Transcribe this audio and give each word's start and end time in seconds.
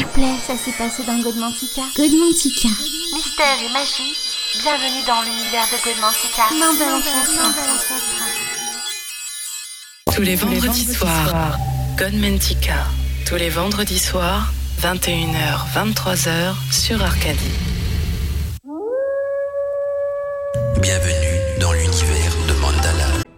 S'il 0.00 0.06
vous 0.06 0.12
plaît, 0.14 0.36
ça 0.46 0.56
s'est 0.56 0.72
passé 0.78 1.02
dans 1.02 1.20
Godmantica. 1.20 1.82
Godmantica. 1.94 2.68
Mystère 3.12 3.58
et 3.62 3.70
magie, 3.70 4.16
bienvenue 4.62 5.04
dans 5.06 5.20
l'univers 5.20 5.66
de 5.66 5.76
Godmantica. 5.84 6.44
Tous 10.14 10.22
les 10.22 10.36
vendredis 10.36 10.94
soirs, 10.94 11.58
Godmantica. 11.98 12.86
Tous 13.26 13.36
les 13.36 13.50
vendredis 13.50 13.98
soirs, 13.98 14.50
21h, 14.80 15.68
23h 15.74 16.54
sur 16.72 17.02
Arcadie. 17.02 17.58
Bienvenue 20.80 21.19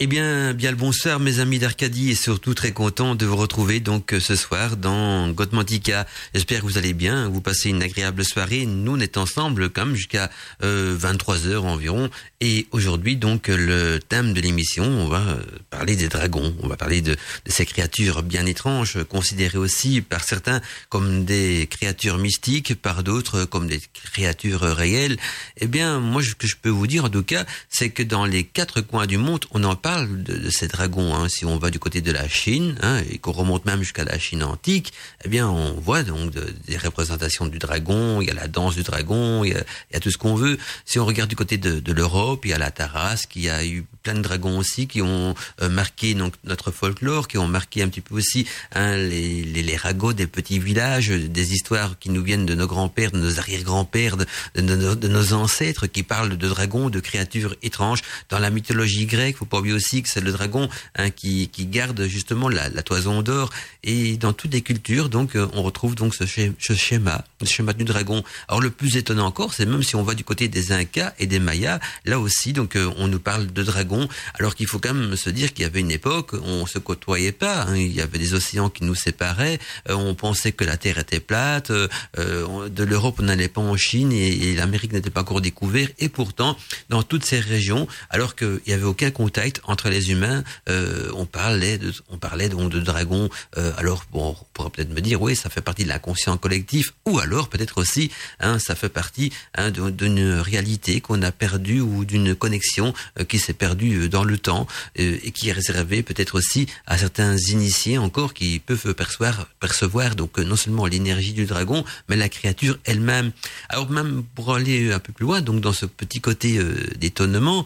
Eh 0.04 0.08
bien, 0.08 0.52
bien 0.52 0.72
le 0.72 0.76
bonsoir 0.76 1.20
mes 1.20 1.38
amis 1.38 1.60
d'Arcadie 1.60 2.10
et 2.10 2.16
surtout 2.16 2.54
très 2.54 2.72
content 2.72 3.14
de 3.14 3.24
vous 3.24 3.36
retrouver 3.36 3.78
donc 3.78 4.12
ce 4.18 4.34
soir 4.34 4.76
dans 4.76 5.30
Godmantica. 5.30 6.08
J'espère 6.34 6.62
que 6.62 6.66
vous 6.66 6.76
allez 6.76 6.92
bien, 6.92 7.28
vous 7.28 7.40
passez 7.40 7.68
une 7.68 7.84
agréable 7.84 8.24
soirée. 8.24 8.66
Nous 8.66 8.96
on 8.96 8.98
est 8.98 9.16
ensemble 9.16 9.70
comme 9.70 9.94
jusqu'à 9.94 10.28
euh, 10.64 10.96
23 10.98 11.46
heures 11.46 11.66
environ 11.66 12.10
et 12.40 12.66
aujourd'hui 12.72 13.14
donc 13.14 13.46
le 13.46 14.00
thème 14.00 14.32
de 14.32 14.40
l'émission, 14.40 14.82
on 14.82 15.06
va 15.06 15.20
euh, 15.20 15.42
parler 15.70 15.94
des 15.94 16.08
dragons, 16.08 16.52
on 16.64 16.66
va 16.66 16.76
parler 16.76 17.00
de, 17.00 17.14
ces 17.46 17.64
créatures 17.64 18.24
bien 18.24 18.44
étranges 18.44 19.04
considérées 19.04 19.58
aussi 19.58 20.00
par 20.00 20.24
certains 20.24 20.60
comme 20.88 21.24
des 21.24 21.68
créatures 21.70 22.18
mystiques, 22.18 22.74
par 22.74 23.04
d'autres 23.04 23.44
comme 23.44 23.68
des 23.68 23.80
créatures 24.12 24.62
réelles. 24.62 25.16
Eh 25.58 25.68
bien, 25.68 26.00
moi 26.00 26.24
ce 26.24 26.34
que 26.34 26.48
je 26.48 26.56
peux 26.60 26.70
vous 26.70 26.88
dire 26.88 27.04
en 27.04 27.08
tout 27.08 27.22
cas, 27.22 27.46
c'est 27.68 27.90
que 27.90 28.02
dans 28.02 28.24
les 28.24 28.42
quatre 28.42 28.80
coins 28.80 29.06
du 29.06 29.16
monde, 29.16 29.44
on 29.52 29.62
en 29.62 29.76
parle 29.76 29.91
de, 30.00 30.36
de 30.38 30.50
ces 30.50 30.68
dragons. 30.68 31.14
Hein. 31.14 31.28
Si 31.28 31.44
on 31.44 31.58
va 31.58 31.70
du 31.70 31.78
côté 31.78 32.00
de 32.00 32.12
la 32.12 32.28
Chine 32.28 32.76
hein, 32.82 33.00
et 33.10 33.18
qu'on 33.18 33.32
remonte 33.32 33.64
même 33.64 33.80
jusqu'à 33.80 34.04
la 34.04 34.18
Chine 34.18 34.42
antique, 34.42 34.92
eh 35.24 35.28
bien, 35.28 35.48
on 35.48 35.74
voit 35.74 36.02
donc 36.02 36.30
de, 36.30 36.54
des 36.66 36.76
représentations 36.76 37.46
du 37.46 37.58
dragon. 37.58 38.20
Il 38.20 38.28
y 38.28 38.30
a 38.30 38.34
la 38.34 38.48
danse 38.48 38.74
du 38.74 38.82
dragon, 38.82 39.44
il 39.44 39.52
y 39.52 39.54
a, 39.54 39.60
il 39.90 39.94
y 39.94 39.96
a 39.96 40.00
tout 40.00 40.10
ce 40.10 40.18
qu'on 40.18 40.34
veut. 40.34 40.58
Si 40.84 40.98
on 40.98 41.06
regarde 41.06 41.30
du 41.30 41.36
côté 41.36 41.58
de, 41.58 41.80
de 41.80 41.92
l'Europe, 41.92 42.44
il 42.44 42.50
y 42.50 42.54
a 42.54 42.58
la 42.58 42.70
Tarasque, 42.70 43.36
il 43.36 43.42
y 43.42 43.50
a 43.50 43.64
eu 43.64 43.84
plein 44.02 44.14
de 44.14 44.20
dragons 44.20 44.58
aussi 44.58 44.86
qui 44.86 45.00
ont 45.02 45.34
euh, 45.60 45.68
marqué 45.68 46.14
donc 46.14 46.34
notre 46.44 46.70
folklore, 46.70 47.28
qui 47.28 47.38
ont 47.38 47.46
marqué 47.46 47.82
un 47.82 47.88
petit 47.88 48.00
peu 48.00 48.14
aussi 48.14 48.46
hein, 48.74 48.96
les, 48.96 49.42
les, 49.42 49.76
ragots 49.76 50.12
des 50.12 50.26
petits 50.26 50.58
villages, 50.58 51.08
des 51.08 51.52
histoires 51.54 51.98
qui 51.98 52.10
nous 52.10 52.22
viennent 52.22 52.46
de 52.46 52.54
nos 52.54 52.66
grands-pères, 52.66 53.12
de 53.12 53.18
nos 53.18 53.38
arrière-grands-pères, 53.38 54.16
de, 54.16 54.26
de, 54.56 55.08
nos 55.08 55.32
ancêtres, 55.32 55.86
qui 55.86 56.02
parlent 56.02 56.36
de 56.36 56.48
dragons, 56.48 56.90
de 56.90 57.00
créatures 57.00 57.54
étranges. 57.62 58.02
Dans 58.28 58.38
la 58.38 58.50
mythologie 58.50 59.06
grecque, 59.06 59.36
faut 59.36 59.44
pas 59.44 59.58
oublier 59.58 59.74
aussi 59.74 59.81
c'est 60.06 60.20
le 60.20 60.32
dragon 60.32 60.68
hein, 60.96 61.10
qui, 61.10 61.48
garde 61.66 62.06
justement 62.06 62.48
la, 62.48 62.70
toison 62.82 63.22
d'or. 63.22 63.50
Et 63.84 64.16
dans 64.16 64.32
toutes 64.32 64.52
les 64.52 64.62
cultures, 64.62 65.08
donc, 65.08 65.36
euh, 65.36 65.48
on 65.54 65.62
retrouve 65.62 65.94
donc 65.94 66.14
ce, 66.14 66.24
schéma, 66.26 67.24
le 67.40 67.46
schéma 67.46 67.72
du 67.72 67.84
dragon. 67.84 68.22
Alors 68.48 68.60
le 68.60 68.70
plus 68.70 68.96
étonnant 68.96 69.26
encore, 69.26 69.54
c'est 69.54 69.66
même 69.66 69.82
si 69.82 69.96
on 69.96 70.02
va 70.02 70.14
du 70.14 70.24
côté 70.24 70.48
des 70.48 70.72
Incas 70.72 71.12
et 71.18 71.26
des 71.26 71.38
Mayas, 71.38 71.80
là 72.04 72.18
aussi, 72.18 72.52
donc, 72.52 72.76
euh, 72.76 72.90
on 72.96 73.08
nous 73.08 73.18
parle 73.18 73.52
de 73.52 73.62
dragons, 73.62 74.08
alors 74.38 74.54
qu'il 74.54 74.66
faut 74.66 74.78
quand 74.78 74.94
même 74.94 75.16
se 75.16 75.30
dire 75.30 75.52
qu'il 75.52 75.62
y 75.62 75.66
avait 75.66 75.80
une 75.80 75.90
époque, 75.90 76.34
on 76.34 76.66
se 76.66 76.78
côtoyait 76.78 77.32
pas. 77.32 77.62
Hein, 77.62 77.76
il 77.76 77.92
y 77.92 78.00
avait 78.00 78.18
des 78.18 78.34
océans 78.34 78.70
qui 78.70 78.84
nous 78.84 78.94
séparaient. 78.94 79.58
Euh, 79.88 79.94
on 79.94 80.14
pensait 80.14 80.52
que 80.52 80.64
la 80.64 80.76
Terre 80.76 80.98
était 80.98 81.20
plate. 81.20 81.72
De 81.72 82.84
l'Europe, 82.84 83.16
on 83.18 83.24
n'allait 83.24 83.48
pas 83.48 83.60
en 83.60 83.76
Chine 83.76 84.12
et, 84.12 84.50
et 84.50 84.54
l'Amérique 84.54 84.92
n'était 84.92 85.10
pas 85.10 85.22
encore 85.22 85.40
découverte. 85.40 85.92
Et 85.98 86.08
pourtant, 86.08 86.56
dans 86.88 87.02
toutes 87.02 87.24
ces 87.24 87.40
régions, 87.40 87.86
alors 88.10 88.36
qu'il 88.36 88.60
n'y 88.66 88.72
avait 88.72 88.84
aucun 88.84 89.10
contact 89.10 89.60
entre 89.72 89.88
les 89.88 90.10
humains, 90.10 90.44
euh, 90.68 91.10
on 91.14 91.24
parlait 91.24 91.78
de, 91.78 91.92
on 92.10 92.18
parlait 92.18 92.50
donc 92.50 92.70
de 92.70 92.78
dragons. 92.78 93.30
Euh, 93.56 93.72
alors 93.78 94.04
bon, 94.12 94.36
on 94.38 94.46
pourrait 94.52 94.68
peut-être 94.68 94.90
me 94.90 95.00
dire, 95.00 95.20
oui, 95.22 95.34
ça 95.34 95.48
fait 95.48 95.62
partie 95.62 95.84
de 95.84 95.88
l'inconscient 95.88 96.36
collectif, 96.36 96.92
ou 97.06 97.18
alors 97.18 97.48
peut-être 97.48 97.78
aussi, 97.78 98.10
hein, 98.40 98.58
ça 98.58 98.74
fait 98.74 98.90
partie 98.90 99.32
hein, 99.54 99.70
d'une 99.70 100.34
réalité 100.40 101.00
qu'on 101.00 101.22
a 101.22 101.32
perdue 101.32 101.80
ou 101.80 102.04
d'une 102.04 102.34
connexion 102.34 102.92
euh, 103.18 103.24
qui 103.24 103.38
s'est 103.38 103.54
perdue 103.54 104.10
dans 104.10 104.24
le 104.24 104.36
temps 104.36 104.66
et 104.96 105.30
qui 105.30 105.48
est 105.48 105.52
réservée 105.52 106.02
peut-être 106.02 106.34
aussi 106.34 106.66
à 106.86 106.98
certains 106.98 107.36
initiés 107.36 107.96
encore 107.96 108.34
qui 108.34 108.58
peuvent 108.58 108.94
percevoir, 108.94 109.46
percevoir 109.58 110.14
donc 110.16 110.38
non 110.38 110.56
seulement 110.56 110.86
l'énergie 110.86 111.32
du 111.32 111.46
dragon, 111.46 111.84
mais 112.08 112.16
la 112.16 112.28
créature 112.28 112.78
elle-même. 112.84 113.32
Alors 113.70 113.88
même 113.90 114.22
pour 114.34 114.54
aller 114.54 114.92
un 114.92 114.98
peu 114.98 115.12
plus 115.12 115.24
loin, 115.24 115.40
donc 115.40 115.60
dans 115.60 115.72
ce 115.72 115.86
petit 115.86 116.20
côté 116.20 116.60
d'étonnement, 116.96 117.64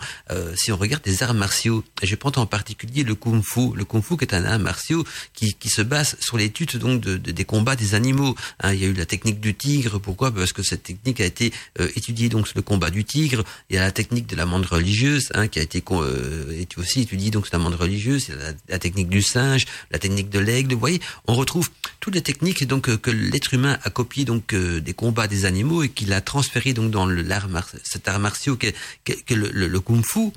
si 0.54 0.70
on 0.70 0.76
regarde 0.76 1.02
des 1.02 1.22
arts 1.22 1.34
martiaux, 1.34 1.82
je 2.02 2.14
prends 2.14 2.32
en 2.36 2.46
particulier 2.46 3.02
le 3.02 3.14
kung 3.14 3.42
fu. 3.42 3.72
Le 3.74 3.84
kung 3.84 4.02
fu 4.02 4.16
qui 4.16 4.24
est 4.24 4.34
un 4.34 4.44
art 4.44 4.58
martiaux 4.58 5.04
qui, 5.34 5.54
qui 5.54 5.68
se 5.68 5.82
base 5.82 6.16
sur 6.20 6.36
l'étude 6.36 6.76
donc 6.76 7.00
de, 7.00 7.16
de, 7.16 7.32
des 7.32 7.44
combats 7.44 7.76
des 7.76 7.94
animaux. 7.94 8.34
Hein, 8.60 8.72
il 8.74 8.80
y 8.80 8.84
a 8.84 8.88
eu 8.88 8.92
la 8.92 9.06
technique 9.06 9.40
du 9.40 9.54
tigre. 9.54 9.98
Pourquoi? 9.98 10.30
Parce 10.30 10.52
que 10.52 10.62
cette 10.62 10.82
technique 10.82 11.20
a 11.20 11.24
été 11.24 11.52
euh, 11.80 11.88
étudiée 11.96 12.28
donc 12.28 12.48
sur 12.48 12.56
le 12.56 12.62
combat 12.62 12.90
du 12.90 13.04
tigre. 13.04 13.44
Il 13.70 13.76
y 13.76 13.78
a 13.78 13.82
la 13.82 13.92
technique 13.92 14.26
de 14.26 14.36
l'amande 14.36 14.66
religieuse 14.66 15.28
hein, 15.34 15.48
qui 15.48 15.58
a 15.58 15.62
été 15.62 15.82
euh, 15.90 16.64
aussi 16.76 17.00
étudiée 17.02 17.30
donc 17.30 17.46
sur 17.46 17.56
l'amande 17.56 17.74
religieuse. 17.74 18.26
Il 18.28 18.34
y 18.34 18.38
a 18.38 18.54
la, 18.68 18.78
technique 18.78 19.08
du 19.08 19.22
singe, 19.22 19.66
la 19.90 19.98
technique 19.98 20.30
de 20.30 20.38
l'aigle. 20.38 20.74
Vous 20.74 20.80
voyez, 20.80 21.00
on 21.26 21.34
retrouve 21.34 21.70
toutes 22.00 22.14
les 22.14 22.22
techniques 22.22 22.66
donc 22.66 22.88
euh, 22.88 22.96
que 22.96 23.10
l'être 23.10 23.54
humain 23.54 23.78
a 23.82 23.90
copiées 23.90 24.24
donc 24.24 24.52
euh, 24.52 24.80
des 24.80 24.94
combats 24.94 25.28
des 25.28 25.44
animaux 25.44 25.82
et 25.82 25.88
qu'il 25.88 26.12
a 26.12 26.20
transféré 26.20 26.72
donc 26.72 26.90
dans 26.90 27.06
l'art 27.06 27.48
cet 27.82 28.08
art 28.08 28.18
martiaux 28.18 28.56
que, 28.56 28.68
que, 29.04 29.12
que 29.12 29.34
le, 29.34 29.50
le, 29.52 29.68
le 29.68 29.80
kung 29.80 30.04
fu 30.04 30.32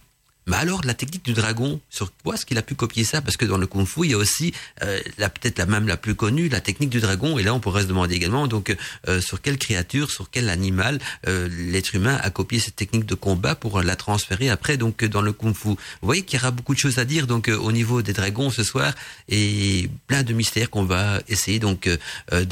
mais 0.49 0.57
alors, 0.57 0.81
la 0.83 0.95
technique 0.95 1.23
du 1.23 1.33
dragon, 1.33 1.79
sur 1.91 2.11
quoi 2.23 2.33
est-ce 2.33 2.43
qu'il 2.43 2.57
a 2.57 2.63
pu 2.63 2.73
copier 2.73 3.03
ça? 3.03 3.21
Parce 3.21 3.37
que 3.37 3.45
dans 3.45 3.59
le 3.59 3.67
kung 3.67 3.85
fu, 3.85 4.05
il 4.05 4.11
y 4.11 4.13
a 4.15 4.17
aussi, 4.17 4.51
euh, 4.81 4.99
peut-être 5.17 5.59
la 5.59 5.67
même 5.67 5.87
la 5.87 5.95
plus 5.95 6.15
connue, 6.15 6.49
la 6.49 6.59
technique 6.59 6.89
du 6.89 6.99
dragon. 6.99 7.37
Et 7.37 7.43
là, 7.43 7.53
on 7.53 7.59
pourrait 7.59 7.83
se 7.83 7.87
demander 7.87 8.15
également, 8.15 8.47
donc, 8.47 8.75
euh, 9.07 9.21
sur 9.21 9.41
quelle 9.41 9.59
créature, 9.59 10.09
sur 10.09 10.31
quel 10.31 10.49
animal 10.49 10.97
euh, 11.27 11.47
l'être 11.51 11.93
humain 11.93 12.19
a 12.23 12.31
copié 12.31 12.59
cette 12.59 12.75
technique 12.75 13.05
de 13.05 13.13
combat 13.13 13.53
pour 13.53 13.83
la 13.83 13.95
transférer 13.95 14.49
après, 14.49 14.75
donc, 14.77 15.05
dans 15.05 15.21
le 15.21 15.33
kung 15.33 15.53
fu? 15.53 15.67
Vous 15.67 15.77
voyez 16.01 16.23
qu'il 16.23 16.39
y 16.39 16.41
aura 16.41 16.49
beaucoup 16.49 16.73
de 16.73 16.79
choses 16.79 16.97
à 16.97 17.05
dire, 17.05 17.27
donc, 17.27 17.47
au 17.47 17.71
niveau 17.71 18.01
des 18.01 18.13
dragons 18.13 18.49
ce 18.49 18.63
soir, 18.63 18.95
et 19.27 19.88
plein 20.07 20.23
de 20.23 20.33
mystères 20.33 20.71
qu'on 20.71 20.83
va 20.83 21.21
essayer, 21.27 21.59
donc, 21.59 21.88
de, 22.31 22.45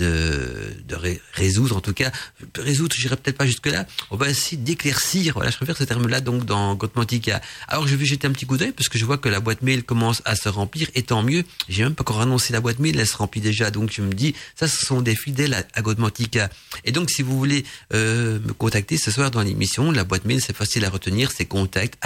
de 0.88 0.96
ré 0.96 1.20
résoudre, 1.34 1.78
en 1.78 1.82
tout 1.82 1.94
cas. 1.94 2.12
Résoudre, 2.56 2.96
j'irai 2.96 3.16
peut-être 3.16 3.38
pas 3.38 3.48
jusque-là. 3.48 3.88
On 4.12 4.18
va 4.18 4.30
essayer 4.30 4.58
d'éclaircir, 4.58 5.34
voilà, 5.34 5.50
je 5.50 5.58
préfère 5.58 5.78
ce 5.78 5.84
terme-là, 5.84 6.22
donc, 6.22 6.46
dans 6.46 6.76
Gotmantica. 6.76 7.42
Alors, 7.68 7.87
je 7.88 7.96
vais 7.96 8.06
jeter 8.06 8.28
un 8.28 8.32
petit 8.32 8.46
coup 8.46 8.58
d'œil 8.58 8.72
parce 8.72 8.90
que 8.90 8.98
je 8.98 9.06
vois 9.06 9.18
que 9.18 9.30
la 9.30 9.40
boîte 9.40 9.62
mail 9.62 9.84
commence 9.84 10.22
à 10.26 10.36
se 10.36 10.50
remplir 10.50 10.90
et 10.96 11.04
tant 11.04 11.24
mieux. 11.24 11.44
J'ai 11.70 11.84
même 11.84 11.96
pas 11.96 12.02
encore 12.02 12.22
annoncé 12.22 12.54
la 12.54 12.62
boîte 12.62 12.80
mail, 12.80 13.00
elle 13.00 13.08
se 13.08 13.18
remplit 13.18 13.42
déjà. 13.42 13.72
Donc 13.72 13.92
je 13.92 14.02
me 14.02 14.14
dis, 14.14 14.36
ça 14.56 14.68
ce 14.68 14.86
sont 14.86 15.02
des 15.02 15.16
fidèles 15.16 15.54
à, 15.54 15.64
à 15.74 15.82
Godmantica. 15.82 16.50
Et 16.86 16.92
donc 16.92 17.10
si 17.10 17.22
vous 17.22 17.38
voulez 17.38 17.66
euh, 17.94 18.40
me 18.40 18.54
contacter 18.54 18.98
ce 18.98 19.12
soir 19.12 19.32
dans 19.32 19.42
l'émission, 19.42 19.92
la 19.92 20.04
boîte 20.04 20.26
mail 20.26 20.42
c'est 20.42 20.56
facile 20.56 20.86
à 20.86 20.90
retenir, 20.90 21.32
c'est 21.32 21.46
contact 21.46 21.98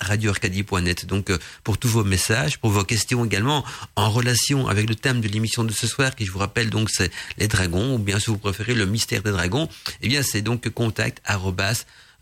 radioarcadie.net. 0.00 1.06
Donc 1.06 1.30
euh, 1.30 1.38
pour 1.64 1.78
tous 1.78 1.88
vos 1.88 2.04
messages, 2.04 2.58
pour 2.58 2.70
vos 2.70 2.84
questions 2.84 3.24
également 3.24 3.64
en 3.96 4.10
relation 4.10 4.68
avec 4.68 4.88
le 4.88 4.94
thème 4.94 5.20
de 5.20 5.28
l'émission 5.28 5.64
de 5.64 5.72
ce 5.72 5.86
soir, 5.86 6.14
qui 6.14 6.26
je 6.26 6.32
vous 6.32 6.38
rappelle 6.38 6.70
donc 6.70 6.90
c'est 6.90 7.10
les 7.38 7.48
dragons 7.48 7.94
ou 7.94 7.98
bien 7.98 8.18
si 8.18 8.26
vous 8.26 8.38
préférez 8.38 8.74
le 8.74 8.86
mystère 8.86 9.22
des 9.22 9.30
dragons, 9.30 9.68
eh 10.00 10.08
bien 10.08 10.22
c'est 10.22 10.42
donc 10.42 10.68
contact 10.70 11.20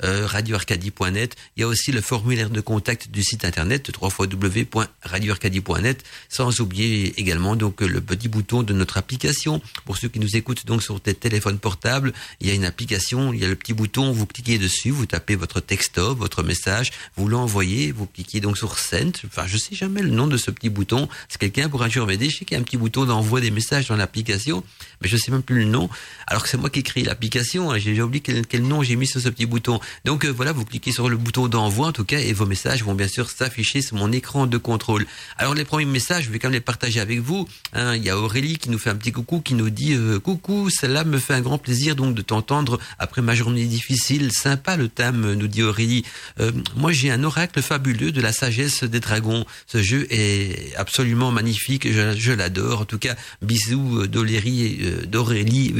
euh, 0.04 0.26
radioarcadie.net. 0.26 1.36
Il 1.56 1.60
y 1.60 1.62
a 1.64 1.66
aussi 1.66 1.92
le 1.92 2.00
formulaire 2.00 2.50
de 2.50 2.60
contact 2.60 3.10
du 3.10 3.22
site 3.22 3.44
internet 3.44 3.90
www.radioarcadie.net, 4.00 6.04
sans 6.28 6.60
oublier 6.60 7.18
également 7.18 7.56
donc 7.56 7.80
le 7.80 8.00
petit 8.00 8.28
bouton 8.28 8.62
de 8.62 8.72
notre 8.72 8.98
application. 8.98 9.60
Pour 9.84 9.96
ceux 9.96 10.08
qui 10.08 10.20
nous 10.20 10.36
écoutent 10.36 10.66
donc 10.66 10.82
sur 10.82 11.00
des 11.00 11.14
téléphones 11.14 11.58
portables, 11.58 12.12
il 12.40 12.48
y 12.48 12.50
a 12.50 12.54
une 12.54 12.64
application, 12.64 13.32
il 13.32 13.40
y 13.40 13.44
a 13.44 13.48
le 13.48 13.56
petit 13.56 13.72
bouton, 13.72 14.12
vous 14.12 14.26
cliquez 14.26 14.58
dessus, 14.58 14.90
vous 14.90 15.06
tapez 15.06 15.36
votre 15.36 15.60
texto, 15.60 16.14
votre 16.14 16.42
message, 16.42 16.90
vous 17.16 17.28
l'envoyez, 17.28 17.92
vous 17.92 18.06
cliquez 18.06 18.40
donc 18.40 18.58
sur 18.58 18.78
Send. 18.78 19.12
Enfin, 19.26 19.46
je 19.46 19.56
sais 19.56 19.74
jamais 19.74 20.02
le 20.02 20.10
nom 20.10 20.26
de 20.26 20.36
ce 20.36 20.50
petit 20.50 20.70
bouton. 20.70 21.08
Si 21.28 21.38
quelqu'un 21.38 21.68
pourra 21.68 21.88
jour 21.88 22.06
m'aider, 22.06 22.30
je 22.30 22.38
sais 22.38 22.44
qu'il 22.44 22.56
y 22.56 22.58
a 22.58 22.60
un 22.60 22.64
petit 22.64 22.76
bouton 22.76 23.04
d'envoi 23.04 23.40
des 23.40 23.50
messages 23.50 23.88
dans 23.88 23.96
l'application, 23.96 24.62
mais 25.00 25.08
je 25.08 25.16
sais 25.16 25.30
même 25.30 25.42
plus 25.42 25.60
le 25.60 25.64
nom. 25.64 25.88
Alors 26.26 26.42
que 26.42 26.48
c'est 26.48 26.56
moi 26.56 26.70
qui 26.70 26.80
ai 26.80 26.82
créé 26.82 27.04
l'application, 27.04 27.70
hein. 27.70 27.78
j'ai 27.78 28.00
oublié 28.02 28.22
quel, 28.22 28.62
nom 28.62 28.82
j'ai 28.82 28.96
mis 28.96 29.06
sur 29.06 29.20
ce 29.20 29.28
petit 29.28 29.46
bouton. 29.46 29.80
Donc 30.04 30.24
euh, 30.24 30.28
voilà, 30.28 30.52
vous 30.52 30.64
cliquez 30.64 30.92
sur 30.92 31.08
le 31.08 31.16
bouton 31.16 31.48
d'envoi 31.48 31.88
en 31.88 31.92
tout 31.92 32.04
cas 32.04 32.18
et 32.18 32.32
vos 32.32 32.46
messages 32.46 32.84
vont 32.84 32.94
bien 32.94 33.08
sûr 33.08 33.30
s'afficher 33.30 33.82
sur 33.82 33.96
mon 33.96 34.12
écran 34.12 34.46
de 34.46 34.58
contrôle. 34.58 35.06
Alors 35.38 35.54
les 35.54 35.64
premiers 35.64 35.86
messages, 35.86 36.24
je 36.24 36.30
vais 36.30 36.38
quand 36.38 36.48
même 36.48 36.54
les 36.54 36.60
partager 36.60 37.00
avec 37.00 37.20
vous. 37.20 37.48
Hein, 37.72 37.96
il 37.96 38.04
y 38.04 38.10
a 38.10 38.18
Aurélie 38.18 38.58
qui 38.58 38.70
nous 38.70 38.78
fait 38.78 38.90
un 38.90 38.96
petit 38.96 39.12
coucou, 39.12 39.40
qui 39.40 39.54
nous 39.54 39.70
dit 39.70 39.94
euh, 39.94 40.18
coucou, 40.18 40.70
cela 40.70 41.04
me 41.04 41.18
fait 41.18 41.34
un 41.34 41.40
grand 41.40 41.58
plaisir 41.58 41.96
donc 41.96 42.14
de 42.14 42.22
t'entendre 42.22 42.78
après 42.98 43.22
ma 43.22 43.34
journée 43.34 43.64
difficile. 43.64 44.32
Sympa 44.32 44.76
le 44.76 44.88
thème, 44.88 45.34
nous 45.34 45.48
dit 45.48 45.62
Aurélie. 45.62 46.04
Euh, 46.40 46.52
moi 46.76 46.92
j'ai 46.92 47.10
un 47.10 47.24
oracle 47.24 47.62
fabuleux 47.62 48.12
de 48.12 48.20
la 48.20 48.32
sagesse 48.32 48.84
des 48.84 49.00
dragons. 49.00 49.44
Ce 49.66 49.82
jeu 49.82 50.06
est 50.10 50.74
absolument 50.76 51.30
magnifique, 51.32 51.90
je, 51.90 52.14
je 52.16 52.32
l'adore. 52.32 52.82
En 52.82 52.84
tout 52.84 52.98
cas, 52.98 53.16
bisous 53.42 54.06
d'Aurélie, 54.06 54.89
d'Aurélie 55.06 55.74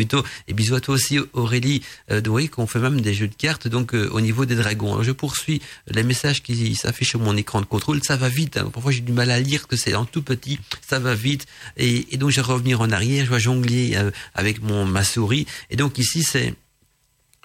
et 0.48 0.52
bisous 0.52 0.74
à 0.74 0.80
toi 0.80 0.94
aussi 0.94 1.18
Aurélie. 1.32 1.82
Euh, 2.10 2.20
voyez 2.26 2.48
qu'on 2.48 2.66
fait 2.66 2.78
même 2.78 3.00
des 3.00 3.14
jeux 3.14 3.28
de 3.28 3.34
cartes 3.34 3.68
donc 3.68 3.94
au 3.94 4.20
niveau 4.20 4.44
des 4.44 4.54
dragons. 4.54 5.02
Je 5.02 5.12
poursuis 5.12 5.60
les 5.88 6.02
messages 6.02 6.42
qui 6.42 6.74
s'affichent 6.74 7.10
sur 7.10 7.20
mon 7.20 7.36
écran 7.36 7.60
de 7.60 7.66
contrôle. 7.66 8.02
Ça 8.02 8.16
va 8.16 8.28
vite. 8.28 8.56
Hein. 8.56 8.70
Parfois 8.72 8.92
j'ai 8.92 9.00
du 9.00 9.12
mal 9.12 9.30
à 9.30 9.40
lire 9.40 9.66
que 9.68 9.76
c'est 9.76 9.94
en 9.94 10.04
tout 10.04 10.22
petit. 10.22 10.58
Ça 10.86 10.98
va 10.98 11.14
vite. 11.14 11.46
Et, 11.76 12.14
et 12.14 12.16
donc 12.16 12.30
je 12.30 12.36
vais 12.36 12.46
revenir 12.46 12.80
en 12.80 12.90
arrière. 12.90 13.26
Je 13.26 13.30
vais 13.30 13.40
jongler 13.40 13.96
avec 14.34 14.62
mon 14.62 14.84
ma 14.84 15.04
souris. 15.04 15.46
Et 15.70 15.76
donc 15.76 15.98
ici 15.98 16.22
c'est 16.22 16.54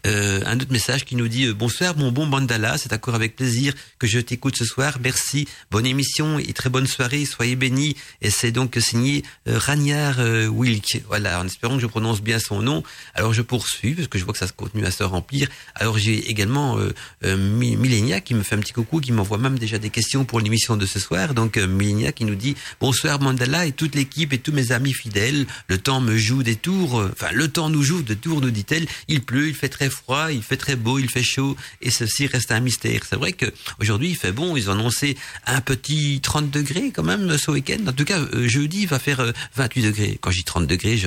euh, 0.05 0.41
un 0.45 0.59
autre 0.59 0.71
message 0.71 1.03
qui 1.03 1.15
nous 1.15 1.27
dit 1.27 1.47
euh, 1.47 1.53
bonsoir 1.53 1.97
mon 1.97 2.11
bon 2.11 2.25
Mandala, 2.25 2.77
c'est 2.77 2.93
encore 2.93 3.15
avec 3.15 3.35
plaisir 3.35 3.73
que 3.97 4.07
je 4.07 4.19
t'écoute 4.19 4.55
ce 4.55 4.65
soir. 4.65 4.97
Merci, 5.01 5.47
bonne 5.71 5.85
émission 5.85 6.37
et 6.37 6.53
très 6.53 6.69
bonne 6.69 6.85
soirée, 6.85 7.25
soyez 7.25 7.55
bénis. 7.55 7.95
Et 8.21 8.29
c'est 8.29 8.51
donc 8.51 8.77
signé 8.79 9.23
euh, 9.47 9.57
Ragnard 9.57 10.19
euh, 10.19 10.47
Wilk. 10.47 11.01
Voilà, 11.07 11.39
en 11.39 11.45
espérant 11.45 11.75
que 11.75 11.81
je 11.81 11.87
prononce 11.87 12.21
bien 12.21 12.39
son 12.39 12.61
nom. 12.61 12.83
Alors 13.15 13.33
je 13.33 13.41
poursuis 13.41 13.93
parce 13.93 14.07
que 14.07 14.19
je 14.19 14.25
vois 14.25 14.33
que 14.33 14.39
ça 14.39 14.47
continue 14.47 14.85
à 14.85 14.91
se 14.91 15.03
remplir. 15.03 15.47
Alors 15.73 15.97
j'ai 15.97 16.29
également 16.29 16.77
euh, 16.77 17.37
Millenia 17.37 18.21
qui 18.21 18.35
me 18.35 18.43
fait 18.43 18.55
un 18.55 18.59
petit 18.59 18.73
coucou, 18.73 18.99
qui 18.99 19.11
m'envoie 19.11 19.37
même 19.37 19.57
déjà 19.57 19.79
des 19.79 19.89
questions 19.89 20.25
pour 20.25 20.39
l'émission 20.39 20.77
de 20.77 20.85
ce 20.85 20.99
soir. 20.99 21.33
Donc 21.33 21.57
Millenia 21.57 22.11
qui 22.11 22.25
nous 22.25 22.35
dit 22.35 22.55
bonsoir 22.79 23.19
Mandala 23.19 23.65
et 23.65 23.71
toute 23.71 23.95
l'équipe 23.95 24.33
et 24.33 24.37
tous 24.37 24.51
mes 24.51 24.71
amis 24.71 24.93
fidèles. 24.93 25.47
Le 25.67 25.77
temps 25.77 26.01
me 26.01 26.15
joue 26.15 26.43
des 26.43 26.55
tours, 26.55 26.95
enfin 27.11 27.31
le 27.33 27.47
temps 27.47 27.69
nous 27.69 27.81
joue 27.81 28.03
de 28.03 28.13
tours, 28.13 28.41
nous 28.41 28.51
dit-elle. 28.51 28.85
Il 29.07 29.23
pleut, 29.23 29.47
il 29.47 29.55
fait 29.55 29.69
très 29.69 29.89
froid, 29.95 30.31
il 30.31 30.43
fait 30.43 30.57
très 30.57 30.75
beau, 30.75 30.99
il 30.99 31.09
fait 31.09 31.23
chaud, 31.23 31.55
et 31.81 31.91
ceci 31.91 32.27
reste 32.27 32.51
un 32.51 32.59
mystère. 32.59 33.01
C'est 33.09 33.15
vrai 33.15 33.33
que 33.33 33.45
aujourd'hui 33.79 34.09
il 34.09 34.15
fait 34.15 34.31
bon, 34.31 34.55
ils 34.55 34.69
ont 34.69 34.73
annoncé 34.73 35.17
un 35.45 35.61
petit 35.61 36.19
30 36.21 36.51
degrés 36.51 36.91
quand 36.93 37.03
même 37.03 37.37
ce 37.37 37.51
week-end. 37.51 37.77
En 37.87 37.93
tout 37.93 38.05
cas, 38.05 38.19
euh, 38.19 38.47
jeudi 38.47 38.81
il 38.81 38.87
va 38.87 38.99
faire 38.99 39.33
28 39.55 39.81
euh, 39.83 39.87
degrés. 39.87 40.19
Quand 40.21 40.31
je 40.31 40.37
dis 40.37 40.43
30 40.43 40.67
degrés, 40.67 40.99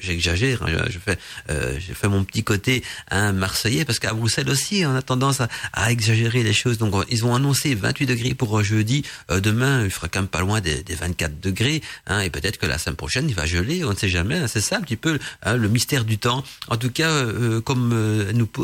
j'exagère, 0.00 0.62
hein, 0.62 0.84
je, 0.90 0.98
fais, 0.98 1.18
euh, 1.50 1.78
je 1.78 1.94
fais 1.94 2.08
mon 2.08 2.24
petit 2.24 2.44
côté 2.44 2.82
un 3.10 3.32
marseillais, 3.32 3.84
parce 3.84 3.98
qu'à 3.98 4.12
Bruxelles 4.12 4.48
aussi, 4.48 4.84
on 4.86 4.94
a 4.94 5.02
tendance 5.02 5.40
à, 5.40 5.48
exagérer 5.90 6.42
les 6.42 6.52
choses. 6.52 6.78
Donc 6.78 6.94
ils 7.10 7.24
ont 7.24 7.34
annoncé 7.34 7.74
28 7.74 8.06
degrés 8.06 8.34
pour 8.34 8.62
jeudi. 8.62 9.04
demain, 9.30 9.84
il 9.84 9.90
fera 9.90 10.08
quand 10.08 10.20
même 10.20 10.28
pas 10.28 10.40
loin 10.40 10.60
des, 10.60 10.82
24 10.88 11.40
degrés, 11.40 11.82
hein, 12.06 12.20
et 12.20 12.30
peut-être 12.30 12.58
que 12.58 12.66
la 12.66 12.78
semaine 12.78 12.96
prochaine 12.96 13.28
il 13.28 13.34
va 13.34 13.46
geler, 13.46 13.84
on 13.84 13.90
ne 13.90 13.96
sait 13.96 14.08
jamais. 14.08 14.38
Hein. 14.38 14.48
c'est 14.48 14.60
ça 14.60 14.76
un 14.76 14.80
petit 14.80 14.96
peu 14.96 15.18
le 15.46 15.68
mystère 15.68 16.04
du 16.04 16.18
temps. 16.18 16.44
En 16.68 16.76
tout 16.76 16.90
cas, 16.90 17.24
comme 17.64 17.90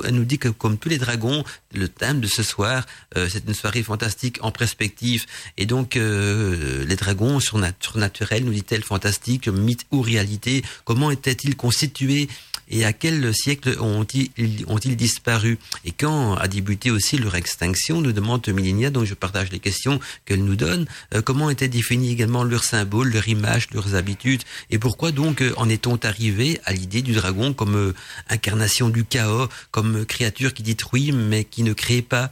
elle 0.05 0.14
nous 0.14 0.25
dit 0.25 0.38
que 0.38 0.49
comme 0.49 0.78
tous 0.78 0.88
les 0.88 0.99
dragons, 0.99 1.44
le 1.72 1.88
thème 1.88 2.20
de 2.20 2.26
ce 2.26 2.43
soir, 2.43 2.87
euh, 3.17 3.28
c'est 3.31 3.46
une 3.46 3.55
soirée 3.55 3.82
fantastique 3.82 4.38
en 4.43 4.50
perspective. 4.50 5.26
Et 5.56 5.67
donc, 5.67 5.96
euh, 5.96 6.84
les 6.84 6.96
dragons 6.96 7.40
surnaturels, 7.40 8.44
nous 8.44 8.52
dit-elle, 8.52 8.82
fantastique, 8.82 9.49
mythe 9.49 9.87
ou 9.90 10.00
réalité, 10.00 10.62
comment 10.84 11.11
étaient-ils 11.11 11.56
constitués 11.56 12.28
et 12.70 12.84
à 12.84 12.93
quel 12.93 13.34
siècle 13.34 13.76
ont-ils 13.81 14.31
ont 14.67 14.78
disparu? 14.78 15.58
Et 15.84 15.93
quand 15.93 16.34
a 16.34 16.49
débuté 16.49 16.90
aussi 16.90 17.19
leur 17.19 17.34
extinction, 17.34 18.00
nous 18.00 18.12
demande 18.12 18.49
Millenia, 18.49 18.90
donc 18.90 19.05
je 19.05 19.14
partage 19.14 19.50
les 19.50 19.58
questions 19.58 20.00
qu'elle 20.25 20.44
nous 20.44 20.56
donne, 20.56 20.87
euh, 21.14 21.22
comment 21.22 21.50
étaient 21.50 21.69
définis 21.69 22.12
également 22.12 22.44
leurs 22.44 22.64
symboles, 22.64 23.12
leurs 23.12 23.28
images, 23.28 23.69
leurs 23.72 23.94
habitudes, 23.94 24.43
et 24.70 24.78
pourquoi 24.78 25.12
donc 25.12 25.43
en 25.56 25.69
est-on 25.69 25.96
arrivé 26.02 26.61
à 26.64 26.72
l'idée 26.72 27.02
du 27.02 27.12
dragon 27.12 27.52
comme 27.52 27.93
incarnation 28.28 28.88
du 28.88 29.05
chaos, 29.05 29.49
comme 29.70 30.05
créature 30.06 30.55
qui 30.55 30.62
détruit 30.62 31.12
mais 31.12 31.44
qui 31.44 31.62
ne 31.62 31.73
crée 31.73 32.02
pas. 32.02 32.31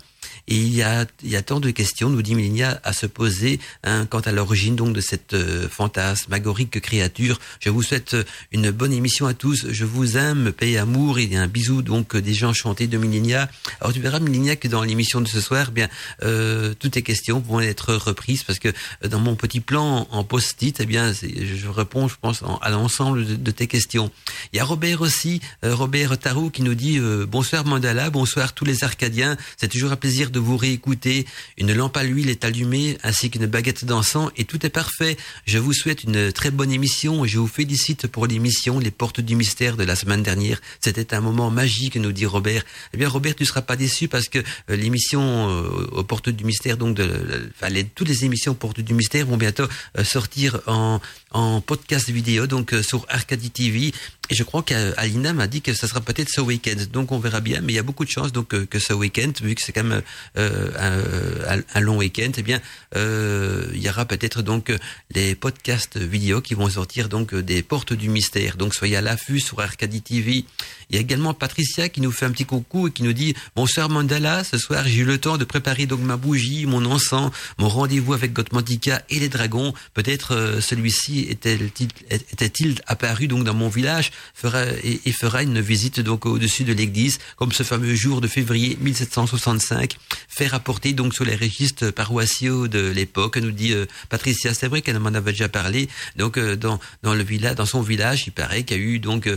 Et 0.49 0.57
il 0.57 0.75
y 0.75 0.83
a, 0.83 1.07
il 1.23 1.29
y 1.29 1.37
a 1.37 1.43
tant 1.43 1.61
de 1.61 1.71
questions, 1.71 2.09
nous 2.09 2.23
dit 2.23 2.35
Mélania, 2.35 2.81
à 2.83 2.95
se 2.95 3.05
poser 3.05 3.61
hein, 3.85 4.07
quant 4.07 4.21
à 4.21 4.33
l'origine 4.33 4.77
donc 4.77 4.95
de 4.95 5.01
cette 5.03 5.35
euh, 5.35 5.69
fantasmagorique 5.69 6.81
créature. 6.81 7.39
Je 7.61 7.69
vous 7.69 7.83
souhaite 7.83 8.15
euh, 8.15 8.25
une 8.51 8.71
bonne 8.71 8.95
émission 8.95 9.27
à 9.27 9.35
tous. 9.35 9.67
Je 9.71 9.85
vous 9.85 10.17
aime, 10.17 10.53
paix 10.53 10.71
et 10.71 10.79
amour 10.79 11.19
et 11.19 11.37
un 11.37 11.47
bisou 11.47 11.83
donc 11.83 12.17
des 12.17 12.33
gens 12.33 12.55
chantés 12.55 12.87
de 12.87 12.97
Mélania. 12.97 13.51
Alors 13.83 13.93
tu 13.93 14.01
verras 14.01 14.21
Mélania 14.21 14.57
que 14.57 14.69
dans 14.69 14.83
l'émission 14.83 15.21
de 15.21 15.29
ce 15.29 15.43
soir, 15.43 15.67
eh 15.69 15.73
bien 15.73 15.89
euh, 16.23 16.73
toutes 16.79 16.93
tes 16.93 17.03
questions 17.03 17.43
pourront 17.43 17.61
être 17.61 17.95
reprises 17.95 18.43
parce 18.43 18.59
que 18.59 18.69
euh, 19.05 19.09
dans 19.09 19.21
mon 19.21 19.37
petit 19.37 19.61
plan 19.61 20.09
en 20.11 20.25
post-it, 20.25 20.81
eh 20.81 20.87
bien 20.87 21.13
je 21.13 21.69
réponds, 21.69 22.09
je 22.09 22.17
pense, 22.19 22.43
à 22.63 22.71
l'ensemble 22.71 23.43
de, 23.43 23.51
tes 23.51 23.67
questions. 23.67 24.11
Il 24.55 24.57
y 24.57 24.61
a 24.61 24.65
Robert 24.65 25.03
aussi, 25.03 25.43
Robert 25.63 26.17
Tarot 26.19 26.49
qui 26.49 26.63
nous 26.63 26.75
dit 26.75 26.99
bonsoir 27.29 27.67
Mandala, 27.67 28.09
bonsoir 28.09 28.55
tous 28.55 28.65
les 28.65 28.83
Arcadiens. 28.83 29.37
C'est 29.59 29.69
toujours 29.69 29.93
un 29.93 29.97
plaisir 29.97 30.31
de 30.31 30.38
vous 30.39 30.57
réécouter. 30.57 31.27
Une 31.57 31.73
lampe 31.73 31.97
à 31.97 32.05
l'huile 32.05 32.31
est 32.31 32.45
allumée 32.45 32.99
ainsi 33.03 33.31
qu'une 33.31 33.47
baguette 33.47 33.85
d'encens 33.85 34.31
et 34.37 34.45
tout 34.45 34.65
est 34.65 34.71
parfait. 34.71 35.17
Je 35.47 35.59
vous 35.59 35.73
souhaite 35.73 36.05
une 36.05 36.33
très 36.33 36.51
bonne 36.51 36.73
émission 36.73 37.25
et 37.25 37.29
je 37.29 37.39
vous 37.39 37.47
félicite 37.47 38.07
pour 38.07 38.27
l'émission 38.27 38.79
Les 38.79 38.91
Portes 38.91 39.21
du 39.21 39.37
Mystère 39.37 39.77
de 39.77 39.85
la 39.85 39.97
semaine 39.97 40.23
dernière. 40.23 40.61
C'était 40.81 41.15
un 41.15 41.21
moment 41.21 41.51
magique, 41.51 41.97
nous 41.97 42.13
dit 42.13 42.27
Robert. 42.27 42.65
Eh 42.95 42.97
bien, 42.97 43.09
Robert, 43.09 43.35
tu 43.35 43.45
seras 43.45 43.63
pas 43.63 43.77
déçu 43.77 44.09
parce 44.09 44.29
que 44.29 44.39
euh, 44.39 44.77
l'émission 44.77 45.21
euh, 45.51 45.87
aux 45.93 46.05
Portes 46.05 46.29
du 46.29 46.45
Mystère, 46.45 46.77
donc 46.77 46.97
de, 46.97 47.51
enfin, 47.55 47.73
toutes 47.95 48.09
les 48.09 48.25
émissions 48.25 48.53
aux 48.53 48.57
Portes 48.57 48.81
du 48.81 48.95
Mystère 48.95 49.27
vont 49.27 49.37
bientôt 49.37 49.67
euh, 49.97 50.05
sortir 50.05 50.61
en, 50.67 51.01
en 51.31 51.61
podcast 51.61 52.09
vidéo, 52.11 52.47
donc 52.47 52.75
sur 52.83 53.07
Arcadie 53.09 53.51
TV. 53.51 53.93
Et 54.31 54.35
je 54.35 54.43
crois 54.45 54.63
qu'Alina 54.63 55.33
m'a 55.33 55.47
dit 55.47 55.63
que 55.63 55.73
ça 55.73 55.89
sera 55.89 56.01
peut-être 56.01 56.29
ce 56.29 56.41
week-end. 56.41 56.77
Donc 56.93 57.13
on 57.13 57.19
verra 57.19 57.41
bien, 57.41 57.61
mais 57.63 57.73
il 57.73 57.77
y 57.77 57.79
a 57.79 57.83
beaucoup 57.83 58.05
de 58.05 58.11
chances 58.11 58.33
donc 58.33 58.49
que 58.67 58.79
ce 58.79 58.93
week-end, 58.93 59.33
vu 59.43 59.55
que 59.55 59.63
c'est 59.63 59.73
quand 59.73 59.85
même 59.85 60.03
euh, 60.37 61.63
un, 61.75 61.81
long 61.81 61.97
week-end, 61.97 62.31
eh 62.37 62.43
bien, 62.43 62.61
euh, 62.97 63.67
il 63.75 63.83
y 63.83 63.89
aura 63.89 64.05
peut-être 64.05 64.43
donc 64.43 64.73
les 65.15 65.35
podcasts 65.35 65.97
vidéo 65.97 66.41
qui 66.41 66.55
vont 66.55 66.69
sortir 66.69 67.09
donc 67.09 67.35
des 67.35 67.63
portes 67.63 67.93
du 67.93 68.09
mystère. 68.09 68.57
Donc 68.57 68.75
soyez 68.75 68.97
à 68.97 69.01
l'affût 69.01 69.41
sur 69.41 69.61
Arcadie 69.61 70.03
TV. 70.03 70.45
Il 70.91 70.97
y 70.97 70.99
a 70.99 71.03
également 71.03 71.35
Patricia 71.35 71.89
qui 71.89 72.01
nous 72.01 72.11
fait 72.11 72.27
un 72.27 72.31
petit 72.31 72.45
coucou 72.45 72.89
et 72.89 72.91
qui 72.91 73.03
nous 73.03 73.13
dit 73.13 73.35
bonsoir 73.57 73.89
Mandala. 73.89 74.45
Ce 74.45 74.59
soir 74.59 74.85
j'ai 74.87 75.01
eu 75.01 75.05
le 75.05 75.19
temps 75.19 75.37
de 75.37 75.45
préparer 75.45 75.87
donc 75.87 76.01
ma 76.01 76.17
bougie, 76.17 76.67
mon 76.67 76.85
encens, 76.85 77.31
mon 77.59 77.69
rendez-vous 77.69 78.15
avec 78.15 78.33
Gotmantika 78.33 79.03
et 79.11 79.19
les 79.19 79.29
dragons. 79.29 79.75
Peut-être 79.95 80.35
euh, 80.35 80.61
celui-ci 80.61 81.29
était-il 81.31 82.81
apparu 82.87 83.29
donc 83.29 83.45
dans 83.45 83.55
mon 83.55 83.69
village 83.69 84.11
fera, 84.35 84.65
et, 84.83 85.13
fera 85.13 85.43
une 85.43 85.61
visite 85.61 86.01
donc 86.01 86.27
au-dessus 86.27 86.65
de 86.65 86.73
l'église 86.73 87.19
comme 87.37 87.53
ce 87.53 87.63
fameux 87.63 87.95
jour 87.95 88.21
de 88.21 88.29
février 88.29 88.79
1765 88.81 89.97
fait 90.29 90.47
rapporter 90.47 90.93
donc 90.93 91.15
sur 91.15 91.25
les 91.25 91.35
registres 91.35 91.91
paroissiaux 91.91 92.69
de 92.69 92.91
l'époque, 92.91 93.37
nous 93.39 93.51
dit 93.51 93.73
euh, 93.73 93.87
Patricia. 94.09 94.55
C'est 94.55 94.69
vrai 94.69 94.83
qu'elle 94.83 94.99
m'en 94.99 95.09
avait 95.09 95.33
déjà 95.33 95.49
parlé. 95.49 95.89
Donc 96.17 96.39
euh, 96.39 96.57
dans 96.57 96.79
dans 97.03 97.15
le 97.15 97.23
village, 97.23 97.57
dans 97.57 97.67
son 97.67 97.83
village, 97.83 98.25
il 98.27 98.33
paraît 98.33 98.63
qu'il 98.63 98.77
y 98.77 98.81
a 98.81 98.83
eu 98.83 98.99
donc 98.99 99.27
euh, 99.27 99.37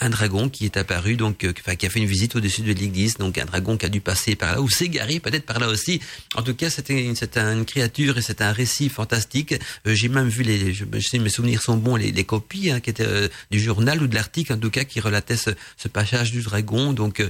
un 0.00 0.10
dragon 0.10 0.48
qui 0.48 0.64
est 0.64 0.76
apparu, 0.76 0.91
donc 1.16 1.46
enfin 1.60 1.76
qui 1.76 1.86
a 1.86 1.90
fait 1.90 2.00
une 2.00 2.06
visite 2.06 2.36
au-dessus 2.36 2.62
de 2.62 2.72
l'église, 2.72 3.16
donc 3.16 3.38
un 3.38 3.44
dragon 3.44 3.76
qui 3.76 3.86
a 3.86 3.88
dû 3.88 4.00
passer 4.00 4.36
par 4.36 4.52
là 4.52 4.60
ou 4.60 4.68
s'égarer 4.68 5.20
peut-être 5.20 5.46
par 5.46 5.58
là 5.58 5.68
aussi. 5.68 6.00
En 6.34 6.42
tout 6.42 6.54
cas, 6.54 6.70
c'était 6.70 7.04
une 7.04 7.64
créature 7.64 8.18
et 8.18 8.22
c'est 8.22 8.42
un 8.42 8.52
récit 8.52 8.88
fantastique. 8.88 9.54
J'ai 9.84 10.08
même 10.08 10.28
vu 10.28 10.42
les, 10.42 10.72
je, 10.72 10.84
sais 11.00 11.18
mes 11.18 11.28
souvenirs 11.28 11.62
sont 11.62 11.76
bons, 11.76 11.96
les, 11.96 12.24
copies 12.24 12.70
hein, 12.70 12.80
qui 12.80 12.90
étaient 12.90 13.30
du 13.50 13.60
journal 13.60 14.02
ou 14.02 14.06
de 14.06 14.14
l'article 14.14 14.52
en 14.52 14.58
tout 14.58 14.70
cas 14.70 14.84
qui 14.84 15.00
relatait 15.00 15.36
ce, 15.36 15.50
passage 15.88 16.30
du 16.30 16.40
dragon 16.42 16.92
donc 16.92 17.22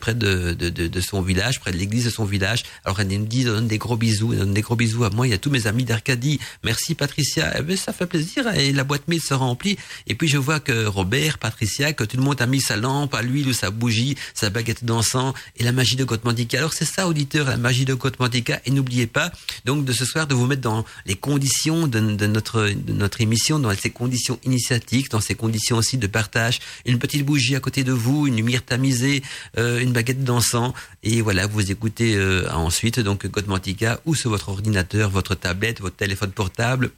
près 0.00 0.14
de, 0.14 1.00
son 1.00 1.22
village, 1.22 1.60
près 1.60 1.72
de 1.72 1.76
l'église 1.76 2.04
de 2.04 2.10
son 2.10 2.24
village. 2.24 2.64
Alors 2.84 3.00
elle 3.00 3.08
nous 3.08 3.26
dit, 3.26 3.44
donne 3.44 3.68
des 3.68 3.78
gros 3.78 3.96
bisous, 3.96 4.34
donne 4.34 4.54
des 4.54 4.62
gros 4.62 4.76
bisous 4.76 5.04
à 5.04 5.10
moi, 5.10 5.26
y 5.26 5.32
a 5.32 5.38
tous 5.38 5.50
mes 5.50 5.66
amis 5.66 5.84
d'Arcadie. 5.84 6.40
Merci 6.62 6.94
Patricia. 6.94 7.52
Eh 7.58 7.62
ben, 7.62 7.76
ça 7.76 7.92
fait 7.92 8.06
plaisir 8.06 8.52
et 8.54 8.72
la 8.72 8.84
boîte 8.84 9.08
mail 9.08 9.20
se 9.20 9.34
remplit. 9.34 9.76
Et 10.06 10.14
puis 10.14 10.28
je 10.28 10.38
vois 10.38 10.60
que 10.60 10.86
Robert, 10.86 11.38
Patricia, 11.38 11.92
que 11.92 12.04
tout 12.04 12.16
le 12.16 12.22
monde 12.22 12.40
a 12.40 12.46
mis 12.46 12.60
sa 12.60 12.76
lampe 12.84 13.14
à 13.14 13.22
l'huile 13.22 13.48
ou 13.48 13.52
sa 13.52 13.70
bougie, 13.70 14.16
sa 14.34 14.50
baguette 14.50 14.84
d'encens 14.84 15.32
et 15.56 15.64
la 15.64 15.72
magie 15.72 15.96
de 15.96 16.04
Côte-Mandica. 16.04 16.58
Alors 16.58 16.74
c'est 16.74 16.84
ça, 16.84 17.08
auditeur, 17.08 17.46
la 17.46 17.56
magie 17.56 17.86
de 17.86 17.94
Côte-Mandica. 17.94 18.60
Et 18.66 18.70
n'oubliez 18.70 19.06
pas, 19.06 19.32
donc, 19.64 19.84
de 19.84 19.92
ce 19.92 20.04
soir, 20.04 20.26
de 20.26 20.34
vous 20.34 20.46
mettre 20.46 20.62
dans 20.62 20.84
les 21.06 21.16
conditions 21.16 21.86
de, 21.86 22.00
notre, 22.26 22.70
notre 22.88 23.20
émission, 23.20 23.58
dans 23.58 23.74
ces 23.74 23.90
conditions 23.90 24.38
initiatiques, 24.44 25.10
dans 25.10 25.20
ces 25.20 25.34
conditions 25.34 25.76
aussi 25.78 25.96
de 25.96 26.06
partage. 26.06 26.60
Une 26.84 26.98
petite 26.98 27.24
bougie 27.24 27.56
à 27.56 27.60
côté 27.60 27.84
de 27.84 27.92
vous, 27.92 28.26
une 28.26 28.36
lumière 28.36 28.64
tamisée, 28.64 29.22
euh, 29.58 29.80
une 29.80 29.92
baguette 29.92 30.22
d'encens. 30.22 30.72
Et 31.02 31.22
voilà, 31.22 31.46
vous 31.46 31.70
écoutez 31.70 32.16
euh, 32.16 32.46
ensuite 32.52 33.00
donc 33.00 33.26
Godmantica 33.26 34.00
ou 34.04 34.14
sur 34.14 34.30
votre 34.30 34.50
ordinateur, 34.50 35.10
votre 35.10 35.34
tablette, 35.34 35.80
votre 35.80 35.96
téléphone 35.96 36.32
portable 36.32 36.90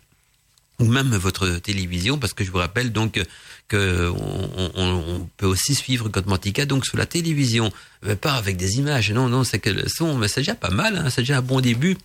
ou 0.79 0.85
même 0.85 1.15
votre 1.17 1.59
télévision, 1.59 2.19
parce 2.19 2.35
que 2.35 2.45
je 2.45 2.51
vous 2.51 2.59
rappelle 2.59 2.93
donc 2.93 3.21
que 3.69 4.13
on, 4.15 5.29
peut 5.37 5.47
aussi 5.47 5.75
suivre 5.75 6.09
Godmantica 6.09 6.67
donc 6.67 6.85
sur 6.85 6.97
la 6.97 7.07
télévision, 7.07 7.73
mais 8.03 8.17
pas 8.17 8.35
avec 8.35 8.57
des 8.57 8.77
images, 8.77 9.11
non, 9.11 9.29
non, 9.29 9.45
c'est 9.45 9.59
que 9.59 9.71
le 9.71 9.89
son, 9.89 10.17
mais 10.17 10.29
c'est 10.29 10.41
déjà 10.41 10.55
pas 10.55 10.71
mal, 10.71 10.97
hein, 10.97 11.11
c'est 11.11 11.23
déjà 11.23 11.39
un 11.39 11.43
bon 11.43 11.61
début. 11.61 11.97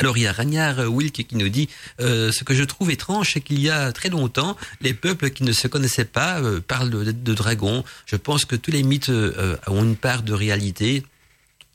Alors 0.00 0.16
il 0.16 0.22
y 0.22 0.26
a 0.26 0.32
Ragnard 0.32 0.78
Wilk 0.88 1.26
qui 1.26 1.36
nous 1.36 1.48
dit 1.48 1.68
euh, 2.00 2.30
ce 2.30 2.44
que 2.44 2.54
je 2.54 2.62
trouve 2.62 2.90
étrange, 2.90 3.32
c'est 3.34 3.40
qu'il 3.40 3.60
y 3.60 3.68
a 3.68 3.92
très 3.92 4.08
longtemps, 4.08 4.56
les 4.80 4.94
peuples 4.94 5.30
qui 5.30 5.42
ne 5.42 5.52
se 5.52 5.66
connaissaient 5.66 6.04
pas 6.04 6.40
euh, 6.40 6.60
parlent 6.60 6.90
de, 6.90 7.34
dragons. 7.34 7.84
Je 8.06 8.16
pense 8.16 8.44
que 8.44 8.54
tous 8.54 8.70
les 8.70 8.84
mythes 8.84 9.10
euh, 9.10 9.56
ont 9.66 9.82
une 9.82 9.96
part 9.96 10.22
de 10.22 10.32
réalité. 10.32 11.02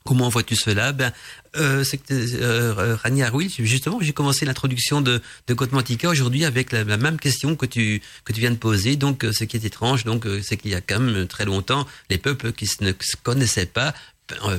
Comment 0.06 0.28
vois-tu 0.28 0.54
cela? 0.54 0.92
Ben, 0.92 1.14
euh, 1.56 1.82
que 1.96 2.12
euh, 2.12 2.94
Rania 3.02 3.30
justement, 3.60 3.98
j'ai 4.02 4.12
commencé 4.12 4.44
l'introduction 4.44 5.00
de 5.00 5.22
de 5.48 5.54
Mantica 5.72 6.10
aujourd'hui 6.10 6.44
avec 6.44 6.72
la, 6.72 6.84
même 6.84 7.18
question 7.18 7.56
que 7.56 7.64
tu 7.64 8.02
que 8.26 8.34
tu 8.34 8.40
viens 8.40 8.50
de 8.50 8.56
poser. 8.56 8.96
Donc, 8.96 9.24
euh, 9.24 9.32
ce 9.32 9.44
qui 9.44 9.56
est 9.56 9.64
étrange, 9.64 10.04
donc, 10.04 10.26
euh, 10.26 10.42
c'est 10.42 10.58
qu'il 10.58 10.72
y 10.72 10.74
a 10.74 10.82
quand 10.82 11.00
même 11.00 11.26
très 11.26 11.46
longtemps, 11.46 11.86
les 12.10 12.18
peuples 12.18 12.52
qui 12.52 12.68
ne 12.82 12.92
se 13.00 13.16
connaissaient 13.16 13.64
pas 13.64 13.88
euh, 13.88 13.92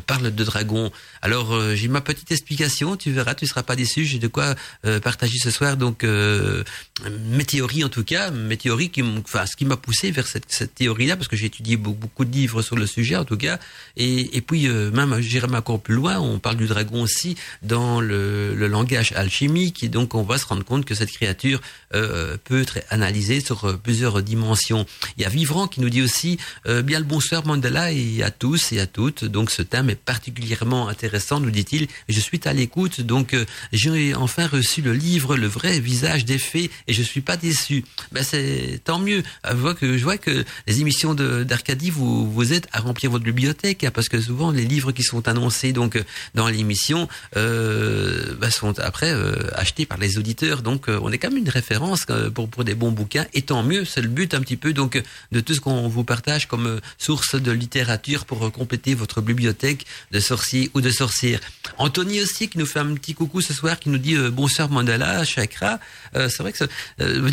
parle 0.05 0.34
de 0.34 0.43
dragon. 0.43 0.91
Alors 1.22 1.53
euh, 1.53 1.75
j'ai 1.75 1.88
ma 1.88 2.01
petite 2.01 2.31
explication, 2.31 2.95
tu 2.98 3.12
verras, 3.12 3.34
tu 3.36 3.48
seras 3.48 3.63
pas 3.63 3.75
déçu. 3.75 4.05
J'ai 4.05 4.19
de 4.19 4.27
quoi 4.27 4.55
euh, 4.86 5.00
partager 5.00 5.38
ce 5.39 5.50
soir. 5.50 5.77
Donc 5.77 6.03
mes 6.03 7.45
théories 7.45 7.84
en 7.84 7.89
tout 7.89 8.03
cas, 8.03 8.31
mes 8.31 8.57
théories 8.57 8.89
qui, 8.89 9.01
enfin 9.01 9.45
ce 9.45 9.55
qui 9.55 9.65
m'a 9.65 9.77
poussé 9.77 10.12
vers 10.12 10.27
cette, 10.27 10.45
cette 10.48 10.75
théorie-là, 10.75 11.15
parce 11.15 11.27
que 11.27 11.36
j'ai 11.36 11.48
étudié 11.48 11.77
beaucoup, 11.77 12.25
de 12.25 12.31
livres 12.31 12.62
sur 12.62 12.75
le 12.75 12.86
sujet 12.86 13.15
en 13.15 13.25
tout 13.25 13.38
cas. 13.38 13.60
Et, 13.98 14.38
et 14.38 14.41
puis 14.41 14.67
même 14.67 15.19
j'irai 15.19 15.48
encore 15.55 15.81
plus 15.81 15.95
loin. 15.95 16.19
On 16.19 16.39
parle 16.39 16.57
du 16.57 16.67
dragon 16.67 17.01
aussi 17.01 17.36
dans 17.62 18.01
le, 18.01 18.53
langage 18.67 19.12
alchimique, 19.13 19.84
et 19.84 19.89
donc 19.89 20.15
on 20.15 20.24
va 20.24 20.38
se 20.38 20.45
rendre 20.45 20.63
compte 20.63 20.86
que 20.86 20.95
cette 20.95 21.12
créature 21.12 21.62
peut 21.91 22.62
être 22.62 22.79
analysée 22.89 23.41
sur 23.41 23.77
plusieurs 23.79 24.22
dimensions. 24.22 24.86
Il 25.17 25.24
y 25.24 25.25
a 25.25 25.29
Vivran 25.29 25.67
qui 25.67 25.81
nous 25.81 25.89
dit 25.89 26.01
aussi 26.01 26.38
bien 26.65 27.00
le 27.00 27.05
bonsoir 27.05 27.45
Mandela 27.45 27.91
et 27.91 28.24
à 28.24 28.31
tous 28.31 28.72
et 28.72 28.79
à 28.79 28.88
toutes. 28.88 29.25
Donc 29.25 29.50
ce 29.55 29.62
thème 29.62 29.89
est 29.89 29.95
particulièrement 29.95 30.89
intéressant, 30.89 31.39
nous 31.39 31.51
dit-il. 31.51 31.88
Je 32.09 32.19
suis 32.19 32.41
à 32.43 32.53
l'écoute, 32.53 33.00
donc 33.00 33.33
euh, 33.33 33.45
j'ai 33.71 34.13
enfin 34.13 34.47
reçu 34.47 34.81
le 34.81 34.93
livre, 34.93 35.38
le 35.38 35.47
vrai 35.47 35.79
visage 35.79 36.25
des 36.25 36.38
faits, 36.38 36.69
et 36.88 36.93
je 36.93 37.01
suis 37.01 37.21
pas 37.21 37.38
déçu. 37.38 37.85
Ben 38.12 38.24
c'est 38.24 38.81
tant 38.83 39.00
mieux. 39.00 39.24
Je 39.50 39.55
vois 39.55 39.74
que 39.74 39.97
je 39.97 40.03
vois 40.03 40.17
que 40.17 40.43
les 40.67 40.81
émissions 40.81 41.13
d'Arcadie 41.13 41.89
vous 41.89 42.29
vous 42.29 42.51
êtes 42.51 42.67
à 42.74 42.81
remplir 42.81 43.12
votre 43.12 43.24
bibliothèque, 43.24 43.85
hein, 43.85 43.91
parce 43.93 44.09
que 44.09 44.19
souvent 44.19 44.51
les 44.51 44.65
livres 44.65 44.91
qui 44.91 45.03
sont 45.03 45.27
annoncés 45.27 45.71
donc 45.71 46.03
dans 46.33 46.50
l'émission 46.50 47.07
euh, 47.38 48.35
ben, 48.39 48.50
sont 48.50 48.77
après 48.79 49.12
euh, 49.12 49.50
achetés 49.53 49.85
par 49.85 49.97
les 49.97 50.17
auditeurs. 50.17 50.62
Donc 50.63 50.89
euh, 50.89 51.00
on 51.01 51.12
est 51.12 51.17
quand 51.17 51.29
même 51.29 51.39
une 51.39 51.50
référence 51.50 52.05
pour 52.33 52.50
pour 52.50 52.63
des 52.65 52.75
bons 52.75 52.91
bouquins. 52.91 53.25
Et 53.33 53.43
tant 53.43 53.63
mieux, 53.63 53.85
c'est 53.85 54.01
le 54.01 54.09
but 54.09 54.33
un 54.33 54.41
petit 54.41 54.57
peu 54.57 54.74
donc 54.74 55.01
de 55.31 55.39
tout 55.39 55.53
ce 55.53 55.62
qu'on 55.62 55.88
vous 55.88 56.03
partage 56.03 56.47
comme 56.47 56.81
source 56.97 57.35
de 57.35 57.51
littérature 57.51 58.25
pour 58.25 58.51
compléter 58.51 58.95
votre 58.95 59.21
bibliothèque 59.21 59.45
de 59.46 60.20
sorciers 60.20 60.72
ou 60.74 60.82
de 60.82 60.90
sorcières. 60.90 61.40
Anthony 61.78 62.22
aussi 62.22 62.48
qui 62.48 62.58
nous 62.58 62.66
fait 62.66 62.80
un 62.80 62.94
petit 62.96 63.14
coucou 63.14 63.42
ce 63.42 63.54
soir, 63.54 63.80
qui 63.80 63.90
nous 63.90 63.98
dit 63.98 64.16
euh, 64.16 64.32
bonsoir 64.32 64.70
Mandala, 64.70 65.24
chakra. 65.24 65.80
Euh, 66.16 66.30
c'est 66.30 66.42
vrai 66.42 66.52
que 66.52 66.58
ça, 66.58 66.68
euh, 67.02 67.30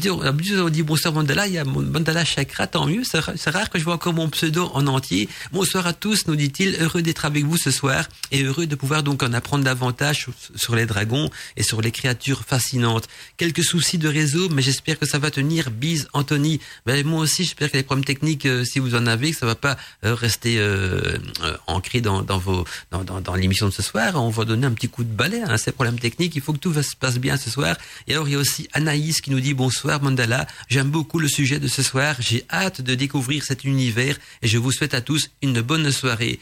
on 0.60 0.68
dit 0.68 0.82
bonsoir 0.82 1.14
Mandala, 1.14 1.46
il 1.46 1.54
y 1.54 1.58
a 1.58 1.64
Mandala 1.64 2.24
chakra, 2.24 2.66
tant 2.66 2.86
mieux. 2.86 3.02
C'est 3.04 3.50
rare 3.50 3.70
que 3.70 3.78
je 3.78 3.84
vois 3.84 3.94
encore 3.94 4.12
mon 4.12 4.28
pseudo 4.28 4.70
en 4.74 4.86
entier. 4.86 5.28
Bonsoir 5.52 5.86
à 5.86 5.92
tous, 5.92 6.26
nous 6.26 6.36
dit-il. 6.36 6.76
Heureux 6.80 7.02
d'être 7.02 7.24
avec 7.24 7.44
vous 7.44 7.56
ce 7.56 7.70
soir 7.70 8.08
et 8.30 8.42
heureux 8.42 8.66
de 8.66 8.74
pouvoir 8.74 9.02
donc 9.02 9.22
en 9.22 9.32
apprendre 9.32 9.64
davantage 9.64 10.26
sur, 10.56 10.74
les 10.74 10.86
dragons 10.86 11.30
et 11.56 11.62
sur 11.62 11.80
les 11.80 11.90
créatures 11.90 12.44
fascinantes. 12.46 13.08
Quelques 13.36 13.64
soucis 13.64 13.98
de 13.98 14.08
réseau, 14.08 14.48
mais 14.48 14.62
j'espère 14.62 14.98
que 14.98 15.06
ça 15.06 15.18
va 15.18 15.30
tenir. 15.30 15.70
Bise 15.70 16.08
Anthony. 16.12 16.60
Ben, 16.86 17.06
moi 17.06 17.20
aussi, 17.20 17.44
j'espère 17.44 17.70
que 17.70 17.76
les 17.76 17.82
problèmes 17.82 18.04
techniques, 18.04 18.46
si 18.64 18.78
vous 18.78 18.94
en 18.94 19.06
avez, 19.06 19.30
que 19.30 19.38
ça 19.38 19.46
va 19.46 19.54
pas 19.54 19.76
rester 20.02 20.60
ancré 21.66 22.00
dans, 22.02 22.22
dans, 22.22 22.42
dans, 22.90 23.20
dans, 23.20 23.34
l'émission 23.34 23.66
de 23.66 23.72
ce 23.72 23.82
soir. 23.82 24.14
On 24.16 24.30
va 24.30 24.44
donner 24.44 24.66
un 24.66 24.72
petit 24.72 24.88
coup 24.88 25.04
de 25.04 25.12
balai 25.12 25.42
à 25.42 25.56
ces 25.56 25.72
problèmes 25.72 25.98
techniques. 25.98 26.36
Il 26.36 26.42
faut 26.42 26.52
que 26.52 26.58
tout 26.58 26.74
se 26.74 26.96
passe 26.96 27.18
bien 27.18 27.36
ce 27.36 27.50
soir. 27.50 27.76
Et 28.06 28.12
alors, 28.12 28.28
il 28.28 28.32
y 28.32 28.34
a 28.34 28.38
aussi 28.38 28.68
Anaïs 28.72 29.20
qui 29.20 29.30
nous 29.30 29.40
dit 29.40 29.54
bonsoir 29.54 30.02
Mandala. 30.02 30.46
J'aime 30.68 30.90
beaucoup 30.90 31.18
le 31.18 31.28
sujet 31.28 31.58
de 31.58 31.68
ce 31.68 31.82
soir. 31.82 32.16
J'ai 32.18 32.44
hâte 32.50 32.80
de 32.80 32.94
découvrir 32.94 33.44
cet 33.44 33.64
univers 33.64 34.16
et 34.42 34.48
je 34.48 34.58
vous 34.58 34.72
souhaite 34.72 34.94
à 34.94 35.00
tous 35.00 35.30
une 35.40 35.60
bonne 35.62 35.90
soirée. 35.90 36.40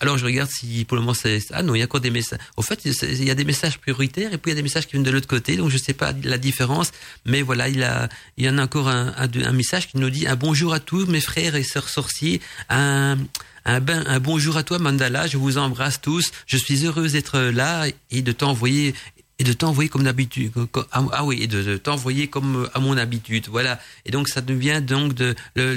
Alors 0.00 0.18
je 0.18 0.24
regarde 0.24 0.50
si 0.50 0.84
pour 0.84 0.96
le 0.96 1.02
moment 1.02 1.14
c'est 1.14 1.38
ah 1.52 1.62
non 1.62 1.74
il 1.74 1.78
y 1.78 1.82
a 1.82 1.84
encore 1.84 2.00
des 2.00 2.10
messages. 2.10 2.40
Au 2.56 2.62
fait 2.62 2.84
il 2.84 3.24
y 3.24 3.30
a 3.30 3.34
des 3.34 3.44
messages 3.44 3.78
prioritaires 3.78 4.32
et 4.32 4.38
puis 4.38 4.50
il 4.50 4.54
y 4.54 4.58
a 4.58 4.60
des 4.60 4.62
messages 4.62 4.86
qui 4.86 4.92
viennent 4.92 5.04
de 5.04 5.10
l'autre 5.10 5.28
côté 5.28 5.56
donc 5.56 5.70
je 5.70 5.78
sais 5.78 5.92
pas 5.92 6.12
la 6.24 6.38
différence 6.38 6.90
mais 7.24 7.42
voilà 7.42 7.68
il 7.68 7.82
a 7.84 8.08
il 8.36 8.44
y 8.44 8.48
en 8.48 8.58
a 8.58 8.64
encore 8.64 8.88
un, 8.88 9.14
un, 9.16 9.28
un 9.44 9.52
message 9.52 9.88
qui 9.88 9.98
nous 9.98 10.10
dit 10.10 10.26
un 10.26 10.34
bonjour 10.34 10.72
à 10.72 10.80
tous 10.80 11.06
mes 11.06 11.20
frères 11.20 11.54
et 11.54 11.62
sœurs 11.62 11.88
sorciers 11.88 12.40
un 12.68 13.16
un, 13.64 14.20
bonjour 14.20 14.56
à 14.56 14.62
toi 14.62 14.78
Mandala, 14.78 15.26
je 15.26 15.36
vous 15.36 15.58
embrasse 15.58 16.00
tous. 16.00 16.32
Je 16.46 16.56
suis 16.56 16.84
heureuse 16.84 17.12
d'être 17.12 17.38
là 17.38 17.86
et 18.10 18.22
de 18.22 18.32
t'envoyer 18.32 18.94
et 19.38 19.44
de 19.44 19.52
t'envoyer 19.52 19.88
comme 19.88 20.04
d'habitude. 20.04 20.52
Ah, 20.92 21.04
ah 21.12 21.24
oui, 21.24 21.42
et 21.42 21.46
de, 21.46 21.76
t'envoyer 21.76 22.28
comme 22.28 22.68
à 22.74 22.80
mon 22.80 22.96
habitude. 22.96 23.46
Voilà. 23.50 23.80
Et 24.04 24.10
donc 24.10 24.28
ça 24.28 24.40
devient 24.40 24.80
donc 24.82 25.14
de 25.14 25.34
de. 25.56 25.76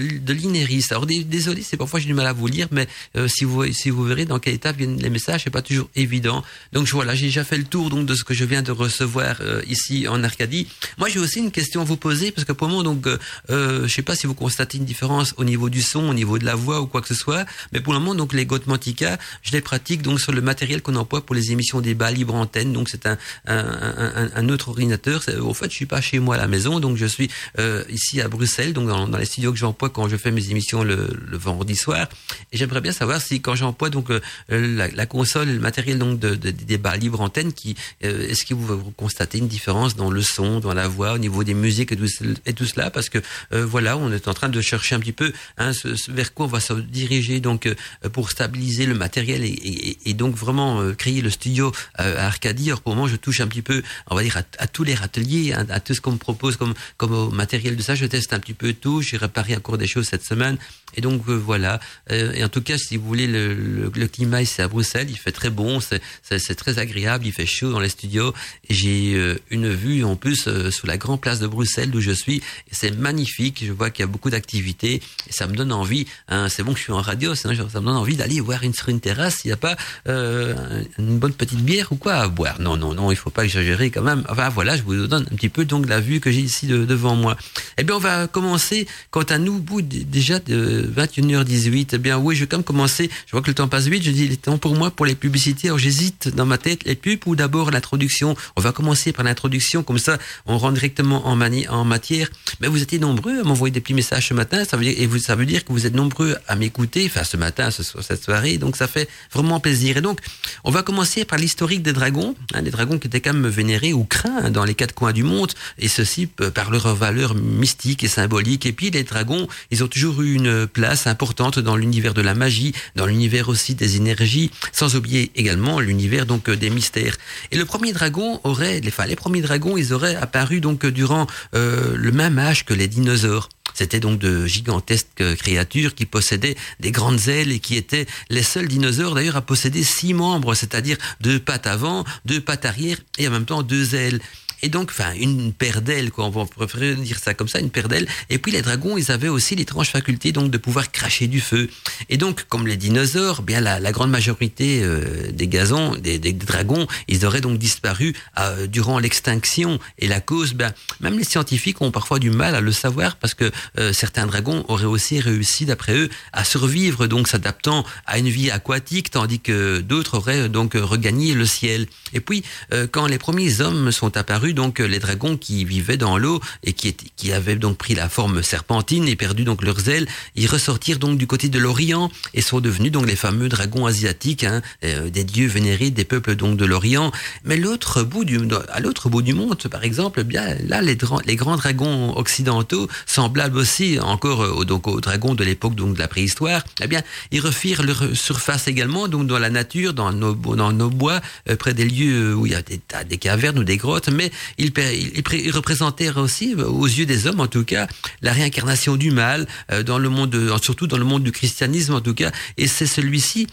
Alors 0.91 1.05
désolé, 1.05 1.62
c'est 1.62 1.77
parfois 1.77 2.00
j'ai 2.00 2.07
du 2.07 2.13
mal 2.13 2.27
à 2.27 2.33
vous 2.33 2.47
lire, 2.47 2.67
mais 2.71 2.88
euh, 3.15 3.27
si 3.27 3.45
vous 3.45 3.71
si 3.71 3.89
vous 3.89 4.03
verrez 4.03 4.25
dans 4.25 4.39
quel 4.39 4.53
état 4.53 4.71
viennent 4.71 5.01
les 5.01 5.09
messages, 5.09 5.43
c'est 5.43 5.50
pas 5.50 5.62
toujours 5.62 5.89
évident. 5.95 6.43
Donc 6.74 6.88
voilà, 6.89 7.15
j'ai 7.15 7.27
déjà 7.27 7.43
fait 7.43 7.57
le 7.57 7.63
tour 7.63 7.89
donc 7.89 8.05
de 8.05 8.15
ce 8.15 8.24
que 8.24 8.33
je 8.33 8.45
viens 8.45 8.62
de 8.62 8.71
recevoir 8.71 9.38
euh, 9.41 9.62
ici 9.67 10.07
en 10.07 10.24
Arcadie. 10.24 10.67
Moi, 10.97 11.09
j'ai 11.09 11.19
aussi 11.19 11.39
une 11.39 11.51
question 11.51 11.81
à 11.81 11.83
vous 11.83 11.97
poser 11.97 12.31
parce 12.31 12.45
que 12.45 12.51
pour 12.51 12.67
moi 12.67 12.83
donc 12.83 13.07
euh, 13.07 13.17
euh, 13.50 13.88
je 13.88 13.93
sais 13.93 14.01
pas 14.01 14.15
si 14.15 14.27
vous 14.27 14.33
constatez 14.33 14.77
une 14.77 14.85
différence 14.85 15.33
au 15.38 15.43
niveau 15.43 15.69
du 15.69 15.81
son, 15.81 16.09
au 16.09 16.13
niveau 16.13 16.38
de 16.38 16.45
la 16.45 16.55
voix 16.55 16.81
ou 16.81 16.88
quoi 16.88 17.01
que 17.01 17.07
ce 17.07 17.15
soit, 17.15 17.45
mais 17.71 17.79
pour 17.79 17.93
le 17.93 18.00
moment 18.00 18.15
donc 18.15 18.33
les 18.33 18.45
Gotmantica, 18.45 19.17
je 19.41 19.51
les 19.51 19.62
pratique 19.62 20.01
donc 20.01 20.19
sur 20.19 20.31
le 20.31 20.41
matériel 20.41 20.81
qu'on 20.81 20.95
emploie 20.95 21.25
pour 21.25 21.35
les 21.35 21.51
émissions 21.51 21.81
débat 21.81 22.12
libre 22.12 22.35
antenne. 22.35 22.74
Donc 22.74 22.89
c'est 22.89 23.05
un 23.05 23.17
un, 23.48 24.30
un, 24.36 24.50
autre 24.50 24.70
ordinateur. 24.70 25.22
Au 25.42 25.54
fait, 25.54 25.70
je 25.70 25.75
suis 25.75 25.86
pas 25.86 26.02
chez 26.02 26.20
moi 26.20 26.36
à 26.36 26.38
la 26.38 26.48
maison, 26.48 26.80
donc 26.80 26.98
je 26.98 27.06
suis 27.06 27.30
euh, 27.60 27.84
ici 27.90 28.22
à 28.22 28.28
Bruxelles, 28.28 28.74
donc 28.74 28.88
dans, 28.88 29.08
dans 29.08 29.18
les 29.18 29.25
studios 29.25 29.52
que 29.52 29.58
j'emploie 29.58 29.90
quand 29.90 30.08
je 30.08 30.18
fais 30.18 30.32
mes 30.32 30.50
émissions 30.50 30.84
le, 30.84 31.10
le 31.28 31.38
vendredi 31.38 31.75
soir. 31.75 32.08
Et 32.52 32.58
j'aimerais 32.58 32.82
bien 32.82 32.92
savoir 32.92 33.22
si 33.22 33.42
quand 33.42 33.56
j'emploie 33.56 33.90
donc 33.90 34.10
euh, 34.10 34.20
la, 34.50 34.88
la, 34.88 35.06
console, 35.06 35.50
le 35.50 35.60
matériel 35.60 36.00
donc 36.00 36.20
de, 36.20 36.30
de, 36.30 36.52
des 36.52 36.52
débats 36.52 36.96
libre 36.98 37.22
antenne, 37.22 37.54
qui 37.54 37.75
euh, 38.04 38.28
est-ce 38.28 38.46
que 38.46 38.54
vous, 38.54 38.92
constatez 38.92 39.38
une 39.38 39.48
différence 39.48 39.96
dans 39.96 40.10
le 40.10 40.22
son, 40.22 40.60
dans 40.60 40.74
la 40.74 40.88
voix, 40.88 41.14
au 41.14 41.18
niveau 41.18 41.44
des 41.44 41.54
musiques 41.54 41.92
et 41.92 41.98
tout, 41.98 42.08
et 42.46 42.54
tout 42.54 42.66
cela, 42.66 42.90
parce 42.90 43.10
que 43.10 43.20
euh, 43.54 43.66
voilà, 43.66 43.98
on 43.98 44.12
est 44.12 44.28
en 44.28 44.34
train 44.34 44.50
de 44.50 44.62
chercher 44.62 44.96
un 44.96 45.00
petit 45.00 45.12
peu 45.12 45.32
hein, 45.58 45.74
ce, 45.74 46.12
vers 46.12 46.34
quoi 46.34 46.46
on 46.46 46.50
va 46.50 46.60
se 46.60 46.74
diriger 46.74 47.40
donc 47.40 47.70
pour 48.14 48.32
stabiliser 48.32 48.86
le 48.86 48.96
matériel 48.96 49.44
et, 49.44 49.48
et, 49.48 50.10
et 50.10 50.14
donc 50.14 50.36
vraiment 50.36 50.82
créer 50.94 51.22
le 51.22 51.30
studio 51.30 51.72
à 51.96 52.25
Arcadie. 52.25 52.70
Alors 52.70 52.82
pour 52.82 52.94
le 52.94 52.98
moment, 52.98 53.08
je 53.08 53.16
touche 53.16 53.35
un 53.42 53.48
petit 53.48 53.62
peu, 53.62 53.84
on 54.10 54.15
va 54.15 54.24
dire, 54.24 54.42
à, 54.58 54.68
tous 54.68 54.84
les 54.84 54.96
râteliers, 54.96 55.54
à, 55.54 55.80
tout 55.80 55.94
ce 55.94 56.01
qu'on 56.01 56.13
me 56.13 56.18
propose 56.18 56.58
comme, 56.58 56.74
comme 56.98 57.34
matériel 57.34 57.75
de 57.75 57.82
ça. 57.82 57.96
Je 57.96 58.06
teste 58.06 58.34
un 58.34 58.39
petit 58.39 58.54
peu 58.54 58.74
tout. 58.74 59.01
J'ai 59.01 59.18
réparé 59.18 59.56
encore 59.56 59.77
des 59.77 59.88
choses 59.88 60.08
cette 60.08 60.24
semaine. 60.24 60.58
Et 60.96 61.01
donc 61.01 61.24
euh, 61.27 61.34
voilà. 61.34 61.80
Euh, 62.12 62.34
et 62.34 62.44
en 62.44 62.50
tout 62.50 62.62
cas, 62.62 62.77
si 62.77 62.98
vous 62.98 63.06
voulez, 63.06 63.27
le, 63.27 64.08
climat 64.08 64.42
ici 64.42 64.62
à 64.62 64.68
Bruxelles, 64.68 65.10
il 65.10 65.18
fait 65.18 65.32
très 65.32 65.50
bon, 65.50 65.80
c'est 65.80 66.56
très 66.56 66.80
agréable, 66.80 67.25
il 67.25 67.34
fait 67.34 67.46
chaud 67.46 67.72
dans 67.72 67.80
les 67.80 67.89
studios. 67.89 68.34
J'ai 68.70 69.15
euh, 69.15 69.39
une 69.50 69.74
vue 69.74 70.04
en 70.04 70.15
plus 70.15 70.48
sur 70.70 70.88
la 70.88 70.98
grande 70.98 71.22
place 71.22 71.39
de 71.39 71.48
Bruxelles 71.48 71.94
où 71.96 72.01
je 72.01 72.12
suis. 72.12 72.42
C'est 72.72 72.92
magnifique. 72.92 73.63
Je 73.65 73.72
vois 73.72 73.89
qu'il 73.89 74.04
y 74.04 74.08
a 74.08 74.08
beaucoup 74.08 74.30
d'activités 74.30 75.01
ça 75.30 75.48
me 75.48 75.56
donne 75.56 75.72
envie. 75.72 76.06
Hein, 76.30 76.48
c'est 76.50 76.63
bon 76.63 76.74
que 76.74 76.77
je 76.77 76.84
suis 76.84 76.94
en 76.94 77.01
radio, 77.01 77.36
ça 77.36 77.50
me 77.50 77.56
donne 77.56 77.88
envie 77.89 78.15
d'aller 78.15 78.39
voir 78.39 78.63
une 78.63 78.74
sur 78.74 78.89
une 78.89 79.00
terrasse. 79.00 79.44
Il 79.44 79.48
n'y 79.48 79.54
a 79.54 79.58
pas 79.58 79.75
une 80.06 81.20
bonne 81.20 81.34
petite 81.34 81.62
bière 81.62 81.92
ou 81.92 81.96
quoi 81.96 82.13
à 82.15 82.27
boire. 82.27 82.60
Non, 82.60 82.77
non, 82.77 82.94
non, 82.94 83.12
il 83.12 83.18
faut 83.18 83.25
pas 83.32 83.46
exagérer 83.46 83.89
quand 83.91 84.01
même. 84.01 84.24
Enfin 84.29 84.50
voilà, 84.50 84.77
je 84.77 84.84
vous 84.84 85.08
donne 85.08 85.25
un 85.32 85.36
petit 85.36 85.50
peu 85.50 85.65
donc 85.65 85.88
la 85.88 86.00
vue 86.00 86.20
que 86.20 86.32
j'ai 86.32 86.41
ici 86.41 86.67
devant 86.67 87.15
moi. 87.15 87.38
Eh 87.77 87.84
bien, 87.84 87.96
on 87.96 88.00
va 88.00 88.27
commencer. 88.27 88.88
Quant 89.12 89.24
à 89.24 89.38
nous, 89.38 89.60
bout 89.60 89.82
déjà 89.82 90.39
de 90.39 90.91
21h18. 90.96 91.89
Eh 91.94 91.98
bien 91.98 92.17
oui, 92.17 92.36
je 92.36 92.41
vais 92.41 92.48
quand 92.48 92.58
même 92.58 92.63
commencer. 92.63 93.10
Je 93.25 93.32
vois 93.32 93.41
que 93.41 93.48
le 93.48 93.53
temps 93.53 93.67
passe 93.67 93.88
vite. 93.88 94.03
Je 94.03 94.12
dis, 94.12 94.25
il 94.25 94.32
est 94.32 94.41
temps 94.41 94.58
pour 94.58 94.75
moi 94.75 94.91
pour 94.91 95.05
les 95.05 95.15
publicités. 95.15 95.67
Alors 95.67 95.79
j'hésite 95.79 96.29
dans 96.29 96.46
ma 96.46 96.58
tête, 96.58 96.84
les 96.86 96.96
pubs 96.96 97.20
ou 97.25 97.36
d'abord 97.36 97.72
l'introduction? 97.72 98.36
On 98.55 98.62
va 98.62 98.72
commencer 98.72 99.12
par 99.12 99.25
l'introduction, 99.25 99.84
comme 99.84 100.00
ça 100.00 100.17
on 100.46 100.58
rentre 100.58 100.75
directement 100.75 101.27
en, 101.27 101.39
en 101.39 101.86
matière. 101.86 102.29
Mais 102.60 102.67
vous 102.67 102.82
étiez 102.82 103.00
nombreux 103.00 103.39
à 103.39 103.44
m'envoyer 103.44 103.72
des 103.72 103.82
petits 103.82 103.94
messages 103.94 104.29
ce 104.29 104.34
matin. 104.34 104.63
Ça 104.65 104.77
veut 104.77 104.84
dire, 104.84 104.96
et 104.98 105.08
vous, 105.08 105.20
ça 105.20 105.36
veut 105.36 105.46
dire 105.46 105.65
que 105.65 105.72
vous 105.72 105.86
êtes 105.86 105.94
nombreux 105.94 106.36
à 106.48 106.55
m'écouter, 106.55 107.05
enfin 107.05 107.24
ce 107.24 107.38
matin, 107.38 107.72
ce, 107.72 107.84
cette 107.84 108.24
soirée. 108.24 108.58
Donc 108.58 108.77
ça 108.77 108.88
fait 108.88 109.10
vraiment 109.34 109.60
plaisir. 109.60 109.98
Et 109.98 110.01
donc, 110.01 110.20
on 110.63 110.72
va 110.72 110.84
commencer 110.84 111.25
par 111.25 111.39
l'historique 111.39 111.82
des 111.82 111.94
dragons. 111.94 112.36
Hein, 112.53 112.62
les 112.62 112.72
dragons 112.72 112.98
qui 113.00 113.08
étaient 113.08 113.14
quand 113.22 113.34
même 113.34 113.48
vénérés 113.48 113.93
ou 113.93 114.03
craints 114.03 114.50
dans 114.50 114.63
les 114.63 114.75
quatre 114.75 114.93
coins 114.93 115.13
du 115.13 115.24
monde. 115.24 115.51
Et 115.79 115.88
ceci 115.88 116.27
par 116.27 116.72
leur 116.72 116.93
valeur 116.95 117.36
mystique 117.36 118.03
et 118.03 118.07
symbolique. 118.07 118.65
Et 118.65 118.72
puis 118.72 118.91
les 118.91 119.03
dragons, 119.03 119.48
ils 119.72 119.84
ont 119.84 119.88
toujours 119.88 120.22
eu 120.22 120.34
une 120.34 120.67
place 120.67 121.07
importante 121.07 121.60
dans 121.60 121.75
l'univers 121.75 122.13
de 122.13 122.22
la 122.22 122.34
magie, 122.34 122.74
dans 122.95 123.05
l'univers 123.05 123.50
aussi 123.50 123.75
des 123.75 123.98
énergies, 123.98 124.51
sans 124.72 124.95
oublier 124.95 125.31
également 125.36 125.79
l'univers 125.79 126.25
donc 126.25 126.50
des 126.50 126.69
mystères. 126.69 127.17
Et 127.51 127.57
le 127.57 127.65
premier 127.65 127.93
dragon 127.93 128.39
aurait, 128.43 128.81
enfin 128.88 129.05
les 129.05 129.15
premiers 129.15 129.41
dragons, 129.41 129.77
ils 129.77 129.93
auraient 129.93 130.15
apparu 130.15 130.62
donc 130.62 130.86
durant 130.86 131.27
euh, 131.53 131.95
le 131.95 132.12
même 132.12 132.38
âge 132.39 132.65
que 132.65 132.74
les 132.74 132.88
dinosaures. 132.88 133.50
C'était 133.74 134.00
donc 134.00 134.19
de 134.19 134.45
gigantesques 134.45 135.36
créatures 135.38 135.95
qui 135.95 136.05
possédaient 136.05 136.55
des 136.79 136.91
grandes 136.91 137.27
ailes 137.27 137.51
et 137.51 137.60
qui 137.60 137.75
étaient 137.75 138.05
les 138.29 138.43
seuls 138.43 138.67
dinosaures 138.67 139.15
d'ailleurs 139.15 139.36
à 139.36 139.41
posséder 139.41 139.84
six 139.84 140.13
membres, 140.13 140.53
c'est-à-dire 140.55 140.98
deux 141.19 141.39
pattes 141.39 141.67
avant, 141.67 142.05
deux 142.25 142.39
pattes 142.39 142.65
arrière 142.65 142.98
et 143.17 143.27
en 143.27 143.31
même 143.31 143.45
temps 143.45 143.63
deux 143.63 143.95
ailes. 143.95 144.22
Et 144.65 144.69
donc, 144.69 144.89
enfin, 144.89 145.13
une 145.19 145.53
paire 145.53 145.84
d'ailes, 145.84 146.10
quoi, 146.10 146.25
on 146.25 146.31
va 146.31 146.43
préférer 146.48 146.95
dire 146.95 147.19
ça 147.19 147.36
comme 147.36 147.48
ça, 147.48 147.60
une 147.60 147.69
paire 147.69 147.88
d'ailes. 147.88 148.07
Et 148.31 148.39
puis 148.39 148.51
les 148.51 148.63
dragons, 148.63 148.98
ils 148.98 149.12
avaient 149.12 149.27
aussi 149.27 149.55
l'étrange 149.55 149.89
faculté 149.89 150.31
donc 150.31 150.50
de 150.50 150.57
pouvoir 150.57 150.91
cracher 150.91 151.27
du 151.27 151.39
feu. 151.39 151.69
Et 152.10 152.17
donc, 152.17 152.45
comme 152.50 152.65
les 152.65 152.75
dinosaures, 152.75 153.43
bien 153.43 153.62
la, 153.62 153.91
grande 153.91 154.10
majorité 154.10 154.81
euh, 154.81 155.31
des 155.31 155.48
gazons, 155.48 155.95
des, 155.98 156.17
des, 156.17 156.34
dragons, 156.34 156.88
ils 157.07 157.27
auraient 157.27 157.41
donc 157.41 157.60
disparu 157.60 158.15
euh, 158.39 158.65
durant 158.65 158.98
l'extinction. 158.98 159.77
Et 160.00 160.07
la 160.07 160.19
cause, 160.19 160.55
ben, 160.55 160.74
même 161.00 161.19
les 161.19 161.25
scientifiques 161.25 161.79
ont 161.84 161.91
parfois 161.91 162.17
du 162.17 162.31
mal 162.31 162.55
à 162.55 162.60
le 162.60 162.72
savoir 162.72 163.17
parce 163.17 163.36
que 163.36 163.51
euh, 163.77 163.93
certains 163.93 164.25
dragons 164.25 164.65
auraient 164.67 164.86
aussi 164.86 165.19
réussi, 165.19 165.67
d'après 165.67 165.93
eux, 165.95 166.10
à 166.34 166.43
survivre, 166.43 167.05
donc 167.05 167.27
s'adaptant 167.27 167.86
à 168.07 168.17
une 168.17 168.29
vie 168.29 168.50
aquatique, 168.50 169.12
tandis 169.12 169.41
que 169.41 169.81
d'autres 169.81 170.17
auraient 170.17 170.50
donc 170.50 170.74
regagné 170.74 171.36
le 171.36 171.45
ciel. 171.45 171.86
Et 172.13 172.19
puis, 172.19 172.43
quand 172.91 173.05
les 173.05 173.17
premiers 173.17 173.62
hommes 173.62 173.91
sont 173.91 174.17
apparus, 174.17 174.54
donc 174.55 174.79
les 174.79 175.00
dragons 175.00 175.38
qui 175.38 175.65
vivaient 175.65 175.97
dans 175.97 176.17
l'eau 176.17 176.39
et 176.63 176.74
qui, 176.74 176.88
étaient, 176.88 177.07
qui 177.15 177.31
avaient 177.31 177.55
donc 177.55 177.77
pris 177.77 177.93
la 177.93 178.09
forme 178.09 178.41
serpentine 178.41 179.07
et 179.07 179.15
perdu 179.15 179.43
donc 179.43 179.62
leurs 179.62 179.88
ailes, 179.89 180.07
ils 180.35 180.47
ressortirent 180.47 181.00
donc 181.00 181.17
du 181.17 181.27
côté 181.27 181.50
de 181.50 181.59
l'Orient 181.59 182.09
et 182.33 182.41
sont 182.41 182.62
devenus 182.62 182.91
donc 182.91 183.05
les 183.05 183.15
fameux 183.15 183.50
dragons 183.50 183.85
asiatiques, 183.85 184.43
hein, 184.43 184.62
euh, 184.83 185.09
des 185.09 185.24
dieux 185.24 185.47
vénérés 185.47 185.91
des 185.91 186.05
peuples 186.05 186.35
donc 186.35 186.57
de 186.57 186.65
l'Orient. 186.65 187.12
Mais 187.43 187.57
l'autre 187.57 188.03
bout 188.03 188.25
du, 188.25 188.39
à 188.69 188.79
l'autre 188.79 189.09
bout 189.09 189.21
du 189.21 189.33
monde, 189.33 189.62
par 189.69 189.83
exemple, 189.83 190.24
bien 190.24 190.55
là 190.67 190.81
les, 190.81 190.97
les 191.25 191.35
grands 191.35 191.57
dragons 191.57 192.15
occidentaux, 192.15 192.88
semblables 193.05 193.57
aussi 193.57 194.00
encore 194.00 194.43
euh, 194.43 194.65
donc 194.65 194.88
aux 194.88 195.01
dragons 195.01 195.35
de 195.35 195.43
l'époque 195.43 195.75
donc 195.75 195.95
de 195.95 196.00
la 196.00 196.07
préhistoire, 196.07 196.63
eh 196.81 196.88
bien 196.88 197.01
ils 197.31 197.41
refirent 197.41 197.83
leur 197.83 198.15
surface 198.15 198.67
également 198.67 199.07
donc 199.07 199.27
dans 199.27 199.39
la 199.39 199.50
nature, 199.50 199.93
dans 199.93 200.12
nos, 200.12 200.33
dans 200.33 200.71
nos 200.71 200.89
bois, 200.89 201.21
euh, 201.50 201.55
près 201.55 201.74
des 201.74 201.85
lieux 201.85 202.35
où 202.35 202.45
il 202.45 202.53
y 202.53 202.55
a 202.55 202.62
des, 202.62 202.79
des 203.07 203.17
cavernes 203.17 203.59
ou 203.59 203.63
des 203.63 203.77
grottes, 203.77 204.09
mais 204.09 204.31
ils, 204.58 204.72
ils 204.77 205.51
représentèrent 205.51 206.18
aussi, 206.18 206.56
aux 206.56 206.86
yeux 206.86 207.06
des 207.06 207.27
hommes 207.27 207.39
en 207.39 207.48
tout 207.48 207.63
cas, 207.63 207.88
la 208.22 208.34
réincarnation 208.34 208.96
du 208.96 209.12
mal 209.12 209.48
dans 209.86 209.98
le 209.98 210.10
monde, 210.10 210.36
surtout 210.62 210.88
dans 210.88 210.98
le 210.98 211.06
monde 211.06 211.24
du 211.24 211.32
christianisme 211.32 211.94
en 211.94 212.01
tout 212.01 212.13
cas, 212.13 212.32
et 212.58 212.68
c'est 212.68 212.88
celui-ci 212.88 213.48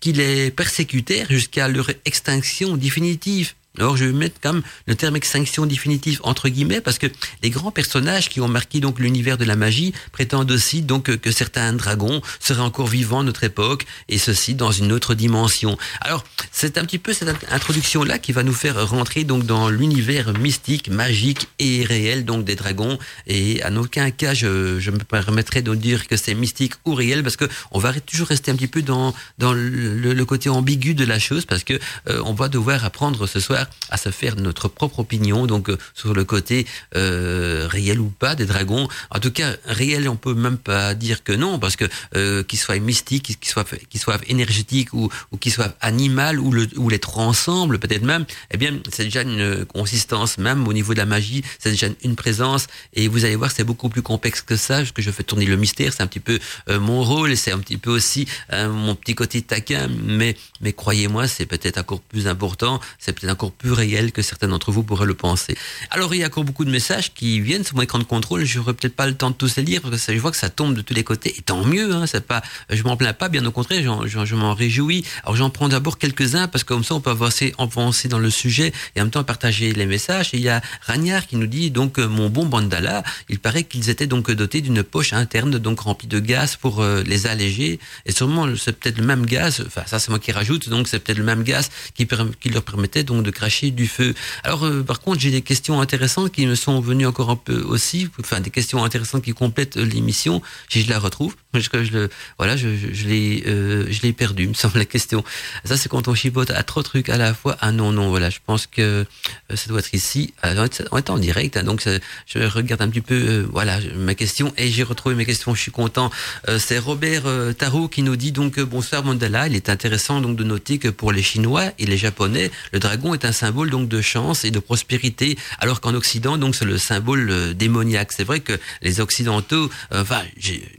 qui 0.00 0.12
les 0.12 0.50
persécutèrent 0.50 1.30
jusqu'à 1.30 1.68
leur 1.68 1.90
extinction 2.04 2.76
définitive. 2.76 3.54
Alors 3.78 3.96
je 3.96 4.04
vais 4.04 4.12
mettre 4.12 4.36
quand 4.42 4.54
même 4.54 4.62
le 4.86 4.94
terme 4.94 5.16
extinction 5.16 5.66
définitive 5.66 6.20
entre 6.24 6.48
guillemets 6.48 6.80
parce 6.80 6.98
que 6.98 7.06
les 7.42 7.50
grands 7.50 7.70
personnages 7.70 8.28
qui 8.28 8.40
ont 8.40 8.48
marqué 8.48 8.80
donc 8.80 8.98
l'univers 8.98 9.38
de 9.38 9.44
la 9.44 9.56
magie 9.56 9.92
prétendent 10.12 10.50
aussi 10.50 10.82
donc 10.82 11.16
que 11.16 11.30
certains 11.30 11.72
dragons 11.72 12.20
seraient 12.40 12.62
encore 12.62 12.88
vivants 12.88 13.20
à 13.20 13.22
notre 13.22 13.44
époque 13.44 13.86
et 14.08 14.18
ceci 14.18 14.54
dans 14.54 14.72
une 14.72 14.92
autre 14.92 15.14
dimension. 15.14 15.78
Alors 16.00 16.24
c'est 16.52 16.76
un 16.78 16.84
petit 16.84 16.98
peu 16.98 17.12
cette 17.12 17.28
introduction 17.50 18.04
là 18.04 18.18
qui 18.18 18.32
va 18.32 18.42
nous 18.42 18.52
faire 18.52 18.88
rentrer 18.88 19.24
donc 19.24 19.46
dans 19.46 19.68
l'univers 19.68 20.32
mystique, 20.38 20.88
magique 20.90 21.48
et 21.58 21.84
réel 21.84 22.24
donc 22.24 22.44
des 22.44 22.56
dragons 22.56 22.98
et 23.26 23.62
en 23.64 23.76
aucun 23.76 24.10
cas 24.10 24.34
je, 24.34 24.80
je 24.80 24.90
me 24.90 24.98
permettrai 24.98 25.62
de 25.62 25.74
dire 25.74 26.08
que 26.08 26.16
c'est 26.16 26.34
mystique 26.34 26.74
ou 26.84 26.94
réel 26.94 27.22
parce 27.22 27.36
que 27.36 27.46
on 27.70 27.78
va 27.78 27.92
toujours 28.00 28.28
rester 28.28 28.50
un 28.50 28.56
petit 28.56 28.66
peu 28.66 28.82
dans 28.82 29.14
dans 29.38 29.52
le, 29.52 30.24
côté 30.24 30.50
ambigu 30.50 30.94
de 30.94 31.04
la 31.04 31.18
chose 31.18 31.46
parce 31.46 31.64
que 31.64 31.74
euh, 32.08 32.20
on 32.24 32.34
va 32.34 32.48
devoir 32.48 32.84
apprendre 32.84 33.26
ce 33.26 33.40
soir 33.40 33.67
à 33.90 33.96
se 33.96 34.10
faire 34.10 34.36
notre 34.36 34.68
propre 34.68 35.00
opinion, 35.00 35.46
donc 35.46 35.70
euh, 35.70 35.78
sur 35.94 36.14
le 36.14 36.24
côté 36.24 36.66
euh, 36.96 37.66
réel 37.70 38.00
ou 38.00 38.10
pas 38.10 38.34
des 38.34 38.46
dragons. 38.46 38.88
En 39.10 39.18
tout 39.18 39.30
cas, 39.30 39.56
réel, 39.64 40.08
on 40.08 40.16
peut 40.16 40.34
même 40.34 40.58
pas 40.58 40.94
dire 40.94 41.24
que 41.24 41.32
non, 41.32 41.58
parce 41.58 41.76
que 41.76 41.86
euh, 42.16 42.42
qu'ils 42.42 42.58
soient 42.58 42.78
mystiques, 42.78 43.38
qu'ils 43.40 43.48
soient 43.48 43.64
qu'ils 43.88 44.00
soient 44.00 44.18
énergétiques 44.26 44.92
ou, 44.92 45.10
ou 45.32 45.36
qu'ils 45.36 45.52
soient 45.52 45.74
animal 45.80 46.38
ou, 46.38 46.52
le, 46.52 46.68
ou 46.76 46.88
les 46.88 46.98
trois 46.98 47.24
ensemble, 47.24 47.78
peut-être 47.78 48.04
même, 48.04 48.24
eh 48.50 48.56
bien, 48.56 48.78
c'est 48.92 49.04
déjà 49.04 49.22
une 49.22 49.64
consistance, 49.64 50.38
même 50.38 50.66
au 50.68 50.72
niveau 50.72 50.92
de 50.92 50.98
la 50.98 51.06
magie, 51.06 51.42
c'est 51.58 51.70
déjà 51.70 51.88
une 52.02 52.16
présence. 52.16 52.66
Et 52.94 53.08
vous 53.08 53.24
allez 53.24 53.36
voir, 53.36 53.50
c'est 53.50 53.64
beaucoup 53.64 53.88
plus 53.88 54.02
complexe 54.02 54.42
que 54.42 54.56
ça, 54.56 54.82
que 54.84 55.02
je 55.02 55.10
fais 55.10 55.22
tourner 55.22 55.46
le 55.46 55.56
mystère. 55.56 55.92
C'est 55.92 56.02
un 56.02 56.06
petit 56.06 56.20
peu 56.20 56.38
euh, 56.68 56.80
mon 56.80 57.02
rôle, 57.02 57.36
c'est 57.36 57.52
un 57.52 57.58
petit 57.58 57.76
peu 57.76 57.90
aussi 57.90 58.26
euh, 58.52 58.68
mon 58.68 58.94
petit 58.94 59.14
côté 59.14 59.42
taquin, 59.42 59.88
mais 60.04 60.36
mais 60.60 60.72
croyez-moi, 60.72 61.28
c'est 61.28 61.46
peut-être 61.46 61.78
encore 61.78 62.00
plus 62.00 62.26
important, 62.26 62.80
c'est 62.98 63.12
peut-être 63.12 63.32
encore 63.32 63.52
plus 63.58 63.72
réel 63.72 64.12
que 64.12 64.22
certains 64.22 64.48
d'entre 64.48 64.72
vous 64.72 64.82
pourraient 64.82 65.06
le 65.06 65.14
penser. 65.14 65.56
Alors 65.90 66.14
il 66.14 66.20
y 66.20 66.24
a 66.24 66.26
encore 66.26 66.44
beaucoup 66.44 66.64
de 66.64 66.70
messages 66.70 67.12
qui 67.12 67.40
viennent 67.40 67.64
sur 67.64 67.76
mon 67.76 67.82
écran 67.82 67.98
de 67.98 68.04
contrôle. 68.04 68.44
Je 68.44 68.58
n'aurai 68.58 68.74
peut-être 68.74 68.94
pas 68.94 69.06
le 69.06 69.14
temps 69.14 69.30
de 69.30 69.34
tous 69.34 69.56
les 69.56 69.62
lire 69.62 69.80
parce 69.82 70.06
que 70.06 70.14
je 70.14 70.18
vois 70.18 70.30
que 70.30 70.36
ça 70.36 70.50
tombe 70.50 70.74
de 70.74 70.80
tous 70.80 70.94
les 70.94 71.04
côtés. 71.04 71.34
Et 71.36 71.42
tant 71.42 71.64
mieux, 71.64 71.92
hein, 71.92 72.06
c'est 72.06 72.26
pas, 72.26 72.42
je 72.70 72.82
m'en 72.82 72.96
plains 72.96 73.12
pas, 73.12 73.28
bien 73.28 73.44
au 73.44 73.50
contraire, 73.50 73.82
je 74.06 74.34
m'en 74.34 74.54
réjouis. 74.54 75.04
Alors 75.24 75.36
j'en 75.36 75.50
prends 75.50 75.68
d'abord 75.68 75.98
quelques-uns 75.98 76.48
parce 76.48 76.64
que 76.64 76.68
comme 76.68 76.84
ça 76.84 76.94
on 76.94 77.00
peut 77.00 77.10
avancer, 77.10 77.54
avancer 77.58 78.08
dans 78.08 78.18
le 78.18 78.30
sujet 78.30 78.72
et 78.94 79.00
en 79.00 79.04
même 79.04 79.10
temps 79.10 79.24
partager 79.24 79.72
les 79.72 79.86
messages. 79.86 80.30
Et 80.32 80.38
il 80.38 80.42
y 80.42 80.48
a 80.48 80.60
Ragnard 80.82 81.26
qui 81.26 81.36
nous 81.36 81.46
dit 81.46 81.70
donc 81.70 81.98
euh, 81.98 82.06
mon 82.06 82.28
bon 82.28 82.46
Bandala, 82.46 83.02
il 83.28 83.38
paraît 83.38 83.64
qu'ils 83.64 83.90
étaient 83.90 84.06
donc 84.06 84.30
dotés 84.30 84.60
d'une 84.60 84.82
poche 84.82 85.12
interne 85.12 85.58
donc 85.58 85.80
remplie 85.80 86.08
de 86.08 86.20
gaz 86.20 86.56
pour 86.56 86.80
euh, 86.80 87.02
les 87.04 87.26
alléger. 87.26 87.80
Et 88.06 88.12
sûrement 88.12 88.46
c'est 88.56 88.78
peut-être 88.78 88.98
le 88.98 89.04
même 89.04 89.26
gaz. 89.26 89.64
Enfin 89.66 89.82
ça 89.86 89.98
c'est 89.98 90.10
moi 90.10 90.18
qui 90.18 90.32
rajoute. 90.32 90.68
Donc 90.68 90.88
c'est 90.88 90.98
peut-être 90.98 91.18
le 91.18 91.24
même 91.24 91.42
gaz 91.42 91.70
qui, 91.94 92.06
qui 92.40 92.50
leur 92.50 92.62
permettait 92.62 93.04
donc 93.04 93.22
de 93.22 93.30
du 93.48 93.88
feu. 93.88 94.14
Alors, 94.44 94.64
euh, 94.64 94.82
par 94.82 95.00
contre, 95.00 95.20
j'ai 95.20 95.30
des 95.30 95.42
questions 95.42 95.80
intéressantes 95.80 96.32
qui 96.32 96.46
me 96.46 96.54
sont 96.54 96.80
venues 96.80 97.06
encore 97.06 97.30
un 97.30 97.36
peu 97.36 97.62
aussi, 97.62 98.08
enfin 98.20 98.40
des 98.40 98.50
questions 98.50 98.84
intéressantes 98.84 99.22
qui 99.22 99.32
complètent 99.32 99.76
l'émission. 99.76 100.42
Si 100.68 100.82
je 100.82 100.90
la 100.90 100.98
retrouve, 100.98 101.34
je, 101.54 101.60
je 101.72 101.92
le, 101.92 102.10
voilà, 102.38 102.56
je, 102.56 102.68
l'ai, 103.06 103.44
euh, 103.46 103.86
je 103.90 104.10
perdu, 104.12 104.48
me 104.48 104.54
semble 104.54 104.78
la 104.78 104.84
question. 104.84 105.24
Ça, 105.64 105.76
c'est 105.76 105.88
quand 105.88 106.08
on 106.08 106.14
chipote 106.14 106.50
à 106.50 106.62
trop 106.62 106.80
de 106.80 106.84
trucs 106.84 107.08
à 107.08 107.16
la 107.16 107.34
fois. 107.34 107.56
Ah 107.60 107.72
non, 107.72 107.92
non, 107.92 108.10
voilà, 108.10 108.30
je 108.30 108.38
pense 108.44 108.66
que 108.66 109.04
euh, 109.50 109.56
ça 109.56 109.68
doit 109.68 109.80
être 109.80 109.94
ici. 109.94 110.34
on 110.44 110.98
est 110.98 111.10
en 111.10 111.18
direct, 111.18 111.56
hein, 111.56 111.62
donc 111.62 111.86
je 112.26 112.38
regarde 112.38 112.82
un 112.82 112.88
petit 112.88 113.00
peu, 113.00 113.46
voilà, 113.50 113.78
ma 113.96 114.14
question 114.14 114.52
et 114.56 114.68
j'ai 114.68 114.82
retrouvé 114.82 115.14
mes 115.14 115.24
questions. 115.24 115.54
Je 115.54 115.60
suis 115.60 115.72
content. 115.72 116.10
c'est 116.58 116.78
Robert 116.78 117.24
Tarot 117.56 117.88
qui 117.88 118.02
nous 118.02 118.16
dit 118.16 118.32
donc 118.32 118.60
bonsoir 118.60 119.04
Mandala. 119.04 119.46
Il 119.48 119.54
est 119.54 119.68
intéressant 119.68 120.20
donc 120.20 120.36
de 120.36 120.44
noter 120.44 120.78
que 120.78 120.88
pour 120.88 121.12
les 121.12 121.22
Chinois 121.22 121.72
et 121.78 121.86
les 121.86 121.96
Japonais, 121.96 122.50
le 122.72 122.78
dragon 122.78 123.14
est 123.14 123.24
un 123.24 123.27
symbole 123.32 123.48
symbole 123.48 123.70
donc 123.70 123.88
de 123.88 124.02
chance 124.02 124.44
et 124.44 124.50
de 124.50 124.58
prospérité, 124.58 125.38
alors 125.58 125.80
qu'en 125.80 125.94
Occident, 125.94 126.36
donc 126.36 126.54
c'est 126.54 126.66
le 126.66 126.76
symbole 126.76 127.30
euh, 127.30 127.54
démoniaque. 127.54 128.12
C'est 128.12 128.24
vrai 128.24 128.40
que 128.40 128.52
les 128.82 129.00
Occidentaux, 129.00 129.70
euh, 129.92 130.02
enfin 130.02 130.22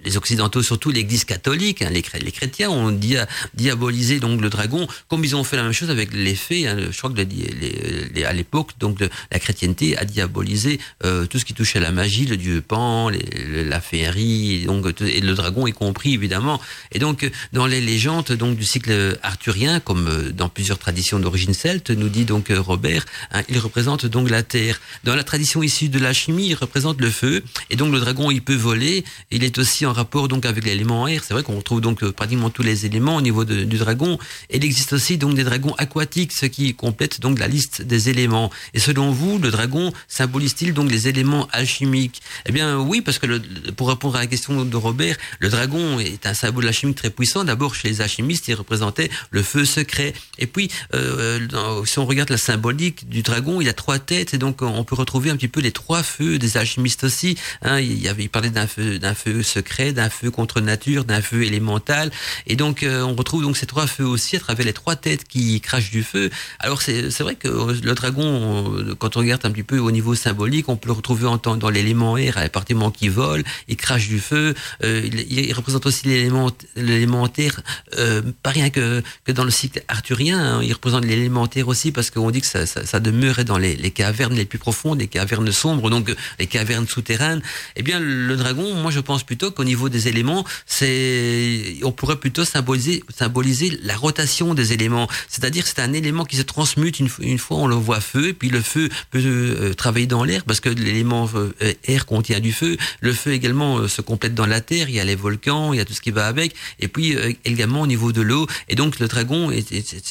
les 0.05 0.17
Occidentaux 0.17 0.61
surtout 0.61 0.91
l'Église 0.91 1.25
catholique, 1.25 1.81
hein, 1.81 1.89
les, 1.89 2.03
les, 2.21 2.31
chrétiens 2.31 2.69
ont 2.69 2.91
dia, 2.91 3.27
diabolisé 3.55 4.19
donc 4.19 4.39
le 4.39 4.49
dragon, 4.49 4.87
comme 5.07 5.25
ils 5.25 5.35
ont 5.35 5.43
fait 5.43 5.57
la 5.57 5.63
même 5.63 5.73
chose 5.73 5.89
avec 5.89 6.13
les 6.13 6.35
fées. 6.35 6.67
Hein, 6.67 6.77
je 6.91 6.97
crois 6.97 7.09
que 7.09 8.23
à 8.23 8.33
l'époque, 8.33 8.73
donc 8.79 8.99
la 8.99 9.39
chrétienté 9.39 9.97
a 9.97 10.05
diabolisé 10.05 10.79
euh, 11.03 11.25
tout 11.25 11.39
ce 11.39 11.45
qui 11.45 11.55
touchait 11.55 11.79
à 11.79 11.81
la 11.81 11.91
magie, 11.91 12.27
le 12.27 12.37
dieu 12.37 12.61
Pan, 12.61 13.09
la 13.09 13.81
féerie, 13.81 14.65
donc 14.67 14.85
et 15.01 15.21
le 15.21 15.33
dragon 15.33 15.65
y 15.65 15.73
compris 15.73 16.13
évidemment. 16.13 16.61
Et 16.91 16.99
donc 16.99 17.29
dans 17.51 17.65
les 17.65 17.81
légendes 17.81 18.31
donc 18.33 18.57
du 18.57 18.63
cycle 18.63 19.17
arthurien, 19.23 19.79
comme 19.79 20.31
dans 20.37 20.49
plusieurs 20.49 20.77
traditions 20.77 21.19
d'origine 21.19 21.55
celte, 21.55 21.89
nous 21.89 22.09
dit 22.09 22.25
donc 22.25 22.38
Robert, 22.49 23.05
hein, 23.31 23.43
il 23.49 23.59
représente 23.59 24.05
donc 24.05 24.29
la 24.29 24.43
terre. 24.43 24.79
Dans 25.03 25.15
la 25.15 25.23
tradition 25.23 25.63
issue 25.63 25.89
de 25.89 25.99
la 25.99 26.13
chimie, 26.13 26.47
il 26.47 26.55
représente 26.55 27.01
le 27.01 27.09
feu. 27.09 27.43
Et 27.69 27.75
donc 27.75 27.91
le 27.91 27.99
dragon, 27.99 28.31
il 28.31 28.41
peut 28.41 28.55
voler. 28.55 29.03
Il 29.31 29.43
est 29.43 29.57
aussi 29.57 29.85
en 29.85 29.93
rapport 29.93 30.27
donc 30.27 30.45
avec 30.45 30.63
l'élément 30.65 31.07
air. 31.07 31.23
C'est 31.23 31.33
vrai 31.33 31.43
qu'on 31.43 31.57
retrouve 31.57 31.81
donc 31.81 32.03
euh, 32.03 32.11
pratiquement 32.11 32.49
tous 32.49 32.63
les 32.63 32.85
éléments 32.85 33.15
au 33.15 33.21
niveau 33.21 33.45
du 33.45 33.77
dragon. 33.77 34.17
Et 34.49 34.57
il 34.57 34.65
existe 34.65 34.93
aussi 34.93 35.17
donc 35.17 35.35
des 35.35 35.43
dragons 35.43 35.73
aquatiques, 35.77 36.31
ce 36.33 36.45
qui 36.45 36.73
complète 36.73 37.19
donc 37.21 37.39
la 37.39 37.47
liste 37.47 37.81
des 37.81 38.09
éléments. 38.09 38.51
Et 38.73 38.79
selon 38.79 39.11
vous, 39.11 39.37
le 39.37 39.51
dragon 39.51 39.93
symbolise-t-il 40.07 40.73
donc 40.73 40.91
les 40.91 41.07
éléments 41.07 41.47
alchimiques? 41.51 42.21
Eh 42.45 42.51
bien 42.51 42.77
oui, 42.77 43.01
parce 43.01 43.19
que 43.19 43.37
pour 43.71 43.89
répondre 43.89 44.15
à 44.15 44.19
la 44.19 44.27
question 44.27 44.65
de 44.65 44.77
Robert, 44.77 45.17
le 45.39 45.49
dragon 45.49 45.99
est 45.99 46.25
un 46.25 46.33
symbole 46.33 46.67
alchimique 46.67 46.97
très 46.97 47.09
puissant. 47.09 47.43
D'abord 47.43 47.75
chez 47.75 47.89
les 47.89 48.01
alchimistes, 48.01 48.47
il 48.47 48.55
représentait 48.55 49.09
le 49.31 49.43
feu 49.43 49.65
secret. 49.65 50.13
Et 50.37 50.47
puis, 50.47 50.69
euh, 50.93 51.47
si 51.85 51.99
on 51.99 52.05
regarde 52.05 52.28
la 52.29 52.37
symbolique 52.37 53.09
du 53.09 53.21
dragon, 53.21 53.61
il 53.61 53.69
a 53.69 53.73
trois 53.73 53.99
têtes 53.99 54.33
et 54.33 54.37
donc 54.37 54.61
on 54.61 54.83
peut 54.83 54.95
retrouver 54.95 55.29
un 55.29 55.35
petit 55.35 55.47
peu 55.47 55.61
les 55.61 55.71
trois 55.71 56.03
feux 56.03 56.37
des 56.37 56.57
alchimistes 56.57 57.03
aussi. 57.03 57.37
Hein, 57.61 57.79
il, 57.79 58.29
parlait 58.29 58.49
d'un 58.49 58.67
feu, 58.67 58.99
d'un 58.99 59.15
feu 59.15 59.43
secret, 59.43 59.93
d'un 59.93 60.09
feu 60.09 60.31
contre 60.31 60.61
nature, 60.61 61.05
d'un 61.05 61.21
feu 61.21 61.43
élémental, 61.43 62.11
et 62.47 62.55
donc 62.55 62.83
euh, 62.83 63.01
on 63.01 63.15
retrouve 63.15 63.43
donc 63.43 63.57
ces 63.57 63.65
trois 63.65 63.87
feux 63.87 64.05
aussi 64.05 64.35
à 64.35 64.39
travers 64.39 64.65
les 64.65 64.73
trois 64.73 64.95
têtes 64.95 65.27
qui 65.27 65.59
crachent 65.61 65.91
du 65.91 66.03
feu. 66.03 66.29
Alors 66.59 66.81
c'est, 66.81 67.11
c'est 67.11 67.23
vrai 67.23 67.35
que 67.35 67.47
le 67.47 67.93
dragon, 67.93 68.75
euh, 68.77 68.95
quand 68.95 69.17
on 69.17 69.19
regarde 69.19 69.45
un 69.45 69.51
petit 69.51 69.63
peu 69.63 69.79
au 69.79 69.91
niveau 69.91 70.15
symbolique, 70.15 70.69
on 70.69 70.75
peut 70.75 70.87
le 70.87 70.93
retrouver 70.93 71.27
en 71.27 71.37
temps 71.37 71.57
dans 71.57 71.69
l'élément 71.69 72.17
air, 72.17 72.37
à 72.37 72.43
l'appartement 72.43 72.91
qui 72.91 73.09
vole, 73.09 73.43
il 73.67 73.77
crache 73.77 74.07
du 74.07 74.19
feu. 74.19 74.53
Euh, 74.83 75.07
il, 75.29 75.53
représente 75.53 75.85
aussi 75.85 76.07
l'élément, 76.07 76.51
l'élémentaire, 76.75 77.61
euh, 77.97 78.21
pas 78.43 78.51
rien 78.51 78.69
que 78.69 79.01
que 79.23 79.31
dans 79.31 79.43
le 79.43 79.51
cycle 79.51 79.83
arthurien, 79.87 80.39
hein, 80.39 80.63
il 80.63 80.73
représente 80.73 81.05
l'élémentaire 81.05 81.67
aussi 81.67 81.91
parce 81.91 82.09
que 82.09 82.18
qu'on 82.19 82.31
dit 82.31 82.41
que 82.41 82.47
ça, 82.47 82.99
demeurait 82.99 83.45
dans 83.45 83.57
les, 83.57 83.91
cavernes 83.91 84.35
les 84.35 84.45
plus 84.45 84.59
profondes, 84.59 84.99
les 84.99 85.07
cavernes 85.07 85.51
sombres, 85.51 85.89
donc 85.89 86.13
les 86.39 86.47
cavernes 86.47 86.87
souterraines. 86.87 87.41
Eh 87.75 87.83
bien, 87.83 87.99
le 87.99 88.35
dragon, 88.35 88.75
moi, 88.75 88.91
je 88.91 88.99
pense 88.99 89.23
plutôt 89.23 89.51
qu'au 89.51 89.63
niveau 89.63 89.89
des 89.89 90.07
éléments, 90.07 90.45
c'est, 90.65 91.77
on 91.83 91.91
pourrait 91.91 92.17
plutôt 92.17 92.45
symboliser, 92.45 93.03
symboliser 93.15 93.79
la 93.83 93.95
rotation 93.95 94.53
des 94.53 94.73
éléments. 94.73 95.07
C'est-à-dire, 95.27 95.65
c'est 95.65 95.79
un 95.79 95.93
élément 95.93 96.25
qui 96.25 96.35
se 96.35 96.41
transmute 96.41 96.99
une, 96.99 97.09
une, 97.19 97.37
fois 97.37 97.57
on 97.57 97.67
le 97.67 97.75
voit 97.75 98.01
feu, 98.01 98.29
et 98.29 98.33
puis 98.33 98.49
le 98.49 98.61
feu 98.61 98.89
peut 99.11 99.21
euh, 99.23 99.73
travailler 99.73 100.07
dans 100.07 100.23
l'air 100.23 100.43
parce 100.43 100.59
que 100.59 100.69
l'élément 100.69 101.29
euh, 101.35 101.51
air 101.85 102.05
contient 102.05 102.39
du 102.39 102.51
feu. 102.51 102.77
Le 103.01 103.13
feu 103.13 103.31
également 103.31 103.77
euh, 103.77 103.87
se 103.87 104.01
complète 104.01 104.35
dans 104.35 104.45
la 104.45 104.61
terre. 104.61 104.89
Il 104.89 104.95
y 104.95 104.99
a 104.99 105.05
les 105.05 105.15
volcans, 105.15 105.73
il 105.73 105.77
y 105.77 105.79
a 105.79 105.85
tout 105.85 105.93
ce 105.93 106.01
qui 106.01 106.11
va 106.11 106.27
avec, 106.27 106.55
et 106.79 106.87
puis 106.87 107.15
également 107.45 107.81
au 107.81 107.87
niveau 107.87 108.11
de 108.11 108.21
l'eau. 108.21 108.47
Et 108.67 108.75
donc, 108.75 108.99
le 108.99 109.07
dragon 109.07 109.51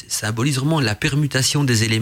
symbolise 0.07 0.57
vraiment 0.57 0.79
la 0.79 0.95
permutation 0.95 1.63
des 1.63 1.83
éléments, 1.83 1.98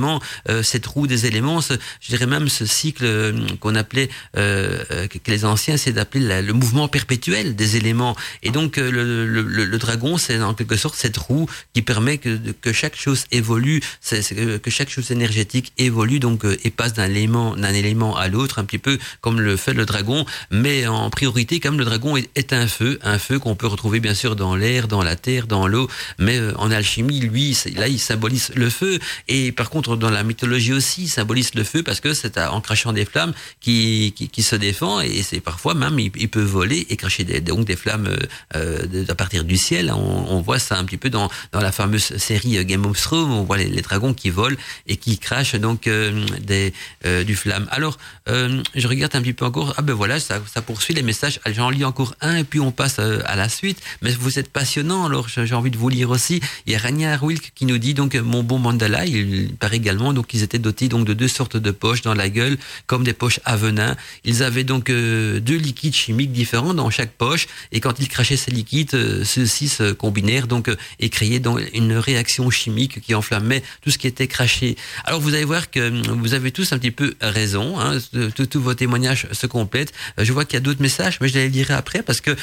cette 0.62 0.86
roue 0.86 1.08
des 1.08 1.26
éléments. 1.26 1.62
je 1.62 2.08
dirais 2.08 2.26
même 2.26 2.50
ce 2.50 2.66
cycle 2.66 3.34
qu'on 3.60 3.76
appelait 3.76 4.10
que 4.34 5.08
les 5.28 5.46
anciens, 5.46 5.78
c'est 5.78 5.94
d'appeler 5.94 6.42
le 6.42 6.54
mouvement 6.54 6.88
perpétuel 6.88 7.56
des 7.56 7.78
éléments. 7.78 8.16
Et 8.44 8.52
donc, 8.52 8.78
le, 8.78 9.78
dragon, 9.78 10.18
c'est 10.18 10.42
en 10.42 10.54
quelque 10.54 10.76
sorte 10.76 10.96
cette 10.96 11.18
roue 11.18 11.48
qui 11.74 11.82
permet 11.82 12.18
que, 12.18 12.38
que 12.62 12.74
chaque 12.74 12.96
chose 12.96 13.26
évolue, 13.32 13.82
que 14.12 14.72
chaque 14.72 14.90
chose 14.90 15.12
énergétique 15.12 15.74
évolue 15.78 16.20
donc 16.20 16.46
euh, 16.46 16.58
et 16.64 16.70
passe 16.70 16.94
d'un 16.94 17.14
élément 17.14 18.16
à 18.16 18.28
l'autre, 18.28 18.60
un 18.60 18.66
petit 18.66 18.78
peu 18.78 18.98
comme 19.22 19.40
le 19.40 19.58
fait 19.58 19.74
le 19.74 19.86
dragon, 19.86 20.26
mais 20.52 20.88
en 20.88 21.10
priorité 21.10 21.60
comme 21.60 21.78
le 21.78 21.86
dragon 21.86 22.18
est, 22.18 22.54
un 22.54 22.68
feu, 22.68 23.00
un 23.04 23.20
feu 23.20 23.40
qu'on 23.40 23.56
peut 23.56 23.68
retrouver 23.68 24.00
bien 24.00 24.14
sûr 24.14 24.36
dans 24.36 24.56
l'air, 24.56 24.88
dans 24.88 25.04
la 25.04 25.16
terre, 25.16 25.48
dans 25.48 25.68
l'eau, 25.68 25.90
mais 26.18 26.38
euh, 26.38 26.54
en 26.58 26.72
alchimie, 26.72 27.20
lui, 27.20 27.58
là, 27.76 27.88
il 27.88 28.00
symbolise 28.00 28.52
le 28.56 28.70
feu, 28.70 29.00
et 29.28 29.52
par 29.52 29.70
contre 29.70 29.87
dans 29.96 30.10
la 30.10 30.24
mythologie 30.24 30.74
aussi, 30.74 31.04
il 31.04 31.10
symbolise 31.10 31.54
le 31.56 31.64
feu 31.64 31.84
parce 31.84 32.00
que 32.00 32.14
c'est 32.14 32.38
en 32.38 32.60
crachant 32.62 32.94
des 32.94 33.06
flammes 33.06 33.34
qui, 33.62 34.14
qui, 34.14 34.44
se 34.44 34.56
défend, 34.56 35.00
et 35.00 35.24
c'est 35.24 35.40
parfois 35.40 35.74
même 35.74 36.00
il, 36.00 36.30
peut 36.30 36.42
voler 36.42 36.86
et 36.90 36.98
cracher 36.98 37.24
des, 37.24 37.42
donc 37.42 37.66
des 37.66 37.76
flammes 37.76 38.10
euh, 38.56 39.06
à 39.08 39.16
partir 39.16 39.44
du 39.44 39.58
ciel. 39.58 39.92
On, 39.92 40.26
on, 40.30 40.42
voit 40.42 40.60
ça 40.60 40.78
un 40.78 40.84
petit 40.84 40.98
peu 40.98 41.10
dans, 41.10 41.30
dans 41.52 41.62
la 41.62 41.72
fameuse 41.72 42.18
série 42.18 42.58
Game 42.66 42.86
of 42.86 43.00
Thrones, 43.02 43.32
on 43.32 43.44
voit 43.44 43.58
les, 43.58 43.82
dragons 43.82 44.14
qui 44.14 44.30
volent 44.30 44.58
et 44.88 44.98
qui 44.98 45.18
crachent 45.18 45.56
donc 45.56 45.88
euh, 45.88 46.26
des 46.42 46.74
euh, 47.06 47.24
du 47.24 47.36
flamme. 47.36 47.68
Alors 47.72 47.98
euh, 48.30 48.62
je 48.76 48.88
regarde 48.88 49.16
un 49.16 49.22
petit 49.22 49.34
peu 49.34 49.46
encore. 49.46 49.74
Ah 49.78 49.82
ben 49.82 49.94
voilà, 49.94 50.20
ça, 50.20 50.42
ça 50.54 50.62
poursuit 50.62 50.94
les 50.94 51.04
messages. 51.04 51.40
J'en 51.46 51.70
lis 51.70 51.86
encore 51.86 52.16
un 52.22 52.38
et 52.38 52.44
puis 52.44 52.60
on 52.60 52.72
passe 52.72 53.00
à 53.00 53.36
la 53.36 53.50
suite. 53.50 53.80
Mais 54.02 54.12
vous 54.12 54.40
êtes 54.40 54.50
passionnant. 54.50 55.06
Alors 55.06 55.28
j'ai 55.30 55.56
envie 55.56 55.72
de 55.72 55.78
vous 55.78 55.90
lire 55.90 56.10
aussi. 56.10 56.42
Il 56.66 56.74
y 56.74 56.76
a 56.76 56.80
Rania 56.80 57.18
Wilk 57.22 57.54
qui 57.56 57.66
nous 57.66 57.78
dit 57.78 57.94
donc 57.94 58.16
mon 58.16 58.44
bon 58.44 58.60
mandala. 58.60 59.06
Il 59.06 59.56
paraît 59.56 59.77
également 59.78 60.14
donc 60.14 60.34
ils 60.34 60.44
étaient 60.44 60.60
dotés 60.60 60.88
donc 60.88 61.06
de 61.06 61.14
deux 61.14 61.28
sortes 61.28 61.58
de 61.58 61.72
poches 61.72 62.02
dans 62.02 62.14
la 62.14 62.30
gueule 62.30 62.58
comme 62.86 63.04
des 63.04 63.14
poches 63.14 63.40
à 63.46 63.56
venin. 63.56 63.96
Ils 64.24 64.44
avaient 64.44 64.64
donc 64.64 64.88
deux 64.88 65.58
liquides 65.58 65.96
chimiques 65.96 66.32
différents 66.32 66.74
dans 66.74 66.90
chaque 66.90 67.12
poche 67.12 67.48
et 67.72 67.80
quand 67.80 68.00
ils 68.00 68.10
crachaient 68.10 68.38
ces 68.38 68.52
liquides, 68.52 68.92
ceux-ci 69.24 69.68
se 69.70 69.92
combinèrent 69.92 70.48
donc 70.48 70.70
et 71.00 71.10
créaient 71.10 71.40
donc 71.40 71.62
une 71.74 71.94
réaction 71.94 72.50
chimique 72.50 73.02
qui 73.02 73.16
enflammait 73.16 73.64
tout 73.82 73.92
ce 73.92 73.98
qui 73.98 74.08
était 74.08 74.28
craché. 74.28 74.76
Alors 75.06 75.22
vous 75.22 75.34
allez 75.34 75.46
voir 75.46 75.72
que 75.72 75.90
hum, 75.90 76.02
vous 76.22 76.34
avez 76.34 76.52
tous 76.52 76.74
un 76.74 76.78
petit 76.78 76.92
peu 76.92 77.14
raison. 77.22 77.80
Hein, 77.80 77.98
Tous 78.36 78.62
vos 78.62 78.74
témoignages 78.74 79.28
se 79.32 79.48
complètent. 79.48 79.94
Euh, 80.20 80.26
je 80.26 80.34
vois 80.34 80.46
qu'il 80.46 80.56
y 80.56 80.58
a 80.58 80.62
d'autres 80.62 80.82
messages, 80.82 81.20
mais 81.22 81.28
je 81.28 81.36
les 81.36 81.50
lirai 81.50 81.74
après 81.74 82.02
parce 82.04 82.22
que 82.22 82.36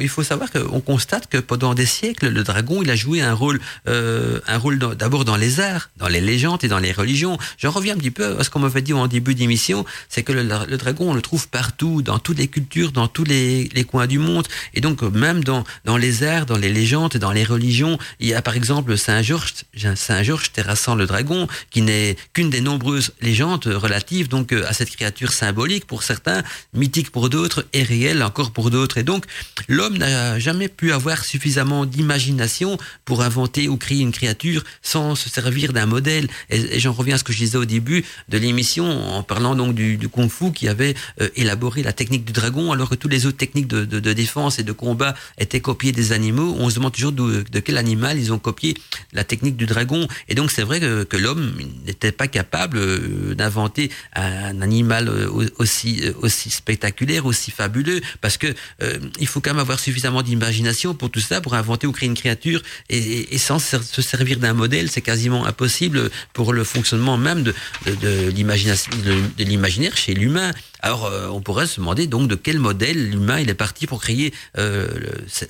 il 0.00 0.08
faut 0.08 0.22
savoir 0.22 0.50
qu'on 0.50 0.80
constate 0.80 1.28
que 1.28 1.38
pendant 1.38 1.74
des 1.74 1.86
siècles, 1.86 2.28
le 2.28 2.42
dragon, 2.42 2.82
il 2.82 2.90
a 2.90 2.96
joué 2.96 3.22
un 3.22 3.34
rôle, 3.34 3.60
euh, 3.88 4.40
un 4.46 4.58
rôle 4.58 4.78
d'abord 4.78 5.24
dans 5.24 5.36
les 5.36 5.60
arts, 5.60 5.90
dans 5.96 6.08
les 6.08 6.20
légendes 6.26 6.62
et 6.64 6.68
dans 6.68 6.78
les 6.78 6.92
religions. 6.92 7.38
Je 7.56 7.66
reviens 7.68 7.94
un 7.94 7.98
petit 7.98 8.10
peu 8.10 8.38
à 8.38 8.44
ce 8.44 8.50
qu'on 8.50 8.60
m'avait 8.60 8.82
dit 8.82 8.92
en 8.92 9.06
début 9.06 9.34
d'émission, 9.34 9.86
c'est 10.08 10.22
que 10.22 10.32
le, 10.32 10.76
dragon, 10.76 11.10
on 11.10 11.14
le 11.14 11.22
trouve 11.22 11.48
partout, 11.48 12.02
dans 12.02 12.18
toutes 12.18 12.38
les 12.38 12.48
cultures, 12.48 12.92
dans 12.92 13.08
tous 13.08 13.24
les, 13.24 13.68
coins 13.88 14.06
du 14.06 14.18
monde, 14.18 14.46
et 14.74 14.80
donc 14.80 15.02
même 15.02 15.44
dans 15.44 15.64
dans 15.84 15.96
les 15.96 16.24
arts, 16.24 16.44
dans 16.44 16.56
les 16.58 16.72
légendes 16.72 17.14
et 17.14 17.18
dans 17.18 17.30
les 17.30 17.44
religions, 17.44 17.98
il 18.20 18.28
y 18.28 18.34
a 18.34 18.42
par 18.42 18.56
exemple 18.56 18.98
Saint 18.98 19.22
Georges, 19.22 19.54
Saint 19.94 20.22
Georges 20.22 20.52
terrassant 20.52 20.94
le 20.96 21.06
dragon, 21.06 21.46
qui 21.70 21.82
n'est 21.82 22.16
qu'une 22.32 22.50
des 22.50 22.60
nombreuses 22.60 23.12
légendes 23.20 23.66
relatives 23.66 24.28
donc 24.28 24.52
à 24.52 24.72
cette 24.72 24.90
créature 24.90 25.32
symbolique 25.32 25.86
pour 25.86 26.02
certains, 26.02 26.42
mythique 26.74 27.10
pour 27.10 27.30
d'autres 27.30 27.64
et 27.72 27.82
réelle 27.82 28.22
encore 28.22 28.50
pour 28.50 28.70
d'autres. 28.70 28.98
Et 28.98 29.04
donc 29.04 29.24
l'homme 29.68 29.98
n'a 29.98 30.38
jamais 30.38 30.68
pu 30.68 30.92
avoir 30.92 31.24
suffisamment 31.24 31.86
d'imagination 31.86 32.78
pour 33.04 33.22
inventer 33.22 33.68
ou 33.68 33.76
créer 33.76 34.00
une 34.00 34.12
créature 34.12 34.64
sans 34.82 35.14
se 35.14 35.28
servir 35.28 35.72
d'un 35.72 35.86
modèle. 35.86 36.05
Et, 36.06 36.78
j'en 36.78 36.92
reviens 36.92 37.16
à 37.16 37.18
ce 37.18 37.24
que 37.24 37.32
je 37.32 37.38
disais 37.38 37.58
au 37.58 37.64
début 37.64 38.04
de 38.28 38.38
l'émission 38.38 38.86
en 38.86 39.22
parlant 39.22 39.54
donc 39.54 39.74
du, 39.74 39.96
du 39.96 40.08
kung-fu 40.08 40.52
qui 40.52 40.68
avait 40.68 40.94
euh, 41.20 41.28
élaboré 41.36 41.82
la 41.82 41.92
technique 41.92 42.24
du 42.24 42.32
dragon 42.32 42.72
alors 42.72 42.88
que 42.88 42.94
toutes 42.94 43.12
les 43.12 43.26
autres 43.26 43.36
techniques 43.36 43.66
de, 43.66 44.12
défense 44.12 44.58
et 44.58 44.62
de 44.62 44.72
combat 44.72 45.14
étaient 45.38 45.60
copiées 45.60 45.92
des 45.92 46.12
animaux. 46.12 46.56
On 46.58 46.70
se 46.70 46.76
demande 46.76 46.92
toujours 46.92 47.12
de, 47.12 47.44
quel 47.60 47.76
animal 47.76 48.18
ils 48.18 48.32
ont 48.32 48.38
copié 48.38 48.74
la 49.12 49.24
technique 49.24 49.56
du 49.56 49.66
dragon. 49.66 50.06
Et 50.28 50.34
donc 50.34 50.50
c'est 50.50 50.62
vrai 50.62 50.80
que, 50.80 51.16
l'homme 51.16 51.54
n'était 51.86 52.12
pas 52.12 52.28
capable 52.28 52.76
euh, 52.76 53.34
d'inventer 53.34 53.90
un 54.14 54.60
animal 54.60 55.08
euh, 55.08 55.48
aussi 55.58 56.02
spectaculaire, 56.50 57.24
aussi 57.24 57.50
fabuleux, 57.50 58.00
parce 58.20 58.36
que 58.36 58.54
il 59.18 59.26
faut 59.26 59.40
quand 59.40 59.50
même 59.50 59.60
avoir 59.60 59.80
suffisamment 59.80 60.22
d'imagination 60.22 60.94
pour 60.94 61.10
tout 61.10 61.20
ça, 61.20 61.40
pour 61.40 61.54
inventer 61.54 61.86
ou 61.86 61.92
créer 61.92 62.08
une 62.08 62.14
créature, 62.14 62.62
et 62.90 63.38
sans 63.38 63.58
se 63.58 64.02
servir 64.02 64.38
d'un 64.38 64.52
modèle, 64.52 64.90
c'est 64.90 65.00
quasiment 65.00 65.46
impossible 65.46 65.95
pour 66.32 66.52
le 66.52 66.64
fonctionnement 66.64 67.16
même 67.16 67.42
de, 67.42 67.54
de, 67.86 68.30
de 68.30 69.44
l'imaginaire 69.44 69.96
chez 69.96 70.14
l'humain. 70.14 70.52
Alors, 70.86 71.06
euh, 71.06 71.28
on 71.28 71.40
pourrait 71.40 71.66
se 71.66 71.80
demander 71.80 72.06
donc 72.06 72.28
de 72.28 72.34
quel 72.34 72.58
modèle 72.58 73.10
l'humain 73.10 73.38
est 73.38 73.54
parti 73.54 73.86
pour 73.86 74.00
créer 74.00 74.32
euh, 74.58 74.86
ce, 75.26 75.44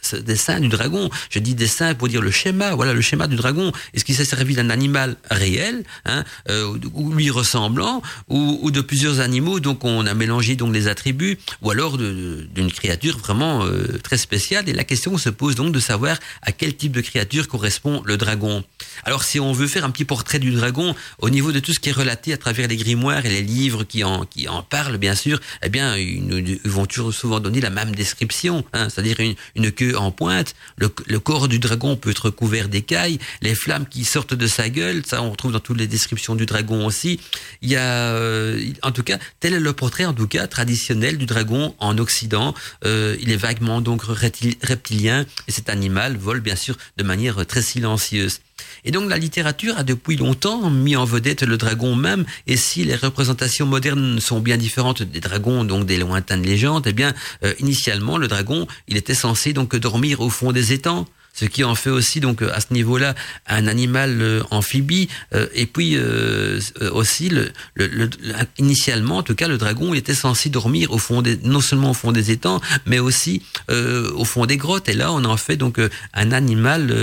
ce, 0.00 0.16
dessin 0.16 0.60
du 0.60 0.68
dragon. 0.68 1.10
Je 1.30 1.38
dis 1.38 1.54
dessin 1.54 1.94
pour 1.94 2.08
dire 2.08 2.20
le 2.20 2.30
schéma. 2.30 2.74
Voilà 2.74 2.92
le 2.92 3.00
schéma 3.00 3.26
du 3.26 3.36
dragon. 3.36 3.72
Est-ce 3.94 4.04
qu'il 4.04 4.14
s'est 4.14 4.24
servi 4.24 4.54
d'un 4.54 4.70
animal 4.70 5.16
réel, 5.30 5.82
hein, 6.04 6.24
euh, 6.48 6.78
ou 6.94 7.12
lui 7.12 7.30
ressemblant, 7.30 8.02
ou, 8.28 8.60
ou, 8.62 8.70
de 8.70 8.80
plusieurs 8.80 9.20
animaux 9.20 9.58
Donc, 9.58 9.84
on 9.84 10.06
a 10.06 10.14
mélangé 10.14 10.54
donc 10.54 10.72
les 10.72 10.86
attributs, 10.86 11.38
ou 11.62 11.70
alors 11.70 11.98
d'une 11.98 12.70
créature 12.70 13.18
vraiment 13.18 13.66
très 14.02 14.16
spéciale? 14.16 14.68
Et 14.68 14.72
la 14.72 14.84
question 14.84 15.16
se 15.18 15.28
pose 15.28 15.54
donc 15.54 15.72
de 15.72 15.80
savoir 15.80 16.18
à 16.42 16.52
quel 16.52 16.76
type 16.76 16.92
de 16.92 17.00
créature 17.00 17.48
correspond 17.48 18.02
le 18.04 18.16
dragon. 18.16 18.64
Alors, 19.04 19.24
si 19.24 19.40
on 19.40 19.52
veut 19.52 19.66
faire 19.66 19.84
un 19.84 19.90
petit 19.90 20.04
portrait 20.04 20.38
du 20.38 20.52
dragon 20.52 20.94
au 21.18 21.30
niveau 21.30 21.52
de 21.52 21.60
tout 21.60 21.72
ce 21.72 21.80
qui 21.80 21.88
est 21.88 21.92
relaté 21.92 22.32
à 22.32 22.36
travers 22.36 22.68
les 22.68 22.76
grimoires 22.76 23.26
et 23.26 23.30
les 23.30 23.42
livres 23.42 23.84
qui 23.84 24.04
en 24.04 24.24
qui 24.24 24.48
en 24.48 24.62
parlent, 24.62 24.96
bien 24.96 25.14
sûr, 25.14 25.40
eh 25.62 25.68
bien, 25.68 25.96
ils, 25.96 26.60
vont 26.64 26.86
toujours 26.86 27.12
souvent 27.12 27.40
donner 27.40 27.60
la 27.60 27.70
même 27.70 27.94
description, 27.94 28.64
hein, 28.72 28.88
c'est-à-dire 28.88 29.20
une, 29.20 29.34
une, 29.56 29.72
queue 29.72 29.96
en 29.96 30.10
pointe, 30.10 30.54
le, 30.76 30.90
le, 31.06 31.18
corps 31.18 31.48
du 31.48 31.58
dragon 31.58 31.96
peut 31.96 32.10
être 32.10 32.30
couvert 32.30 32.68
d'écailles, 32.68 33.18
les 33.40 33.54
flammes 33.54 33.86
qui 33.86 34.04
sortent 34.04 34.34
de 34.34 34.46
sa 34.46 34.68
gueule, 34.68 35.02
ça 35.04 35.22
on 35.22 35.30
retrouve 35.30 35.52
dans 35.52 35.60
toutes 35.60 35.78
les 35.78 35.86
descriptions 35.86 36.34
du 36.34 36.46
dragon 36.46 36.86
aussi. 36.86 37.20
Il 37.60 37.70
y 37.70 37.76
a, 37.76 38.12
euh, 38.12 38.72
en 38.82 38.92
tout 38.92 39.02
cas, 39.02 39.18
tel 39.40 39.54
est 39.54 39.60
le 39.60 39.72
portrait, 39.72 40.04
en 40.04 40.14
tout 40.14 40.28
cas, 40.28 40.46
traditionnel 40.46 41.18
du 41.18 41.26
dragon 41.26 41.74
en 41.78 41.98
Occident. 41.98 42.54
Euh, 42.84 43.16
il 43.20 43.30
est 43.30 43.36
vaguement 43.36 43.80
donc 43.80 44.02
reptilien 44.02 45.26
et 45.48 45.52
cet 45.52 45.68
animal 45.68 46.16
vole 46.16 46.40
bien 46.40 46.56
sûr 46.56 46.76
de 46.96 47.02
manière 47.02 47.44
très 47.46 47.62
silencieuse. 47.62 48.40
Et 48.84 48.90
donc 48.90 49.08
la 49.08 49.18
littérature 49.18 49.78
a 49.78 49.84
depuis 49.84 50.16
longtemps 50.16 50.68
mis 50.70 50.96
en 50.96 51.04
vedette 51.04 51.42
le 51.42 51.56
dragon 51.56 51.94
même, 51.94 52.24
et 52.46 52.56
si 52.56 52.84
les 52.84 52.96
représentations 52.96 53.66
modernes 53.66 54.18
sont 54.20 54.40
bien 54.40 54.56
différentes 54.56 55.02
des 55.02 55.20
dragons, 55.20 55.64
donc 55.64 55.86
des 55.86 55.98
lointaines 55.98 56.42
légendes, 56.42 56.86
eh 56.86 56.92
bien, 56.92 57.14
euh, 57.44 57.54
initialement, 57.60 58.18
le 58.18 58.28
dragon, 58.28 58.66
il 58.88 58.96
était 58.96 59.14
censé 59.14 59.52
donc 59.52 59.76
dormir 59.76 60.20
au 60.20 60.30
fond 60.30 60.52
des 60.52 60.72
étangs 60.72 61.06
ce 61.32 61.44
qui 61.46 61.64
en 61.64 61.74
fait 61.74 61.90
aussi 61.90 62.20
donc 62.20 62.42
à 62.42 62.60
ce 62.60 62.72
niveau-là 62.72 63.14
un 63.46 63.66
animal 63.66 64.20
euh, 64.20 64.42
amphibie 64.50 65.08
euh, 65.34 65.46
et 65.54 65.66
puis 65.66 65.96
euh, 65.96 66.60
aussi 66.92 67.28
le, 67.28 67.50
le, 67.74 67.86
le, 67.86 68.10
initialement 68.58 69.18
en 69.18 69.22
tout 69.22 69.34
cas 69.34 69.48
le 69.48 69.58
dragon 69.58 69.94
était 69.94 70.14
censé 70.14 70.50
dormir 70.50 70.92
au 70.92 70.98
fond 70.98 71.22
des 71.22 71.38
non 71.42 71.60
seulement 71.60 71.90
au 71.90 71.94
fond 71.94 72.12
des 72.12 72.30
étangs 72.30 72.60
mais 72.86 72.98
aussi 72.98 73.42
au 73.68 74.24
fond 74.24 74.46
des 74.46 74.56
grottes. 74.56 74.88
Et 74.88 74.94
là 74.94 75.12
on 75.12 75.24
en 75.24 75.36
fait 75.36 75.56
donc 75.56 75.80
un 76.14 76.32
animal 76.32 76.94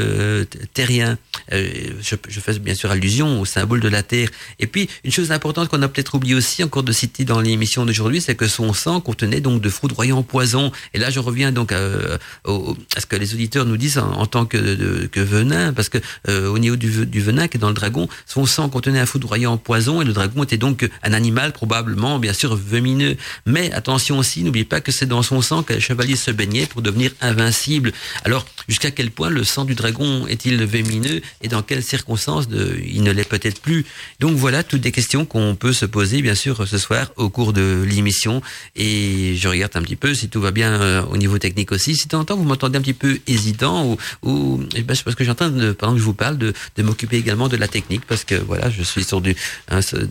terrien. 0.73 1.17
Je, 1.51 2.15
je, 2.27 2.39
fais 2.39 2.59
bien 2.59 2.75
sûr 2.75 2.91
allusion 2.91 3.41
au 3.41 3.45
symbole 3.45 3.79
de 3.79 3.87
la 3.87 4.03
terre. 4.03 4.29
Et 4.59 4.67
puis 4.67 4.89
une 5.03 5.11
chose 5.11 5.31
importante 5.31 5.69
qu'on 5.69 5.81
a 5.81 5.87
peut-être 5.87 6.15
oublié 6.15 6.35
aussi 6.35 6.63
encore 6.63 6.83
de 6.83 6.91
citer 6.91 7.25
dans 7.25 7.41
l'émission 7.41 7.85
d'aujourd'hui 7.85 8.21
c'est 8.21 8.35
que 8.35 8.47
son 8.47 8.73
sang 8.73 9.01
contenait 9.01 9.41
donc 9.41 9.61
de 9.61 9.69
foudroyants 9.69 10.23
poisons. 10.23 10.71
Et 10.93 10.99
là 10.99 11.09
je 11.09 11.19
reviens 11.19 11.51
donc 11.51 11.71
à, 11.71 11.79
à, 12.45 12.99
ce 12.99 13.05
que 13.05 13.15
les 13.15 13.33
auditeurs 13.33 13.65
nous 13.65 13.77
disent 13.77 13.97
en, 13.97 14.18
en 14.19 14.25
tant 14.25 14.45
que, 14.45 15.05
que 15.07 15.19
venin, 15.19 15.73
parce 15.73 15.89
que 15.89 15.97
au 16.27 16.59
niveau 16.59 16.75
du, 16.75 17.05
du 17.05 17.21
venin 17.21 17.47
qui 17.47 17.57
est 17.57 17.59
dans 17.59 17.69
le 17.69 17.73
dragon, 17.73 18.07
son 18.25 18.45
sang 18.45 18.69
contenait 18.69 18.99
un 18.99 19.05
foudroyant 19.05 19.57
poison 19.57 20.01
et 20.01 20.05
le 20.05 20.13
dragon 20.13 20.43
était 20.43 20.57
donc 20.57 20.89
un 21.03 21.13
animal 21.13 21.53
probablement, 21.53 22.19
bien 22.19 22.33
sûr, 22.33 22.55
vemineux. 22.55 23.17
Mais 23.45 23.71
attention 23.71 24.19
aussi, 24.19 24.43
n'oubliez 24.43 24.65
pas 24.65 24.81
que 24.81 24.91
c'est 24.91 25.05
dans 25.05 25.23
son 25.23 25.41
sang 25.41 25.63
que 25.63 25.73
le 25.73 25.79
chevalier 25.79 26.15
se 26.15 26.31
baignait 26.31 26.65
pour 26.65 26.81
devenir 26.81 27.11
invincible. 27.21 27.91
Alors, 28.25 28.45
jusqu'à 28.67 28.91
quel 28.91 29.11
point 29.11 29.29
le 29.29 29.43
sang 29.43 29.65
du 29.65 29.75
dragon 29.75 30.27
est-il 30.27 30.63
vémineux 30.65 31.21
et 31.41 31.47
dans 31.47 31.61
quelles 31.61 31.83
circonstances 31.83 32.47
de, 32.47 32.79
il 32.85 33.03
ne 33.03 33.11
l'est 33.11 33.27
peut-être 33.27 33.61
plus 33.61 33.85
Donc 34.19 34.35
voilà 34.35 34.63
toutes 34.63 34.81
des 34.81 34.91
questions 34.91 35.25
qu'on 35.25 35.55
peut 35.55 35.73
se 35.73 35.85
poser, 35.85 36.21
bien 36.21 36.35
sûr, 36.35 36.67
ce 36.67 36.77
soir 36.77 37.11
au 37.15 37.29
cours 37.29 37.53
de 37.53 37.83
l'émission. 37.87 38.41
Et 38.75 39.35
je 39.35 39.47
regarde 39.47 39.71
un 39.75 39.81
petit 39.81 39.95
peu 39.95 40.13
si 40.13 40.29
tout 40.29 40.41
va 40.41 40.51
bien 40.51 40.71
euh, 40.73 41.03
au 41.03 41.17
niveau 41.17 41.37
technique 41.37 41.71
aussi. 41.71 41.95
Si 41.95 42.05
de 42.05 42.09
temps 42.09 42.19
en 42.19 42.25
temps 42.25 42.37
vous 42.37 42.43
m'entendez 42.43 42.77
un 42.77 42.81
petit 42.81 42.93
peu 42.93 43.19
hésitant 43.27 43.85
ou, 43.85 43.97
ou 44.23 44.61
eh 44.75 44.81
ben, 44.81 44.95
c'est 44.95 45.03
parce 45.03 45.15
que 45.15 45.23
j'ai 45.23 45.31
en 45.31 45.35
train 45.35 45.49
de, 45.49 45.71
pendant 45.71 45.93
que 45.93 45.99
je 45.99 46.03
vous 46.03 46.13
parle, 46.13 46.37
de, 46.37 46.53
de 46.77 46.83
m'occuper 46.83 47.17
également 47.17 47.47
de 47.47 47.57
la 47.57 47.67
technique 47.67 48.05
parce 48.07 48.23
que 48.23 48.35
voilà, 48.35 48.69
je 48.69 48.83
suis 48.83 49.03
sur 49.03 49.21
du 49.21 49.35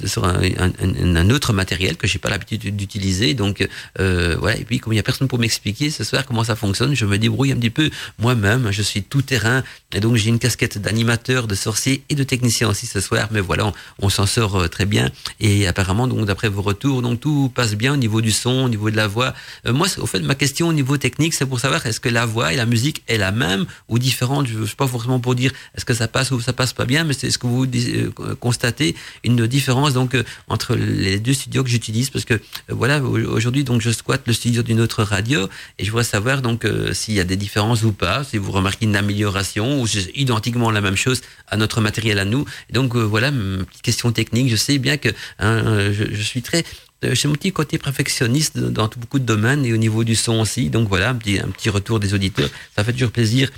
sur 0.04 0.24
un, 0.24 0.40
un, 0.58 1.16
un 1.16 1.30
autre 1.30 1.52
matériel 1.52 1.96
que 1.96 2.06
j'ai 2.06 2.18
pas 2.18 2.30
l'habitude 2.30 2.76
d'utiliser. 2.76 3.34
Donc 3.34 3.66
euh, 4.00 4.36
voilà. 4.38 4.58
Et 4.58 4.64
puis 4.64 4.78
comme 4.78 4.92
il 4.92 4.96
y 4.96 5.00
a 5.00 5.02
personne 5.02 5.28
pour 5.28 5.38
m'expliquer 5.38 5.90
ce 5.90 6.04
soir 6.04 6.24
comment 6.26 6.44
ça 6.44 6.56
fonctionne, 6.56 6.94
je 6.94 7.04
me 7.04 7.18
débrouille 7.18 7.52
un 7.52 7.56
petit 7.56 7.70
peu 7.70 7.90
moi-même. 8.18 8.70
Je 8.70 8.82
suis 8.82 9.02
tout 9.02 9.22
terrain 9.22 9.62
et 9.92 10.00
donc 10.00 10.16
j'ai 10.16 10.28
une 10.28 10.38
casquette 10.38 10.78
d'animateur, 10.78 11.46
de 11.46 11.54
sorcier 11.54 12.02
et 12.08 12.14
de 12.14 12.24
technicien 12.24 12.68
aussi 12.68 12.86
ce 12.86 13.00
soir. 13.00 13.28
Mais 13.30 13.40
voilà, 13.40 13.66
on, 13.66 13.72
on 14.00 14.08
s'en 14.08 14.26
sort 14.26 14.56
euh, 14.56 14.68
très 14.68 14.86
bien 14.86 15.10
et 15.40 15.66
apparemment 15.66 16.06
donc 16.06 16.26
d'après 16.26 16.48
vos 16.48 16.62
retours, 16.62 17.02
donc 17.02 17.20
tout 17.20 17.50
passe 17.54 17.74
bien 17.74 17.94
au 17.94 17.96
niveau 17.96 18.20
du 18.20 18.32
son, 18.32 18.64
au 18.64 18.68
niveau 18.68 18.90
de 18.90 18.96
la 18.96 19.06
voix. 19.06 19.34
Euh, 19.66 19.72
moi, 19.72 19.86
au 19.98 20.06
fait, 20.06 20.20
ma 20.20 20.34
question 20.34 20.68
au 20.68 20.72
niveau 20.72 20.96
technique, 20.96 21.34
c'est 21.34 21.46
pour 21.46 21.60
savoir 21.60 21.84
est-ce 21.86 22.00
que 22.00 22.08
la 22.08 22.26
voix 22.26 22.52
et 22.52 22.56
la 22.56 22.66
musique 22.66 23.02
est 23.08 23.18
la 23.18 23.32
même 23.32 23.66
ou 23.88 23.98
différente. 23.98 24.46
Je 24.46 24.58
ne 24.58 24.66
suis 24.66 24.76
pas 24.76 24.86
forcément 24.86 25.20
pour 25.20 25.34
dire 25.34 25.52
est-ce 25.74 25.84
que 25.84 25.94
ça 25.94 26.08
passe 26.08 26.30
ou 26.30 26.40
ça 26.40 26.52
passe 26.52 26.72
pas 26.72 26.84
bien, 26.84 27.04
mais 27.04 27.14
c'est 27.14 27.30
ce 27.30 27.38
que 27.38 27.46
vous 27.46 27.64
euh, 27.64 28.34
constatez 28.38 28.94
une 29.24 29.46
différence 29.46 29.92
donc 29.92 30.14
euh, 30.14 30.22
entre 30.48 30.74
les 30.74 31.18
deux 31.18 31.32
studios 31.32 31.62
que 31.64 31.70
j'utilise 31.70 32.10
parce 32.10 32.24
que 32.24 32.34
euh, 32.34 32.38
voilà 32.70 33.02
aujourd'hui 33.02 33.64
donc 33.64 33.80
je 33.80 33.90
squatte 33.90 34.26
le 34.26 34.32
studio 34.32 34.62
d'une 34.62 34.80
autre 34.80 35.02
radio 35.02 35.48
et 35.78 35.84
je 35.84 35.90
voudrais 35.90 36.04
savoir 36.04 36.42
donc 36.42 36.66
s'il 36.92 37.14
y 37.14 37.20
a 37.20 37.24
des 37.24 37.36
différences 37.36 37.82
ou 37.82 37.92
pas, 37.92 38.24
si 38.24 38.38
vous 38.38 38.52
remarquez 38.52 38.86
une 38.86 38.96
amélioration 38.96 39.80
ou 39.80 39.86
c'est 39.86 40.10
identiquement 40.14 40.70
la 40.70 40.80
même 40.80 40.96
chose 40.96 41.22
à 41.48 41.56
notre 41.56 41.80
matériel 41.80 42.18
à 42.18 42.24
nous. 42.24 42.44
Donc 42.72 42.96
voilà, 42.96 43.30
petite 43.30 43.82
question 43.82 44.12
technique. 44.12 44.50
Je 44.50 44.56
sais 44.56 44.78
bien 44.78 44.96
que 44.96 45.08
hein, 45.38 45.92
je 45.92 46.22
suis 46.22 46.42
très 46.42 46.64
j'ai 47.02 47.10
euh, 47.10 47.28
mon 47.28 47.34
petit 47.34 47.52
côté 47.52 47.78
perfectionniste 47.78 48.58
dans 48.58 48.90
beaucoup 48.96 49.18
de 49.18 49.24
domaines 49.24 49.64
et 49.64 49.72
au 49.72 49.76
niveau 49.76 50.02
du 50.02 50.16
son 50.16 50.40
aussi. 50.40 50.68
Donc 50.68 50.88
voilà, 50.88 51.10
un 51.10 51.14
petit, 51.14 51.38
un 51.38 51.48
petit 51.48 51.70
retour 51.70 52.00
des 52.00 52.14
auditeurs, 52.14 52.50
ça 52.74 52.82
fait 52.82 52.92
toujours 52.92 53.10
plaisir. 53.10 53.50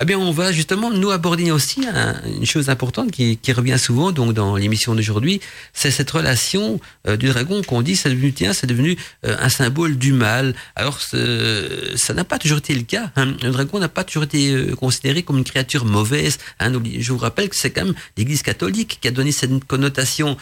Eh 0.00 0.04
bien, 0.04 0.18
on 0.18 0.30
va 0.30 0.52
justement 0.52 0.90
nous 0.90 1.10
aborder 1.10 1.50
aussi 1.50 1.84
une 2.26 2.46
chose 2.46 2.70
importante 2.70 3.10
qui, 3.10 3.36
qui, 3.36 3.52
revient 3.52 3.78
souvent 3.78 4.12
donc 4.12 4.32
dans 4.32 4.56
l'émission 4.56 4.94
d'aujourd'hui, 4.94 5.40
c'est 5.72 5.90
cette 5.90 6.10
relation 6.10 6.80
euh, 7.06 7.16
du 7.16 7.28
dragon 7.28 7.62
qu'on 7.62 7.82
dit 7.82 7.96
c'est 7.96 8.10
devenu 8.10 8.32
tiens, 8.32 8.52
c'est 8.52 8.66
devenu 8.66 8.96
euh, 9.26 9.36
un 9.40 9.48
symbole 9.48 9.96
du 9.96 10.12
mal. 10.12 10.54
Alors 10.76 11.00
ça 11.00 12.14
n'a 12.14 12.24
pas 12.24 12.38
toujours 12.38 12.58
été 12.58 12.74
le 12.74 12.82
cas. 12.82 13.10
Hein. 13.16 13.34
Le 13.42 13.50
dragon 13.50 13.78
n'a 13.78 13.88
pas 13.88 14.04
toujours 14.04 14.24
été 14.24 14.72
considéré 14.78 15.22
comme 15.22 15.38
une 15.38 15.44
créature 15.44 15.84
mauvaise. 15.84 16.38
Hein. 16.60 16.72
Je 16.98 17.12
vous 17.12 17.18
rappelle 17.18 17.48
que 17.48 17.56
c'est 17.56 17.70
quand 17.70 17.84
même 17.84 17.94
l'Église 18.16 18.42
catholique 18.42 18.98
qui 19.00 19.08
a 19.08 19.10
donné 19.10 19.32
cette 19.32 19.64
connotation 19.64 20.36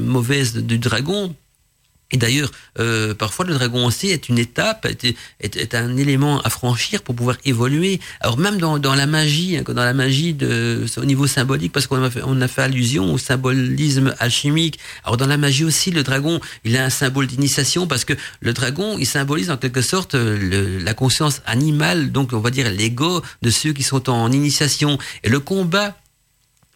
mauvaise 0.00 0.54
du 0.54 0.78
dragon 0.78 1.34
et 2.12 2.18
d'ailleurs, 2.18 2.50
euh, 2.78 3.14
parfois 3.14 3.46
le 3.46 3.54
dragon 3.54 3.86
aussi 3.86 4.08
est 4.08 4.28
une 4.28 4.38
étape, 4.38 4.86
est, 4.86 5.16
est, 5.40 5.74
un 5.74 5.96
élément 5.96 6.40
à 6.42 6.50
franchir 6.50 7.02
pour 7.02 7.14
pouvoir 7.14 7.36
évoluer. 7.44 8.00
Alors 8.20 8.38
même 8.38 8.58
dans, 8.58 8.78
dans 8.78 8.94
la 8.94 9.06
magie, 9.06 9.56
hein, 9.56 9.64
dans 9.66 9.84
la 9.84 9.94
magie 9.94 10.34
de, 10.34 10.84
au 10.98 11.04
niveau 11.06 11.26
symbolique, 11.26 11.72
parce 11.72 11.86
qu'on 11.86 12.02
a, 12.02 12.10
fait, 12.10 12.20
on 12.24 12.40
a 12.40 12.48
fait 12.48 12.62
allusion 12.62 13.14
au 13.14 13.18
symbolisme 13.18 14.14
alchimique. 14.18 14.78
Alors 15.04 15.16
dans 15.16 15.26
la 15.26 15.38
magie 15.38 15.64
aussi, 15.64 15.90
le 15.90 16.02
dragon, 16.02 16.40
il 16.64 16.76
a 16.76 16.84
un 16.84 16.90
symbole 16.90 17.26
d'initiation 17.26 17.86
parce 17.86 18.04
que 18.04 18.12
le 18.40 18.52
dragon, 18.52 18.96
il 18.98 19.06
symbolise 19.06 19.50
en 19.50 19.56
quelque 19.56 19.82
sorte 19.82 20.14
le, 20.14 20.78
la 20.78 20.94
conscience 20.94 21.40
animale, 21.46 22.12
donc 22.12 22.32
on 22.34 22.40
va 22.40 22.50
dire 22.50 22.70
l'ego 22.70 23.22
de 23.40 23.50
ceux 23.50 23.72
qui 23.72 23.82
sont 23.82 24.10
en 24.10 24.30
initiation. 24.30 24.98
Et 25.24 25.30
le 25.30 25.40
combat 25.40 25.96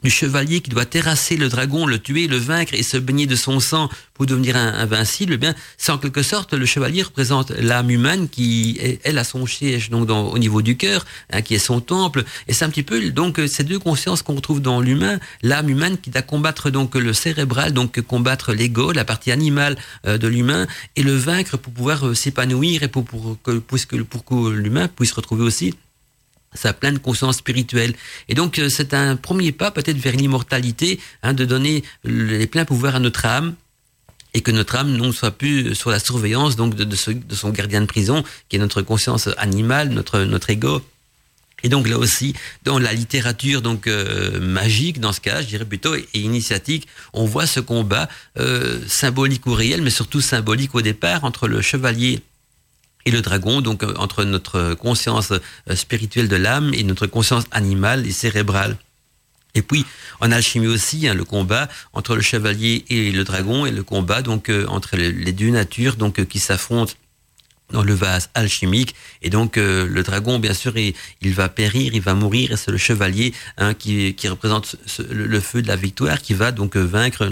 du 0.02 0.10
chevalier 0.10 0.60
qui 0.60 0.70
doit 0.70 0.84
terrasser 0.84 1.36
le 1.36 1.48
dragon, 1.48 1.86
le 1.86 1.98
tuer, 1.98 2.28
le 2.28 2.36
vaincre 2.36 2.74
et 2.74 2.82
se 2.82 2.96
baigner 2.96 3.26
de 3.26 3.34
son 3.34 3.60
sang 3.60 3.88
pour 4.14 4.26
devenir 4.26 4.56
invincible, 4.56 5.34
eh 5.34 5.36
bien, 5.36 5.54
c'est 5.78 5.92
en 5.92 5.98
quelque 5.98 6.22
sorte 6.22 6.52
le 6.54 6.66
chevalier 6.66 7.02
représente 7.02 7.50
l'âme 7.50 7.90
humaine 7.90 8.28
qui 8.28 8.78
elle 9.04 9.18
a 9.18 9.24
son 9.24 9.46
siège 9.46 9.90
donc 9.90 10.08
au 10.10 10.38
niveau 10.38 10.62
du 10.62 10.76
cœur, 10.76 11.04
hein, 11.32 11.42
qui 11.42 11.54
est 11.54 11.58
son 11.58 11.80
temple, 11.80 12.24
et 12.46 12.52
c'est 12.52 12.64
un 12.64 12.70
petit 12.70 12.82
peu 12.82 13.10
donc 13.10 13.40
ces 13.46 13.64
deux 13.64 13.78
consciences 13.78 14.22
qu'on 14.22 14.34
retrouve 14.34 14.60
dans 14.60 14.80
l'humain, 14.80 15.18
l'âme 15.42 15.68
humaine 15.68 15.98
qui 15.98 16.10
doit 16.10 16.22
combattre 16.22 16.70
donc 16.70 16.94
le 16.94 17.12
cérébral, 17.12 17.72
donc 17.72 18.00
combattre 18.02 18.52
l'ego, 18.52 18.92
la 18.92 19.04
partie 19.04 19.32
animale 19.32 19.76
euh, 20.06 20.18
de 20.18 20.28
l'humain, 20.28 20.66
et 20.96 21.02
le 21.02 21.16
vaincre 21.16 21.56
pour 21.56 21.72
pouvoir 21.72 22.06
euh, 22.06 22.14
s'épanouir 22.14 22.82
et 22.82 22.88
pour, 22.88 23.04
pour 23.04 23.36
que 23.42 23.58
pour 23.58 24.24
que 24.24 24.50
l'humain 24.50 24.88
puisse 24.88 25.12
retrouver 25.12 25.44
aussi 25.44 25.74
sa 26.56 26.72
pleine 26.72 26.98
conscience 26.98 27.36
spirituelle. 27.36 27.94
Et 28.28 28.34
donc 28.34 28.58
euh, 28.58 28.68
c'est 28.68 28.94
un 28.94 29.16
premier 29.16 29.52
pas 29.52 29.70
peut-être 29.70 29.98
vers 29.98 30.14
l'immortalité, 30.14 31.00
hein, 31.22 31.34
de 31.34 31.44
donner 31.44 31.84
les 32.04 32.46
pleins 32.46 32.64
pouvoirs 32.64 32.96
à 32.96 33.00
notre 33.00 33.26
âme 33.26 33.54
et 34.34 34.42
que 34.42 34.50
notre 34.50 34.76
âme 34.76 34.96
ne 34.96 35.12
soit 35.12 35.30
plus 35.30 35.74
sur 35.74 35.90
la 35.90 35.98
surveillance 35.98 36.56
donc 36.56 36.74
de, 36.74 36.96
son 36.96 37.50
gardien 37.50 37.80
de 37.80 37.86
prison, 37.86 38.22
qui 38.48 38.56
est 38.56 38.58
notre 38.58 38.82
conscience 38.82 39.28
animale, 39.38 39.90
notre 39.90 40.20
notre 40.20 40.50
ego. 40.50 40.82
Et 41.62 41.68
donc 41.68 41.88
là 41.88 41.98
aussi, 41.98 42.34
dans 42.64 42.78
la 42.78 42.92
littérature 42.92 43.62
donc 43.62 43.86
euh, 43.86 44.38
magique, 44.40 45.00
dans 45.00 45.12
ce 45.12 45.20
cas, 45.20 45.40
je 45.40 45.46
dirais 45.46 45.64
plutôt 45.64 45.94
et 45.94 46.06
initiatique, 46.12 46.86
on 47.14 47.24
voit 47.24 47.46
ce 47.46 47.60
combat 47.60 48.08
euh, 48.38 48.78
symbolique 48.86 49.46
ou 49.46 49.54
réel, 49.54 49.80
mais 49.80 49.90
surtout 49.90 50.20
symbolique 50.20 50.74
au 50.74 50.82
départ 50.82 51.24
entre 51.24 51.48
le 51.48 51.62
chevalier 51.62 52.20
et 53.06 53.10
le 53.10 53.22
dragon, 53.22 53.62
donc 53.62 53.82
euh, 53.82 53.94
entre 53.96 54.24
notre 54.24 54.74
conscience 54.74 55.30
euh, 55.30 55.76
spirituelle 55.76 56.28
de 56.28 56.36
l'âme 56.36 56.74
et 56.74 56.82
notre 56.82 57.06
conscience 57.06 57.44
animale 57.52 58.06
et 58.06 58.10
cérébrale. 58.10 58.76
Et 59.54 59.62
puis 59.62 59.86
en 60.20 60.32
alchimie 60.32 60.66
aussi, 60.66 61.08
hein, 61.08 61.14
le 61.14 61.24
combat 61.24 61.68
entre 61.94 62.14
le 62.16 62.20
chevalier 62.20 62.84
et 62.90 63.12
le 63.12 63.24
dragon, 63.24 63.64
et 63.64 63.70
le 63.70 63.82
combat 63.82 64.20
donc 64.20 64.50
euh, 64.50 64.66
entre 64.66 64.96
les 64.96 65.32
deux 65.32 65.50
natures 65.50 65.96
donc 65.96 66.26
qui 66.26 66.40
s'affrontent 66.40 66.92
dans 67.72 67.82
le 67.82 67.94
vase 67.94 68.28
alchimique 68.34 68.94
et 69.22 69.30
donc 69.30 69.56
le 69.56 70.02
dragon 70.04 70.38
bien 70.38 70.54
sûr 70.54 70.72
il, 70.78 70.94
va 71.34 71.48
périr 71.48 71.92
il 71.94 72.00
va 72.00 72.14
mourir 72.14 72.52
et 72.52 72.56
c'est 72.56 72.70
le 72.70 72.78
chevalier 72.78 73.34
hein, 73.58 73.74
qui, 73.74 74.14
représente 74.28 74.76
le, 75.10 75.40
feu 75.40 75.62
de 75.62 75.66
la 75.66 75.74
victoire 75.74 76.22
qui 76.22 76.32
va 76.32 76.52
donc 76.52 76.76
vaincre 76.76 77.28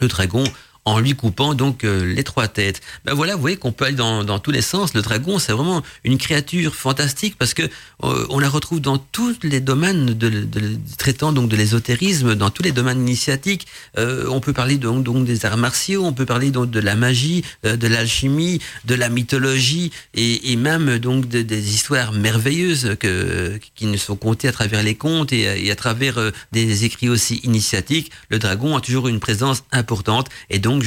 le 0.00 0.08
dragon 0.08 0.44
en 0.84 0.98
lui 0.98 1.14
coupant 1.14 1.54
donc 1.54 1.84
euh, 1.84 2.12
les 2.12 2.24
trois 2.24 2.48
têtes. 2.48 2.80
Ben 3.04 3.14
voilà, 3.14 3.36
vous 3.36 3.40
voyez 3.40 3.56
qu'on 3.56 3.72
peut 3.72 3.84
aller 3.84 3.96
dans, 3.96 4.24
dans 4.24 4.38
tous 4.38 4.50
les 4.50 4.62
sens. 4.62 4.94
Le 4.94 5.02
dragon, 5.02 5.38
c'est 5.38 5.52
vraiment 5.52 5.82
une 6.04 6.18
créature 6.18 6.74
fantastique 6.74 7.36
parce 7.38 7.54
que 7.54 7.62
euh, 7.62 8.26
on 8.30 8.38
la 8.40 8.48
retrouve 8.48 8.80
dans 8.80 8.98
tous 8.98 9.36
les 9.44 9.60
domaines 9.60 10.06
de, 10.06 10.48
traitant 10.98 11.32
donc 11.32 11.48
de 11.48 11.56
l'ésotérisme, 11.56 12.34
dans 12.34 12.50
tous 12.50 12.64
les 12.64 12.72
domaines 12.72 13.00
initiatiques. 13.00 13.66
Euh, 13.96 14.26
on 14.28 14.40
peut 14.40 14.52
parler 14.52 14.76
donc, 14.76 15.04
donc 15.04 15.24
des 15.24 15.46
arts 15.46 15.56
martiaux, 15.56 16.04
on 16.04 16.12
peut 16.12 16.26
parler 16.26 16.50
donc 16.50 16.70
de 16.70 16.80
la 16.80 16.96
magie, 16.96 17.44
de 17.62 17.86
l'alchimie, 17.86 18.60
de 18.84 18.94
la 18.94 19.08
mythologie 19.08 19.92
et, 20.14 20.52
et 20.52 20.56
même 20.56 20.98
donc 20.98 21.28
de, 21.28 21.42
des 21.42 21.74
histoires 21.74 22.12
merveilleuses 22.12 22.96
que, 22.98 23.58
qui 23.76 23.86
nous 23.86 23.98
sont 23.98 24.16
contées 24.16 24.48
à 24.48 24.52
travers 24.52 24.82
les 24.82 24.96
contes 24.96 25.32
et, 25.32 25.64
et 25.64 25.70
à 25.70 25.76
travers 25.76 26.18
des 26.50 26.84
écrits 26.84 27.08
aussi 27.08 27.36
initiatiques. 27.44 28.10
Le 28.30 28.38
dragon 28.40 28.76
a 28.76 28.80
toujours 28.80 29.06
une 29.06 29.20
présence 29.20 29.62
importante 29.70 30.28
et 30.50 30.58
donc 30.58 30.71
donc 30.72 30.84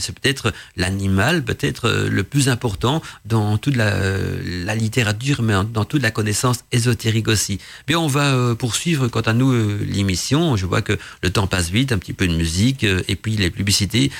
c'est 0.00 0.14
peut-être 0.14 0.52
l'animal, 0.76 1.44
peut-être 1.44 1.88
euh, 1.88 2.08
le 2.08 2.22
plus 2.22 2.48
important 2.48 3.02
dans 3.24 3.58
toute 3.58 3.76
la, 3.76 4.74
littérature, 4.74 5.42
mais 5.42 5.54
dans 5.72 5.84
toute 5.84 6.02
la 6.02 6.10
connaissance 6.10 6.58
ésotérique 6.72 7.28
aussi. 7.28 7.58
Bien, 7.86 7.98
on 7.98 8.06
va 8.06 8.34
euh, 8.34 8.54
poursuivre 8.54 9.08
quant 9.08 9.20
à 9.20 9.32
nous 9.32 9.52
euh, 9.52 9.78
l'émission. 9.86 10.56
Je 10.56 10.66
vois 10.66 10.82
que 10.82 10.98
le 11.22 11.30
temps 11.30 11.46
passe 11.46 11.70
vite, 11.70 11.92
un 11.92 11.98
petit 11.98 12.12
peu 12.12 12.26
de 12.26 12.34
musique 12.34 12.84
et 12.84 13.16
puis 13.16 13.36
les 13.36 13.50
publicités. 13.50 14.10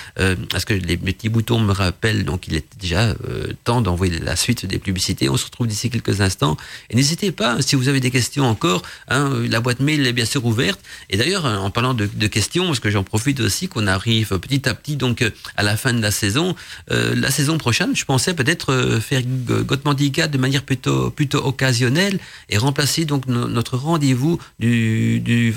parce 0.50 0.64
que 0.64 0.74
les 0.74 0.96
petits 0.96 1.28
boutons 1.28 1.60
me 1.60 1.72
rappellent, 1.72 2.24
donc 2.24 2.48
il 2.48 2.54
est 2.54 2.66
déjà 2.80 3.14
temps 3.64 3.80
d'envoyer 3.80 4.18
la 4.18 4.36
suite 4.36 4.66
des 4.66 4.78
publicités. 4.78 5.28
On 5.28 5.36
se 5.36 5.44
retrouve 5.44 5.66
d'ici 5.66 5.90
quelques 5.90 6.20
instants. 6.20 6.56
Et 6.90 6.96
n'hésitez 6.96 7.32
pas, 7.32 7.60
si 7.62 7.76
vous 7.76 7.88
avez 7.88 8.00
des 8.00 8.10
questions 8.10 8.44
encore, 8.44 8.82
hein, 9.08 9.30
la 9.48 9.60
boîte 9.60 9.80
mail 9.80 10.06
est 10.06 10.12
bien 10.12 10.24
sûr 10.24 10.44
ouverte. 10.44 10.80
Et 11.10 11.16
d'ailleurs, 11.16 11.44
en 11.44 11.70
parlant 11.70 11.94
de, 11.94 12.08
de 12.12 12.26
questions, 12.26 12.66
parce 12.66 12.80
que 12.80 12.90
j'en 12.90 13.04
profite 13.04 13.40
aussi 13.40 13.68
qu'on 13.68 13.86
arrive 13.86 14.38
petit 14.38 14.65
à 14.66 14.74
petit 14.74 14.96
donc 14.96 15.24
à 15.56 15.62
la 15.62 15.76
fin 15.76 15.92
de 15.92 16.02
la 16.02 16.10
saison. 16.10 16.54
la 16.90 17.30
saison 17.30 17.58
prochaine, 17.58 17.94
je 17.94 18.04
pensais 18.04 18.34
peut-être 18.34 18.98
faire 19.00 19.22
Gotmandica 19.22 20.28
de 20.28 20.38
manière 20.38 20.62
plutôt 20.62 21.10
plutôt 21.10 21.44
occasionnelle 21.44 22.18
et 22.50 22.58
remplacer 22.58 23.04
donc 23.04 23.26
notre 23.26 23.76
rendez-vous 23.76 24.38
du 24.58 25.20
du, 25.20 25.52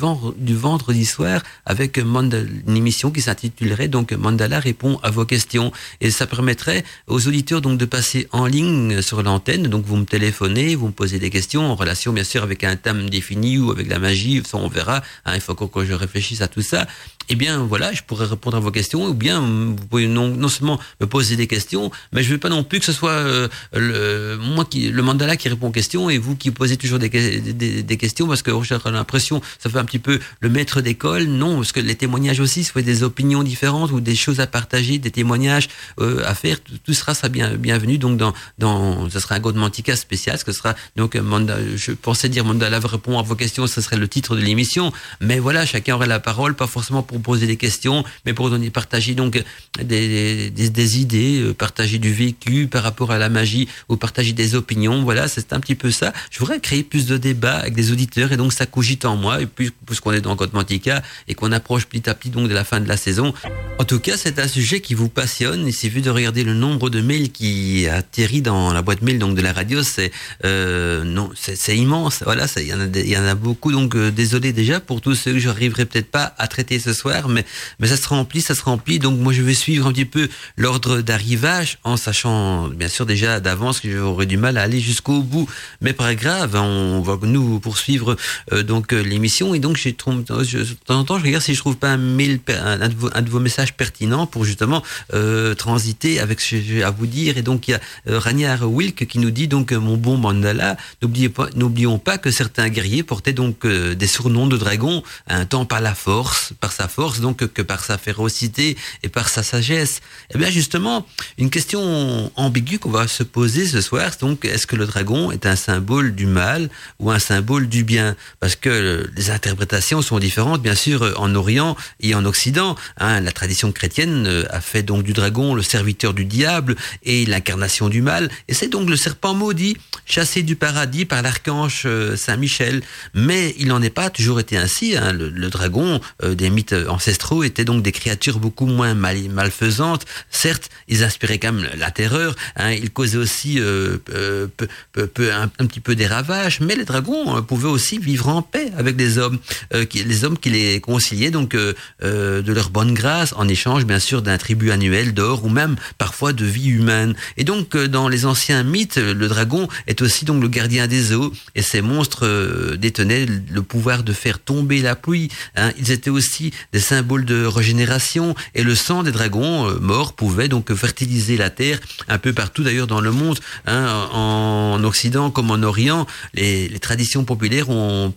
vendredi 0.55 1.05
soir 1.05 1.41
avec 1.65 1.97
une 1.97 2.75
émission 2.75 3.11
qui 3.11 3.21
s'intitulerait 3.21 3.87
donc 3.87 4.11
Mandala 4.11 4.59
répond 4.59 4.99
à 5.03 5.09
vos 5.11 5.25
questions 5.25 5.71
et 6.01 6.11
ça 6.11 6.27
permettrait 6.27 6.83
aux 7.07 7.27
auditeurs 7.27 7.61
donc 7.61 7.77
de 7.77 7.85
passer 7.85 8.27
en 8.31 8.45
ligne 8.45 9.01
sur 9.01 9.23
l'antenne. 9.23 9.63
Donc 9.63 9.85
vous 9.85 9.97
me 9.97 10.05
téléphonez, 10.05 10.75
vous 10.75 10.87
me 10.87 10.91
posez 10.91 11.19
des 11.19 11.29
questions 11.29 11.71
en 11.71 11.75
relation 11.75 12.13
bien 12.13 12.23
sûr 12.23 12.43
avec 12.43 12.63
un 12.63 12.75
thème 12.75 13.09
défini 13.09 13.57
ou 13.57 13.71
avec 13.71 13.87
la 13.89 13.99
magie, 13.99 14.41
ça 14.45 14.57
on 14.57 14.67
verra. 14.67 15.01
Hein, 15.25 15.33
il 15.35 15.41
faut 15.41 15.55
que 15.55 15.85
je 15.85 15.93
réfléchisse 15.93 16.41
à 16.41 16.47
tout 16.47 16.61
ça 16.61 16.87
eh 17.29 17.35
bien 17.35 17.59
voilà, 17.59 17.93
je 17.93 18.01
pourrais 18.03 18.25
répondre 18.25 18.57
à 18.57 18.59
vos 18.59 18.71
questions, 18.71 19.05
ou 19.05 19.13
bien 19.13 19.39
vous 19.39 19.75
pouvez 19.75 20.07
non, 20.07 20.27
non 20.27 20.49
seulement 20.49 20.79
me 20.99 21.05
poser 21.05 21.35
des 21.35 21.47
questions, 21.47 21.91
mais 22.11 22.23
je 22.23 22.31
veux 22.31 22.37
pas 22.37 22.49
non 22.49 22.63
plus 22.63 22.79
que 22.79 22.85
ce 22.85 22.91
soit 22.91 23.11
euh, 23.11 23.47
le, 23.73 24.37
moi 24.37 24.65
qui 24.65 24.89
le 24.89 25.01
mandala 25.03 25.37
qui 25.37 25.47
répond 25.47 25.67
aux 25.67 25.71
questions 25.71 26.09
et 26.09 26.17
vous 26.17 26.35
qui 26.35 26.51
posez 26.51 26.77
toujours 26.77 26.99
des, 26.99 27.09
des, 27.09 27.83
des 27.83 27.97
questions 27.97 28.27
parce 28.27 28.41
que 28.41 28.51
j'ai 28.63 28.75
l'impression 28.91 29.41
ça 29.59 29.69
fait 29.69 29.77
un 29.77 29.85
petit 29.85 29.99
peu 29.99 30.19
le 30.39 30.49
maître 30.49 30.81
d'école. 30.81 31.23
Non, 31.23 31.57
parce 31.57 31.71
que 31.71 31.79
les 31.79 31.95
témoignages 31.95 32.39
aussi, 32.39 32.63
soit 32.63 32.81
des 32.81 33.03
opinions 33.03 33.43
différentes 33.43 33.91
ou 33.91 34.01
des 34.01 34.15
choses 34.15 34.39
à 34.39 34.47
partager, 34.47 34.97
des 34.97 35.11
témoignages 35.11 35.69
euh, 35.99 36.23
à 36.25 36.33
faire, 36.35 36.57
tout, 36.61 36.93
sera 36.93 37.13
ça 37.13 37.29
bien 37.29 37.55
bienvenu. 37.55 37.97
Donc 37.97 38.17
dans 38.17 38.33
dans 38.57 39.09
ce 39.09 39.19
sera 39.19 39.35
un 39.35 39.39
Godmantica 39.39 39.95
spécial, 39.95 40.37
ce 40.37 40.45
que 40.45 40.51
sera 40.51 40.75
donc 40.95 41.15
mandala, 41.15 41.61
je 41.75 41.91
pensais 41.91 42.29
dire 42.29 42.45
mandala 42.45 42.79
répond 42.79 43.19
à 43.19 43.21
vos 43.21 43.35
questions, 43.35 43.67
ce 43.67 43.81
serait 43.81 43.97
le 43.97 44.07
titre 44.07 44.35
de 44.35 44.41
l'émission, 44.41 44.91
mais 45.21 45.39
voilà, 45.39 45.65
chacun 45.65 45.95
aurait 45.95 46.07
la 46.07 46.19
parole, 46.19 46.55
pas 46.55 46.67
forcément 46.67 47.03
pour 47.03 47.18
poser 47.19 47.47
des 47.47 47.57
questions, 47.57 48.03
mais 48.25 48.33
pour 48.33 48.49
donner, 48.49 48.69
partager 48.69 49.15
donc 49.15 49.43
des, 49.81 50.49
des, 50.49 50.99
idées, 50.99 51.41
euh, 51.41 51.53
partager 51.53 51.99
du 51.99 52.13
vécu 52.13 52.67
par 52.67 52.83
rapport 52.83 53.11
à 53.11 53.17
la 53.17 53.29
magie 53.29 53.67
ou 53.89 53.97
partager 53.97 54.33
des 54.33 54.55
opinions. 54.55 55.03
Voilà, 55.03 55.27
c'est 55.27 55.53
un 55.53 55.59
petit 55.59 55.75
peu 55.75 55.91
ça. 55.91 56.13
Je 56.31 56.39
voudrais 56.39 56.59
créer 56.59 56.83
plus 56.83 57.05
de 57.05 57.17
débats 57.17 57.57
avec 57.57 57.73
des 57.73 57.91
auditeurs 57.91 58.31
et 58.31 58.37
donc 58.37 58.53
ça 58.53 58.65
cogite 58.65 59.05
en 59.05 59.15
moi. 59.15 59.41
Et 59.41 59.45
puis, 59.45 59.71
puisqu'on 59.85 60.13
est 60.13 60.21
dans 60.21 60.35
Côte 60.35 60.53
Mantica 60.53 61.01
et 61.27 61.35
qu'on 61.35 61.51
approche 61.51 61.85
petit 61.85 62.09
à 62.09 62.13
petit 62.13 62.29
donc 62.29 62.47
de 62.47 62.53
la 62.53 62.63
fin 62.63 62.79
de 62.79 62.87
la 62.87 62.97
saison. 62.97 63.33
En 63.79 63.85
tout 63.85 63.99
cas, 63.99 64.17
c'est 64.17 64.39
un 64.39 64.47
sujet 64.47 64.81
qui 64.81 64.93
vous 64.93 65.09
passionne. 65.09 65.67
Il 65.67 65.89
vu 65.89 66.01
de 66.01 66.09
regarder 66.09 66.43
le 66.43 66.53
nombre 66.53 66.89
de 66.89 67.01
mails 67.01 67.31
qui 67.31 67.87
atterrit 67.87 68.41
dans 68.41 68.71
la 68.73 68.81
boîte 68.81 69.01
mail 69.01 69.19
donc 69.19 69.35
de 69.35 69.41
la 69.41 69.53
radio. 69.53 69.83
C'est 69.83 70.11
euh, 70.45 71.03
non, 71.03 71.31
c'est 71.35 71.75
immense. 71.75 72.21
Voilà, 72.23 72.45
il 72.57 72.67
y 72.67 72.73
en 72.73 72.79
a, 72.79 72.99
y 72.99 73.17
en 73.17 73.25
a 73.25 73.35
beaucoup. 73.35 73.71
Donc 73.71 73.95
euh, 73.95 74.11
désolé 74.11 74.53
déjà 74.53 74.79
pour 74.79 75.01
tous 75.01 75.15
ceux 75.15 75.33
que 75.33 75.39
j'arriverai 75.39 75.85
peut-être 75.85 76.11
pas 76.11 76.33
à 76.37 76.47
traiter 76.47 76.79
ce 76.79 76.93
soir 76.93 77.08
mais, 77.27 77.45
mais 77.79 77.87
ça 77.87 77.97
se 77.97 78.07
remplit, 78.07 78.41
ça 78.41 78.55
se 78.55 78.61
remplit. 78.61 78.99
Donc 78.99 79.19
moi, 79.19 79.33
je 79.33 79.41
vais 79.41 79.53
suivre 79.53 79.87
un 79.87 79.91
petit 79.91 80.05
peu 80.05 80.29
l'ordre 80.57 81.01
d'arrivage 81.01 81.79
en 81.83 81.97
sachant, 81.97 82.67
bien 82.69 82.87
sûr, 82.87 83.05
déjà 83.05 83.39
d'avance 83.39 83.79
que 83.79 83.91
j'aurais 83.91 84.25
du 84.25 84.37
mal 84.37 84.57
à 84.57 84.63
aller 84.63 84.79
jusqu'au 84.79 85.21
bout. 85.21 85.49
Mais 85.81 85.93
pas 85.93 86.15
grave, 86.15 86.55
hein, 86.55 86.63
on 86.63 87.01
va 87.01 87.17
nous 87.23 87.59
poursuivre 87.59 88.15
euh, 88.53 88.63
donc 88.63 88.93
euh, 88.93 89.01
l'émission. 89.01 89.53
Et 89.53 89.59
donc, 89.59 89.77
j'ai 89.77 89.93
trouvé, 89.93 90.23
de 90.23 90.63
temps 90.85 90.99
en 90.99 91.03
temps, 91.03 91.19
je 91.19 91.23
regarde 91.23 91.43
si 91.43 91.53
je 91.53 91.59
trouve 91.59 91.77
pas 91.77 91.91
un, 91.91 91.97
de, 91.97 93.29
vos, 93.29 93.39
messages 93.39 93.73
pertinents 93.73 94.27
pour 94.27 94.45
justement 94.45 94.83
euh, 95.13 95.55
transiter 95.55 96.19
avec 96.19 96.39
ce 96.39 96.51
que 96.51 96.61
j'ai 96.61 96.83
à 96.83 96.91
vous 96.91 97.07
dire. 97.07 97.37
Et 97.37 97.41
donc, 97.41 97.67
il 97.67 97.71
y 97.71 97.73
a 97.73 97.79
euh, 98.07 98.19
Raniar 98.19 98.69
Wilk 98.69 99.07
qui 99.07 99.19
nous 99.19 99.31
dit 99.31 99.47
donc, 99.47 99.71
mon 99.71 99.97
bon 99.97 100.17
Mandala, 100.17 100.77
n'oubliez 101.01 101.29
pas, 101.29 101.49
n'oublions 101.55 101.99
pas 101.99 102.17
que 102.17 102.31
certains 102.31 102.69
guerriers 102.69 103.03
portaient 103.03 103.33
donc 103.33 103.65
des 103.65 104.07
surnoms 104.07 104.47
de 104.47 104.57
dragons, 104.57 105.03
un 105.27 105.45
temps 105.45 105.65
par 105.65 105.81
la 105.81 105.95
force, 105.95 106.53
par 106.59 106.71
sa 106.71 106.87
force 106.87 106.98
donc 106.99 107.47
que 107.53 107.61
par 107.61 107.83
sa 107.83 107.97
férocité 107.97 108.77
et 109.03 109.09
par 109.09 109.29
sa 109.29 109.41
sagesse. 109.41 110.01
Eh 110.33 110.37
bien 110.37 110.49
justement, 110.49 111.05
une 111.37 111.49
question 111.49 112.31
ambiguë 112.35 112.79
qu'on 112.79 112.91
va 112.91 113.07
se 113.07 113.23
poser 113.23 113.65
ce 113.65 113.81
soir, 113.81 114.11
donc 114.19 114.45
est-ce 114.45 114.67
que 114.67 114.75
le 114.75 114.85
dragon 114.85 115.31
est 115.31 115.45
un 115.45 115.55
symbole 115.55 116.13
du 116.13 116.25
mal 116.25 116.69
ou 116.99 117.09
un 117.09 117.19
symbole 117.19 117.69
du 117.69 117.83
bien? 117.83 118.15
Parce 118.39 118.55
que 118.55 119.09
les 119.15 119.29
interprétations 119.31 120.01
sont 120.01 120.19
différentes, 120.19 120.61
bien 120.61 120.75
sûr, 120.75 121.13
en 121.17 121.33
Orient 121.35 121.75
et 122.01 122.15
en 122.15 122.25
Occident. 122.25 122.75
Hein. 122.97 123.21
la 123.21 123.31
tradition 123.31 123.71
chrétienne 123.71 124.25
euh, 124.27 124.43
a 124.49 124.61
fait 124.61 124.83
donc 124.83 125.03
du 125.03 125.13
dragon 125.13 125.53
le 125.53 125.61
serviteur 125.61 126.13
du 126.13 126.25
diable 126.25 126.75
et 127.03 127.25
l'incarnation 127.25 127.89
du 127.89 128.01
mal, 128.01 128.29
et 128.47 128.53
c'est 128.53 128.67
donc 128.67 128.89
le 128.89 128.97
serpent 128.97 129.33
maudit, 129.33 129.77
chassé 130.05 130.43
du 130.43 130.55
paradis 130.55 131.05
par 131.05 131.21
l'archange 131.21 131.83
euh, 131.85 132.15
Saint 132.17 132.37
Michel. 132.37 132.81
Mais 133.13 133.55
il 133.57 133.67
n'en 133.67 133.81
est 133.81 133.89
pas 133.89 134.09
toujours 134.09 134.39
été 134.39 134.57
ainsi. 134.57 134.97
Hein. 134.97 135.13
Le, 135.13 135.49
dragon 135.49 135.99
euh, 136.23 136.35
des 136.35 136.49
mythes 136.49 136.75
ancestraux 136.89 137.43
étaient 137.43 137.65
donc 137.65 137.83
des 137.83 137.91
créatures 137.91 138.39
beaucoup 138.39 138.65
moins 138.65 138.93
mal, 138.93 139.17
malfaisantes. 139.29 140.05
Certes, 140.29 140.69
ils 140.87 141.03
inspiraient 141.03 141.39
quand 141.39 141.53
même 141.53 141.69
la 141.77 141.91
terreur. 141.91 142.35
Hein, 142.55 142.71
ils 142.71 142.91
causaient 142.91 143.17
aussi 143.17 143.59
euh, 143.59 143.97
peu, 144.07 145.07
peu, 145.07 145.31
un, 145.33 145.47
petit 145.47 145.79
peu 145.79 145.95
des 145.95 146.07
ravages, 146.07 146.59
mais 146.59 146.75
les 146.75 146.85
dragons 146.85 147.37
euh, 147.37 147.41
pouvaient 147.41 147.69
aussi 147.69 147.97
vivre 147.97 148.27
en 148.27 148.41
paix 148.41 148.71
avec 148.77 148.97
les 148.97 149.17
hommes, 149.17 149.39
euh, 149.73 149.85
qui, 149.85 150.03
les 150.03 150.23
hommes 150.23 150.37
qui 150.37 150.49
les 150.49 150.79
conciliaient 150.79 151.31
donc 151.31 151.55
euh, 151.55 151.73
euh, 152.03 152.41
de 152.41 152.53
leur 152.53 152.69
bonne 152.69 152.93
grâce 152.93 153.33
en 153.33 153.47
échange, 153.47 153.85
bien 153.85 153.99
sûr, 153.99 154.21
d'un 154.21 154.37
tribut 154.37 154.71
annuel 154.71 155.13
d'or 155.13 155.45
ou 155.45 155.49
même 155.49 155.75
parfois 155.97 156.33
de 156.33 156.45
vie 156.45 156.69
humaine. 156.69 157.15
Et 157.37 157.43
donc, 157.43 157.75
dans 157.77 158.07
les 158.07 158.25
anciens 158.25 158.63
mythes, 158.63 158.97
le 158.97 159.27
dragon 159.27 159.67
est 159.87 160.01
aussi 160.01 160.25
donc 160.25 160.41
le 160.41 160.47
gardien 160.47 160.87
des 160.87 161.13
eaux, 161.13 161.31
et 161.55 161.61
ces 161.61 161.81
monstres 161.81 162.75
détenaient 162.77 163.25
le 163.25 163.61
pouvoir 163.61 164.03
de 164.03 164.13
faire 164.13 164.39
tomber 164.39 164.81
la 164.81 164.95
pluie. 164.95 165.29
Hein. 165.55 165.71
Ils 165.77 165.91
étaient 165.91 166.09
aussi 166.09 166.51
des 166.73 166.79
symboles 166.79 167.25
de 167.25 167.45
régénération 167.45 168.35
et 168.55 168.63
le 168.63 168.75
sang 168.75 169.03
des 169.03 169.11
dragons 169.11 169.69
euh, 169.69 169.79
morts 169.79 170.13
pouvait 170.13 170.47
donc 170.47 170.73
fertiliser 170.73 171.37
la 171.37 171.49
terre 171.49 171.79
un 172.07 172.17
peu 172.17 172.33
partout 172.33 172.63
d'ailleurs 172.63 172.87
dans 172.87 173.01
le 173.01 173.11
monde, 173.11 173.39
hein, 173.65 174.07
en 174.11 174.83
Occident 174.83 175.31
comme 175.31 175.51
en 175.51 175.63
Orient. 175.63 176.05
Les 176.33 176.79
traditions 176.79 177.23
populaires 177.23 177.69
ont 177.69 178.13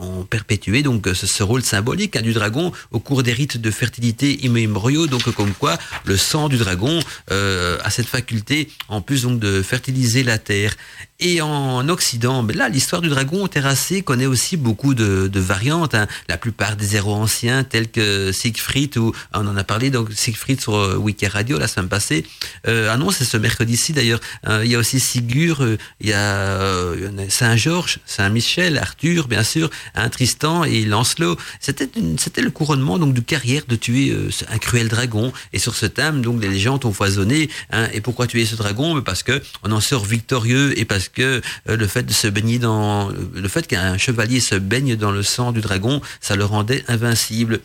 ont 0.00 0.24
perpétué 0.24 0.82
donc 0.82 1.08
ce, 1.12 1.42
rôle 1.42 1.62
symbolique 1.62 2.16
hein, 2.16 2.22
du 2.22 2.32
dragon 2.32 2.72
au 2.90 3.00
cours 3.00 3.22
des 3.22 3.32
rites 3.32 3.58
de 3.58 3.70
fertilité 3.70 4.44
immémoriaux 4.44 5.06
donc 5.06 5.30
comme 5.34 5.52
quoi 5.52 5.78
le 6.04 6.16
sang 6.16 6.48
du 6.48 6.56
dragon 6.56 7.00
euh, 7.30 7.78
a 7.82 7.90
cette 7.90 8.06
faculté 8.06 8.68
en 8.88 9.00
plus 9.00 9.22
donc 9.22 9.40
de 9.40 9.62
fertiliser 9.62 10.22
la 10.22 10.38
terre 10.38 10.74
et 11.20 11.40
en 11.40 11.88
Occident 11.88 12.42
mais 12.42 12.54
là 12.54 12.68
l'histoire 12.68 13.02
du 13.02 13.08
dragon 13.08 13.46
terrassé 13.46 14.02
connaît 14.02 14.26
aussi 14.26 14.56
beaucoup 14.56 14.94
de, 14.94 15.28
de 15.28 15.40
variantes 15.40 15.94
hein. 15.94 16.06
la 16.28 16.36
plupart 16.36 16.76
des 16.76 16.96
héros 16.96 17.14
anciens 17.14 17.64
tels 17.64 17.90
que 17.90 18.32
Siegfried 18.32 18.96
ou 18.96 19.12
on 19.32 19.46
en 19.46 19.56
a 19.56 19.64
parlé 19.64 19.90
donc 19.90 20.12
Siegfried 20.12 20.60
sur 20.60 20.74
euh, 20.74 21.00
Radio 21.32 21.58
la 21.58 21.68
semaine 21.68 21.88
passée 21.88 22.24
euh, 22.66 22.88
ah 22.90 23.12
ce 23.12 23.36
mercredi-ci 23.36 23.92
d'ailleurs 23.92 24.20
euh, 24.48 24.64
il 24.64 24.70
y 24.70 24.74
a 24.74 24.78
aussi 24.78 25.00
Sigur 25.00 25.62
euh, 25.62 25.76
il 26.00 26.08
y 26.08 26.12
a 26.12 26.18
euh, 26.18 27.10
Saint-Georges 27.28 27.98
Saint-Michel 28.06 28.78
Arthur 28.78 29.28
bien 29.28 29.42
sûr 29.42 29.70
Tristan 30.10 30.64
et 30.64 30.84
Lancelot. 30.84 31.36
C'était 31.60 31.88
c'était 32.18 32.42
le 32.42 32.50
couronnement 32.50 32.98
donc 32.98 33.14
de 33.14 33.20
carrière 33.20 33.62
de 33.68 33.76
tuer 33.76 34.10
euh, 34.10 34.30
un 34.48 34.58
cruel 34.58 34.88
dragon. 34.88 35.32
Et 35.52 35.58
sur 35.58 35.74
ce 35.74 35.86
thème, 35.86 36.22
donc 36.22 36.42
les 36.42 36.48
légendes 36.48 36.84
ont 36.84 36.92
foisonné. 36.92 37.48
Hein, 37.70 37.88
et 37.92 38.00
pourquoi 38.00 38.26
tuer 38.26 38.44
ce 38.44 38.56
dragon? 38.56 39.00
Parce 39.02 39.22
que 39.22 39.42
on 39.62 39.72
en 39.72 39.80
sort 39.80 40.04
victorieux 40.04 40.78
et 40.78 40.84
parce 40.84 41.08
que 41.08 41.40
euh, 41.68 41.76
le 41.76 41.86
fait 41.86 42.02
de 42.02 42.12
se 42.12 42.26
baigner 42.28 42.58
dans 42.58 43.10
le 43.10 43.48
fait 43.48 43.66
qu'un 43.66 43.98
chevalier 43.98 44.40
se 44.40 44.54
baigne 44.54 44.96
dans 44.96 45.10
le 45.10 45.22
sang 45.22 45.52
du 45.52 45.60
dragon, 45.60 46.00
ça 46.20 46.36
le 46.36 46.44
rendait 46.44 46.84
invincible. 46.88 47.60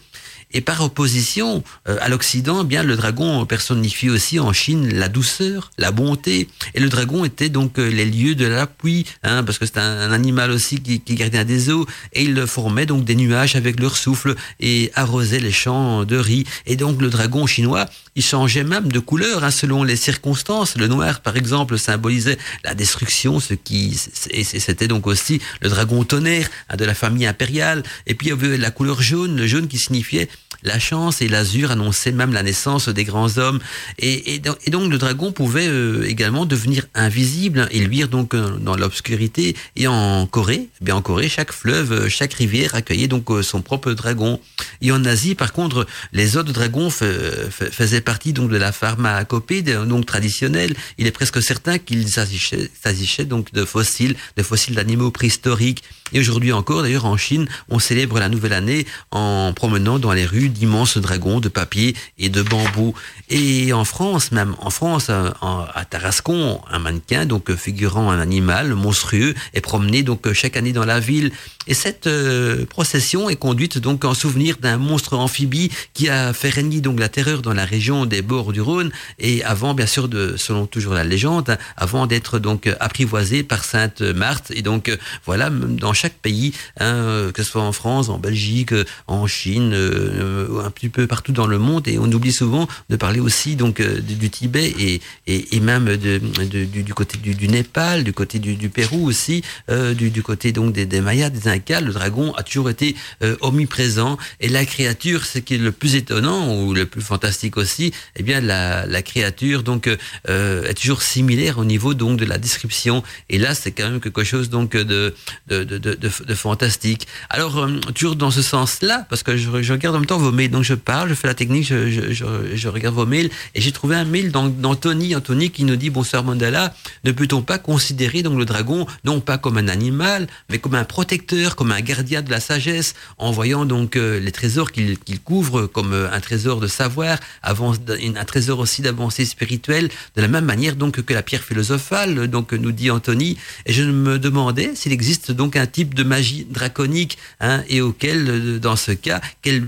Et 0.52 0.62
par 0.62 0.82
opposition 0.82 1.64
euh, 1.88 1.98
à 2.02 2.10
l'Occident, 2.10 2.62
eh 2.64 2.66
bien 2.66 2.82
le 2.82 2.96
dragon 2.96 3.46
personnifie 3.46 4.10
aussi 4.10 4.40
en 4.40 4.52
Chine 4.52 4.90
la 4.94 5.08
douceur, 5.08 5.72
la 5.78 5.92
bonté. 5.92 6.48
Et 6.74 6.80
le 6.80 6.90
dragon 6.90 7.24
était 7.24 7.50
donc 7.50 7.78
euh, 7.78 7.88
les 7.88 8.06
lieux 8.06 8.34
de 8.34 8.46
la 8.46 8.66
pluie, 8.66 9.06
hein, 9.24 9.44
parce 9.44 9.60
que 9.60 9.66
c'est 9.66 9.78
un, 9.78 10.12
animal 10.12 10.50
aussi 10.50 10.82
qui, 10.82 11.02
qui 11.02 11.16
gardait 11.16 11.46
des 11.46 11.70
eaux. 11.70 11.86
Et 12.14 12.24
il 12.24 12.48
formait 12.48 12.88
donc 12.88 13.06
des 13.06 13.16
nuages 13.16 13.56
avec 13.56 13.80
leur 13.80 13.96
souffle 13.96 14.36
et 14.60 14.92
arrosait 14.96 15.40
les 15.40 15.52
champs 15.52 16.04
de 16.04 16.18
riz. 16.18 16.46
Et 16.66 16.76
donc 16.76 17.00
le 17.00 17.10
dragon 17.10 17.46
chinois, 17.46 17.86
changeait 18.22 18.64
même 18.64 18.92
de 18.92 19.00
couleur 19.00 19.44
hein, 19.44 19.52
selon 19.52 19.84
les 19.84 19.96
circonstances. 19.96 20.76
Le 20.78 20.88
noir, 20.88 21.22
par 21.22 21.38
exemple, 21.38 21.78
symbolisait 21.78 22.38
la 22.64 22.74
destruction, 22.76 23.40
ce 23.40 23.54
qui 23.54 23.96
c'était 23.96 24.88
donc 24.88 25.08
aussi 25.08 25.42
le 25.62 25.70
dragon 25.70 26.04
tonnerre 26.04 26.50
hein, 26.70 26.76
de 26.78 26.86
la 26.86 26.94
famille 26.94 27.26
impériale. 27.26 27.84
Et 28.08 28.16
puis 28.16 28.28
il 28.28 28.30
y 28.30 28.34
avait 28.34 28.58
la 28.58 28.72
couleur 28.72 29.02
jaune, 29.02 29.36
le 29.36 29.48
jaune 29.48 29.68
qui 29.68 29.78
signifiait 29.78 30.30
la 30.64 30.80
chance 30.80 31.22
et 31.22 31.28
l'azur 31.28 31.72
annonçaient 31.72 32.12
même 32.12 32.34
la 32.34 32.44
naissance 32.44 32.90
des 32.90 33.04
grands 33.04 33.38
hommes. 33.38 33.60
Et, 33.98 34.36
et, 34.36 34.42
et 34.66 34.72
donc 34.72 34.92
le 34.92 34.98
dragon 34.98 35.32
pouvait 35.32 35.68
euh, 35.68 36.08
également 36.08 36.46
devenir 36.46 36.86
invisible 36.96 37.68
et 37.72 37.80
luire 37.80 38.10
donc 38.10 38.34
euh, 38.34 38.58
dans 38.58 38.76
l'obscurité. 38.76 39.56
Et 39.76 39.88
en 39.88 40.26
Corée, 40.28 40.70
eh 40.82 40.86
bien 40.86 40.96
en 40.96 41.02
Corée, 41.02 41.30
chaque 41.30 41.52
fleuve, 41.52 41.92
euh, 41.94 42.10
chaque 42.10 42.34
rivière 42.34 42.76
accueillait 42.76 43.08
donc 43.08 43.30
son 43.42 43.62
propre 43.62 43.94
dragon. 43.94 44.40
Et 44.82 44.92
en 44.92 45.06
Asie, 45.06 45.36
par 45.36 45.54
contre, 45.54 45.88
les 46.12 46.38
autres 46.38 46.52
dragons 46.52 46.90
faisaient 46.90 48.02
partie 48.10 48.34
donc 48.34 48.50
de 48.50 48.58
la 48.58 48.72
pharmacopée 48.72 49.62
donc 49.62 50.08
traditionnelle. 50.08 50.74
Il 50.98 51.06
est 51.06 51.12
presque 51.12 51.44
certain 51.44 51.78
qu'ils 51.78 52.10
s'agissaient 52.10 53.26
donc 53.26 53.54
de 53.54 53.64
fossiles, 53.66 54.16
de 54.36 54.42
fossiles 54.42 54.74
d'animaux 54.74 55.12
préhistoriques. 55.12 55.84
Et 56.14 56.20
aujourd'hui 56.20 56.52
encore, 56.52 56.82
d'ailleurs, 56.82 57.06
en 57.06 57.18
Chine, 57.18 57.48
on 57.70 57.80
célèbre 57.80 58.20
la 58.20 58.30
nouvelle 58.30 58.54
année 58.54 58.86
en 59.12 59.54
promenant 59.54 60.00
dans 60.00 60.14
les 60.14 60.26
rues 60.26 60.50
d'immenses 60.50 60.98
dragons 60.98 61.40
de 61.40 61.50
papier 61.50 61.96
et 62.18 62.30
de 62.30 62.42
bambou. 62.42 62.94
Et 63.30 63.74
en 63.74 63.86
France, 63.86 64.32
même 64.32 64.56
en 64.60 64.70
France, 64.70 65.08
euh, 65.10 65.30
à 65.42 65.86
Tarascon, 65.86 66.62
un 66.72 66.80
mannequin, 66.80 67.26
donc 67.26 67.54
figurant 67.56 68.12
un 68.12 68.20
animal 68.20 68.74
monstrueux, 68.74 69.36
est 69.54 69.62
promené 69.62 70.04
donc 70.04 70.32
chaque 70.34 70.58
année 70.58 70.74
dans 70.74 70.86
la 70.86 71.00
ville. 71.00 71.32
Et 71.68 71.74
cette 71.74 72.08
euh, 72.08 72.66
procession 72.66 73.30
est 73.30 73.36
conduite 73.36 73.78
donc 73.78 74.04
en 74.04 74.16
souvenir 74.16 74.58
d'un 74.58 74.78
monstre 74.78 75.16
amphibie 75.16 75.72
qui 75.94 76.10
a 76.10 76.34
fait 76.34 76.50
régner 76.50 76.82
donc 76.82 77.00
la 77.00 77.10
terreur 77.10 77.42
dans 77.42 77.54
la 77.54 77.66
région 77.66 78.06
des 78.06 78.24
bords 78.24 78.54
du 78.54 78.62
Rhône 78.62 78.92
et 79.20 79.44
avant, 79.44 79.74
bien 79.76 79.86
sûr, 79.86 80.10
selon 80.38 80.66
toujours 80.66 80.94
la 80.94 81.04
légende, 81.04 81.58
avant 81.78 82.08
d'être 82.08 82.40
donc 82.40 82.68
apprivoisé 82.80 83.44
par 83.44 83.64
Sainte 83.64 84.02
Marthe. 84.02 84.52
Et 84.56 84.64
donc 84.64 84.92
voilà, 85.26 85.50
dans 85.52 85.94
chaque 86.00 86.14
pays, 86.14 86.54
hein, 86.80 87.32
que 87.34 87.44
ce 87.44 87.50
soit 87.52 87.62
en 87.62 87.72
France, 87.72 88.10
en 88.10 88.18
Belgique, 88.18 88.74
en 89.08 89.28
Chine, 89.28 89.72
euh, 89.74 90.64
un 90.64 90.72
petit 90.72 90.90
peu 90.90 91.08
partout 91.08 91.32
dans 91.32 91.48
le 91.48 91.60
monde, 91.60 91.88
et 91.88 91.98
on 92.00 92.12
oublie 92.12 92.32
souvent 92.32 92.68
de 92.90 92.96
parler 92.96 93.20
aussi 93.20 93.56
donc 93.56 93.80
euh, 93.80 94.00
du, 94.00 94.30
Tibet 94.30 94.74
et, 94.80 95.02
et, 95.28 95.56
et 95.56 95.60
même 95.60 95.98
du, 95.98 96.94
côté 96.94 97.18
du, 97.18 97.36
du, 97.36 97.48
Népal, 97.48 98.04
du 98.04 98.14
côté 98.14 98.40
du, 98.40 98.56
du 98.56 98.70
Pérou 98.70 99.08
aussi, 99.08 99.44
euh, 99.70 99.94
du, 99.94 100.24
côté 100.24 100.52
donc 100.52 100.74
des, 100.74 100.86
des 100.86 101.02
Mayas, 101.02 101.30
des 101.30 101.48
Incas, 101.48 101.82
le 101.82 101.92
dragon 101.92 102.34
a 102.36 102.44
toujours 102.44 102.70
été 102.70 102.96
euh, 103.24 103.36
omniprésent. 103.42 104.18
Et 104.40 104.50
la 104.50 104.66
créature, 104.66 105.26
ce 105.26 105.40
qui 105.40 105.56
est 105.56 105.58
le 105.58 105.72
plus 105.72 105.96
étonnant 105.96 106.56
ou 106.56 106.74
le 106.74 106.86
plus 106.86 107.02
fantastique 107.02 107.58
aussi, 107.58 107.92
eh 108.16 108.24
bien 108.24 108.42
la, 108.42 108.86
la 108.86 109.02
créature 109.02 109.64
donc 109.64 109.90
euh, 110.30 110.64
est 110.64 110.74
toujours 110.76 111.02
similaire 111.02 111.58
au 111.58 111.66
niveau 111.66 111.94
donc 111.94 112.20
de 112.20 112.26
la 112.26 112.38
description. 112.38 113.04
Et 113.30 113.38
là, 113.38 113.56
c'est 113.56 113.72
quand 113.72 113.90
même 113.90 114.00
quelque 114.00 114.24
chose 114.24 114.50
donc 114.50 114.72
de, 114.72 115.14
de, 115.48 115.89
de, 115.96 116.36
fantastique. 116.36 117.08
Alors 117.30 117.58
euh, 117.58 117.80
toujours 117.94 118.16
dans 118.16 118.32
ce 118.32 118.42
sens-là, 118.42 119.06
parce 119.10 119.24
que 119.24 119.38
je, 119.38 119.50
regarde 119.50 119.96
en 119.96 120.00
même 120.00 120.06
temps 120.06 120.18
vos 120.18 120.32
mails, 120.32 120.52
donc 120.52 120.64
je 120.64 120.74
parle, 120.74 121.10
je 121.10 121.14
fais 121.14 121.28
la 121.28 121.34
technique, 121.34 121.68
je, 121.68 122.68
regarde 122.68 122.96
vos 122.96 123.06
mails, 123.06 123.30
et 123.56 123.62
j'ai 123.62 123.72
trouvé 123.72 123.96
un 123.96 124.06
mail 124.06 124.32
d'Anthony, 124.32 125.16
Anthony 125.16 125.52
qui 125.52 125.64
nous 125.64 125.76
dit 125.76 125.90
bonsoir 125.90 126.24
Mandala, 126.24 126.74
ne 127.04 127.12
peut-on 127.12 127.42
pas 127.42 127.58
considérer 127.58 128.24
donc 128.24 128.38
le 128.38 128.46
dragon 128.46 128.86
non 129.04 129.20
pas 129.20 129.38
comme 129.38 129.58
un 129.58 129.68
animal, 129.68 130.28
mais 130.50 130.60
comme 130.60 130.76
un 130.76 130.84
protecteur, 130.84 131.56
comme 131.56 131.72
un 131.72 131.82
gardien 131.82 132.22
de 132.22 132.30
la 132.30 132.40
sagesse, 132.40 132.96
en 133.18 133.32
voyant 133.32 133.66
donc 133.66 133.96
euh, 133.96 134.20
les 134.20 134.32
trésors 134.32 134.72
qu'il 134.72 134.98
qu 135.00 135.20
couvre 135.20 135.68
comme 135.68 135.94
euh, 135.94 136.12
un 136.12 136.20
trésor 136.20 136.60
de 136.60 136.68
savoir, 136.68 137.18
un 137.44 138.26
trésor 138.26 138.60
aussi 138.60 138.82
d'avancée 138.82 139.26
spirituelle, 139.26 139.90
de 140.16 140.22
la 140.22 140.28
même 140.28 140.46
manière 140.46 140.76
donc 140.76 141.02
que 141.02 141.14
la 141.14 141.24
pierre 141.24 141.44
philosophale, 141.44 142.28
donc 142.28 142.54
nous 142.54 142.72
dit 142.72 142.92
Anthony. 142.92 143.38
Et 143.66 143.74
je 143.74 143.84
me 143.84 144.20
demandais 144.20 144.76
s'il 144.76 144.92
existe 144.92 145.32
donc 145.32 145.56
un 145.56 145.66
type 145.66 145.79
de 145.86 146.04
magie 146.04 146.46
draconique, 146.50 147.18
hein, 147.40 147.64
et 147.70 147.82
auquel, 147.82 148.30
euh, 148.30 148.60
dans 148.60 148.76
ce 148.76 148.92
cas, 148.92 149.22
quel 149.42 149.68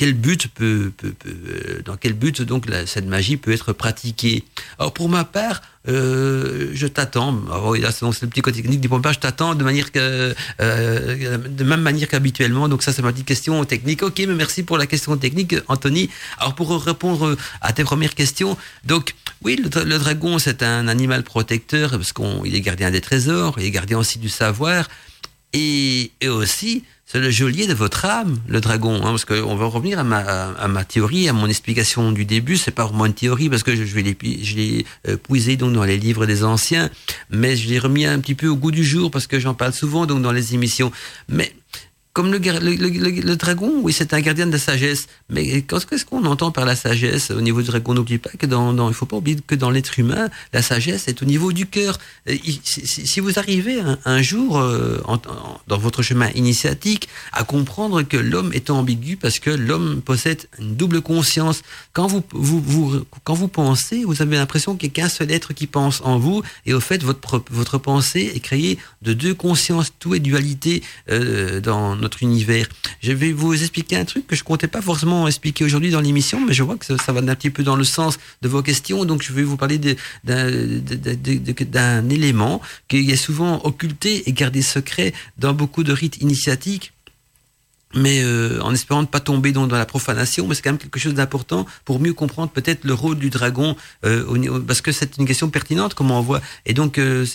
quel 0.00 0.14
but 0.14 0.48
peut, 0.48 0.92
peut, 0.96 1.12
dans 1.84 1.98
quel 1.98 2.14
but 2.14 2.40
donc 2.40 2.64
cette 2.86 3.04
magie 3.04 3.36
peut 3.36 3.52
être 3.52 3.74
pratiquée. 3.74 4.44
Alors 4.78 4.94
pour 4.94 5.10
ma 5.10 5.24
part, 5.24 5.60
euh, 5.88 6.70
je 6.72 6.86
t'attends. 6.86 7.38
C'est 7.92 8.22
le 8.22 8.28
petit 8.28 8.40
côté 8.40 8.62
technique 8.62 8.80
du 8.80 8.88
pompage. 8.88 9.16
Je 9.16 9.20
t'attends 9.20 9.54
de 9.54 9.62
manière 9.62 9.92
que, 9.92 10.34
euh, 10.62 11.36
de 11.36 11.64
même 11.64 11.82
manière 11.82 12.08
qu'habituellement. 12.08 12.66
Donc 12.66 12.82
ça, 12.82 12.94
c'est 12.94 13.02
ma 13.02 13.12
petite 13.12 13.26
question 13.26 13.62
technique. 13.66 14.02
Ok, 14.02 14.20
mais 14.20 14.34
merci 14.34 14.62
pour 14.62 14.78
la 14.78 14.86
question 14.86 15.18
technique, 15.18 15.54
Anthony. 15.68 16.08
Alors 16.38 16.54
pour 16.54 16.82
répondre 16.82 17.36
à 17.60 17.74
tes 17.74 17.84
premières 17.84 18.14
questions, 18.14 18.56
donc 18.86 19.14
oui, 19.42 19.56
le, 19.56 19.84
le 19.84 19.98
dragon, 19.98 20.38
c'est 20.38 20.62
un 20.62 20.88
animal 20.88 21.24
protecteur 21.24 21.90
parce 21.90 22.14
qu'il 22.14 22.54
est 22.54 22.60
gardien 22.62 22.90
des 22.90 23.02
trésors, 23.02 23.56
il 23.58 23.66
est 23.66 23.70
gardien 23.70 23.98
aussi 23.98 24.18
du 24.18 24.30
savoir, 24.30 24.88
et, 25.52 26.12
et 26.20 26.28
aussi 26.28 26.84
c'est 27.12 27.18
le 27.18 27.30
geôlier 27.30 27.66
de 27.66 27.74
votre 27.74 28.04
âme, 28.04 28.38
le 28.46 28.60
dragon. 28.60 28.94
Hein, 29.02 29.10
parce 29.10 29.24
qu'on 29.24 29.56
va 29.56 29.66
revenir 29.66 29.98
à 29.98 30.04
ma, 30.04 30.18
à 30.18 30.68
ma 30.68 30.84
théorie, 30.84 31.28
à 31.28 31.32
mon 31.32 31.48
explication 31.48 32.12
du 32.12 32.24
début. 32.24 32.56
C'est 32.56 32.70
pas 32.70 32.84
vraiment 32.84 33.04
une 33.04 33.14
théorie 33.14 33.48
parce 33.50 33.64
que 33.64 33.74
je, 33.74 33.82
je 33.84 33.98
l'ai 33.98 34.86
euh, 35.08 35.16
puisé 35.16 35.56
donc 35.56 35.72
dans 35.72 35.82
les 35.82 35.98
livres 35.98 36.24
des 36.24 36.44
anciens, 36.44 36.88
mais 37.28 37.56
je 37.56 37.68
l'ai 37.68 37.80
remis 37.80 38.06
un 38.06 38.20
petit 38.20 38.36
peu 38.36 38.46
au 38.46 38.54
goût 38.54 38.70
du 38.70 38.84
jour 38.84 39.10
parce 39.10 39.26
que 39.26 39.40
j'en 39.40 39.54
parle 39.54 39.72
souvent 39.72 40.06
donc 40.06 40.22
dans 40.22 40.30
les 40.30 40.54
émissions. 40.54 40.92
Mais 41.28 41.52
comme 42.12 42.32
le, 42.32 42.38
le, 42.38 42.74
le, 42.74 43.10
le, 43.20 43.36
dragon, 43.36 43.72
oui, 43.82 43.92
c'est 43.92 44.12
un 44.14 44.20
gardien 44.20 44.46
de 44.46 44.52
la 44.52 44.58
sagesse. 44.58 45.06
Mais 45.28 45.62
qu'est-ce 45.62 46.04
qu'on 46.04 46.24
entend 46.24 46.50
par 46.50 46.64
la 46.64 46.74
sagesse 46.74 47.30
au 47.30 47.40
niveau 47.40 47.62
du 47.62 47.68
dragon? 47.68 47.94
N'oublie 47.94 48.18
pas 48.18 48.30
que 48.30 48.46
dans, 48.46 48.72
dans, 48.72 48.88
il 48.88 48.94
faut 48.94 49.06
pas 49.06 49.16
oublier 49.16 49.38
que 49.46 49.54
dans 49.54 49.70
l'être 49.70 49.96
humain, 49.98 50.28
la 50.52 50.60
sagesse 50.60 51.06
est 51.06 51.22
au 51.22 51.24
niveau 51.24 51.52
du 51.52 51.66
cœur. 51.66 51.98
Si, 52.64 53.20
vous 53.20 53.38
arrivez 53.38 53.80
un, 54.04 54.22
jour 54.22 54.58
euh, 54.58 55.00
dans 55.68 55.78
votre 55.78 56.02
chemin 56.02 56.30
initiatique 56.34 57.08
à 57.32 57.44
comprendre 57.44 58.02
que 58.02 58.16
l'homme 58.16 58.52
est 58.54 58.70
ambigu 58.70 59.16
parce 59.16 59.38
que 59.38 59.50
l'homme 59.50 60.02
possède 60.02 60.48
une 60.58 60.74
double 60.74 61.02
conscience. 61.02 61.62
Quand 61.92 62.08
vous, 62.08 62.24
vous, 62.32 62.60
vous 62.60 63.04
quand 63.22 63.34
vous 63.34 63.48
pensez, 63.48 64.04
vous 64.04 64.20
avez 64.20 64.36
l'impression 64.36 64.74
qu'il 64.74 64.88
n'y 64.88 64.92
a 64.94 65.02
qu'un 65.02 65.08
seul 65.08 65.30
être 65.30 65.52
qui 65.52 65.68
pense 65.68 66.00
en 66.04 66.18
vous, 66.18 66.42
et 66.66 66.74
au 66.74 66.80
fait, 66.80 67.04
votre, 67.04 67.42
votre 67.50 67.78
pensée 67.78 68.32
est 68.34 68.40
créée 68.40 68.78
de 69.02 69.12
deux 69.12 69.34
consciences, 69.34 69.92
tout 69.98 70.14
est 70.14 70.20
dualité 70.20 70.82
euh, 71.08 71.60
dans 71.60 71.99
notre 72.00 72.22
univers. 72.22 72.66
Je 73.02 73.12
vais 73.12 73.32
vous 73.32 73.52
expliquer 73.54 73.96
un 73.96 74.04
truc 74.04 74.26
que 74.26 74.36
je 74.36 74.44
comptais 74.44 74.68
pas 74.68 74.82
forcément 74.82 75.26
expliquer 75.26 75.64
aujourd'hui 75.64 75.90
dans 75.90 76.00
l'émission, 76.00 76.44
mais 76.44 76.52
je 76.52 76.62
vois 76.62 76.76
que 76.76 76.86
ça, 76.86 77.12
va 77.12 77.20
un 77.20 77.34
petit 77.34 77.50
peu 77.50 77.62
dans 77.62 77.76
le 77.76 77.84
sens 77.84 78.18
de 78.42 78.48
vos 78.48 78.62
questions, 78.62 79.04
donc 79.04 79.22
je 79.22 79.32
vais 79.32 79.42
vous 79.42 79.56
parler 79.56 79.78
d'un 80.24 82.08
élément 82.08 82.60
qui 82.88 83.10
est 83.10 83.16
souvent 83.16 83.60
occulté 83.64 84.28
et 84.28 84.32
gardé 84.32 84.62
secret 84.62 85.12
dans 85.38 85.52
beaucoup 85.52 85.84
de 85.84 85.92
rites 85.92 86.18
initiatiques 86.22 86.92
mais 87.94 88.22
euh, 88.22 88.60
en 88.62 88.72
espérant 88.72 89.02
ne 89.02 89.06
pas 89.06 89.20
tomber 89.20 89.52
dans, 89.52 89.66
dans 89.66 89.78
la 89.78 89.86
profanation, 89.86 90.46
mais 90.46 90.54
c'est 90.54 90.62
quand 90.62 90.70
même 90.70 90.78
quelque 90.78 90.98
chose 90.98 91.14
d'important 91.14 91.66
pour 91.84 92.00
mieux 92.00 92.14
comprendre 92.14 92.50
peut-être 92.50 92.84
le 92.84 92.94
rôle 92.94 93.18
du 93.18 93.30
dragon, 93.30 93.76
euh, 94.04 94.24
au, 94.26 94.60
parce 94.60 94.80
que 94.80 94.92
c'est 94.92 95.16
une 95.18 95.26
question 95.26 95.50
pertinente, 95.50 95.94
comme 95.94 96.10
on 96.10 96.20
voit. 96.20 96.40
Et 96.66 96.74
donc, 96.74 96.98
euh, 96.98 97.26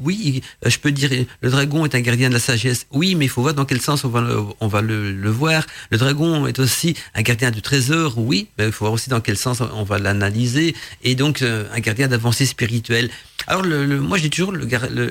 oui, 0.00 0.42
il, 0.64 0.70
je 0.70 0.78
peux 0.78 0.92
dire, 0.92 1.10
le 1.40 1.50
dragon 1.50 1.84
est 1.84 1.94
un 1.94 2.00
gardien 2.00 2.28
de 2.28 2.34
la 2.34 2.40
sagesse, 2.40 2.86
oui, 2.92 3.14
mais 3.14 3.24
il 3.24 3.28
faut 3.28 3.42
voir 3.42 3.54
dans 3.54 3.64
quel 3.64 3.80
sens 3.80 4.04
on 4.04 4.08
va, 4.08 4.20
le, 4.20 4.38
on 4.60 4.68
va 4.68 4.82
le, 4.82 5.12
le, 5.12 5.30
voir. 5.30 5.66
Le 5.90 5.98
dragon 5.98 6.46
est 6.46 6.58
aussi 6.58 6.94
un 7.14 7.22
gardien 7.22 7.50
du 7.50 7.62
trésor, 7.62 8.18
oui, 8.18 8.48
mais 8.56 8.66
il 8.66 8.72
faut 8.72 8.84
voir 8.84 8.92
aussi 8.92 9.10
dans 9.10 9.20
quel 9.20 9.36
sens 9.36 9.60
on 9.60 9.82
va 9.82 9.98
l'analyser. 9.98 10.74
Et 11.02 11.14
donc, 11.14 11.42
euh, 11.42 11.64
un 11.74 11.80
gardien 11.80 12.08
d'avancée 12.08 12.46
spirituelle. 12.46 13.10
Alors, 13.46 13.62
le, 13.62 13.86
le, 13.86 14.00
moi, 14.00 14.18
je 14.18 14.24
dis 14.24 14.30
toujours, 14.30 14.52
le, 14.52 14.66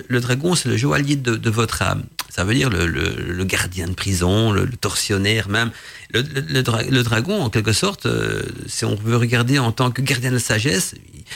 le 0.07 0.19
dragon, 0.19 0.55
c'est 0.55 0.69
le 0.69 0.78
joaillier 0.78 1.15
de, 1.15 1.36
de, 1.36 1.49
votre 1.49 1.82
âme. 1.82 2.03
Ça 2.30 2.43
veut 2.43 2.53
dire 2.53 2.69
le, 2.69 3.43
gardien 3.45 3.88
de 3.88 3.93
prison, 3.93 4.51
le, 4.51 4.67
tortionnaire 4.67 5.49
même. 5.49 5.71
Le, 6.13 6.21
le, 6.21 6.61
dra 6.61 6.84
le, 6.84 7.03
dragon, 7.03 7.41
en 7.41 7.49
quelque 7.49 7.73
sorte, 7.73 8.05
euh, 8.05 8.43
si 8.67 8.86
on 8.86 8.95
veut 8.95 9.17
regarder 9.17 9.59
en 9.59 9.71
tant 9.71 9.91
que 9.91 10.01
gardien 10.01 10.30
de 10.30 10.36
la 10.36 10.41
sagesse, 10.41 10.93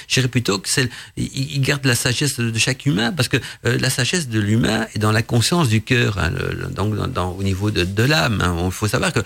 je 0.08 0.14
dirais 0.14 0.28
plutôt 0.28 0.60
que 0.60 0.70
c'est, 0.70 0.89
il, 1.18 1.60
garde 1.62 1.86
la 1.86 1.96
sagesse 1.96 2.39
de, 2.39 2.58
chaque 2.60 2.86
humain, 2.86 3.12
parce 3.12 3.28
que 3.28 3.38
euh, 3.66 3.78
la 3.80 3.89
sagesse 3.89 4.30
de 4.30 4.39
l'humain 4.39 4.86
est 4.94 5.00
dans 5.00 5.12
la 5.12 5.24
conscience 5.24 5.70
du 5.70 5.82
cœur, 5.82 6.20
hein, 6.20 6.32
donc 6.70 6.96
dans, 6.96 7.08
dans, 7.08 7.32
au 7.32 7.44
niveau 7.44 7.72
de, 7.72 7.84
de 7.84 8.04
l'âme. 8.04 8.38
Il 8.39 8.46
hein. 8.46 8.72
faut 8.72 8.88
savoir 8.88 9.12
que 9.12 9.22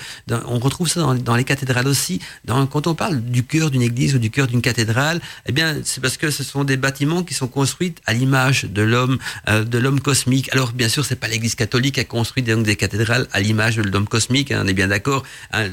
on 0.47 0.59
retrouve 0.59 0.87
ça 0.87 1.01
dans, 1.01 1.13
dans, 1.13 1.35
les 1.35 1.43
cathédrales 1.43 1.87
aussi. 1.87 2.21
Quand 2.47 2.87
on 2.87 2.95
parle 2.95 3.21
du 3.21 3.43
cœur 3.43 3.69
d'une 3.69 3.81
église 3.81 4.15
ou 4.15 4.19
du 4.19 4.31
cœur 4.31 4.47
d'une 4.47 4.61
cathédrale, 4.61 5.19
eh 5.45 5.51
bien, 5.51 5.77
c'est 5.83 6.01
parce 6.01 6.17
que 6.17 6.31
ce 6.31 6.43
sont 6.43 6.63
des 6.63 6.77
bâtiments 6.77 7.23
qui 7.23 7.33
sont 7.33 7.47
construits 7.55 7.95
à 8.05 8.13
l'image 8.13 8.65
de 8.65 8.81
l'homme, 8.81 9.17
euh, 9.47 9.63
de 9.63 9.77
l'homme 9.77 10.01
cosmique. 10.01 10.49
Alors, 10.51 10.73
bien 10.73 10.89
sûr, 10.89 11.05
c'est 11.05 11.15
pas 11.15 11.29
l'église 11.29 11.55
catholique 11.55 11.97
a 11.97 12.03
construit 12.03 12.43
donc 12.43 12.65
des 12.65 12.75
cathédrales 12.75 13.27
à 13.31 13.39
l'image 13.39 13.77
de 13.77 13.89
l'homme 13.93 14.07
cosmique, 14.07 14.51
hein, 14.51 14.61
on 14.63 14.67
est 14.67 14.73
bien 14.73 14.89
d'accord. 14.89 15.23
Hein, 15.53 15.69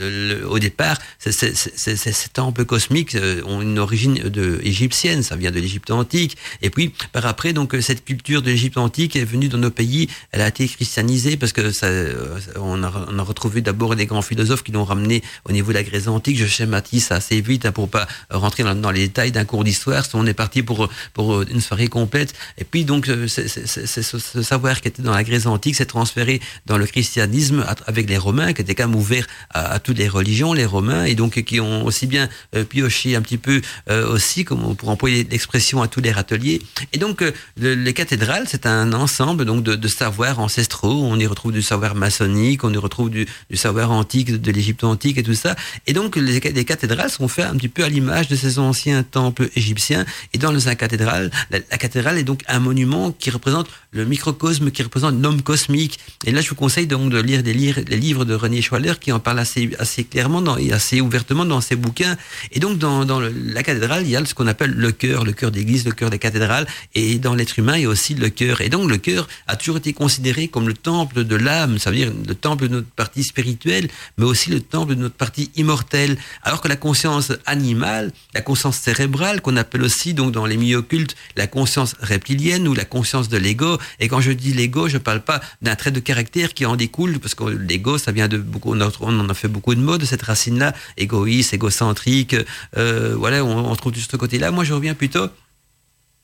au 0.49 0.59
départ, 0.61 0.97
ces 1.19 2.29
temples 2.33 2.65
cosmiques 2.65 3.17
euh, 3.17 3.43
ont 3.45 3.61
une 3.61 3.81
origine 3.81 4.15
de, 4.15 4.61
égyptienne, 4.63 5.23
ça 5.25 5.35
vient 5.35 5.51
de 5.51 5.59
l'Égypte 5.59 5.91
antique. 5.91 6.37
Et 6.63 6.71
puis, 6.71 6.95
par 7.13 7.27
après, 7.27 7.53
donc 7.53 7.77
cette 7.81 8.05
culture 8.05 8.43
de 8.43 8.51
l'Égypte 8.51 8.79
antique 8.79 9.17
est 9.17 9.25
venue 9.25 9.49
dans 9.49 9.59
nos 9.59 9.71
pays, 9.71 10.09
elle 10.31 10.43
a 10.43 10.49
été 10.49 10.69
christianisée 10.69 11.37
parce 11.37 11.53
que 11.53 11.73
ça, 11.73 11.87
euh, 11.87 12.39
on, 12.57 12.83
a, 12.85 13.23
retrouvé 13.23 13.61
d'abord 13.61 13.97
des 13.97 14.07
grands 14.07 14.23
philosophes 14.23 14.63
qui 14.63 14.73
l'ont 14.73 14.85
ramené 14.85 15.23
au 15.49 15.53
niveau 15.53 15.73
de 15.73 15.79
la 15.79 15.83
Grèce 15.83 16.07
antique. 16.07 16.39
Je 16.39 16.47
schématise 16.47 17.11
assez 17.11 17.41
vite 17.41 17.67
hein, 17.67 17.73
pour 17.73 17.89
pas 17.89 18.07
rentrer 18.31 18.63
dans, 18.63 18.77
dans 18.77 18.93
les 18.93 19.09
détails 19.09 19.33
d'un 19.33 19.45
cours 19.45 19.65
d'histoire. 19.65 20.05
On 20.15 20.27
est 20.27 20.35
parti 20.35 20.63
pour 20.63 20.89
pour 21.15 21.43
une 21.43 21.61
soirée 21.73 21.89
complète. 21.89 22.35
Et 22.59 22.65
puis 22.65 22.85
donc, 22.85 23.11
c'est 23.29 23.49
ce 23.49 24.43
savoir 24.43 24.81
qui 24.81 24.89
était 24.89 25.03
dans 25.03 25.15
la 25.15 25.25
Grèce 25.25 25.47
antique 25.47 25.77
s'est 25.77 25.87
transféré 25.87 26.41
dans 26.67 26.77
le 26.77 26.87
christianisme 26.87 27.65
avec 27.87 28.09
les 28.11 28.19
Romains, 28.19 28.53
qui 28.53 28.61
étaient 28.61 28.75
quand 28.75 28.89
même 28.89 28.99
ouverts 28.99 29.27
à, 29.51 29.79
toutes 29.79 29.99
les 29.99 30.09
religions, 30.09 30.53
les 30.53 30.67
Romains, 30.67 31.05
et 31.05 31.15
donc 31.15 31.43
qui 31.43 31.61
ont 31.61 31.85
aussi 31.85 32.07
bien 32.07 32.29
euh, 32.55 32.65
pioché 32.65 33.17
un 33.17 33.23
petit 33.23 33.39
peu 33.39 33.63
euh, 33.89 34.13
aussi, 34.13 34.45
comme 34.45 34.77
pour 34.77 34.91
employer 34.91 35.27
l'expression, 35.31 35.81
à 35.83 35.89
tous 35.89 36.01
les 36.01 36.13
râteliers. 36.13 36.61
Et 36.93 36.99
donc, 36.99 37.23
euh, 37.23 37.33
le, 37.59 37.75
les 37.75 37.95
cathédrales, 37.95 38.45
c'est 38.49 38.67
un 38.67 38.93
ensemble 38.93 39.45
donc 39.47 39.63
de, 39.63 39.75
de, 39.75 39.89
savoirs 39.89 40.39
ancestraux. 40.41 41.03
On 41.05 41.19
y 41.19 41.27
retrouve 41.27 41.53
du 41.53 41.63
savoir 41.63 41.95
maçonnique, 41.95 42.65
on 42.65 42.73
y 42.73 42.77
retrouve 42.77 43.09
du, 43.09 43.27
savoir 43.55 43.91
antique, 43.93 44.33
de, 44.33 44.37
de 44.37 44.53
l'Égypte 44.53 44.85
antique 44.85 45.17
et 45.17 45.23
tout 45.23 45.35
ça. 45.35 45.57
Et 45.87 45.95
donc, 45.95 46.17
les, 46.17 46.41
les, 46.41 46.65
cathédrales 46.65 47.11
sont 47.11 47.29
faites 47.29 47.47
un 47.47 47.57
petit 47.57 47.69
peu 47.69 47.85
à 47.85 47.89
l'image 47.89 48.29
de 48.29 48.37
ces 48.37 48.59
anciens 48.59 49.03
temples 49.03 49.49
égyptiens. 49.57 50.05
Et 50.35 50.39
dans 50.39 50.53
les 50.53 50.77
cathédrales, 50.77 51.31
la, 51.51 51.59
la 51.71 51.79
cathédrale 51.79 52.19
est 52.19 52.25
donc 52.25 52.43
un 52.49 52.61
monument 52.61 53.13
qui 53.13 53.31
représente 53.31 53.69
le 53.93 54.05
microcosme, 54.05 54.71
qui 54.71 54.83
représente 54.83 55.21
l'homme 55.23 55.43
cosmique. 55.43 55.99
Et 56.25 56.33
là, 56.33 56.41
je 56.41 56.49
vous 56.49 56.55
conseille 56.55 56.87
donc 56.87 57.11
de 57.11 57.19
lire 57.19 57.43
des 57.43 57.53
les 57.53 57.97
livres 57.97 58.25
de 58.25 58.35
René 58.35 58.63
Schwaller 58.63 58.95
qui 59.01 59.13
en 59.13 59.21
parlent 59.21 59.39
assez, 59.39 59.69
clairement 60.05 60.57
et 60.57 60.73
assez 60.73 61.01
ouvertement 61.01 61.45
dans 61.45 61.61
ses 61.61 61.77
bouquins. 61.77 62.17
Et 62.51 62.61
donc, 62.61 62.79
dans, 62.79 63.05
dans 63.05 63.21
la 63.21 63.63
cathédrale, 63.63 64.03
il 64.03 64.11
y 64.11 64.17
a 64.17 64.25
ce 64.25 64.35
qu'on 64.35 64.47
appelle 64.47 64.73
le 64.73 64.93
cœur, 64.93 65.25
le 65.25 65.33
cœur 65.33 65.51
d'église, 65.51 65.85
le 65.85 65.93
cœur 65.93 66.11
des 66.11 66.19
cathédrales. 66.19 66.67
Et 66.95 67.19
dans 67.19 67.35
l'être 67.35 67.59
humain, 67.59 67.77
il 67.77 67.83
y 67.83 67.87
a 67.87 67.89
aussi 67.89 68.15
le 68.15 68.31
cœur. 68.31 68.61
Et 68.61 68.69
donc, 68.69 68.89
le 68.89 68.97
cœur 68.97 69.29
a 69.47 69.57
toujours 69.57 69.77
été 69.77 69.93
considéré 69.93 70.49
comme 70.49 70.69
le 70.69 70.75
temple 70.75 71.25
de 71.25 71.37
l'âme, 71.37 71.79
ça 71.79 71.91
veut 71.91 71.97
dire 71.97 72.13
le 72.27 72.35
temple 72.35 72.69
de 72.69 72.75
notre 72.75 72.89
partie 72.89 73.23
spirituelle, 73.23 73.89
mais 74.19 74.25
aussi 74.25 74.51
le 74.51 74.61
temple 74.61 74.95
de 74.95 75.01
notre 75.01 75.15
partie 75.15 75.51
immortelle. 75.57 76.17
Alors 76.43 76.61
que 76.61 76.69
la 76.69 76.77
conscience 76.77 77.33
animale, 77.47 78.13
la 78.35 78.41
conscience 78.41 78.77
cérébrale, 78.77 79.41
qu'on 79.41 79.57
appelle 79.57 79.83
aussi 79.83 80.15
donc 80.15 80.33
dans 80.33 80.47
les 80.47 80.57
milieux 80.57 80.79
occultes 80.79 81.17
la 81.37 81.47
conscience 81.59 81.95
reptilienne 82.01 82.67
ou 82.67 82.75
la 82.75 82.87
conscience 82.97 83.29
de 83.29 83.37
l'ego. 83.37 83.79
Et 84.01 84.09
quand 84.09 84.21
je 84.21 84.33
dis 84.33 84.53
l'ego, 84.53 84.89
je 84.89 84.99
parle 84.99 85.21
pas 85.21 85.41
d'un 85.61 85.77
trait 85.77 85.93
de 85.93 86.01
caractère 86.01 86.55
qui 86.55 86.65
en 86.67 86.77
découle, 86.77 87.19
parce 87.21 87.35
que 87.35 87.45
l'ego, 87.45 87.99
ça 87.99 88.11
vient 88.11 88.29
de 88.29 88.39
beaucoup, 88.39 88.75
on 88.75 89.21
en 89.21 89.29
a 89.29 89.35
fait 89.35 89.49
beaucoup 89.49 89.75
de 89.75 89.81
mots 89.81 89.99
de 89.99 90.07
cette 90.07 90.23
racine-là, 90.23 90.73
égoïste, 90.97 91.53
égocentrique, 91.53 92.35
euh, 92.77 93.15
voilà, 93.17 93.45
on, 93.45 93.71
on 93.71 93.77
trouve 93.77 93.93
tout 93.93 94.01
ce 94.01 94.17
côté-là. 94.17 94.51
Moi, 94.51 94.65
je 94.65 94.73
reviens 94.73 94.95
plutôt 94.95 95.29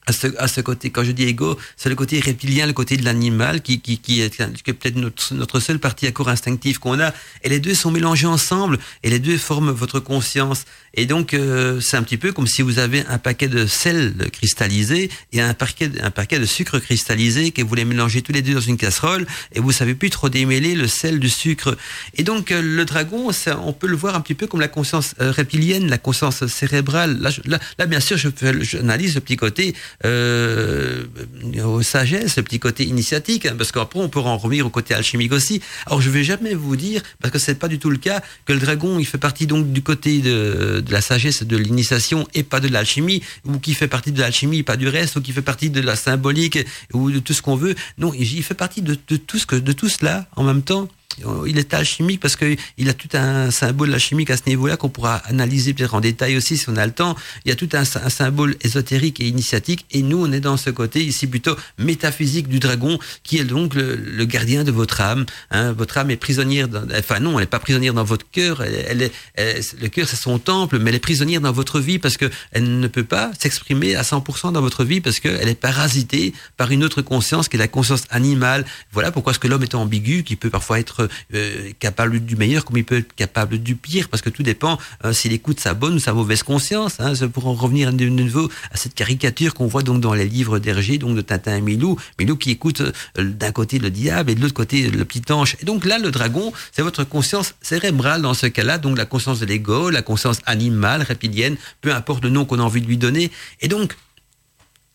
à 0.09 0.13
ce, 0.13 0.27
à 0.39 0.49
ce 0.49 0.63
côté, 0.63 0.89
quand 0.89 1.05
je 1.05 1.13
dis 1.13 1.25
égo, 1.25 1.59
c'est 1.77 1.91
le 1.91 1.95
côté 1.95 2.19
reptilien, 2.19 2.67
le 2.67 2.73
côté 2.73 2.97
de 2.97 3.05
l'animal, 3.05 3.61
qui, 3.61 3.81
qui, 3.81 3.99
qui 3.99 4.23
est, 4.23 4.39
peut-être 4.39 4.97
notre, 4.97 5.35
notre 5.35 5.61
seule 5.61 5.79
partie 5.79 6.07
à 6.07 6.13
corps 6.13 6.31
instinctif 6.31 6.79
qu'on 6.79 6.99
a. 6.99 7.13
Et 7.45 7.51
les 7.51 7.61
deux 7.61 7.75
sont 7.75 7.91
mélangés 7.91 8.27
ensemble, 8.27 8.79
et 9.03 9.11
les 9.11 9.19
deux 9.19 9.37
forment 9.37 9.71
votre 9.71 10.01
conscience. 10.01 10.65
Et 10.95 11.05
donc, 11.05 11.35
euh, 11.35 11.81
c'est 11.81 11.99
un 11.99 12.03
petit 12.03 12.17
peu 12.17 12.33
comme 12.33 12.47
si 12.47 12.63
vous 12.63 12.79
avez 12.79 13.05
un 13.07 13.19
paquet 13.19 13.49
de 13.49 13.67
sel 13.67 14.15
cristallisé 14.33 15.11
et 15.35 15.43
un 15.43 15.53
paquet, 15.53 15.91
un 16.03 16.11
paquet 16.11 16.39
de 16.39 16.47
sucre 16.47 16.79
cristallisé, 16.79 17.51
que 17.51 17.61
vous 17.61 17.75
les 17.75 17.85
mélangez 17.85 18.23
tous 18.23 18.33
les 18.33 18.41
deux 18.41 18.55
dans 18.55 18.61
une 18.61 18.79
casserole, 18.79 19.27
et 19.53 19.61
vous 19.61 19.73
savez 19.73 19.95
plus 19.95 20.09
trop 20.09 20.31
démêler 20.31 20.75
le 20.75 20.89
sel 20.89 21.21
du 21.21 21.29
sucre. 21.29 21.77
Et 22.15 22.23
donc, 22.23 22.51
euh, 22.51 22.63
le 22.63 22.85
dragon, 22.87 23.31
ça, 23.31 23.61
on 23.63 23.75
peut 23.75 23.87
le 23.87 23.97
voir 23.97 24.15
un 24.15 24.23
petit 24.23 24.35
peu 24.35 24.47
comme 24.47 24.61
la 24.61 24.69
conscience 24.69 25.15
euh, 25.21 25.31
reptilienne, 25.31 25.87
la 25.91 25.99
conscience 25.99 26.47
cérébrale. 26.47 27.19
Là, 27.21 27.29
je, 27.29 27.43
là, 27.45 27.59
là, 27.79 27.85
bien 27.85 28.01
sûr, 28.01 28.17
je 28.17 28.31
j'analyse 28.63 29.15
le 29.15 29.21
petit 29.21 29.37
côté 29.37 29.75
euh, 30.05 31.05
aux 31.65 31.83
sagesse, 31.83 32.37
le 32.37 32.43
petit 32.43 32.59
côté 32.59 32.85
initiatique, 32.85 33.47
hein, 33.47 33.55
parce 33.57 33.73
qu'après 33.73 33.99
on 34.01 34.09
peut 34.09 34.21
en 34.21 34.39
revenir 34.39 34.67
au 34.67 34.71
côté 34.71 34.95
alchimique 34.95 35.33
aussi. 35.33 35.61
Alors 35.87 36.01
je 36.01 36.11
vais 36.11 36.25
jamais 36.25 36.55
vous 36.55 36.77
dire, 36.77 37.03
parce 37.21 37.33
que 37.33 37.39
c'est 37.39 37.57
pas 37.57 37.69
du 37.69 37.79
tout 37.79 37.91
le 37.91 37.99
cas, 37.99 38.23
que 38.45 38.53
le 38.53 38.61
dragon 38.61 38.99
il 38.99 39.07
fait 39.07 39.19
partie 39.19 39.47
donc 39.47 39.73
du 39.73 39.83
côté 39.83 40.21
de, 40.21 40.85
la 40.89 41.01
sagesse, 41.01 41.43
de 41.43 41.57
l'initiation 41.57 42.29
et 42.35 42.43
pas 42.43 42.61
de 42.61 42.69
l'alchimie, 42.69 43.23
ou 43.45 43.59
qui 43.59 43.75
fait 43.75 43.89
partie 43.89 44.13
de 44.13 44.21
l'alchimie, 44.21 44.63
pas 44.63 44.77
du 44.77 44.89
reste, 44.89 45.17
ou 45.17 45.21
qui 45.21 45.33
fait 45.33 45.43
partie 45.43 45.71
de 45.71 45.81
la 45.81 45.97
symbolique 45.97 46.59
ou 46.93 47.11
de 47.11 47.19
tout 47.19 47.33
ce 47.33 47.43
qu'on 47.43 47.57
veut. 47.57 47.75
Non, 47.99 48.13
il 48.15 48.43
fait 48.43 48.55
partie 48.55 48.83
de 48.83 48.95
tout 48.95 49.39
ce 49.39 49.47
que 49.47 49.57
de 49.57 49.73
tout 49.73 49.89
cela 49.89 50.27
en 50.37 50.45
même 50.45 50.63
temps 50.63 50.89
il 51.47 51.59
est 51.59 51.75
alchimique 51.75 52.21
parce 52.21 52.37
qu'il 52.37 52.89
a 52.89 52.95
tout 52.95 53.09
un 53.15 53.51
symbole 53.51 53.93
alchimique 53.93 54.31
à 54.31 54.37
ce 54.37 54.43
niveau-là 54.47 54.77
qu'on 54.77 54.89
pourra 54.89 55.17
analyser 55.17 55.75
peut-être 55.75 55.95
en 55.95 56.01
détail 56.01 56.37
aussi 56.37 56.57
si 56.57 56.69
on 56.69 56.77
a 56.77 56.87
le 56.87 56.93
temps. 56.93 57.17
Il 57.45 57.49
y 57.49 57.53
a 57.53 57.57
tout 57.57 57.69
un, 57.73 57.85
symbole 57.85 58.57
ésotérique 58.63 59.21
et 59.21 59.29
initiatique 59.29 59.87
et 59.91 60.03
nous 60.03 60.25
on 60.25 60.33
est 60.33 60.41
dans 60.41 60.57
ce 60.57 60.71
côté 60.71 61.05
ici 61.05 61.27
plutôt 61.27 61.57
métaphysique 61.79 62.49
du 62.49 62.59
dragon 62.59 62.99
qui 63.23 63.39
est 63.39 63.45
donc 63.45 63.75
le, 63.75 64.25
gardien 64.25 64.65
de 64.65 64.71
votre 64.71 65.01
âme. 65.01 65.25
Hein. 65.51 65.73
Votre 65.73 65.99
âme 65.99 66.11
est 66.11 66.17
prisonnière, 66.17 66.69
enfin 66.99 67.21
non, 67.21 67.33
elle 67.33 67.41
n'est 67.41 67.47
pas 67.47 67.59
prisonnière 67.59 67.95
dans 67.95 68.05
votre 68.05 68.31
cœur. 68.31 68.63
Le 68.65 69.89
cœur 69.89 70.09
c'est 70.09 70.17
son 70.17 70.39
temple, 70.39 70.79
mais 70.79 70.91
elle 70.91 70.97
est 70.97 71.01
prisonnière 71.01 71.41
dans 71.41 71.53
votre 71.53 71.81
vie 71.81 71.99
parce 71.99 72.17
que 72.17 72.31
elle 72.53 72.79
ne 72.79 72.89
peut 72.89 73.05
pas 73.05 73.31
s'exprimer 73.39 73.95
à 73.95 74.03
100% 74.03 74.53
dans 74.53 74.61
votre 74.61 74.85
vie 74.85 75.01
parce 75.01 75.21
qu'elle 75.21 75.49
est 75.49 75.55
parasitée 75.55 76.35
par 76.57 76.71
une 76.71 76.85
autre 76.85 77.03
conscience 77.03 77.49
qui 77.49 77.57
est 77.57 77.59
la 77.59 77.69
conscience 77.69 78.03
animale. 78.11 78.65
Voilà 78.93 79.11
pourquoi 79.13 79.33
est-ce 79.33 79.39
que 79.39 79.49
l'homme 79.49 79.63
est 79.63 79.75
ambigu, 79.75 80.23
qui 80.25 80.37
peut 80.37 80.51
parfois 80.51 80.81
être 80.81 81.08
euh, 81.35 81.71
capable 81.79 82.21
du 82.21 82.37
meilleur 82.37 82.65
comme 82.65 82.77
il 82.77 82.85
peut 82.85 82.99
être 82.99 83.15
capable 83.15 83.59
du 83.59 83.77
pire, 83.77 84.09
parce 84.09 84.23
que 84.23 84.31
tout 84.31 84.43
dépend 84.43 84.79
euh, 85.05 85.13
s'il 85.13 85.33
écoute 85.33 85.61
sa 85.61 85.75
bonne 85.75 85.95
ou 85.95 85.99
sa 85.99 86.13
mauvaise 86.13 86.43
conscience. 86.43 87.01
Hein, 87.01 87.15
pour 87.33 87.47
en 87.47 87.55
revenir 87.55 87.93
de 87.93 88.07
nouveau 88.07 88.51
à 88.71 88.77
cette 88.77 88.95
caricature 88.95 89.55
qu'on 89.55 89.67
voit 89.67 89.83
donc 89.83 90.01
dans 90.01 90.15
les 90.15 90.27
livres 90.27 90.59
d'Hergé, 90.59 90.99
donc 90.99 91.17
de 91.17 91.21
Tintin 91.21 91.57
et 91.57 91.61
Milou, 91.61 91.99
Milou 92.19 92.37
qui 92.37 92.51
écoute 92.51 92.81
euh, 92.81 92.93
d'un 93.25 93.53
côté 93.53 93.79
le 93.79 93.91
diable 93.91 94.31
et 94.31 94.35
de 94.35 94.41
l'autre 94.41 94.55
côté 94.55 94.91
le 94.91 95.05
petit 95.05 95.33
ange. 95.33 95.57
Et 95.61 95.65
donc 95.65 95.85
là, 95.85 95.99
le 95.99 96.11
dragon, 96.11 96.53
c'est 96.73 96.83
votre 96.83 97.05
conscience 97.05 97.55
cérébrale 97.61 98.23
dans 98.23 98.35
ce 98.35 98.47
cas-là, 98.47 98.79
donc 98.79 98.97
la 98.97 99.07
conscience 99.07 99.41
de 99.41 99.47
l'ego, 99.47 99.91
la 99.91 100.03
conscience 100.03 100.39
animale, 100.47 101.03
reptilienne, 101.03 101.57
peu 101.81 101.95
importe 101.95 102.25
le 102.25 102.31
nom 102.31 102.45
qu'on 102.45 102.59
a 102.59 102.63
envie 102.63 102.81
de 102.81 102.87
lui 102.87 102.99
donner. 102.99 103.31
Et 103.61 103.69
donc, 103.69 103.97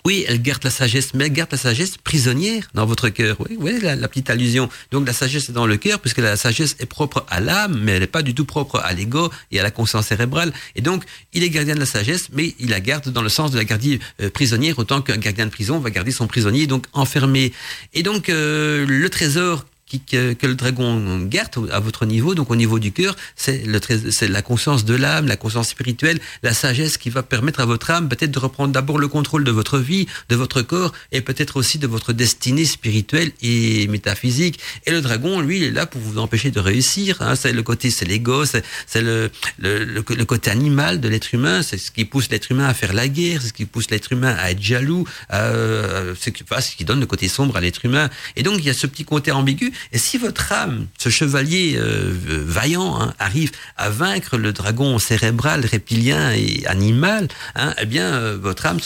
oui, 0.05 0.25
elle 0.27 0.41
garde 0.41 0.63
la 0.65 0.69
sagesse, 0.69 1.13
mais 1.13 1.25
elle 1.25 1.33
garde 1.33 1.51
la 1.51 1.57
sagesse 1.57 1.97
prisonnière 1.97 2.67
dans 2.73 2.85
votre 2.85 3.07
cœur. 3.07 3.37
Oui, 3.39 3.57
oui 3.57 3.79
la, 3.81 3.95
la, 3.95 4.07
petite 4.09 4.29
allusion. 4.29 4.69
Donc 4.91 5.07
la 5.07 5.13
sagesse 5.13 5.47
est 5.47 5.53
dans 5.53 5.65
le 5.65 5.77
cœur, 5.77 5.99
puisque 6.01 6.17
la 6.17 6.35
sagesse 6.35 6.75
est 6.79 6.85
propre 6.85 7.25
à 7.29 7.39
l'âme, 7.39 7.79
mais 7.81 7.93
elle 7.93 8.01
n'est 8.01 8.07
pas 8.07 8.21
du 8.21 8.35
tout 8.35 8.43
propre 8.43 8.79
à 8.79 8.91
l'ego 8.91 9.31
et 9.51 9.59
à 9.61 9.63
la 9.63 9.71
conscience 9.71 10.07
cérébrale. 10.07 10.51
Et 10.75 10.81
donc, 10.81 11.05
il 11.31 11.43
est 11.43 11.49
gardien 11.49 11.75
de 11.75 11.79
la 11.79 11.85
sagesse, 11.85 12.27
mais 12.33 12.53
il 12.59 12.69
la 12.69 12.81
garde 12.81 13.09
dans 13.09 13.21
le 13.21 13.29
sens 13.29 13.51
de 13.51 13.57
la 13.57 13.63
garder 13.63 13.99
euh, 14.21 14.29
prisonnière, 14.29 14.77
autant 14.77 15.01
qu'un 15.01 15.17
gardien 15.17 15.45
de 15.45 15.51
prison 15.51 15.79
va 15.79 15.89
garder 15.89 16.11
son 16.11 16.27
prisonnier, 16.27 16.67
donc 16.67 16.85
enfermé. 16.91 17.53
Et 17.93 18.03
donc, 18.03 18.27
euh, 18.27 18.85
le 18.85 19.09
trésor 19.09 19.65
que, 19.99 20.33
que, 20.33 20.47
le 20.47 20.55
dragon 20.55 21.19
garde 21.25 21.69
à 21.71 21.79
votre 21.79 22.05
niveau, 22.05 22.35
donc 22.35 22.51
au 22.51 22.55
niveau 22.55 22.79
du 22.79 22.91
cœur, 22.91 23.15
c'est 23.35 23.65
la 23.65 24.41
conscience 24.41 24.85
de 24.85 24.95
l'âme, 24.95 25.27
la 25.27 25.37
conscience 25.37 25.69
spirituelle, 25.69 26.19
la 26.41 26.53
sagesse 26.53 26.97
qui 26.97 27.09
va 27.09 27.23
permettre 27.23 27.59
à 27.59 27.65
votre 27.65 27.91
âme 27.91 28.09
peut-être 28.09 28.31
de 28.31 28.39
reprendre 28.39 28.73
d'abord 28.73 28.99
le 28.99 29.07
contrôle 29.07 29.43
de 29.43 29.51
votre 29.51 29.79
vie, 29.79 30.07
de 30.29 30.35
votre 30.35 30.61
corps 30.61 30.93
et 31.11 31.21
peut-être 31.21 31.57
aussi 31.57 31.77
de 31.77 31.87
votre 31.87 32.13
destinée 32.13 32.65
spirituelle 32.65 33.31
et 33.41 33.87
métaphysique. 33.87 34.59
Et 34.85 34.91
le 34.91 35.01
dragon, 35.01 35.39
lui, 35.39 35.57
il 35.57 35.63
est 35.63 35.71
là 35.71 35.85
pour 35.85 36.01
vous 36.01 36.17
empêcher 36.17 36.51
de 36.51 36.59
réussir. 36.59 37.21
Hein. 37.21 37.35
C'est 37.35 37.53
le 37.53 37.63
côté, 37.63 37.89
c'est 37.89 38.05
l'ego, 38.05 38.45
c'est 38.45 38.63
le, 39.01 39.29
le, 39.59 39.83
le, 39.83 40.25
côté 40.25 40.51
animal 40.51 40.99
de 41.01 41.07
l'être 41.07 41.33
humain. 41.33 41.61
C'est 41.61 41.77
ce 41.77 41.91
qui 41.91 42.05
pousse 42.05 42.29
l'être 42.29 42.51
humain 42.51 42.67
à 42.67 42.73
faire 42.73 42.93
la 42.93 43.07
guerre, 43.07 43.41
c'est 43.41 43.49
ce 43.49 43.53
qui 43.53 43.65
pousse 43.65 43.89
l'être 43.91 44.11
humain 44.11 44.35
à 44.37 44.51
être 44.51 44.61
jaloux, 44.61 45.05
euh, 45.31 46.15
c'est 46.19 46.33
ce 46.35 46.75
qui 46.75 46.85
donne 46.85 46.99
le 46.99 47.05
côté 47.05 47.27
sombre 47.27 47.55
à 47.55 47.61
l'être 47.61 47.85
humain. 47.85 48.09
Et 48.35 48.43
donc 48.43 48.57
il 48.59 48.65
y 48.65 48.69
a 48.69 48.73
ce 48.73 48.87
petit 48.87 49.05
côté 49.05 49.31
ambigu. 49.31 49.71
Et 49.91 49.97
si 49.97 50.17
votre 50.17 50.51
âme, 50.51 50.87
ce 50.97 51.09
chevalier 51.09 51.75
euh, 51.77 52.13
vaillant, 52.45 52.99
hein, 52.99 53.13
arrive 53.19 53.51
à 53.77 53.89
vaincre 53.89 54.37
le 54.37 54.53
dragon 54.53 54.99
cérébral, 54.99 55.65
reptilien 55.65 56.31
et 56.31 56.65
animal, 56.65 57.27
hein, 57.55 57.73
eh 57.81 57.85
bien, 57.85 58.13
euh, 58.13 58.37
votre 58.39 58.65
âme 58.65 58.79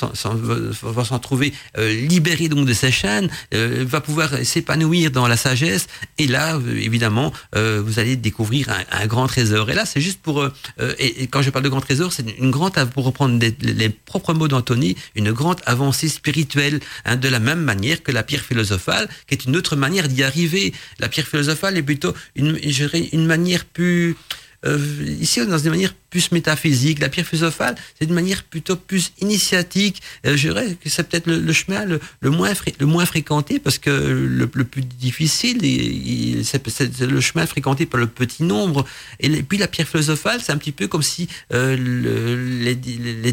va 0.83 1.05
s'en 1.05 1.19
trouver 1.19 1.53
euh, 1.77 1.93
libérée 1.93 2.49
donc 2.49 2.65
de 2.65 2.73
ses 2.73 2.91
chaînes, 2.91 3.29
euh, 3.53 3.85
va 3.87 4.01
pouvoir 4.01 4.29
s'épanouir 4.43 5.11
dans 5.11 5.27
la 5.27 5.37
sagesse. 5.37 5.87
Et 6.17 6.27
là, 6.27 6.55
euh, 6.55 6.77
évidemment, 6.77 7.33
vous 7.53 7.99
allez 7.99 8.15
découvrir 8.15 8.69
un, 8.69 9.01
un, 9.01 9.07
grand 9.07 9.27
trésor. 9.27 9.69
Et 9.69 9.73
là, 9.73 9.85
c'est 9.85 10.01
juste 10.01 10.19
pour, 10.21 10.45
et, 10.99 11.23
et, 11.23 11.27
quand 11.27 11.41
je 11.41 11.49
parle 11.49 11.63
de 11.63 11.69
grand 11.69 11.81
trésor, 11.81 12.13
c'est 12.13 12.25
une 12.37 12.51
grande, 12.51 12.73
pour 12.93 13.05
reprendre 13.05 13.39
des, 13.39 13.55
les 13.61 13.89
propres 13.89 14.33
mots 14.33 14.47
d'Anthony, 14.47 14.95
une 15.15 15.31
grande 15.31 15.59
avancée 15.65 16.09
spirituelle, 16.09 16.79
hein, 17.05 17.15
de 17.15 17.27
la 17.27 17.39
même 17.39 17.61
manière 17.61 18.03
que 18.03 18.11
la 18.11 18.23
pierre 18.23 18.43
philosophale, 18.43 19.09
qui 19.27 19.35
est 19.35 19.45
une 19.45 19.55
autre 19.55 19.75
manière 19.75 20.07
d'y 20.07 20.23
arriver. 20.23 20.73
La 20.99 21.09
pierre 21.09 21.27
philosophale 21.27 21.77
est 21.77 21.83
plutôt 21.83 22.13
une, 22.35 23.25
manière 23.25 23.65
plus 23.65 24.15
euh, 24.65 24.79
ici 25.19 25.41
on 25.41 25.45
dans 25.45 25.57
une 25.57 25.69
manière 25.69 25.93
plus 26.09 26.31
métaphysique. 26.31 26.99
La 26.99 27.09
pierre 27.09 27.25
philosophale, 27.25 27.75
c'est 27.97 28.05
une 28.05 28.13
manière 28.13 28.43
plutôt 28.43 28.75
plus 28.75 29.11
initiatique. 29.19 30.01
Euh, 30.25 30.37
je 30.37 30.49
dirais 30.49 30.77
que 30.81 30.89
c'est 30.89 31.07
peut-être 31.07 31.27
le, 31.27 31.53
chemin 31.53 31.85
le, 31.85 31.99
moins 32.29 32.53
le 32.79 32.85
moins 32.85 33.05
fréquenté 33.05 33.59
parce 33.59 33.77
que 33.77 33.89
le, 33.89 34.47
plus 34.47 34.83
difficile, 34.83 35.59
c'est 36.43 37.01
le 37.01 37.21
chemin 37.21 37.45
fréquenté 37.45 37.85
par 37.85 37.99
le 37.99 38.07
petit 38.07 38.43
nombre. 38.43 38.85
Et, 39.19 39.29
puis 39.43 39.57
la 39.57 39.67
pierre 39.67 39.87
philosophale, 39.87 40.41
c'est 40.43 40.51
un 40.51 40.57
petit 40.57 40.71
peu 40.71 40.87
comme 40.87 41.03
si 41.03 41.27
euh, 41.53 41.75
les, 42.63 42.75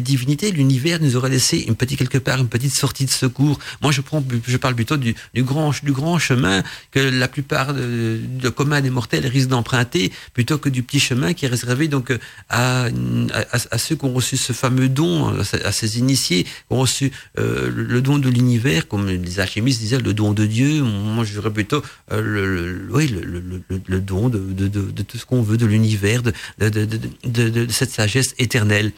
divinités, 0.01 0.51
l'univers 0.51 1.01
nous 1.01 1.15
aurait 1.15 1.29
laissé 1.29 1.65
une 1.67 1.75
petite 1.75 1.97
quelque 1.97 2.17
part 2.17 2.39
une 2.39 2.49
petite 2.49 2.75
sortie 2.75 3.05
de 3.05 3.11
secours. 3.11 3.59
Moi, 3.81 3.91
je 3.91 4.57
parle 4.57 4.75
plutôt 4.75 4.97
du, 4.97 5.15
grand 5.37 5.73
du 5.83 5.91
grand 5.91 6.19
chemin 6.19 6.63
que 6.91 6.99
la 6.99 7.27
plupart 7.27 7.73
de, 7.73 8.19
de 8.21 8.49
commun 8.49 8.81
des 8.81 8.89
mortels 8.89 9.25
risquent 9.27 9.49
d'emprunter 9.49 10.11
plutôt 10.33 10.57
que 10.57 10.69
du 10.69 10.83
petit 10.83 10.99
chemin 10.99 11.33
qui 11.33 11.45
est 11.45 11.49
réservé 11.49 11.87
donc 11.87 12.11
à, 12.49 12.64
à, 12.65 13.77
ceux 13.77 13.95
qui 13.95 14.05
ont 14.05 14.13
reçu 14.13 14.37
ce 14.37 14.53
fameux 14.53 14.89
don, 14.89 15.33
à 15.63 15.71
ces 15.71 15.99
initiés, 15.99 16.43
qui 16.43 16.49
ont 16.69 16.79
reçu 16.79 17.11
euh, 17.37 17.71
le 17.73 18.01
don 18.01 18.17
de 18.17 18.29
l'univers, 18.29 18.87
comme 18.87 19.07
les 19.07 19.39
alchimistes 19.39 19.79
disaient, 19.79 19.99
le 19.99 20.13
don 20.13 20.33
de 20.33 20.45
Dieu. 20.45 20.81
Moi, 20.81 21.25
je 21.25 21.33
dirais 21.33 21.51
plutôt 21.51 21.81
euh, 22.11 22.21
le, 22.21 22.87
oui, 22.91 23.07
le, 23.07 24.01
don 24.01 24.29
de, 24.29 24.39
tout 25.03 25.17
ce 25.17 25.25
qu'on 25.25 25.41
veut, 25.41 25.57
de 25.57 25.65
l'univers, 25.65 26.21
de, 26.23 27.67
cette 27.69 27.91
sagesse 27.91 28.33
éternelle. 28.37 28.91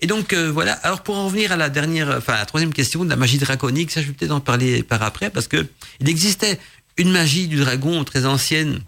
Et 0.00 0.06
donc 0.06 0.32
euh, 0.32 0.50
voilà. 0.52 0.74
Alors 0.74 1.02
pour 1.02 1.16
en 1.16 1.26
revenir 1.26 1.50
à 1.50 1.56
la 1.56 1.68
dernière, 1.70 2.14
enfin 2.16 2.34
à 2.34 2.38
la 2.38 2.46
troisième 2.46 2.72
question 2.72 3.04
de 3.04 3.10
la 3.10 3.16
magie 3.16 3.38
draconique, 3.38 3.90
ça 3.90 4.00
je 4.00 4.06
vais 4.06 4.12
peut-être 4.12 4.30
en 4.30 4.38
parler 4.38 4.84
par 4.84 5.02
après 5.02 5.28
parce 5.28 5.48
que 5.48 5.66
il 5.98 6.08
existait 6.08 6.60
une 6.96 7.10
magie 7.10 7.48
du 7.48 7.56
dragon 7.56 8.04
très 8.04 8.24
ancienne 8.24 8.80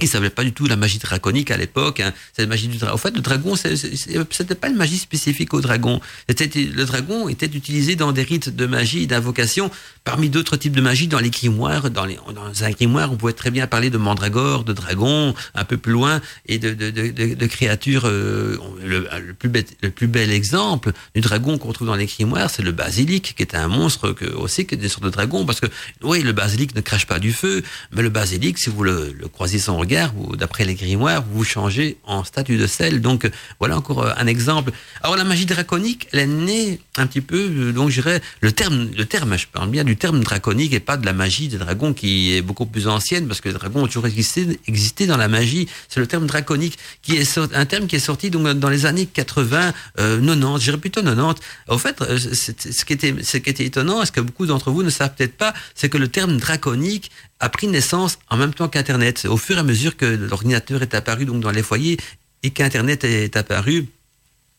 il 0.00 0.08
savait 0.08 0.30
pas 0.30 0.44
du 0.44 0.52
tout 0.52 0.66
la 0.66 0.76
magie 0.76 0.98
draconique 0.98 1.50
à 1.50 1.56
l'époque. 1.56 2.00
Hein. 2.00 2.12
C'est 2.34 2.46
magie 2.46 2.68
du 2.68 2.76
dragon. 2.76 2.94
En 2.94 2.98
fait, 2.98 3.14
le 3.14 3.22
dragon, 3.22 3.54
c'était 3.56 4.54
pas 4.54 4.68
une 4.68 4.76
magie 4.76 4.98
spécifique 4.98 5.54
au 5.54 5.62
dragon. 5.62 6.00
Le 6.28 6.84
dragon 6.84 7.28
était 7.28 7.46
utilisé 7.46 7.96
dans 7.96 8.12
des 8.12 8.22
rites 8.22 8.54
de 8.54 8.66
magie, 8.66 9.06
d'invocation, 9.06 9.70
parmi 10.04 10.28
d'autres 10.28 10.56
types 10.56 10.76
de 10.76 10.82
magie 10.82 11.08
dans 11.08 11.18
les 11.18 11.30
grimoires. 11.30 11.90
Dans, 11.90 12.04
les, 12.04 12.18
dans 12.34 12.64
un 12.64 12.70
grimoire, 12.70 13.10
on 13.10 13.16
pouvait 13.16 13.32
très 13.32 13.50
bien 13.50 13.66
parler 13.66 13.88
de 13.88 13.96
mandragore, 13.96 14.64
de 14.64 14.74
dragon, 14.74 15.34
un 15.54 15.64
peu 15.64 15.78
plus 15.78 15.92
loin, 15.92 16.20
et 16.46 16.58
de, 16.58 17.46
créatures. 17.46 18.06
Euh, 18.06 18.58
le, 18.84 19.32
plus 19.32 20.08
bel, 20.08 20.30
exemple 20.30 20.92
du 21.14 21.20
dragon 21.22 21.56
qu'on 21.56 21.72
trouve 21.72 21.86
dans 21.86 21.94
les 21.94 22.06
grimoires, 22.06 22.50
c'est 22.50 22.62
le 22.62 22.72
basilic, 22.72 23.34
qui 23.34 23.42
est 23.42 23.54
un 23.54 23.68
monstre 23.68 24.14
aussi, 24.36 24.66
qui 24.66 24.74
est 24.74 24.78
des 24.78 24.90
sortes 24.90 25.04
de 25.04 25.10
dragon, 25.10 25.46
parce 25.46 25.60
que 25.60 25.66
oui, 26.02 26.20
le 26.22 26.32
basilic 26.32 26.74
ne 26.74 26.82
crache 26.82 27.06
pas 27.06 27.18
du 27.18 27.32
feu, 27.32 27.62
mais 27.92 28.02
le 28.02 28.10
basilic, 28.10 28.58
si 28.58 28.68
vous 28.68 28.82
le, 28.82 29.14
le 29.18 29.28
croisez 29.28 29.58
sans 29.58 29.85
regard, 29.86 30.12
d'après 30.36 30.64
les 30.64 30.74
grimoires, 30.74 31.24
vous 31.32 31.44
changez 31.44 31.96
en 32.04 32.24
statue 32.24 32.56
de 32.58 32.66
sel. 32.66 33.00
Donc 33.00 33.30
voilà 33.60 33.76
encore 33.76 34.02
euh, 34.02 34.12
un 34.16 34.26
exemple. 34.26 34.72
Alors 35.02 35.16
la 35.16 35.24
magie 35.24 35.46
draconique, 35.46 36.08
elle 36.12 36.20
est 36.20 36.26
née 36.26 36.80
un 36.96 37.06
petit 37.06 37.20
peu, 37.20 37.48
euh, 37.50 37.72
donc 37.72 37.90
je 37.90 38.00
dirais, 38.00 38.20
le 38.40 38.50
terme, 38.50 38.90
le 38.96 39.04
terme, 39.04 39.38
je 39.38 39.46
parle 39.46 39.70
bien 39.70 39.84
du 39.84 39.96
terme 39.96 40.22
draconique 40.22 40.72
et 40.72 40.80
pas 40.80 40.96
de 40.96 41.06
la 41.06 41.12
magie 41.12 41.48
des 41.48 41.58
dragons 41.58 41.94
qui 41.94 42.34
est 42.34 42.42
beaucoup 42.42 42.66
plus 42.66 42.88
ancienne, 42.88 43.28
parce 43.28 43.40
que 43.40 43.48
les 43.48 43.54
dragons 43.54 43.84
ont 43.84 43.86
toujours 43.86 44.06
existé, 44.06 45.06
dans 45.06 45.16
la 45.16 45.28
magie. 45.28 45.68
C'est 45.88 46.00
le 46.00 46.06
terme 46.06 46.26
draconique 46.26 46.78
qui 47.02 47.16
est 47.16 47.38
un 47.54 47.66
terme 47.66 47.86
qui 47.86 47.96
est 47.96 48.00
sorti 48.00 48.30
donc 48.30 48.46
dans 48.58 48.70
les 48.70 48.86
années 48.86 49.06
80, 49.06 49.72
euh, 50.00 50.20
90, 50.20 50.58
je 50.58 50.64
dirais 50.64 50.78
plutôt 50.78 51.02
90. 51.02 51.40
En 51.68 51.78
fait, 51.78 52.00
euh, 52.02 52.18
ce 52.18 52.84
qui 52.84 52.92
était, 52.92 53.14
ce 53.22 53.36
qui 53.36 53.50
était 53.50 53.64
étonnant, 53.64 54.02
est 54.02 54.06
ce 54.06 54.12
que 54.12 54.20
beaucoup 54.20 54.46
d'entre 54.46 54.70
vous 54.70 54.82
ne 54.82 54.90
savent 54.90 55.14
peut-être 55.16 55.36
pas, 55.36 55.54
c'est 55.74 55.88
que 55.88 55.98
le 55.98 56.08
terme 56.08 56.38
draconique 56.38 57.10
a 57.40 57.48
pris 57.48 57.66
naissance 57.66 58.18
en 58.30 58.36
même 58.36 58.54
temps 58.54 58.68
qu'Internet. 58.68 59.26
Au 59.28 59.36
fur 59.36 59.56
et 59.56 59.60
à 59.60 59.62
mesure 59.62 59.96
que 59.96 60.06
l'ordinateur 60.06 60.82
est 60.82 60.94
apparu 60.94 61.26
dans 61.26 61.50
les 61.50 61.62
foyers 61.62 61.98
et 62.42 62.50
qu'Internet 62.50 63.04
est 63.04 63.36
apparu, 63.36 63.86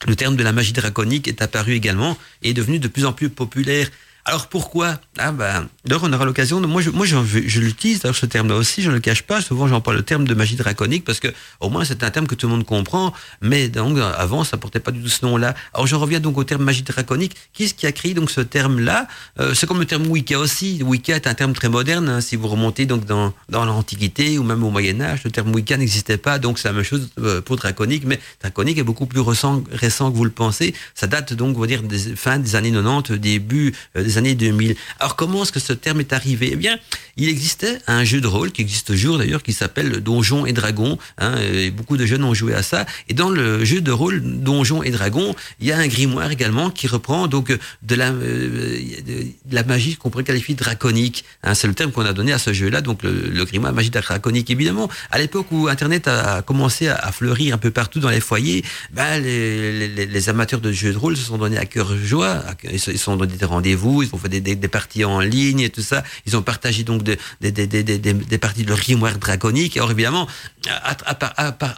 le 0.06 0.16
terme 0.16 0.36
de 0.36 0.44
la 0.44 0.52
magie 0.52 0.74
draconique 0.74 1.28
est 1.28 1.42
apparu 1.42 1.74
également 1.74 2.18
et 2.44 2.52
est 2.52 2.54
devenu 2.54 2.80
de 2.80 2.88
plus 2.88 3.06
en 3.06 3.14
plus 3.14 3.30
populaire. 3.30 3.90
Alors 4.28 4.48
pourquoi? 4.48 5.00
Ah 5.18 5.32
ben, 5.32 5.70
d'ailleurs 5.86 6.04
on 6.04 6.12
aura 6.12 6.26
l'occasion. 6.26 6.60
De... 6.60 6.68
Moi, 6.68 6.82
je, 6.82 6.90
moi, 6.90 7.06
je, 7.06 7.60
l'utilise 7.62 8.02
ce 8.12 8.26
terme-là 8.26 8.56
aussi. 8.56 8.82
Je 8.82 8.90
ne 8.90 8.96
le 8.96 9.00
cache 9.00 9.24
pas. 9.24 9.40
Souvent, 9.40 9.70
j'emploie 9.70 9.94
le 9.94 10.02
terme 10.02 10.28
de 10.28 10.34
magie 10.34 10.58
draconique 10.58 11.06
parce 11.06 11.22
que 11.22 11.30
au 11.62 11.70
moins 11.70 11.86
c'est 11.86 12.04
un 12.04 12.10
terme 12.10 12.28
que 12.28 12.36
tout 12.36 12.48
le 12.48 12.52
monde 12.52 12.66
comprend. 12.66 13.14
Mais 13.42 13.70
donc 13.70 13.98
avant, 13.98 14.44
ça 14.44 14.58
portait 14.58 14.82
pas 14.82 14.92
du 14.92 15.02
tout 15.02 15.08
ce 15.08 15.26
nom-là. 15.26 15.56
Alors 15.74 15.88
je 15.88 15.96
reviens 15.96 16.20
donc 16.20 16.38
au 16.38 16.44
terme 16.44 16.66
magie 16.66 16.84
draconique. 16.84 17.38
Qui 17.54 17.64
est-ce 17.64 17.74
qui 17.74 17.88
a 17.88 17.94
créé 17.94 18.14
donc 18.14 18.30
ce 18.30 18.42
terme-là? 18.42 19.08
Euh, 19.40 19.54
C'est 19.54 19.66
comme 19.66 19.80
le 19.80 19.86
terme 19.86 20.06
Wicca 20.08 20.38
aussi. 20.38 20.84
Wicca 20.84 21.16
est 21.16 21.26
un 21.26 21.34
terme 21.34 21.54
très 21.54 21.70
moderne. 21.70 22.10
Hein. 22.10 22.20
si 22.20 22.36
vous 22.36 22.50
remontez 22.50 22.86
donc 22.86 23.06
dans, 23.06 23.34
dans 23.48 23.64
l'Antiquité 23.64 24.38
ou 24.38 24.44
même 24.44 24.62
au 24.62 24.72
Moyen 24.72 25.00
Âge, 25.00 25.22
le 25.24 25.32
terme 25.32 25.56
Wicca 25.56 25.78
n'existait 25.78 26.18
pas. 26.18 26.38
Donc 26.38 26.60
c'est 26.60 26.68
la 26.68 26.74
même 26.74 26.84
chose 26.84 27.10
euh, 27.20 27.40
pour 27.40 27.56
draconique. 27.56 28.04
Mais 28.06 28.20
draconique 28.42 28.78
est 28.78 28.84
beaucoup 28.84 29.06
plus 29.06 29.22
récent, 29.22 29.62
que 29.62 30.18
vous 30.18 30.26
le 30.26 30.32
pensez. 30.32 30.76
Ça 30.96 31.08
date 31.08 31.32
donc, 31.32 31.56
on 31.56 31.62
va 31.62 31.68
dire, 31.68 31.82
des 31.82 32.14
fin 32.18 32.40
des 32.40 32.58
années 32.58 32.74
90, 32.74 33.14
début 33.14 33.74
euh, 33.96 34.04
des 34.04 34.17
années 34.18 34.36
2000. 34.36 34.76
Alors 35.00 35.16
comment 35.16 35.44
est-ce 35.44 35.52
que 35.52 35.60
ce 35.60 35.74
terme 35.74 36.00
est 36.00 36.14
arrivé? 36.14 36.50
Eh 36.54 36.56
bien, 36.56 36.78
il 37.18 37.30
existait 37.30 37.80
un 37.88 38.04
jeu 38.04 38.22
de 38.22 38.28
rôle 38.28 38.52
qui 38.52 38.62
existe 38.62 38.88
toujours 38.88 39.18
d'ailleurs, 39.18 39.42
qui 39.42 39.54
s'appelle 39.54 40.02
Donjons 40.02 40.46
et 40.46 40.54
Dragons. 40.54 40.98
Hein, 41.18 41.36
beaucoup 41.76 41.98
de 41.98 42.06
jeunes 42.06 42.24
ont 42.24 42.34
joué 42.34 42.54
à 42.54 42.62
ça. 42.62 42.86
Et 43.10 43.14
dans 43.14 43.30
le 43.30 43.66
jeu 43.66 43.82
de 43.82 43.92
rôle 43.92 44.22
Donjons 44.24 44.84
et 44.84 44.92
Dragons, 44.92 45.36
il 45.60 45.68
y 45.68 45.72
a 45.72 45.78
un 45.78 45.88
grimoire 45.88 46.30
également 46.32 46.70
qui 46.70 46.88
reprend 46.88 47.28
donc 47.28 47.58
de 47.82 47.96
la, 47.96 48.12
euh, 48.12 49.64
magie 49.68 49.96
qu'on 49.96 50.12
pourrait 50.12 50.24
qualifier 50.24 50.54
draconique. 50.56 51.26
Hein, 51.44 51.56
c'est 51.56 51.68
le 51.68 51.74
terme 51.74 51.92
qu'on 51.92 52.06
a 52.06 52.14
donné 52.14 52.34
à 52.34 52.38
ce 52.38 52.54
jeu-là, 52.54 52.82
donc 52.82 53.04
le, 53.04 53.46
grimoire 53.46 53.74
magie 53.74 53.90
draconique. 53.90 54.50
Évidemment, 54.52 54.90
à 55.12 55.18
l'époque 55.18 55.48
où 55.52 55.68
Internet 55.68 56.08
a 56.08 56.44
commencé 56.44 56.88
à, 56.88 57.12
fleurir 57.12 57.56
un 57.56 57.58
peu 57.58 57.72
partout 57.72 58.00
dans 58.00 58.10
les 58.10 58.20
foyers, 58.20 58.64
ben, 58.94 59.20
les, 59.20 60.30
amateurs 60.30 60.60
de 60.60 60.72
jeux 60.72 60.92
de 60.92 60.98
rôle 60.98 61.16
se 61.16 61.24
sont 61.24 61.38
donnés 61.38 61.58
à 61.58 61.66
cœur 61.66 61.96
joie, 61.98 62.44
ils 62.70 62.80
se 62.80 62.96
sont 62.98 63.16
donné 63.16 63.38
des 63.38 63.46
rendez-vous, 63.46 64.04
ils 64.04 64.10
ont 64.14 64.18
fait 64.18 64.30
des, 64.30 64.42
des, 64.42 64.56
des, 64.56 64.68
parties 64.68 65.06
en 65.06 65.20
ligne 65.20 65.62
et 65.62 65.70
tout 65.70 65.82
ça. 65.82 66.04
Ils 66.26 66.36
ont 66.36 66.42
partagé 66.42 66.84
donc 66.84 67.07
des, 67.42 67.52
des, 67.52 67.68
des 67.84 68.38
parties 68.38 68.64
de 68.64 68.74
grimoire 68.74 69.18
draconique. 69.18 69.78
Alors 69.78 69.92
évidemment, 69.92 70.28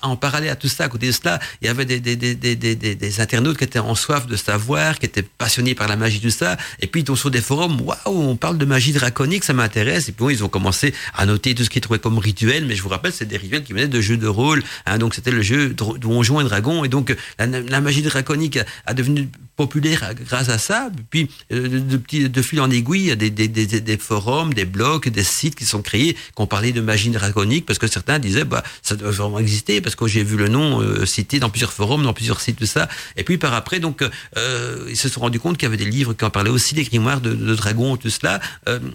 en 0.02 0.16
parallèle 0.16 0.50
à 0.50 0.56
tout 0.56 0.68
ça, 0.68 0.86
à 0.86 0.90
côté 0.90 1.08
de 1.08 1.12
cela, 1.12 1.40
il 1.62 1.68
y 1.68 1.70
avait 1.70 1.86
des, 1.86 2.00
des, 2.00 3.22
internautes 3.22 3.58
qui 3.58 3.64
étaient 3.64 3.80
en 3.80 3.96
soif 3.96 4.28
de 4.28 4.36
savoir, 4.36 5.00
qui 5.00 5.06
étaient 5.06 5.24
passionnés 5.24 5.76
par 5.76 5.88
la 5.88 5.96
magie, 5.96 6.20
tout 6.20 6.30
ça. 6.30 6.58
Et 6.82 6.88
puis 6.88 7.04
ils 7.08 7.18
sur 7.18 7.32
des 7.32 7.42
forums, 7.42 7.82
waouh, 7.82 7.98
on 8.06 8.36
parle 8.36 8.58
de 8.58 8.66
magie 8.66 8.94
draconique, 8.94 9.44
ça 9.44 9.54
m'intéresse. 9.54 10.10
Et 10.10 10.12
puis 10.12 10.26
ils 10.30 10.44
ont 10.44 10.50
commencé 10.50 10.94
à 11.16 11.26
noter 11.26 11.56
tout 11.56 11.64
ce 11.64 11.70
qu'ils 11.70 11.82
trouvaient 11.82 12.00
comme 12.00 12.18
rituel. 12.18 12.66
Mais 12.66 12.76
je 12.76 12.82
vous 12.82 12.90
rappelle, 12.90 13.14
c'est 13.14 13.26
des 13.26 13.38
rituels 13.38 13.64
qui 13.64 13.74
venaient 13.74 13.88
de 13.88 14.02
jeux 14.02 14.18
de 14.18 14.28
rôle. 14.28 14.64
Hein, 14.86 14.98
donc 14.98 15.16
c'était 15.16 15.32
le 15.32 15.42
jeu 15.42 15.70
Donjons 15.70 16.42
et 16.42 16.44
Dragons. 16.44 16.84
Et 16.84 16.90
donc 16.90 17.16
la, 17.38 17.48
la 17.48 17.82
magie 17.82 18.02
draconique 18.02 18.60
a 18.86 18.94
devenu 18.94 19.30
populaire 19.60 20.14
grâce 20.16 20.48
à 20.48 20.58
ça. 20.58 20.90
Puis, 21.10 21.30
euh, 21.52 21.68
de, 21.68 22.28
de, 22.28 22.42
fil 22.42 22.62
en 22.62 22.72
aiguille, 22.72 23.14
des, 23.18 23.30
des, 23.30 23.50
des, 23.50 23.82
des, 23.82 23.98
forums, 23.98 24.54
des 24.54 24.64
blogs, 24.64 25.10
des 25.10 25.26
sites 25.26 25.56
qui 25.56 25.66
sont 25.66 25.82
créés, 25.82 26.14
qui 26.14 26.42
ont 26.42 26.48
parlé 26.48 26.72
de 26.72 26.80
magie 26.80 27.10
draconique, 27.10 27.66
parce 27.66 27.78
que 27.78 27.88
certains 27.88 28.20
disaient, 28.20 28.46
bah, 28.46 28.64
ça 28.82 28.96
doit 28.96 29.12
vraiment 29.12 29.40
exister, 29.40 29.82
parce 29.82 29.96
que 29.98 30.08
j'ai 30.08 30.24
vu 30.24 30.38
le 30.38 30.48
nom 30.48 30.80
euh, 30.80 31.06
cité 31.06 31.40
dans 31.40 31.50
plusieurs 31.50 31.74
forums, 31.74 32.04
dans 32.04 32.14
plusieurs 32.14 32.40
sites, 32.40 32.58
tout 32.58 32.66
ça. 32.66 32.88
Et 33.18 33.26
puis, 33.26 33.38
par 33.38 33.54
après, 33.54 33.82
donc, 33.82 34.02
euh, 34.02 34.86
ils 34.90 34.96
se 34.96 35.10
sont 35.10 35.20
rendus 35.20 35.42
compte 35.42 35.58
qu'il 35.58 35.68
y 35.68 35.72
avait 35.74 35.84
des 35.84 35.92
livres 35.92 36.14
qui 36.14 36.24
en 36.24 36.30
parlaient 36.30 36.50
aussi, 36.50 36.74
des 36.74 36.86
grimoires 36.86 37.20
de, 37.20 37.34
dragons, 37.54 37.98
tout 37.98 38.10
cela. 38.10 38.40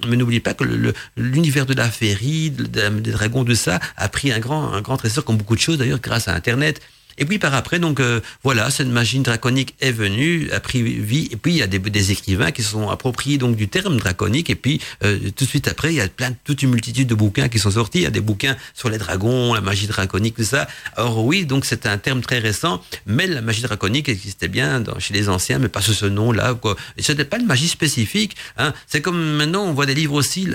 Mais 0.09 0.17
n'oubliez 0.17 0.41
pas 0.41 0.55
que 0.55 0.65
l'univers 1.19 1.67
de 1.67 1.75
la 1.75 1.91
féerie, 1.91 2.51
des 2.51 3.13
dragons, 3.13 3.45
de 3.45 3.55
ça, 3.55 3.81
a 3.99 4.09
pris 4.09 4.33
un 4.33 4.39
grand, 4.39 4.73
un 4.73 4.81
grand 4.81 4.97
trésor, 4.97 5.25
comme 5.25 5.37
beaucoup 5.37 5.57
de 5.57 5.61
choses 5.61 5.77
d'ailleurs, 5.77 6.01
grâce 6.01 6.27
à 6.27 6.35
Internet. 6.35 6.81
Et 7.19 7.25
puis 7.25 7.39
par 7.39 7.55
après, 7.55 7.79
donc 7.79 8.01
euh, 8.01 8.21
voilà, 8.43 8.71
cette 8.71 8.89
machine 8.89 9.23
draconique 9.23 9.75
est 9.81 9.93
venue, 9.93 10.51
a 10.53 10.61
pris 10.61 10.83
vie. 10.83 11.29
Et 11.31 11.37
puis 11.37 11.53
il 11.53 11.59
y 11.59 11.63
a 11.63 11.67
des, 11.67 12.11
écrivains 12.11 12.51
qui 12.51 12.63
se 12.63 12.71
sont 12.71 12.91
appropriés 12.91 13.39
donc 13.39 13.57
du 13.57 13.69
terme 13.69 13.99
draconique. 13.99 14.51
Et 14.51 14.55
puis 14.55 14.81
euh, 15.05 15.19
tout 15.37 15.45
de 15.45 15.49
suite 15.49 15.69
après, 15.69 15.93
il 15.93 15.97
y 15.97 16.01
a 16.01 16.09
plein, 16.09 16.33
toute 16.45 16.63
une 16.63 16.71
multitude 16.71 17.09
de 17.09 17.15
bouquins 17.15 17.49
qui 17.49 17.59
sont 17.59 17.71
sortis. 17.71 17.99
Il 17.99 18.05
y 18.05 18.07
a 18.07 18.11
des 18.11 18.21
bouquins 18.21 18.57
sur 18.75 18.89
les 18.89 18.99
dragons, 18.99 19.55
la 19.55 19.61
magie 19.61 19.87
draconique, 19.87 20.37
tout 20.37 20.45
ça. 20.45 20.67
Alors 20.97 21.25
oui, 21.25 21.47
donc 21.47 21.65
c'est 21.65 21.87
un 21.87 21.99
terme 21.99 22.21
très 22.21 22.39
récent, 22.39 22.83
mais 23.07 23.27
la 23.27 23.43
magie 23.43 23.63
draconique 23.63 24.09
existait 24.09 24.49
bien 24.49 24.83
chez 24.99 25.15
les 25.15 25.29
anciens, 25.29 25.59
mais 25.59 25.69
pas 25.69 25.81
sous 25.81 25.95
ce 25.95 26.07
nom-là. 26.07 26.55
Quoi. 26.55 26.77
Et 26.97 27.03
ce 27.03 27.13
n'était 27.13 27.25
pas 27.25 27.39
une 27.39 27.47
magie 27.47 27.69
spécifique. 27.69 28.37
Hein. 28.57 28.73
C'est 28.87 29.01
comme 29.01 29.37
maintenant, 29.37 29.65
on 29.65 29.73
voit 29.73 29.87
des 29.87 29.95
livres 29.95 30.15
aussi, 30.15 30.49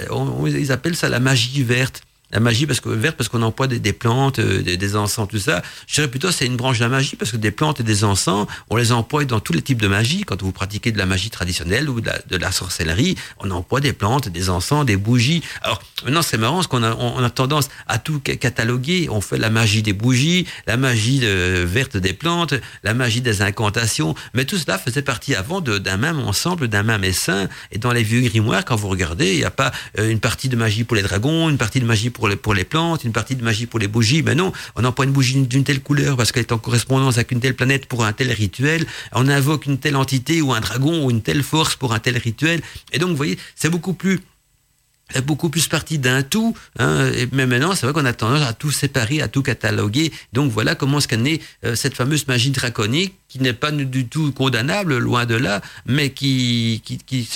ils 0.47 0.71
appellent 0.71 0.95
ça 0.95 1.09
la 1.09 1.19
magie 1.19 1.63
verte 1.63 2.03
la 2.31 2.39
magie 2.39 2.65
parce 2.65 2.79
que 2.79 2.89
verte 2.89 3.17
parce 3.17 3.29
qu'on 3.29 3.41
emploie 3.41 3.67
des, 3.67 3.79
des 3.79 3.93
plantes, 3.93 4.39
euh, 4.39 4.61
des, 4.61 4.77
des, 4.77 4.95
encens, 4.95 5.27
tout 5.27 5.39
ça. 5.39 5.61
Je 5.87 5.95
dirais 5.95 6.07
plutôt 6.07 6.31
c'est 6.31 6.45
une 6.45 6.57
branche 6.57 6.77
de 6.79 6.83
la 6.83 6.89
magie 6.89 7.15
parce 7.15 7.31
que 7.31 7.37
des 7.37 7.51
plantes 7.51 7.79
et 7.79 7.83
des 7.83 8.03
encens, 8.03 8.47
on 8.69 8.75
les 8.75 8.91
emploie 8.91 9.25
dans 9.25 9.39
tous 9.39 9.53
les 9.53 9.61
types 9.61 9.81
de 9.81 9.87
magie. 9.87 10.23
Quand 10.23 10.41
vous 10.41 10.51
pratiquez 10.51 10.91
de 10.91 10.97
la 10.97 11.05
magie 11.05 11.29
traditionnelle 11.29 11.89
ou 11.89 12.01
de 12.01 12.07
la, 12.07 12.19
de 12.27 12.37
la 12.37 12.51
sorcellerie, 12.51 13.15
on 13.39 13.49
emploie 13.51 13.79
des 13.79 13.93
plantes, 13.93 14.29
des 14.29 14.49
encens, 14.49 14.85
des 14.85 14.97
bougies. 14.97 15.43
Alors 15.61 15.81
maintenant 16.03 16.21
c'est 16.21 16.37
marrant 16.37 16.55
parce 16.55 16.67
qu'on 16.67 16.83
a, 16.83 16.95
on 16.95 17.23
a 17.23 17.29
tendance 17.29 17.69
à 17.87 17.97
tout 17.97 18.19
cataloguer. 18.19 19.07
On 19.09 19.21
fait 19.21 19.37
la 19.37 19.49
magie 19.49 19.81
des 19.81 19.93
bougies, 19.93 20.45
la 20.67 20.77
magie 20.77 21.19
de, 21.19 21.63
verte 21.65 21.97
des 21.97 22.13
plantes, 22.13 22.53
la 22.83 22.93
magie 22.93 23.21
des 23.21 23.41
incantations. 23.41 24.15
Mais 24.33 24.45
tout 24.45 24.57
cela 24.57 24.77
faisait 24.77 25.01
partie 25.01 25.35
avant 25.35 25.61
d'un 25.61 25.97
même 25.97 26.19
ensemble, 26.19 26.67
d'un 26.67 26.83
même 26.83 27.03
essaim. 27.03 27.47
Et 27.71 27.77
dans 27.77 27.91
les 27.91 28.03
vieux 28.03 28.21
grimoires, 28.21 28.65
quand 28.65 28.75
vous 28.75 28.89
regardez, 28.89 29.33
il 29.33 29.37
n'y 29.37 29.45
a 29.45 29.51
pas 29.51 29.71
euh, 29.97 30.09
une 30.09 30.19
partie 30.19 30.49
de 30.49 30.55
magie 30.55 30.83
pour 30.83 30.95
les 30.95 31.01
dragons, 31.01 31.49
une 31.49 31.57
partie 31.57 31.79
de 31.79 31.85
magie 31.85 32.09
pour 32.09 32.18
pour 32.19 32.27
les, 32.27 32.35
pour 32.35 32.53
les 32.53 32.65
plantes, 32.65 33.03
une 33.03 33.11
partie 33.11 33.35
de 33.35 33.43
magie 33.43 33.65
pour 33.65 33.79
les 33.79 33.87
bougies. 33.87 34.21
Mais 34.21 34.35
non, 34.35 34.51
on 34.75 34.83
emploie 34.83 35.05
une 35.05 35.11
bougie 35.11 35.41
d'une 35.41 35.63
telle 35.63 35.81
couleur 35.81 36.17
parce 36.17 36.31
qu'elle 36.31 36.43
est 36.43 36.51
en 36.51 36.59
correspondance 36.59 37.15
avec 37.15 37.31
une 37.31 37.39
telle 37.39 37.55
planète 37.55 37.87
pour 37.87 38.05
un 38.05 38.13
tel 38.13 38.31
rituel. 38.31 38.85
On 39.13 39.27
invoque 39.27 39.65
une 39.65 39.79
telle 39.79 39.95
entité 39.95 40.41
ou 40.41 40.53
un 40.53 40.59
dragon 40.59 41.05
ou 41.05 41.09
une 41.09 41.21
telle 41.21 41.41
force 41.41 41.75
pour 41.75 41.93
un 41.93 41.99
tel 41.99 42.17
rituel. 42.17 42.61
Et 42.91 42.99
donc, 42.99 43.09
vous 43.11 43.17
voyez, 43.17 43.39
c'est 43.55 43.69
beaucoup 43.69 43.93
plus 43.93 44.19
beaucoup 45.25 45.49
plus 45.49 45.67
partie 45.67 45.99
d'un 45.99 46.23
tout. 46.23 46.55
Hein, 46.77 47.11
mais 47.31 47.45
maintenant, 47.45 47.75
c'est 47.75 47.85
vrai 47.85 47.93
qu'on 47.93 48.05
a 48.05 48.13
tendance 48.13 48.47
à 48.47 48.53
tout 48.53 48.71
séparer, 48.71 49.21
à 49.21 49.27
tout 49.27 49.41
cataloguer. 49.41 50.11
Donc 50.33 50.51
voilà 50.51 50.75
comment 50.75 50.99
est-ce 50.99 51.07
euh, 51.65 51.75
cette 51.75 51.95
fameuse 51.95 52.27
magie 52.27 52.51
draconique 52.51 53.15
qui 53.27 53.39
n'est 53.39 53.53
pas 53.53 53.71
du 53.71 54.07
tout 54.07 54.31
condamnable, 54.31 54.97
loin 54.97 55.25
de 55.25 55.35
là, 55.35 55.61
mais 55.85 56.09
qui 56.09 56.81
qui 56.83 56.97
qui, 56.97 57.27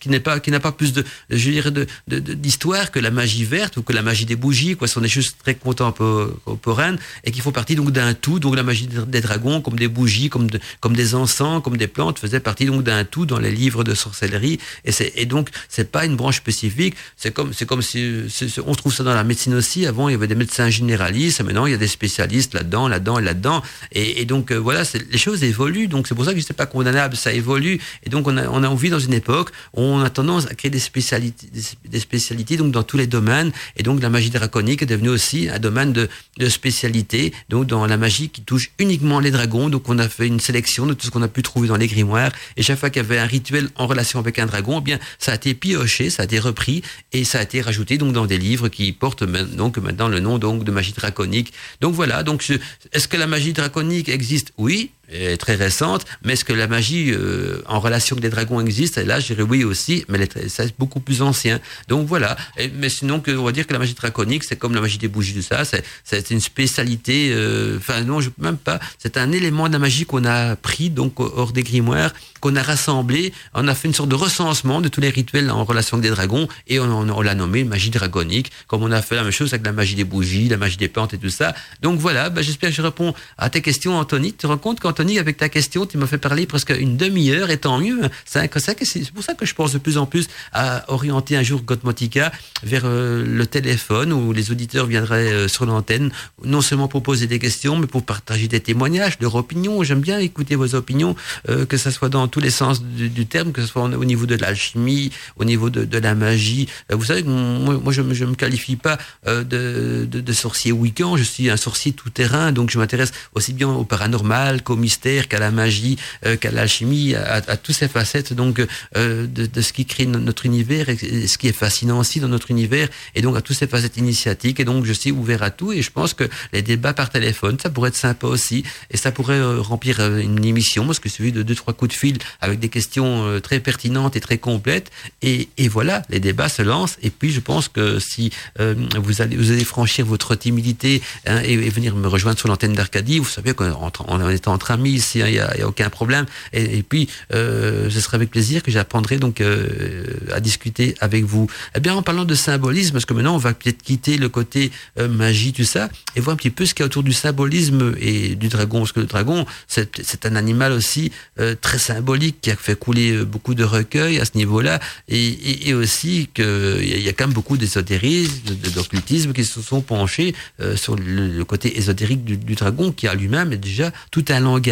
qui 0.00 0.08
n'est 0.08 0.20
pas 0.20 0.40
qui 0.40 0.50
n'a 0.50 0.60
pas 0.60 0.72
plus 0.72 0.94
de 0.94 1.04
je 1.28 1.50
dirais 1.50 1.70
de 1.70 1.86
d'histoire 2.08 2.90
que 2.90 2.98
la 2.98 3.10
magie 3.10 3.44
verte 3.44 3.76
ou 3.76 3.82
que 3.82 3.92
la 3.92 4.02
magie 4.02 4.24
des 4.24 4.36
bougies, 4.36 4.76
quoi. 4.76 4.88
Ce 4.88 4.94
sont 4.94 5.02
des 5.02 5.08
choses 5.08 5.36
très 5.36 5.54
contemporaines 5.54 6.98
et 7.24 7.30
qui 7.32 7.40
font 7.40 7.52
partie 7.52 7.74
donc 7.74 7.90
d'un 7.90 8.14
tout. 8.14 8.38
Donc 8.38 8.56
la 8.56 8.62
magie 8.62 8.86
des 8.86 9.20
dragons, 9.20 9.60
comme 9.60 9.78
des 9.78 9.88
bougies, 9.88 10.30
comme 10.30 10.48
comme 10.80 10.96
des 10.96 11.14
encens, 11.14 11.62
comme 11.62 11.76
des 11.76 11.86
plantes, 11.86 12.18
faisait 12.18 12.40
partie 12.40 12.64
donc 12.64 12.82
d'un 12.82 13.04
tout 13.04 13.26
dans 13.26 13.38
les 13.38 13.50
livres 13.50 13.84
de 13.84 13.94
sorcellerie. 13.94 14.58
Et 14.86 14.92
c'est 14.92 15.12
et 15.16 15.26
donc 15.26 15.50
c'est 15.68 15.92
pas 15.92 16.06
une 16.06 16.16
branche 16.16 16.38
spécifique 16.38 16.89
c'est 17.16 17.32
comme, 17.32 17.52
c'est 17.52 17.66
comme 17.66 17.82
si, 17.82 18.26
on 18.66 18.74
trouve 18.74 18.94
ça 18.94 19.04
dans 19.04 19.14
la 19.14 19.24
médecine 19.24 19.54
aussi. 19.54 19.86
Avant, 19.86 20.08
il 20.08 20.12
y 20.12 20.14
avait 20.14 20.26
des 20.26 20.34
médecins 20.34 20.70
généralistes, 20.70 21.42
maintenant 21.42 21.66
il 21.66 21.72
y 21.72 21.74
a 21.74 21.78
des 21.78 21.88
spécialistes 21.88 22.54
là-dedans, 22.54 22.88
là-dedans 22.88 23.18
et 23.18 23.22
là-dedans. 23.22 23.62
Et, 23.92 24.24
donc 24.24 24.52
voilà, 24.52 24.82
les 25.10 25.18
choses 25.18 25.42
évoluent. 25.42 25.88
Donc 25.88 26.06
c'est 26.06 26.14
pour 26.14 26.24
ça 26.24 26.32
que 26.32 26.40
je 26.40 26.44
sais 26.44 26.54
pas 26.54 26.66
condamnable, 26.66 27.16
ça 27.16 27.32
évolue. 27.32 27.80
Et 28.04 28.10
donc 28.10 28.26
on 28.28 28.36
a, 28.36 28.48
on 28.48 28.62
a 28.62 28.68
envie 28.68 28.90
dans 28.90 28.98
une 28.98 29.14
époque 29.14 29.50
où 29.74 29.82
on 29.82 30.00
a 30.02 30.10
tendance 30.10 30.46
à 30.46 30.54
créer 30.54 30.70
des 30.70 30.78
spécialités, 30.78 31.48
des, 31.84 32.00
spécialités 32.00 32.56
donc 32.56 32.72
dans 32.72 32.82
tous 32.82 32.96
les 32.96 33.06
domaines. 33.06 33.52
Et 33.76 33.82
donc 33.82 34.02
la 34.02 34.10
magie 34.10 34.30
draconique 34.30 34.82
est 34.82 34.86
devenue 34.86 35.10
aussi 35.10 35.48
un 35.48 35.58
domaine 35.58 35.92
de, 35.92 36.08
de 36.38 36.48
spécialité. 36.48 37.32
Donc 37.48 37.66
dans 37.66 37.86
la 37.86 37.96
magie 37.96 38.28
qui 38.28 38.42
touche 38.42 38.70
uniquement 38.78 39.20
les 39.20 39.30
dragons. 39.30 39.68
Donc 39.68 39.88
on 39.88 39.98
a 39.98 40.08
fait 40.08 40.26
une 40.26 40.40
sélection 40.40 40.86
de 40.86 40.94
tout 40.94 41.06
ce 41.06 41.10
qu'on 41.10 41.22
a 41.22 41.28
pu 41.28 41.42
trouver 41.42 41.68
dans 41.68 41.76
les 41.76 41.86
grimoires. 41.86 42.32
Et 42.56 42.62
chaque 42.62 42.78
fois 42.78 42.90
qu'il 42.90 43.02
y 43.02 43.04
avait 43.04 43.18
un 43.18 43.26
rituel 43.26 43.68
en 43.76 43.86
relation 43.86 44.18
avec 44.18 44.38
un 44.38 44.46
dragon, 44.46 44.78
eh 44.80 44.82
bien 44.82 44.98
ça 45.18 45.32
a 45.32 45.34
été 45.34 45.54
pioché, 45.54 46.10
ça 46.10 46.22
a 46.22 46.24
été 46.24 46.38
repris 46.38 46.79
et 47.12 47.24
ça 47.24 47.40
a 47.40 47.42
été 47.42 47.60
rajouté 47.60 47.98
donc 47.98 48.12
dans 48.12 48.26
des 48.26 48.38
livres 48.38 48.68
qui 48.68 48.92
portent 48.92 49.22
maintenant 49.22 50.08
le 50.08 50.20
nom 50.20 50.38
de 50.38 50.70
magie 50.70 50.92
draconique. 50.92 51.52
Donc 51.80 51.94
voilà. 51.94 52.22
Donc 52.22 52.44
est-ce 52.92 53.08
que 53.08 53.16
la 53.16 53.26
magie 53.26 53.52
draconique 53.52 54.08
existe? 54.08 54.52
Oui, 54.58 54.90
est 55.10 55.36
très 55.36 55.54
récente, 55.54 56.04
mais 56.24 56.34
est-ce 56.34 56.44
que 56.44 56.52
la 56.52 56.68
magie 56.68 57.10
euh, 57.12 57.62
en 57.66 57.80
relation 57.80 58.14
avec 58.14 58.22
des 58.22 58.30
dragons 58.30 58.60
existe? 58.60 58.98
Et 58.98 59.04
là, 59.04 59.20
je 59.20 59.26
dirais 59.26 59.42
oui 59.42 59.64
aussi, 59.64 60.04
mais 60.08 60.28
c'est 60.48 60.78
beaucoup 60.78 61.00
plus 61.00 61.22
ancien. 61.22 61.60
Donc 61.88 62.06
voilà. 62.06 62.36
mais 62.74 62.88
sinon, 62.88 63.22
on 63.26 63.42
va 63.42 63.52
dire 63.52 63.66
que 63.66 63.72
la 63.72 63.78
magie 63.78 63.94
draconique, 63.94 64.44
c'est 64.44 64.56
comme 64.56 64.74
la 64.74 64.80
magie 64.80 64.98
des 64.98 65.08
bougies 65.08 65.34
de 65.34 65.42
ça, 65.42 65.62
c'est 66.04 66.30
une 66.30 66.40
spécialité. 66.40 67.30
Euh, 67.32 67.76
enfin 67.78 68.02
non, 68.02 68.20
je 68.20 68.30
même 68.38 68.56
pas. 68.56 68.80
C'est 68.98 69.16
un 69.16 69.32
élément 69.32 69.68
de 69.68 69.72
la 69.72 69.78
magie 69.78 70.04
qu'on 70.04 70.24
a 70.24 70.56
pris 70.56 70.90
donc 70.90 71.20
hors 71.20 71.52
des 71.52 71.62
grimoires, 71.62 72.12
qu'on 72.40 72.56
a 72.56 72.62
rassemblé. 72.62 73.32
On 73.54 73.66
a 73.68 73.74
fait 73.74 73.88
une 73.88 73.94
sorte 73.94 74.08
de 74.08 74.14
recensement 74.14 74.80
de 74.80 74.88
tous 74.88 75.00
les 75.00 75.10
rituels 75.10 75.50
en 75.50 75.64
relation 75.64 75.96
avec 75.96 76.08
des 76.08 76.14
dragons 76.14 76.48
et 76.68 76.78
on, 76.80 77.22
l'a 77.22 77.34
nommé 77.34 77.64
magie 77.64 77.90
dragonique, 77.90 78.50
comme 78.66 78.82
on 78.82 78.92
a 78.92 79.02
fait 79.02 79.16
la 79.16 79.22
même 79.22 79.32
chose 79.32 79.52
avec 79.52 79.66
la 79.66 79.72
magie 79.72 79.94
des 79.94 80.04
bougies, 80.04 80.48
la 80.48 80.56
magie 80.56 80.76
des 80.76 80.88
plantes 80.88 81.14
et 81.14 81.18
tout 81.18 81.30
ça. 81.30 81.54
Donc 81.82 81.98
voilà. 81.98 82.30
Ben, 82.30 82.42
J'espère 82.42 82.70
que 82.70 82.76
je 82.76 82.82
réponds 82.82 83.14
à 83.38 83.50
tes 83.50 83.62
questions, 83.62 83.96
Anthony. 83.96 84.32
Tu 84.32 84.38
te 84.38 84.46
rends 84.46 84.58
compte 84.58 84.80
quand 84.80 84.99
avec 85.00 85.38
ta 85.38 85.48
question, 85.48 85.86
tu 85.86 85.96
m'as 85.96 86.06
fait 86.06 86.18
parler 86.18 86.46
presque 86.46 86.74
une 86.78 86.96
demi-heure, 86.96 87.50
et 87.50 87.56
tant 87.56 87.78
mieux. 87.78 88.00
C'est 88.26 88.50
pour 88.50 89.24
ça 89.24 89.34
que 89.34 89.46
je 89.46 89.54
pense 89.54 89.72
de 89.72 89.78
plus 89.78 89.96
en 89.96 90.06
plus 90.06 90.28
à 90.52 90.84
orienter 90.92 91.36
un 91.36 91.42
jour 91.42 91.62
Gotmotica 91.62 92.32
vers 92.62 92.82
euh, 92.84 93.24
le 93.26 93.46
téléphone 93.46 94.12
où 94.12 94.32
les 94.32 94.50
auditeurs 94.50 94.86
viendraient 94.86 95.32
euh, 95.32 95.48
sur 95.48 95.64
l'antenne, 95.64 96.10
non 96.44 96.60
seulement 96.60 96.86
pour 96.86 97.02
poser 97.02 97.26
des 97.26 97.38
questions, 97.38 97.76
mais 97.76 97.86
pour 97.86 98.04
partager 98.04 98.46
des 98.46 98.60
témoignages, 98.60 99.16
leurs 99.20 99.36
opinions. 99.36 99.82
J'aime 99.82 100.00
bien 100.00 100.18
écouter 100.18 100.54
vos 100.54 100.74
opinions, 100.74 101.16
euh, 101.48 101.64
que 101.64 101.78
ce 101.78 101.90
soit 101.90 102.10
dans 102.10 102.28
tous 102.28 102.40
les 102.40 102.50
sens 102.50 102.82
du, 102.82 103.26
terme, 103.26 103.52
que 103.52 103.62
ce 103.62 103.68
soit 103.68 103.82
au 103.82 104.04
niveau 104.04 104.26
de 104.26 104.34
l'alchimie, 104.34 105.10
au 105.36 105.44
niveau 105.44 105.70
de, 105.70 105.98
la 105.98 106.14
magie. 106.14 106.66
vous 106.90 107.04
savez, 107.04 107.22
moi, 107.22 107.92
je 107.92 108.02
ne 108.02 108.26
me 108.26 108.34
qualifie 108.34 108.76
pas 108.76 108.98
de, 109.26 110.06
de, 110.06 110.32
sorcier 110.32 110.72
week-end, 110.72 111.16
je 111.16 111.22
suis 111.22 111.50
un 111.50 111.58
sorcier 111.58 111.92
tout-terrain, 111.92 112.52
donc 112.52 112.70
je 112.70 112.78
m'intéresse 112.78 113.12
aussi 113.34 113.52
bien 113.52 113.68
au 113.68 113.84
paranormal 113.84 114.62
qu'au 114.62 114.76
mystère, 114.90 115.28
qu'à 115.28 115.38
la 115.38 115.52
magie, 115.52 115.96
euh, 116.26 116.36
qu'à 116.36 116.50
l'alchimie, 116.50 117.14
à, 117.14 117.34
à, 117.34 117.56
toutes 117.56 117.76
ces 117.76 117.86
facettes 117.86 118.32
donc 118.32 118.60
euh, 118.96 119.26
de, 119.26 119.60
ce 119.60 119.72
qui 119.72 119.86
crée 119.86 120.06
notre 120.06 120.46
univers 120.46 120.88
et 120.88 120.96
ce 121.28 121.38
qui 121.38 121.46
est 121.46 121.58
fascinant 121.64 122.00
aussi 122.00 122.18
dans 122.18 122.28
notre 122.36 122.50
univers, 122.50 122.88
et 123.14 123.22
donc 123.22 123.36
à 123.36 123.40
toutes 123.40 123.56
ces 123.56 123.68
facettes 123.68 123.96
initiatiques. 123.96 124.58
Et 124.58 124.64
donc 124.64 124.84
je 124.84 124.92
suis 124.92 125.12
ouvert 125.12 125.42
à 125.44 125.50
tout, 125.50 125.72
et 125.72 125.82
je 125.82 125.92
pense 125.92 126.12
que 126.12 126.24
les 126.52 126.62
débats 126.62 126.92
par 126.92 127.08
téléphone, 127.10 127.56
ça 127.62 127.70
pourrait 127.70 127.90
être 127.90 128.02
sympa 128.08 128.26
aussi, 128.26 128.64
et 128.90 128.96
ça 128.96 129.12
pourrait 129.12 129.38
euh, 129.38 129.60
remplir 129.60 130.00
une 130.00 130.44
émission, 130.44 130.86
parce 130.86 130.98
que 130.98 131.08
celui 131.08 131.30
de 131.30 131.42
deux 131.42 131.54
trois 131.54 131.74
coups 131.74 131.94
de 131.94 131.96
fil 131.96 132.18
avec 132.40 132.58
des 132.58 132.68
questions 132.68 133.40
très 133.40 133.60
pertinentes 133.60 134.16
et 134.16 134.20
très 134.20 134.38
complètes. 134.38 134.90
Et, 135.22 135.48
et 135.56 135.68
voilà, 135.68 136.02
les 136.08 136.20
débats 136.20 136.48
se 136.48 136.62
lancent. 136.62 136.96
Et 137.02 137.10
puis 137.10 137.30
je 137.30 137.40
pense 137.40 137.68
que 137.68 137.98
si 138.00 138.32
vous 138.58 139.22
allez 139.22 139.64
franchir 139.64 140.04
votre 140.06 140.34
timidité 140.34 141.02
hein, 141.26 141.40
et, 141.44 141.56
venir 141.70 141.94
me 141.94 142.08
rejoindre 142.08 142.38
sur 142.38 142.48
l'antenne 142.48 142.72
d'Arcadie, 142.72 143.18
vous 143.18 143.28
savez 143.28 143.54
qu'en 143.54 144.28
étant 144.30 144.52
en 144.52 144.58
train 144.58 144.79
ici, 144.88 145.20
il 145.20 145.32
n'y 145.32 145.38
a, 145.38 145.66
aucun 145.66 145.90
problème. 145.90 146.26
Et, 146.52 146.82
puis, 146.82 147.08
euh, 147.32 147.90
ce 147.90 148.00
serait 148.00 148.16
avec 148.16 148.30
plaisir 148.30 148.62
que 148.62 148.70
j'apprendrai 148.70 149.18
donc 149.18 149.40
euh, 149.40 150.04
à 150.32 150.40
discuter 150.40 150.94
avec 151.00 151.24
vous. 151.24 151.48
Eh 151.74 151.80
bien, 151.80 151.94
en 151.94 152.02
parlant 152.02 152.24
de 152.24 152.34
symbolisme, 152.34 152.92
parce 152.92 153.04
que 153.04 153.14
maintenant, 153.14 153.34
on 153.34 153.38
va 153.38 153.54
peut-être 153.54 153.82
quitter 153.82 154.16
le 154.16 154.28
côté 154.28 154.70
euh, 154.98 155.08
magie, 155.08 155.52
tout 155.52 155.64
ça, 155.64 155.88
et 156.16 156.20
voir 156.20 156.34
un 156.34 156.36
petit 156.36 156.50
peu 156.50 156.66
ce 156.66 156.74
qu'il 156.74 156.82
y 156.82 156.84
a 156.84 156.86
autour 156.86 157.02
du 157.02 157.12
symbolisme 157.12 157.94
et 158.00 158.34
du 158.36 158.48
dragon. 158.48 158.80
Parce 158.80 158.92
que 158.92 159.00
le 159.00 159.06
dragon, 159.06 159.46
c'est 159.66 160.26
un 160.26 160.36
animal 160.36 160.72
aussi 160.72 161.12
très 161.60 161.78
symbolique 161.78 162.40
qui 162.40 162.50
a 162.50 162.56
fait 162.56 162.78
couler 162.78 163.24
beaucoup 163.24 163.54
de 163.54 163.64
recueils 163.64 164.20
à 164.20 164.24
ce 164.24 164.32
niveau-là, 164.36 164.80
et, 165.08 165.74
aussi 165.74 166.28
qu'il 166.34 166.44
y, 166.82 167.02
y 167.02 167.08
a 167.08 167.12
quand 167.12 167.26
même 167.26 167.34
beaucoup 167.34 167.56
d'ésotérisme, 167.56 168.32
d'occultisme 168.74 169.32
qui 169.32 169.44
se 169.44 169.60
sont 169.60 169.80
penchés 169.80 170.34
sur 170.76 170.96
le, 170.96 171.44
côté 171.44 171.78
ésotérique 171.78 172.24
du, 172.24 172.36
du 172.36 172.54
dragon, 172.54 172.92
qui 172.92 173.06
a 173.06 173.14
lui-même 173.14 173.56
déjà 173.56 173.92
tout 174.10 174.24
un 174.28 174.40
langage 174.40 174.69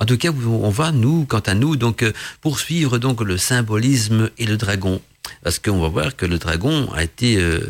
en 0.00 0.04
tout 0.04 0.16
cas, 0.16 0.30
on 0.30 0.70
va, 0.70 0.92
nous, 0.92 1.24
quant 1.26 1.40
à 1.40 1.54
nous, 1.54 1.76
donc, 1.76 2.02
euh, 2.02 2.12
poursuivre 2.40 2.98
le 3.24 3.38
symbolisme 3.38 4.30
et 4.38 4.46
le 4.46 4.56
dragon 4.56 5.00
parce 5.42 5.58
qu'on 5.58 5.80
va 5.80 5.88
voir 5.88 6.16
que 6.16 6.26
le 6.26 6.38
dragon 6.38 6.90
a 6.92 7.04
été 7.04 7.36
euh, 7.36 7.60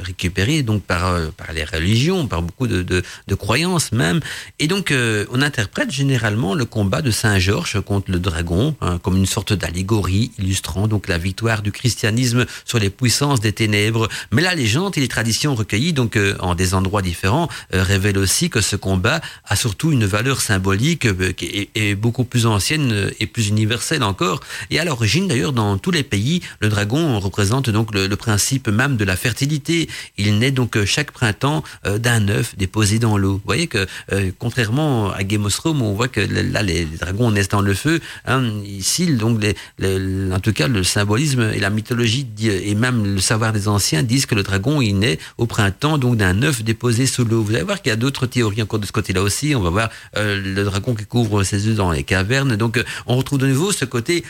récupéré 0.00 0.62
donc 0.62 0.82
par 0.82 1.06
euh, 1.06 1.28
par 1.36 1.52
les 1.52 1.64
religions, 1.64 2.26
par 2.26 2.42
beaucoup 2.42 2.66
de, 2.66 2.82
de, 2.82 3.34
croyances 3.34 3.92
même, 3.92 4.20
et 4.58 4.68
donc 4.68 4.90
euh, 4.90 5.26
on 5.30 5.42
interprète 5.42 5.90
généralement 5.90 6.54
le 6.54 6.64
combat 6.64 7.02
de 7.02 7.10
Saint 7.10 7.38
Georges 7.38 7.80
contre 7.80 8.10
le 8.10 8.18
dragon 8.18 8.76
hein, 8.80 8.98
comme 8.98 9.16
une 9.16 9.26
sorte 9.26 9.52
d'allégorie 9.52 10.30
illustrant 10.38 10.86
donc 10.86 11.08
la 11.08 11.18
victoire 11.18 11.62
du 11.62 11.72
christianisme 11.72 12.46
sur 12.64 12.78
les 12.78 12.90
puissances 12.90 13.40
des 13.40 13.52
ténèbres. 13.52 14.08
Mais 14.30 14.42
la 14.42 14.54
légende 14.54 14.96
et 14.96 15.00
les 15.00 15.08
traditions 15.08 15.54
recueillies 15.54 15.92
donc 15.92 16.18
en 16.40 16.54
des 16.54 16.74
endroits 16.74 17.02
différents 17.02 17.48
révèlent 17.72 18.18
aussi 18.18 18.50
que 18.50 18.60
ce 18.60 18.76
combat 18.76 19.20
a 19.46 19.56
surtout 19.56 19.90
une 19.90 20.04
valeur 20.04 20.40
symbolique 20.40 21.06
qui 21.36 21.68
est, 21.74 21.94
beaucoup 21.94 22.24
plus 22.24 22.46
ancienne 22.46 23.10
et 23.20 23.26
plus 23.26 23.48
universelle 23.48 24.02
encore. 24.02 24.40
Et 24.70 24.78
à 24.78 24.84
l'origine 24.84 25.28
d'ailleurs 25.28 25.52
dans 25.52 25.78
tous 25.78 25.90
les 25.90 26.02
pays, 26.02 26.40
le 26.60 26.68
dragon 26.68 27.03
représente 27.20 27.70
donc 27.70 27.94
le, 27.94 28.14
principe 28.16 28.68
même 28.68 28.96
de 28.96 29.04
la 29.04 29.16
fertilité. 29.16 29.88
Il 30.16 30.38
naît 30.38 30.50
donc 30.50 30.76
euh, 30.76 30.86
chaque 30.86 31.10
printemps 31.10 31.62
euh, 31.86 31.98
d'un 31.98 32.28
œuf 32.28 32.56
déposé 32.56 32.98
dans 32.98 33.18
l'eau. 33.18 33.34
Vous 33.34 33.42
voyez 33.44 33.66
que 33.66 33.86
euh, 34.12 34.30
contrairement 34.38 35.10
à 35.10 35.24
Game 35.24 35.48
on 35.64 35.92
voit 35.92 36.08
que 36.08 36.20
là 36.20 36.62
les, 36.62 36.84
dragons 36.84 37.30
naissent 37.30 37.48
dans 37.48 37.60
le 37.60 37.74
feu. 37.74 38.00
Hein, 38.26 38.44
ici, 38.64 39.06
donc, 39.16 39.40
en 39.82 40.40
tout 40.40 40.52
cas, 40.52 40.68
le 40.68 40.82
symbolisme 40.82 41.50
et 41.54 41.58
la 41.58 41.70
mythologie 41.70 42.26
et 42.40 42.74
même 42.74 43.14
le 43.14 43.20
savoir 43.20 43.52
des 43.52 43.68
anciens 43.68 44.02
disent 44.02 44.26
que 44.26 44.34
le 44.34 44.42
dragon 44.42 44.80
il 44.80 44.98
naît 44.98 45.18
au 45.38 45.46
printemps 45.46 45.98
donc 45.98 46.16
d'un 46.16 46.42
œuf 46.42 46.62
déposé 46.62 47.06
sous 47.06 47.24
l'eau. 47.24 47.42
Vous 47.42 47.54
allez 47.54 47.64
voir 47.64 47.82
qu'il 47.82 47.90
y 47.90 47.92
a 47.92 47.96
d'autres 47.96 48.26
théories 48.26 48.62
encore 48.62 48.78
de 48.78 48.86
ce 48.86 48.92
côté-là 48.92 49.22
aussi. 49.22 49.54
On 49.54 49.60
va 49.60 49.70
voir 49.70 49.90
le 50.16 50.62
dragon 50.62 50.94
qui 50.94 51.04
couvre 51.04 51.42
ses 51.42 51.68
œufs 51.68 51.76
dans 51.76 51.90
les 51.90 52.04
cavernes. 52.04 52.56
Donc, 52.56 52.82
on 53.06 53.16
retrouve 53.16 53.38
de 53.38 53.46
nouveau 53.46 53.72
ce 53.72 53.84
côté 53.84 54.24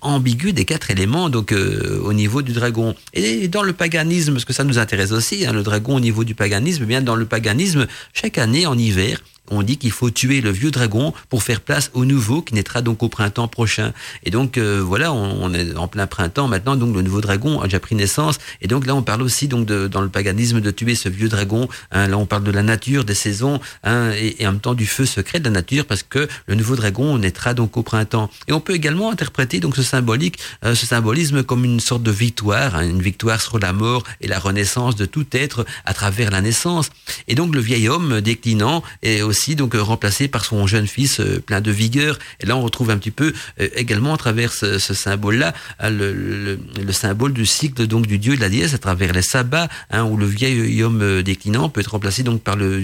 ambigu 0.00 0.52
des 0.52 0.64
quatre 0.64 0.90
éléments. 0.90 1.28
Donc 1.28 1.54
au 2.02 2.12
niveau 2.12 2.42
du 2.42 2.52
dragon. 2.52 2.94
Et 3.12 3.48
dans 3.48 3.62
le 3.62 3.72
paganisme, 3.72 4.32
parce 4.32 4.44
que 4.44 4.52
ça 4.52 4.64
nous 4.64 4.78
intéresse 4.78 5.12
aussi, 5.12 5.46
hein, 5.46 5.52
le 5.52 5.62
dragon 5.62 5.96
au 5.96 6.00
niveau 6.00 6.24
du 6.24 6.34
paganisme, 6.34 6.82
eh 6.84 6.86
bien 6.86 7.02
dans 7.02 7.16
le 7.16 7.26
paganisme, 7.26 7.86
chaque 8.12 8.38
année 8.38 8.66
en 8.66 8.76
hiver, 8.78 9.18
on 9.50 9.62
dit 9.62 9.76
qu'il 9.76 9.90
faut 9.90 10.10
tuer 10.10 10.40
le 10.40 10.50
vieux 10.50 10.70
dragon 10.70 11.12
pour 11.28 11.42
faire 11.42 11.60
place 11.60 11.90
au 11.94 12.04
nouveau 12.04 12.42
qui 12.42 12.54
naîtra 12.54 12.80
donc 12.80 13.02
au 13.02 13.08
printemps 13.08 13.48
prochain. 13.48 13.92
Et 14.24 14.30
donc 14.30 14.56
euh, 14.56 14.82
voilà, 14.84 15.12
on, 15.12 15.52
est 15.52 15.76
en 15.76 15.88
plein 15.88 16.06
printemps 16.06 16.48
maintenant, 16.48 16.76
donc 16.76 16.94
le 16.94 17.02
nouveau 17.02 17.20
dragon 17.20 17.60
a 17.60 17.64
déjà 17.64 17.80
pris 17.80 17.94
naissance. 17.94 18.38
Et 18.62 18.68
donc 18.68 18.86
là, 18.86 18.94
on 18.94 19.02
parle 19.02 19.22
aussi 19.22 19.48
donc 19.48 19.66
de, 19.66 19.86
dans 19.86 20.00
le 20.00 20.08
paganisme 20.08 20.60
de 20.60 20.70
tuer 20.70 20.94
ce 20.94 21.08
vieux 21.08 21.28
dragon. 21.28 21.68
Hein, 21.90 22.08
là, 22.08 22.16
on 22.16 22.26
parle 22.26 22.44
de 22.44 22.50
la 22.50 22.62
nature, 22.62 23.04
des 23.04 23.14
saisons, 23.14 23.60
hein, 23.82 24.12
et, 24.12 24.46
en 24.46 24.52
même 24.52 24.60
temps 24.60 24.74
du 24.74 24.86
feu 24.86 25.04
secret 25.04 25.40
de 25.40 25.44
la 25.44 25.50
nature, 25.50 25.84
parce 25.84 26.02
que 26.02 26.28
le 26.46 26.54
nouveau 26.54 26.76
dragon 26.76 27.18
naîtra 27.18 27.54
donc 27.54 27.76
au 27.76 27.82
printemps. 27.82 28.30
Et 28.48 28.52
on 28.52 28.60
peut 28.60 28.74
également 28.74 29.10
interpréter 29.10 29.60
donc 29.60 29.76
ce 29.76 29.82
symbolique, 29.82 30.38
euh, 30.64 30.74
ce 30.74 30.86
symbolisme 30.86 31.42
comme 31.42 31.64
une 31.64 31.80
sorte 31.80 32.02
de 32.02 32.10
victoire, 32.10 32.76
hein, 32.76 32.88
une 32.88 33.02
victoire 33.02 33.40
sur 33.40 33.58
la 33.58 33.72
mort 33.72 34.04
et 34.20 34.26
la 34.26 34.38
renaissance 34.38 34.96
de 34.96 35.04
tout 35.04 35.26
être 35.32 35.66
à 35.84 35.92
travers 35.92 36.30
la 36.30 36.40
naissance. 36.40 36.88
Et 37.28 37.34
donc 37.34 37.54
le 37.54 37.60
vieil 37.60 37.88
homme 37.88 38.20
déclinant 38.20 38.82
est 39.02 39.22
aussi 39.22 39.33
donc 39.56 39.74
euh, 39.74 39.82
remplacé 39.82 40.28
par 40.28 40.44
son 40.44 40.66
jeune 40.66 40.86
fils 40.86 41.20
euh, 41.20 41.40
plein 41.40 41.60
de 41.60 41.70
vigueur. 41.70 42.18
Et 42.40 42.46
là, 42.46 42.56
on 42.56 42.62
retrouve 42.62 42.90
un 42.90 42.98
petit 42.98 43.10
peu 43.10 43.32
euh, 43.60 43.68
également 43.74 44.14
à 44.14 44.16
travers 44.16 44.52
ce, 44.52 44.78
symbole-là 44.78 45.52
le, 45.82 46.58
symbole 46.92 47.32
du 47.32 47.44
cycle 47.44 47.86
donc 47.86 48.06
du 48.06 48.18
dieu 48.18 48.36
de 48.36 48.40
la 48.40 48.48
déesse 48.48 48.74
à 48.74 48.78
travers 48.78 49.12
les 49.12 49.22
sabbats, 49.22 49.68
hein, 49.90 50.04
où 50.04 50.16
le 50.16 50.26
vieil 50.26 50.82
homme 50.82 51.22
déclinant 51.22 51.68
peut 51.68 51.80
être 51.80 51.88
remplacé 51.88 52.22
donc 52.22 52.40
par 52.42 52.56
le, 52.56 52.80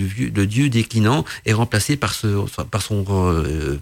dieu 0.47 0.69
déclinant 0.69 1.25
et 1.47 1.53
remplacé 1.53 1.97
par 1.97 2.13
ce 2.13 2.45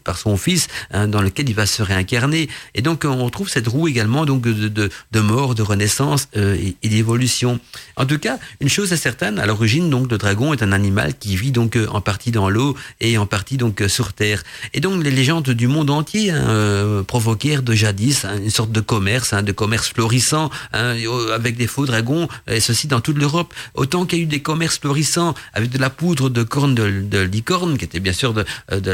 par 0.04 0.18
son 0.18 0.36
fils 0.36 0.68
hein, 0.90 1.08
dans 1.08 1.22
lequel 1.22 1.48
il 1.48 1.54
va 1.54 1.66
se 1.66 1.82
réincarner. 1.82 2.48
Et 2.74 2.82
donc 2.82 3.04
on 3.04 3.24
retrouve 3.24 3.48
cette 3.48 3.66
roue 3.66 3.88
également 3.88 4.26
donc 4.26 4.42
de 4.42 5.20
mort, 5.20 5.54
de 5.54 5.62
renaissance 5.62 6.28
et, 6.34 6.76
et 6.82 6.88
d'évolution. 6.88 7.58
En 7.96 8.04
tout 8.04 8.18
cas, 8.18 8.38
une 8.60 8.68
chose 8.68 8.92
est 8.92 8.96
certaine, 8.96 9.38
à 9.38 9.46
l'origine 9.46 9.88
donc 9.88 10.10
le 10.10 10.18
dragon 10.18 10.52
est 10.52 10.62
un 10.62 10.72
animal 10.72 11.16
qui 11.18 11.36
vit 11.36 11.52
donc 11.52 11.78
en 11.90 12.00
partie 12.00 12.30
dans 12.30 12.50
l'eau 12.50 12.57
l'eau 12.58 12.76
et 13.00 13.18
en 13.18 13.26
partie 13.26 13.56
donc 13.56 13.82
sur 13.88 14.12
terre. 14.12 14.42
Et 14.74 14.80
donc 14.80 15.02
les 15.02 15.14
légendes 15.20 15.50
du 15.62 15.68
monde 15.68 15.90
entier 15.90 16.30
hein, 16.30 17.04
provoquèrent 17.06 17.62
de 17.62 17.74
jadis 17.74 18.24
hein, 18.24 18.36
une 18.42 18.50
sorte 18.50 18.72
de 18.72 18.80
commerce, 18.80 19.32
hein, 19.32 19.42
de 19.42 19.52
commerce 19.52 19.88
florissant 19.88 20.50
hein, 20.72 20.94
avec 21.34 21.56
des 21.56 21.66
faux 21.66 21.86
dragons, 21.86 22.28
et 22.46 22.60
ceci 22.60 22.86
dans 22.86 23.00
toute 23.00 23.18
l'Europe. 23.18 23.54
Autant 23.74 24.04
qu'il 24.06 24.18
y 24.18 24.22
a 24.22 24.24
eu 24.24 24.26
des 24.26 24.42
commerces 24.50 24.78
florissants 24.78 25.34
avec 25.54 25.70
de 25.70 25.78
la 25.78 25.90
poudre 25.90 26.28
de 26.30 26.42
corne 26.42 26.74
de, 26.74 27.20
licorne, 27.20 27.78
qui 27.78 27.84
était 27.84 28.00
bien 28.00 28.12
sûr 28.12 28.34
de, 28.34 28.44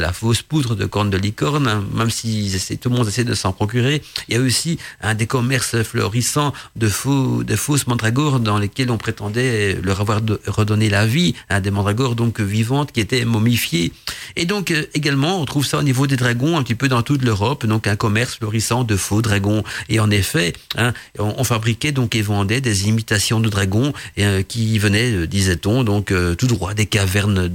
la 0.05 0.13
fausse 0.13 0.43
poudre 0.43 0.75
de 0.75 0.87
corne 0.87 1.11
de 1.11 1.17
licorne, 1.17 1.69
même 1.95 2.11
si 2.11 2.51
tout 2.81 2.91
le 2.91 2.97
monde 2.97 3.09
essaie 3.09 3.25
de 3.25 3.35
s'en 3.35 3.53
procurer. 3.53 4.03
Il 4.29 4.35
y 4.35 4.39
a 4.39 4.41
aussi 4.41 4.79
des 5.17 5.27
commerces 5.27 5.83
florissants 5.83 6.53
de 6.77 6.89
faux, 6.89 7.45
de 7.45 7.57
fausses 7.57 7.87
mandragores 7.87 8.41
dans 8.41 8.59
lesquels 8.59 8.91
on 8.91 8.99
prétendait 8.99 9.79
leur 9.83 10.01
avoir 10.01 10.21
redonné 10.47 10.89
la 10.91 11.07
vie, 11.07 11.35
des 11.63 11.71
mandragores 11.71 12.15
donc 12.15 12.41
vivantes 12.41 12.93
qui 12.93 13.01
étaient 13.01 13.25
momifiées. 13.25 13.54
Et 14.37 14.47
donc 14.47 14.71
euh, 14.71 14.85
également, 14.95 15.41
on 15.41 15.45
trouve 15.45 15.67
ça 15.67 15.79
au 15.79 15.83
niveau 15.83 16.07
des 16.07 16.17
dragons 16.17 16.57
un 16.57 16.63
petit 16.63 16.75
peu 16.75 16.89
dans 16.89 17.03
toute 17.03 17.23
l'Europe, 17.23 17.67
donc 17.67 17.87
un 17.87 17.97
commerce 17.97 18.37
florissant 18.37 18.85
de 18.85 18.97
faux 18.97 19.23
dragons. 19.23 19.63
Et 19.89 20.01
en 20.01 20.11
effet, 20.11 20.53
hein, 20.77 20.93
on, 21.19 21.45
fabriquait 21.45 21.93
donc 21.93 22.15
et 22.15 22.23
vendait 22.23 22.61
des 22.61 22.89
imitations 22.89 23.41
de 23.41 23.49
dragons 23.49 23.93
euh, 24.19 24.43
qui 24.43 24.79
venaient, 24.79 25.13
euh, 25.13 25.27
disait-on, 25.27 25.85
donc 25.85 26.13
tout 26.39 26.47
droit 26.47 26.75
des 26.75 26.87
cavernes 26.87 27.51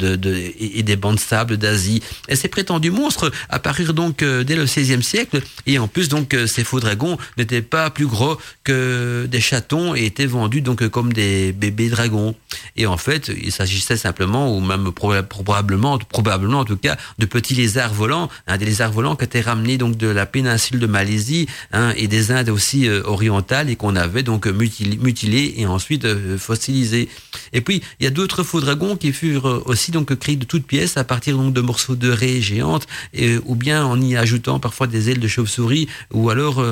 et, 0.59 0.83
des 0.83 0.95
bancs 0.95 1.15
de 1.15 1.19
sable 1.19 1.57
d'Asie. 1.57 2.01
Et 2.27 2.35
ces 2.35 2.47
prétendus 2.47 2.91
monstres 2.91 3.31
apparurent 3.49 3.93
donc 3.93 4.23
dès 4.23 4.55
le 4.55 4.65
XVIe 4.65 5.03
siècle. 5.03 5.41
Et 5.65 5.79
en 5.79 5.87
plus, 5.87 6.09
donc 6.09 6.35
ces 6.47 6.63
faux 6.63 6.79
dragons 6.79 7.17
n'étaient 7.37 7.61
pas 7.61 7.89
plus 7.89 8.07
gros 8.07 8.37
que 8.63 9.27
des 9.29 9.41
chatons 9.41 9.95
et 9.95 10.05
étaient 10.05 10.25
vendus 10.25 10.61
donc 10.61 10.87
comme 10.89 11.13
des 11.13 11.51
bébés 11.51 11.89
dragons. 11.89 12.35
Et 12.75 12.85
en 12.85 12.97
fait, 12.97 13.29
il 13.29 13.51
s'agissait 13.51 13.97
simplement, 13.97 14.55
ou 14.55 14.61
même 14.61 14.91
probablement, 14.91 15.88
probablement 15.97 16.59
en 16.59 16.65
tout 16.65 16.77
cas, 16.77 16.97
de 17.17 17.25
petits 17.25 17.55
lézards 17.55 17.93
volants, 17.93 18.29
hein, 18.47 18.57
des 18.57 18.65
lézards 18.65 18.91
volants 18.91 19.15
qui 19.15 19.25
étaient 19.25 19.41
ramenés 19.41 19.77
donc 19.77 19.97
de 19.97 20.07
la 20.07 20.25
péninsule 20.25 20.79
de 20.79 20.87
Malaisie 20.87 21.47
hein, 21.71 21.93
et 21.97 22.07
des 22.07 22.31
Indes 22.31 22.49
aussi 22.49 22.87
euh, 22.87 23.01
orientales 23.05 23.69
et 23.69 23.75
qu'on 23.75 23.95
avait 23.95 24.23
donc 24.23 24.45
mutilés, 24.47 25.53
et 25.57 25.65
ensuite 25.65 26.05
euh, 26.05 26.37
fossilisés. 26.37 27.09
Et 27.53 27.61
puis, 27.61 27.81
il 27.99 28.03
y 28.03 28.07
a 28.07 28.11
d'autres 28.11 28.43
faux 28.43 28.61
dragons 28.61 28.95
qui 28.95 29.11
furent 29.13 29.47
euh, 29.47 29.63
aussi 29.65 29.91
donc 29.91 30.13
créés 30.15 30.35
de 30.35 30.45
toutes 30.45 30.65
pièces 30.65 30.97
à 30.97 31.03
partir 31.03 31.37
donc 31.37 31.53
de 31.53 31.61
morceaux 31.61 31.95
de 31.95 32.09
raies 32.09 32.41
géantes, 32.41 32.87
et, 33.13 33.37
ou 33.45 33.55
bien 33.55 33.85
en 33.85 33.99
y 34.01 34.15
ajoutant 34.15 34.59
parfois 34.59 34.87
des 34.87 35.09
ailes 35.09 35.19
de 35.19 35.27
chauve-souris, 35.27 35.87
ou 36.13 36.29
alors 36.29 36.63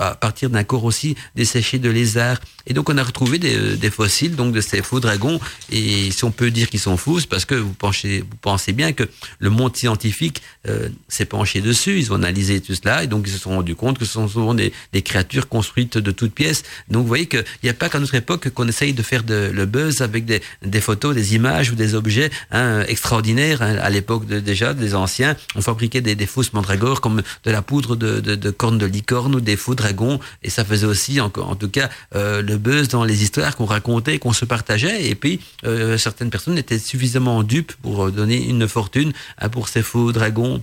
à 0.00 0.14
partir 0.14 0.50
d'un 0.50 0.64
corps 0.64 0.84
aussi 0.84 1.16
desséché 1.34 1.78
de 1.78 1.90
lézard. 1.90 2.38
Et 2.66 2.74
donc, 2.74 2.90
on 2.90 2.98
a 2.98 3.02
retrouvé 3.02 3.38
des, 3.38 3.90
fossiles 3.90 4.34
donc 4.34 4.52
de 4.52 4.60
ces 4.60 4.82
faux 4.82 5.00
dragons 5.00 5.40
et 5.70 6.10
si 6.10 6.24
on 6.24 6.32
peut 6.32 6.50
dire 6.50 6.68
qu'ils 6.68 6.80
sont 6.80 6.96
fous, 6.96 7.20
parce 7.30 7.44
que 7.44 7.54
vous 7.54 7.72
pensez, 7.72 8.20
vous 8.20 8.36
pensez 8.56 8.72
bien 8.72 8.94
que 8.94 9.04
le 9.38 9.50
monde 9.50 9.76
scientifique 9.76 10.40
euh, 10.66 10.88
s'est 11.08 11.26
penché 11.26 11.60
dessus. 11.60 11.98
Ils 11.98 12.10
ont 12.10 12.14
analysé 12.14 12.62
tout 12.62 12.74
cela 12.74 13.04
et 13.04 13.06
donc 13.06 13.24
ils 13.26 13.32
se 13.32 13.38
sont 13.38 13.50
rendus 13.50 13.74
compte 13.74 13.98
que 13.98 14.06
ce 14.06 14.14
sont 14.14 14.28
souvent 14.28 14.54
des, 14.54 14.72
créatures 15.04 15.46
construites 15.50 15.98
de 15.98 16.10
toutes 16.10 16.32
pièces. 16.32 16.62
Donc 16.88 17.02
vous 17.02 17.08
voyez 17.08 17.26
qu'il 17.26 17.44
n'y 17.62 17.68
a 17.68 17.74
pas 17.74 17.90
qu'à 17.90 17.98
notre 17.98 18.14
époque 18.14 18.48
qu'on 18.48 18.66
essaye 18.66 18.94
de 18.94 19.02
faire 19.02 19.24
le 19.28 19.64
buzz 19.66 20.00
avec 20.00 20.24
des, 20.24 20.80
photos, 20.80 21.14
des 21.14 21.34
images 21.34 21.70
ou 21.70 21.74
des 21.74 21.94
objets 21.94 22.30
hein, 22.50 22.82
extraordinaires. 22.88 23.60
Hein. 23.60 23.76
À 23.76 23.90
l'époque 23.90 24.24
déjà 24.26 24.72
des 24.72 24.94
anciens, 24.94 25.36
on 25.54 25.60
fabriquait 25.60 26.00
des, 26.00 26.14
des 26.14 26.26
fausses 26.26 26.54
mandragores 26.54 27.02
comme 27.02 27.22
de 27.44 27.50
la 27.50 27.60
poudre 27.60 27.94
de, 27.94 28.20
de, 28.20 28.36
de 28.36 28.50
cornes 28.50 28.78
de 28.78 28.86
licorne 28.86 29.34
ou 29.34 29.40
des 29.40 29.56
faux 29.56 29.74
dragons 29.74 30.18
et 30.42 30.48
ça 30.48 30.64
faisait 30.64 30.86
aussi 30.86 31.20
en, 31.20 31.30
en 31.36 31.56
tout 31.56 31.68
cas 31.68 31.90
euh, 32.14 32.40
le 32.40 32.56
buzz 32.56 32.88
dans 32.88 33.04
les 33.04 33.22
histoires 33.22 33.54
qu'on 33.54 33.66
racontait, 33.66 34.18
qu'on 34.18 34.32
se 34.32 34.46
partageait 34.46 35.10
et 35.10 35.14
puis 35.14 35.40
euh, 35.64 35.98
certaines 35.98 36.30
personnes 36.30 36.56
étaient 36.56 36.78
suffisamment 36.78 37.42
dupes 37.42 37.74
pour 37.82 38.10
donner 38.10 38.45
une 38.46 38.68
fortune. 38.68 39.12
Pour 39.52 39.68
ces 39.68 39.82
faux 39.82 40.12
dragons 40.12 40.62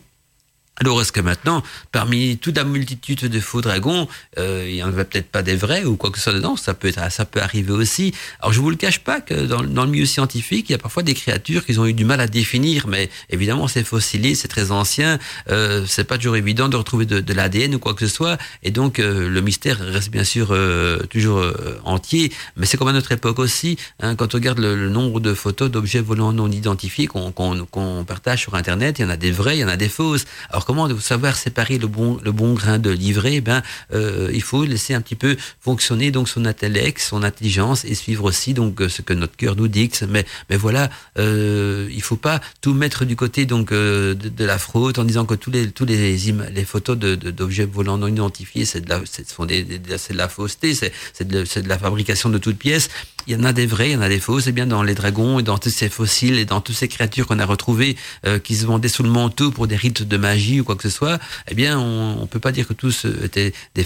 alors 0.78 0.99
est-ce 1.01 1.11
que 1.11 1.21
maintenant, 1.21 1.61
parmi 1.91 2.38
toute 2.38 2.57
la 2.57 2.63
multitude 2.63 3.19
de 3.19 3.39
faux 3.39 3.61
dragons, 3.61 4.07
euh, 4.39 4.65
il 4.67 4.74
n'y 4.74 4.84
en 4.84 4.88
avait 4.88 5.05
peut-être 5.05 5.30
pas 5.30 5.43
des 5.43 5.55
vrais 5.55 5.86
ou 5.86 5.97
quoi 5.97 6.09
que 6.09 6.17
ce 6.17 6.24
soit 6.24 6.34
dedans? 6.34 6.55
Ça 6.55 6.74
peut 6.74 6.88
être, 6.88 7.11
ça 7.11 7.26
peut 7.26 7.41
arriver 7.41 7.71
aussi. 7.71 8.11
Alors 8.39 8.53
je 8.53 8.59
vous 8.59 8.71
le 8.71 8.76
cache 8.76 8.99
pas 8.99 9.21
que 9.21 9.45
dans, 9.45 9.61
le 9.61 9.88
milieu 9.88 10.07
scientifique, 10.07 10.69
il 10.69 10.71
y 10.71 10.76
a 10.76 10.80
parfois 10.80 11.03
des 11.03 11.13
créatures 11.13 11.63
qu'ils 11.63 11.80
ont 11.80 11.86
eu 11.86 11.93
du 11.93 12.05
mal 12.05 12.19
à 12.19 12.28
définir, 12.28 12.88
mais 12.88 13.11
évidemment 13.30 13.67
c'est 13.67 13.84
fossilé, 13.84 14.34
c'est 14.34 14.47
très 14.47 14.71
ancien, 14.71 15.19
euh, 15.49 15.86
c'est 15.88 16.05
pas 16.05 16.17
toujours 16.17 16.38
évident 16.38 16.69
de 16.69 16.76
retrouver 16.76 17.05
de, 17.05 17.34
l'ADN 17.34 17.76
ou 17.76 17.80
quoi 17.80 17.93
que 17.93 18.07
ce 18.07 18.13
soit, 18.13 18.39
et 18.63 18.71
donc 18.71 18.97
euh, 18.97 19.30
le 19.30 19.41
mystère 19.41 19.78
reste 19.78 20.09
bien 20.09 20.24
sûr 20.24 20.47
euh, 20.51 20.97
toujours 21.03 21.45
entier. 21.84 22.32
Mais 22.57 22.65
c'est 22.65 22.78
comme 22.78 22.88
à 22.88 22.93
notre 22.93 23.11
époque 23.11 23.38
aussi, 23.38 23.78
hein, 23.99 24.15
quand 24.15 24.34
on 24.34 24.38
regarde 24.38 24.59
le, 24.59 24.89
nombre 24.89 25.19
de 25.19 25.36
photos 25.36 25.69
d'objets 25.69 26.01
volants 26.01 26.34
non 26.34 26.49
identifiés 26.49 27.05
qu'on 27.05 28.05
partage 28.07 28.41
sur 28.41 28.55
Internet, 28.55 28.97
il 28.97 29.03
y 29.03 29.05
en 29.05 29.09
a 29.09 29.17
des 29.17 29.32
vrais, 29.32 29.57
il 29.57 29.61
y 29.61 29.65
en 29.65 29.69
a 29.69 29.78
des 29.78 29.89
fausses. 29.89 30.26
Comment 30.66 30.88
savoir 30.99 31.36
séparer 31.36 31.78
le 31.78 31.88
bon, 31.88 32.20
le 32.24 32.32
bon 32.32 32.53
grain 32.53 32.80
de 32.80 32.89
livret 32.89 33.41
Ben, 33.41 33.61
euh, 33.93 34.30
il 34.34 34.41
faut 34.41 34.64
laisser 34.64 34.93
un 34.93 35.01
petit 35.01 35.16
peu 35.16 35.36
fonctionner 35.59 36.11
donc 36.11 36.30
son 36.30 36.45
intellect, 36.45 36.99
son 36.99 37.24
intelligence 37.24 37.86
et 37.86 37.95
suivre 37.95 38.26
aussi 38.26 38.53
donc 38.53 38.82
ce 38.88 39.01
que 39.01 39.14
notre 39.14 39.36
cœur 39.36 39.55
nous 39.55 39.68
dicte. 39.68 40.05
Mais, 40.09 40.26
mais 40.49 40.57
voilà, 40.57 40.89
euh, 41.18 41.89
il 41.91 42.01
faut 42.01 42.16
pas 42.16 42.41
tout 42.61 42.74
mettre 42.74 43.05
du 43.05 43.16
côté 43.16 43.45
donc 43.45 43.72
euh, 43.72 44.14
de, 44.14 44.45
la 44.45 44.57
fraude 44.57 44.99
en 44.99 45.03
disant 45.03 45.26
que 45.26 45.36
tous 45.36 45.51
les 45.51 45.72
tous 45.72 45.86
les 45.86 46.18
les 46.18 46.66
photos 46.66 46.97
de 46.97 47.16
d'objets 47.16 47.66
volants 47.66 47.97
non 47.97 48.07
identifiés, 48.07 48.66
c'est 48.66 48.82
de 48.82 48.89
la, 48.89 48.99
de 48.99 50.18
la 50.18 50.28
fausseté, 50.28 50.74
c'est 50.74 50.91
c'est 51.14 51.28
de, 51.28 51.43
de 51.43 51.70
la 51.70 51.78
fabrication 51.78 52.30
de 52.30 52.38
toutes 52.38 52.57
pièces 52.57 52.89
il 53.28 53.34
y 53.34 53.36
en 53.36 53.43
a 53.43 53.53
des 53.53 53.65
vrais, 53.65 53.89
il 53.89 53.93
y 53.93 53.95
en 53.95 54.01
a 54.01 54.09
des 54.09 54.19
faux. 54.19 54.39
C'est 54.39 54.51
bien 54.51 54.67
dans 54.67 54.84
les 54.84 54.95
dragons 54.95 55.39
et 55.39 55.43
dans 55.43 55.57
tous 55.57 55.69
ces 55.69 55.89
fossiles 55.89 56.38
et 56.38 56.45
dans 56.45 56.61
toutes 56.61 56.76
ces 56.76 56.88
créatures 56.88 57.28
qu'on 57.28 57.39
a 57.39 57.45
retrouvées 57.45 57.95
euh, 58.26 58.39
qui 58.39 58.55
se 58.55 58.65
vendaient 58.65 58.89
sous 58.89 59.03
le 59.03 59.09
manteau 59.09 59.51
pour 59.51 59.67
des 59.67 59.76
rites 59.76 60.03
de 60.03 60.17
magie 60.17 60.61
ou 60.61 60.63
quoi 60.63 60.76
que 60.76 60.84
ce 60.84 60.89
soit. 60.89 61.19
Eh 61.47 61.55
bien, 61.55 61.80
on, 61.80 62.21
on 62.21 62.28
peut 62.28 62.39
pas 62.39 62.51
dire 62.51 62.67
que 62.67 62.74
tous 62.74 63.05
étaient 63.24 63.53
des, 63.76 63.86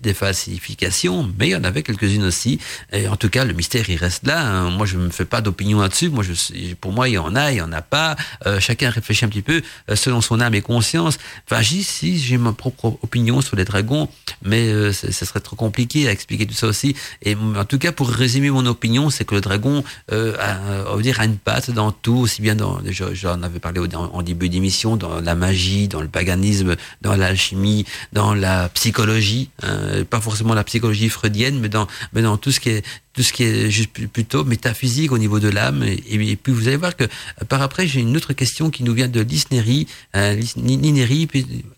des 0.00 0.14
falsifications, 0.14 1.30
mais 1.38 1.48
il 1.48 1.52
y 1.52 1.56
en 1.56 1.64
avait 1.64 1.82
quelques-unes 1.82 2.24
aussi. 2.24 2.58
Et 2.92 3.08
en 3.08 3.16
tout 3.16 3.28
cas, 3.28 3.44
le 3.44 3.52
mystère 3.52 3.88
il 3.90 3.96
reste 3.96 4.26
là. 4.26 4.46
Hein. 4.46 4.70
Moi, 4.70 4.86
je 4.86 4.96
me 4.96 5.10
fais 5.10 5.24
pas 5.24 5.40
d'opinion 5.40 5.80
là-dessus. 5.80 6.08
Moi, 6.08 6.24
je, 6.24 6.74
pour 6.74 6.92
moi, 6.92 7.08
il 7.08 7.12
y 7.12 7.18
en 7.18 7.34
a, 7.36 7.52
il 7.52 7.58
y 7.58 7.62
en 7.62 7.72
a 7.72 7.82
pas. 7.82 8.16
Euh, 8.46 8.60
chacun 8.60 8.90
réfléchit 8.90 9.24
un 9.24 9.28
petit 9.28 9.42
peu 9.42 9.62
euh, 9.90 9.96
selon 9.96 10.20
son 10.20 10.40
âme 10.40 10.54
et 10.54 10.62
conscience. 10.62 11.18
Enfin, 11.48 11.62
j'y 11.62 11.82
si 11.82 12.18
j'ai 12.18 12.38
ma 12.38 12.52
propre 12.52 12.98
opinion 13.02 13.40
sur 13.40 13.56
les 13.56 13.64
dragons, 13.64 14.08
mais 14.42 14.68
euh, 14.68 14.92
ce 14.92 15.24
serait 15.24 15.40
trop 15.40 15.56
compliqué 15.56 16.08
à 16.08 16.12
expliquer 16.12 16.46
tout 16.46 16.54
ça 16.54 16.66
aussi. 16.66 16.94
Et 17.22 17.34
en 17.34 17.64
tout 17.64 17.78
cas, 17.78 17.92
pour 17.92 18.08
résumer 18.08 18.50
mon 18.50 18.64
opinion 18.66 18.77
opinion, 18.78 19.10
c'est 19.10 19.24
que 19.24 19.34
le 19.34 19.40
dragon 19.40 19.82
euh, 20.12 20.36
a, 20.38 20.94
on 20.94 21.00
dire, 21.00 21.20
a 21.20 21.24
une 21.24 21.36
patte 21.36 21.70
dans 21.70 21.90
tout, 21.90 22.18
aussi 22.18 22.40
bien 22.40 22.54
dans, 22.54 22.80
j'en 23.12 23.42
avais 23.42 23.58
parlé 23.58 23.80
en 23.94 24.22
début 24.22 24.48
d'émission, 24.48 24.96
dans 24.96 25.20
la 25.20 25.34
magie, 25.34 25.88
dans 25.88 26.00
le 26.00 26.08
paganisme, 26.08 26.76
dans 27.02 27.16
l'alchimie, 27.16 27.84
dans 28.12 28.34
la 28.34 28.68
psychologie, 28.70 29.50
hein, 29.62 30.04
pas 30.08 30.20
forcément 30.20 30.54
la 30.54 30.64
psychologie 30.64 31.08
freudienne, 31.08 31.58
mais 31.58 31.68
dans, 31.68 31.88
mais 32.12 32.22
dans 32.22 32.36
tout 32.36 32.52
ce 32.52 32.60
qui 32.60 32.70
est 32.70 32.84
tout 33.18 33.24
ce 33.24 33.32
qui 33.32 33.42
est 33.42 33.68
juste 33.68 33.90
plutôt 33.90 34.44
métaphysique 34.44 35.10
au 35.10 35.18
niveau 35.18 35.40
de 35.40 35.48
l'âme. 35.48 35.82
Et, 35.82 36.36
puis 36.36 36.52
vous 36.52 36.68
allez 36.68 36.76
voir 36.76 36.94
que 36.94 37.02
euh, 37.02 37.44
par 37.48 37.62
après, 37.62 37.88
j'ai 37.88 37.98
une 37.98 38.16
autre 38.16 38.32
question 38.32 38.70
qui 38.70 38.84
nous 38.84 38.94
vient 38.94 39.08
de 39.08 39.20
l'Isnérie, 39.20 39.88
euh, 40.14 40.40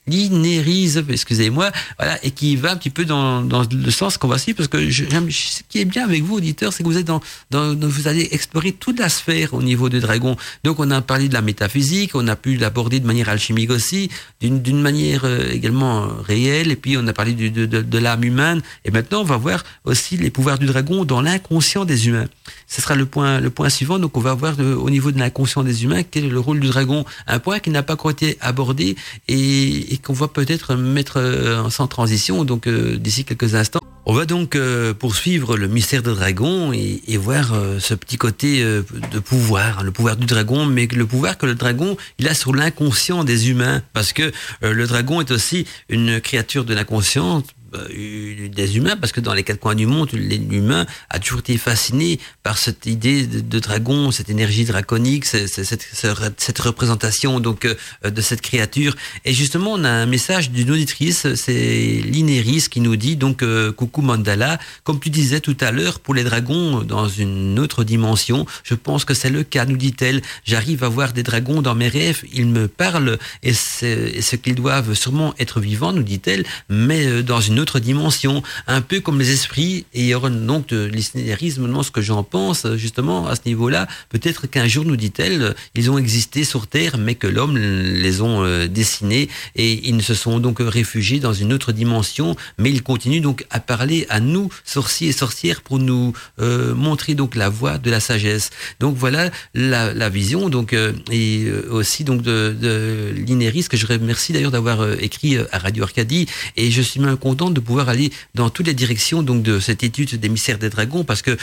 l'Inérise, 0.06 1.02
excusez-moi, 1.08 1.72
voilà, 1.98 2.22
et 2.22 2.30
qui 2.30 2.56
va 2.56 2.72
un 2.72 2.76
petit 2.76 2.90
peu 2.90 3.06
dans, 3.06 3.40
dans 3.40 3.62
le 3.62 3.90
sens 3.90 4.18
qu'on 4.18 4.28
va 4.28 4.36
suivre, 4.36 4.58
parce 4.58 4.68
que 4.68 4.90
ce 4.90 5.62
qui 5.66 5.78
est 5.78 5.86
bien 5.86 6.04
avec 6.04 6.22
vous, 6.22 6.36
auditeurs, 6.36 6.74
c'est 6.74 6.82
que 6.82 6.88
vous 6.88 6.98
êtes 6.98 7.06
dans, 7.06 7.22
dans, 7.50 7.74
vous 7.74 8.06
allez 8.06 8.28
explorer 8.32 8.72
toute 8.72 8.98
la 8.98 9.08
sphère 9.08 9.54
au 9.54 9.62
niveau 9.62 9.88
des 9.88 10.00
dragons. 10.00 10.36
Donc 10.62 10.78
on 10.78 10.90
a 10.90 11.00
parlé 11.00 11.30
de 11.30 11.34
la 11.34 11.40
métaphysique, 11.40 12.10
on 12.14 12.28
a 12.28 12.36
pu 12.36 12.56
l'aborder 12.56 13.00
de 13.00 13.06
manière 13.06 13.30
alchimique 13.30 13.70
aussi, 13.70 14.10
d'une 14.42 14.82
manière 14.82 15.24
euh, 15.24 15.50
également 15.50 16.06
réelle, 16.22 16.70
et 16.70 16.76
puis 16.76 16.98
on 16.98 17.06
a 17.06 17.14
parlé 17.14 17.32
de, 17.32 17.64
de, 17.64 17.80
de, 17.80 17.98
l'âme 17.98 18.24
humaine, 18.24 18.60
et 18.84 18.90
maintenant 18.90 19.22
on 19.22 19.24
va 19.24 19.38
voir 19.38 19.64
aussi 19.86 20.18
les 20.18 20.28
pouvoirs 20.28 20.58
du 20.58 20.66
dragon 20.66 21.06
dans 21.06 21.22
l'inconscient 21.30 21.84
des 21.84 22.08
humains. 22.08 22.26
Ce 22.66 22.80
sera 22.80 22.94
le 22.94 23.06
point, 23.06 23.40
le 23.40 23.50
point 23.50 23.68
suivant. 23.68 23.98
Donc, 23.98 24.16
on 24.16 24.20
va 24.20 24.34
voir 24.34 24.54
au 24.58 24.90
niveau 24.90 25.12
de 25.12 25.18
l'inconscient 25.18 25.62
des 25.62 25.84
humains 25.84 26.02
quel 26.02 26.24
est 26.24 26.28
le 26.28 26.40
rôle 26.40 26.60
du 26.60 26.68
dragon. 26.68 27.04
Un 27.26 27.38
point 27.38 27.58
qui 27.60 27.70
n'a 27.70 27.82
pas 27.82 27.94
encore 27.94 28.10
été 28.10 28.36
abordé 28.40 28.96
et, 29.28 29.98
qu'on 30.04 30.12
va 30.12 30.28
peut-être 30.28 30.74
mettre 30.74 31.18
euh, 31.18 31.68
sans 31.70 31.86
transition. 31.86 32.44
Donc, 32.44 32.66
euh, 32.66 32.96
d'ici 32.96 33.24
quelques 33.24 33.54
instants. 33.54 33.80
On 34.06 34.14
va 34.14 34.24
donc 34.24 34.56
euh, 34.56 34.94
poursuivre 34.94 35.56
le 35.56 35.68
mystère 35.68 36.02
du 36.02 36.10
dragon 36.10 36.72
et, 36.72 37.16
voir 37.16 37.54
ce 37.78 37.94
petit 37.94 38.16
côté 38.16 38.64
de 38.64 39.18
pouvoir, 39.18 39.84
le 39.84 39.92
pouvoir 39.92 40.16
du 40.16 40.26
dragon, 40.26 40.64
mais 40.64 40.86
le 40.86 41.06
pouvoir 41.06 41.36
que 41.36 41.44
le 41.44 41.54
dragon 41.54 41.96
il 42.18 42.26
a 42.28 42.34
sur 42.34 42.54
l'inconscient 42.54 43.24
des 43.24 43.50
humains, 43.50 43.82
parce 43.92 44.14
que 44.14 44.32
le 44.62 44.86
dragon 44.86 45.20
est 45.20 45.30
aussi 45.30 45.66
une 45.90 46.18
créature 46.20 46.64
de 46.64 46.72
l'inconscient, 46.72 47.42
des 47.72 48.76
humains, 48.76 48.96
parce 48.96 49.12
que 49.12 49.20
dans 49.20 49.34
les 49.34 49.42
quatre 49.42 49.60
coins 49.60 49.74
du 49.74 49.86
monde, 49.86 50.10
l'humain 50.12 50.86
a 51.08 51.18
toujours 51.18 51.40
été 51.40 51.56
fasciné 51.58 52.18
par 52.42 52.58
cette 52.58 52.86
idée 52.86 53.26
de, 53.26 53.58
dragon, 53.58 54.10
cette 54.10 54.30
énergie 54.30 54.64
draconique, 54.64 55.24
cette, 55.24 56.58
représentation 56.58 57.40
donc 57.40 57.66
de 58.04 58.20
cette 58.20 58.40
créature. 58.40 58.96
Et 59.24 59.32
justement, 59.32 59.72
on 59.72 59.84
a 59.84 59.90
un 59.90 60.06
message 60.06 60.50
d'une 60.50 60.70
auditrice, 60.70 61.34
c'est 61.34 62.00
Linéris 62.04 62.68
qui 62.68 62.80
nous 62.80 62.96
dit 62.96 63.16
donc 63.16 63.44
coucou 63.76 64.02
Mandala, 64.02 64.58
comme 64.84 65.00
tu 65.00 65.10
disais 65.10 65.40
tout 65.40 65.56
à 65.60 65.70
l'heure, 65.70 66.00
pour 66.00 66.14
les 66.14 66.24
dragons 66.24 66.82
dans 66.82 67.08
une 67.08 67.58
autre 67.58 67.84
dimension, 67.84 68.46
je 68.64 68.74
pense 68.74 69.04
que 69.04 69.14
c'est 69.14 69.30
le 69.30 69.44
cas, 69.44 69.64
nous 69.64 69.76
dit-elle. 69.76 70.22
J'arrive 70.44 70.84
à 70.84 70.88
voir 70.88 71.12
des 71.12 71.22
dragons 71.22 71.62
dans 71.62 71.74
mes 71.74 71.88
rêves, 71.88 72.22
ils 72.32 72.46
me 72.46 72.68
parlent 72.68 73.18
et 73.42 73.54
ce 73.54 74.36
qu'ils 74.36 74.54
doivent 74.54 74.94
sûrement 74.94 75.34
être 75.38 75.60
vivants, 75.60 75.92
nous 75.92 76.02
dit-elle, 76.02 76.44
mais 76.68 77.06
euh, 77.06 77.22
dans 77.22 77.40
une 77.40 77.59
autre 77.60 77.80
dimension, 77.80 78.42
un 78.66 78.80
peu 78.80 79.00
comme 79.00 79.18
les 79.18 79.30
esprits. 79.30 79.86
Et 79.94 80.02
il 80.02 80.06
y 80.06 80.14
aura 80.14 80.30
donc 80.30 80.68
de 80.68 80.84
l'itinérisme, 80.84 81.66
ce 81.82 81.90
que 81.90 82.00
j'en 82.00 82.22
pense 82.22 82.66
justement 82.74 83.26
à 83.26 83.36
ce 83.36 83.42
niveau-là. 83.46 83.86
Peut-être 84.08 84.46
qu'un 84.46 84.66
jour, 84.66 84.84
nous 84.84 84.96
dit-elle, 84.96 85.54
ils 85.74 85.90
ont 85.90 85.98
existé 85.98 86.44
sur 86.44 86.66
Terre, 86.66 86.98
mais 86.98 87.14
que 87.14 87.26
l'homme 87.26 87.56
les 87.56 88.20
ont 88.20 88.44
euh, 88.44 88.66
dessinés 88.66 89.28
et 89.56 89.88
ils 89.88 90.02
se 90.02 90.14
sont 90.14 90.40
donc 90.40 90.58
réfugiés 90.60 91.20
dans 91.20 91.32
une 91.32 91.52
autre 91.52 91.72
dimension, 91.72 92.36
mais 92.58 92.70
ils 92.70 92.82
continuent 92.82 93.22
donc 93.22 93.44
à 93.50 93.60
parler 93.60 94.06
à 94.08 94.20
nous, 94.20 94.50
sorciers 94.64 95.08
et 95.08 95.12
sorcières, 95.12 95.62
pour 95.62 95.78
nous 95.78 96.12
euh, 96.40 96.74
montrer 96.74 97.14
donc 97.14 97.34
la 97.34 97.48
voie 97.48 97.78
de 97.78 97.90
la 97.90 98.00
sagesse. 98.00 98.50
Donc 98.78 98.96
voilà 98.96 99.30
la, 99.54 100.08
vision 100.08 100.48
donc 100.48 100.72
euh, 100.72 100.92
et 101.10 101.46
aussi 101.70 102.02
donc 102.04 102.22
de, 102.22 102.56
de 102.60 103.68
que 103.68 103.76
je 103.76 103.86
remercie 103.86 104.32
d'ailleurs 104.32 104.50
d'avoir 104.50 104.92
écrit 105.00 105.36
à 105.52 105.58
Radio 105.58 105.84
Arcadie 105.84 106.26
et 106.56 106.70
je 106.70 106.82
suis 106.82 107.00
même 107.00 107.16
content 107.16 107.49
de 107.54 107.60
pouvoir 107.60 107.88
aller 107.88 108.12
dans 108.34 108.50
toutes 108.50 108.66
les 108.66 108.74
directions 108.74 109.22
donc 109.22 109.42
de 109.42 109.60
cette 109.60 109.82
étude 109.82 110.18
des 110.18 110.28
mystères 110.28 110.58
des 110.58 110.70
dragons 110.70 111.04
parce 111.04 111.22
que 111.22 111.36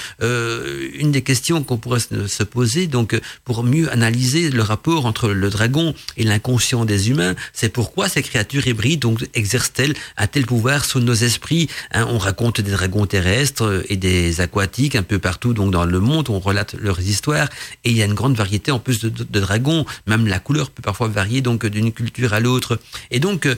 une 0.99 1.11
des 1.11 1.21
questions 1.21 1.63
qu'on 1.63 1.77
pourrait 1.77 1.99
se 1.99 2.43
poser 2.43 2.87
donc 2.87 3.19
pour 3.43 3.63
mieux 3.63 3.91
analyser 3.91 4.49
le 4.49 4.61
rapport 4.61 5.05
entre 5.05 5.29
le 5.29 5.49
dragon 5.49 5.93
et 6.17 6.23
l'inconscient 6.23 6.85
des 6.85 7.09
humains 7.09 7.35
c'est 7.53 7.69
pourquoi 7.69 8.09
ces 8.09 8.21
créatures 8.21 8.67
hybrides 8.67 8.99
donc 8.99 9.27
exercent-elles 9.33 9.93
un 10.17 10.27
tel 10.27 10.45
pouvoir 10.45 10.85
sur 10.85 10.99
nos 10.99 11.13
esprits 11.13 11.67
hein, 11.93 12.07
on 12.09 12.17
raconte 12.17 12.61
des 12.61 12.71
dragons 12.71 13.05
terrestres 13.05 13.83
et 13.89 13.97
des 13.97 14.41
aquatiques 14.41 14.95
un 14.95 15.03
peu 15.03 15.19
partout 15.19 15.53
donc 15.53 15.71
dans 15.71 15.85
le 15.85 15.99
monde 15.99 16.29
on 16.29 16.39
relate 16.39 16.75
leurs 16.79 17.01
histoires 17.01 17.49
et 17.83 17.91
il 17.91 17.97
y 17.97 18.01
a 18.01 18.05
une 18.05 18.13
grande 18.13 18.35
variété 18.35 18.71
en 18.71 18.79
plus 18.79 18.99
de, 18.99 19.09
de, 19.09 19.39
dragons. 19.39 19.85
Même 20.07 20.27
la 20.27 20.39
couleur 20.39 20.69
peut 20.69 20.81
parfois 20.81 21.07
varier 21.07 21.41
donc 21.41 21.65
d'une 21.65 21.91
culture 21.91 22.33
à 22.33 22.39
l'autre. 22.39 22.79
Et 23.11 23.19
donc 23.19 23.45
euh, 23.45 23.55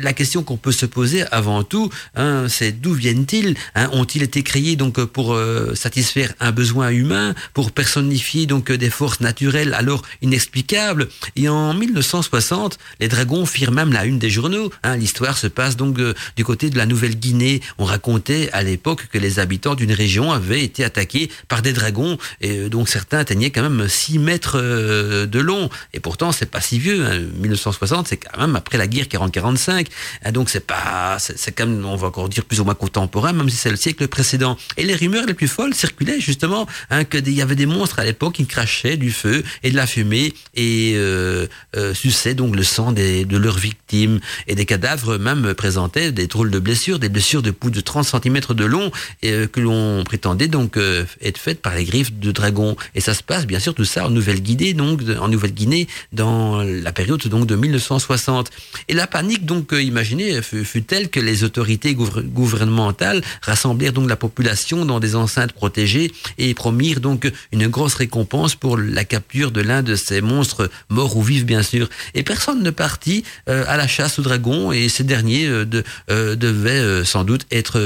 la 0.00 0.12
question 0.12 0.42
qu'on 0.42 0.56
peut 0.56 0.72
se 0.72 0.86
poser 0.86 1.24
avant 1.30 1.62
tout, 1.62 1.90
hein, 2.14 2.46
c'est 2.48 2.72
d'où 2.72 2.92
viennent-ils 2.92 3.56
hein, 3.74 3.88
Ont-ils 3.92 4.22
été 4.22 4.42
créés 4.42 4.76
donc 4.76 5.02
pour 5.04 5.34
euh, 5.34 5.74
satisfaire 5.74 6.32
un 6.40 6.52
besoin 6.52 6.90
humain, 6.90 7.34
pour 7.54 7.72
personnifier 7.72 8.46
donc 8.46 8.70
des 8.70 8.90
forces 8.90 9.20
naturelles 9.20 9.74
alors 9.74 10.02
inexplicables? 10.22 11.08
Et 11.36 11.48
en 11.48 11.74
1960, 11.74 12.78
les 13.00 13.08
dragons 13.08 13.46
firent 13.46 13.72
même 13.72 13.92
la 13.92 14.04
une 14.04 14.18
des 14.18 14.30
journaux. 14.30 14.70
Hein, 14.82 14.96
L'histoire 14.96 15.38
se 15.38 15.46
passe 15.46 15.76
donc 15.76 15.98
euh, 15.98 16.14
du 16.36 16.44
côté 16.44 16.70
de 16.70 16.78
la 16.78 16.86
Nouvelle-Guinée. 16.86 17.60
On 17.78 17.84
racontait 17.84 18.50
à 18.52 18.62
l'époque 18.62 19.08
que 19.12 19.18
les 19.18 19.38
habitants 19.38 19.74
d'une 19.74 19.92
région 19.92 20.32
avaient 20.32 20.62
été 20.62 20.84
attaqués 20.84 21.30
par 21.48 21.62
des 21.62 21.72
dragons 21.72 22.18
et 22.40 22.68
donc 22.68 22.88
certains 22.88 23.18
atteignaient 23.18 23.50
quand 23.50 23.62
même 23.62 23.88
6 23.88 24.18
mètres 24.18 24.56
euh, 24.56 25.26
de 25.26 25.38
long. 25.38 25.70
Et 25.92 26.00
pourtant, 26.00 26.32
c'est 26.32 26.50
pas 26.50 26.60
si 26.60 26.78
vieux. 26.78 27.02
1960, 27.38 27.98
hein. 27.98 28.04
c'est 28.06 28.16
quand 28.16 28.40
même 28.40 28.56
après 28.56 28.78
la 28.78 28.86
guerre 28.86 29.06
40-45. 29.06 29.86
Hein, 30.24 30.32
donc 30.32 30.50
c'est 30.50 30.66
pas, 30.66 31.18
c'est 31.18 31.52
quand 31.52 31.66
même, 31.66 31.81
on 31.84 31.96
va 31.96 32.08
encore 32.08 32.28
dire 32.28 32.44
plus 32.44 32.60
ou 32.60 32.64
moins 32.64 32.74
contemporain, 32.74 33.32
même 33.32 33.48
si 33.48 33.56
c'est 33.56 33.70
le 33.70 33.76
siècle 33.76 34.08
précédent. 34.08 34.56
Et 34.76 34.84
les 34.84 34.94
rumeurs 34.94 35.26
les 35.26 35.34
plus 35.34 35.48
folles 35.48 35.74
circulaient 35.74 36.20
justement 36.20 36.66
hein, 36.90 37.04
que 37.04 37.18
il 37.18 37.34
y 37.34 37.42
avait 37.42 37.54
des 37.54 37.66
monstres 37.66 37.98
à 37.98 38.04
l'époque 38.04 38.34
qui 38.34 38.46
crachaient 38.46 38.96
du 38.96 39.12
feu 39.12 39.42
et 39.62 39.70
de 39.70 39.76
la 39.76 39.86
fumée 39.86 40.34
et 40.54 40.92
euh, 40.96 41.46
euh, 41.76 41.94
suçaient 41.94 42.34
donc 42.34 42.56
le 42.56 42.62
sang 42.62 42.92
des, 42.92 43.24
de 43.24 43.36
leurs 43.36 43.58
victimes. 43.58 44.20
Et 44.46 44.54
des 44.54 44.66
cadavres 44.66 45.18
même 45.18 45.54
présentaient 45.54 46.12
des 46.12 46.26
drôles 46.26 46.50
de 46.50 46.58
blessures, 46.58 46.98
des 46.98 47.08
blessures 47.08 47.42
de 47.42 47.50
plus 47.50 47.70
de 47.70 47.80
30 47.80 48.04
cm 48.04 48.40
de 48.50 48.64
long 48.64 48.90
et, 49.22 49.46
que 49.48 49.60
l'on 49.60 50.04
prétendait 50.04 50.48
donc 50.48 50.78
être 51.20 51.38
faites 51.38 51.62
par 51.62 51.74
les 51.74 51.84
griffes 51.84 52.12
de 52.12 52.32
dragons. 52.32 52.76
Et 52.94 53.00
ça 53.00 53.14
se 53.14 53.22
passe 53.22 53.46
bien 53.46 53.58
sûr 53.58 53.74
tout 53.74 53.84
ça 53.84 54.06
en 54.06 54.10
Nouvelle-Guinée, 54.10 54.74
donc 54.74 55.00
en 55.20 55.28
Nouvelle-Guinée 55.28 55.88
dans 56.12 56.62
la 56.62 56.92
période 56.92 57.22
donc 57.28 57.46
de 57.46 57.56
1960. 57.56 58.50
Et 58.88 58.94
la 58.94 59.06
panique 59.06 59.44
donc 59.44 59.72
euh, 59.72 59.82
imaginez 59.82 60.40
fut, 60.42 60.82
telle 60.82 61.08
que 61.08 61.20
les 61.20 61.44
autorités 61.44 61.71
gouvernementales 61.76 63.22
rassemblèrent 63.42 63.92
donc 63.92 64.08
la 64.08 64.16
population 64.16 64.84
dans 64.84 65.00
des 65.00 65.14
enceintes 65.14 65.52
protégées 65.52 66.12
et 66.38 66.54
promirent 66.54 67.00
donc 67.00 67.30
une 67.52 67.68
grosse 67.68 67.94
récompense 67.94 68.54
pour 68.54 68.76
la 68.76 69.04
capture 69.04 69.50
de 69.50 69.60
l'un 69.60 69.82
de 69.82 69.94
ces 69.94 70.20
monstres 70.20 70.70
morts 70.88 71.16
ou 71.16 71.22
vifs 71.22 71.44
bien 71.44 71.62
sûr. 71.62 71.88
Et 72.14 72.22
personne 72.22 72.62
ne 72.62 72.70
partit 72.70 73.24
euh, 73.48 73.64
à 73.68 73.76
la 73.76 73.86
chasse 73.86 74.18
aux 74.18 74.22
dragons 74.22 74.72
et 74.72 74.88
ces 74.88 75.04
derniers 75.04 75.46
euh, 75.46 75.64
de, 75.64 75.84
devaient 76.08 77.04
sans 77.04 77.24
doute 77.24 77.46
être 77.50 77.78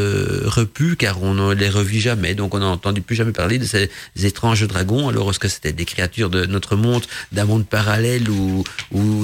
repus 0.46 0.96
car 0.96 1.22
on 1.22 1.34
ne 1.34 1.54
les 1.54 1.68
revit 1.68 2.00
jamais. 2.00 2.34
Donc 2.34 2.54
on 2.54 2.58
n'a 2.58 2.66
entendu 2.66 3.00
plus 3.00 3.16
jamais 3.16 3.32
parler 3.32 3.58
de 3.58 3.64
ces 3.64 3.90
étranges 4.22 4.66
dragons. 4.66 5.08
Alors 5.08 5.30
est-ce 5.30 5.38
que 5.38 5.48
c'était 5.48 5.72
des 5.72 5.84
créatures 5.84 6.30
de 6.30 6.46
notre 6.46 6.76
monde, 6.76 7.04
d'un 7.32 7.44
monde 7.44 7.66
parallèle 7.66 8.28
ou 8.30 8.64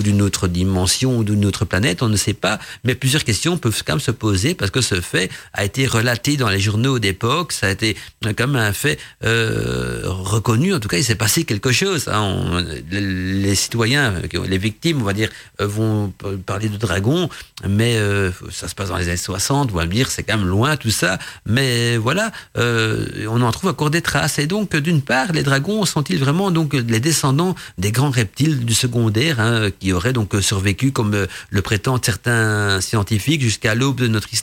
d'une 0.03 0.23
autre 0.23 0.49
dimension 0.49 1.19
ou 1.19 1.25
d'une 1.25 1.45
autre 1.45 1.65
planète, 1.65 2.03
on 2.03 2.09
ne 2.09 2.17
sait 2.17 2.35
pas. 2.35 2.59
Mais 2.85 2.95
plusieurs 2.95 3.25
questions 3.25 3.57
peuvent 3.59 3.83
quand 3.85 3.95
même 3.95 4.01
se 4.01 4.11
poser 4.11 4.52
parce 4.55 4.71
que 4.71 4.81
ce 4.81 5.01
fait 5.01 5.31
a 5.53 5.65
été 5.65 5.87
relaté 5.87 6.37
dans 6.37 6.49
les 6.49 6.61
journaux 6.61 6.99
d'époque, 6.99 7.53
ça 7.53 7.67
a 7.67 7.71
été 7.71 7.97
comme 8.37 8.57
un 8.57 8.73
fait 8.73 8.99
euh, 9.25 10.03
reconnu. 10.05 10.75
En 10.75 10.81
tout 10.81 10.89
cas, 10.89 10.99
il 10.99 11.05
s'est 11.05 11.15
passé 11.15 11.45
quelque 11.45 11.73
chose. 11.73 12.09
Hein. 12.09 12.65
les 12.91 13.55
citoyens, 13.55 14.15
les 14.47 14.59
victimes, 14.59 15.01
on 15.01 15.05
va 15.05 15.13
dire, 15.13 15.31
euh, 15.61 15.67
vont 15.67 16.13
parler 16.47 16.69
de 16.69 16.77
dragons, 16.77 17.29
mais 17.69 17.97
euh, 17.97 18.31
ça 18.51 18.69
se 18.69 18.75
passe 18.75 18.89
dans 18.89 18.97
les 18.97 19.09
années 19.09 19.17
60. 19.17 19.71
On 19.73 19.77
va 19.77 19.87
me 19.87 19.93
dire, 19.93 20.11
c'est 20.11 20.23
quand 20.23 20.39
même 20.39 20.47
loin 20.47 20.77
tout 20.77 20.91
ça. 20.91 21.19
Mais 21.47 21.97
voilà, 21.97 22.31
on 22.57 23.41
en 23.43 23.51
trouve 23.53 23.71
encore 23.71 23.91
des 23.91 24.03
traces. 24.03 24.39
Et 24.39 24.47
donc, 24.47 24.77
d'une 24.77 25.03
part, 25.03 25.33
les 25.33 25.43
dragons 25.43 25.85
sont-ils 25.85 26.19
vraiment 26.19 26.51
donc 26.51 26.75
les 26.75 27.01
descendants 27.01 27.55
des 27.79 27.93
grands 27.93 28.11
reptiles 28.11 28.65
du 28.65 28.75
secondaire 28.75 29.41
hein, 29.41 29.71
qui 29.81 29.93
auraient 29.93 30.13
donc 30.13 30.35
survécu, 30.41 30.93
comme 30.93 31.27
le 31.51 31.63
prétendent 31.63 32.05
certains 32.05 32.81
scientifiques, 32.81 33.43
jusqu'à 33.43 33.75
l'aube 33.75 34.01
de 34.01 34.09
notre 34.09 34.33
histoire. 34.33 34.42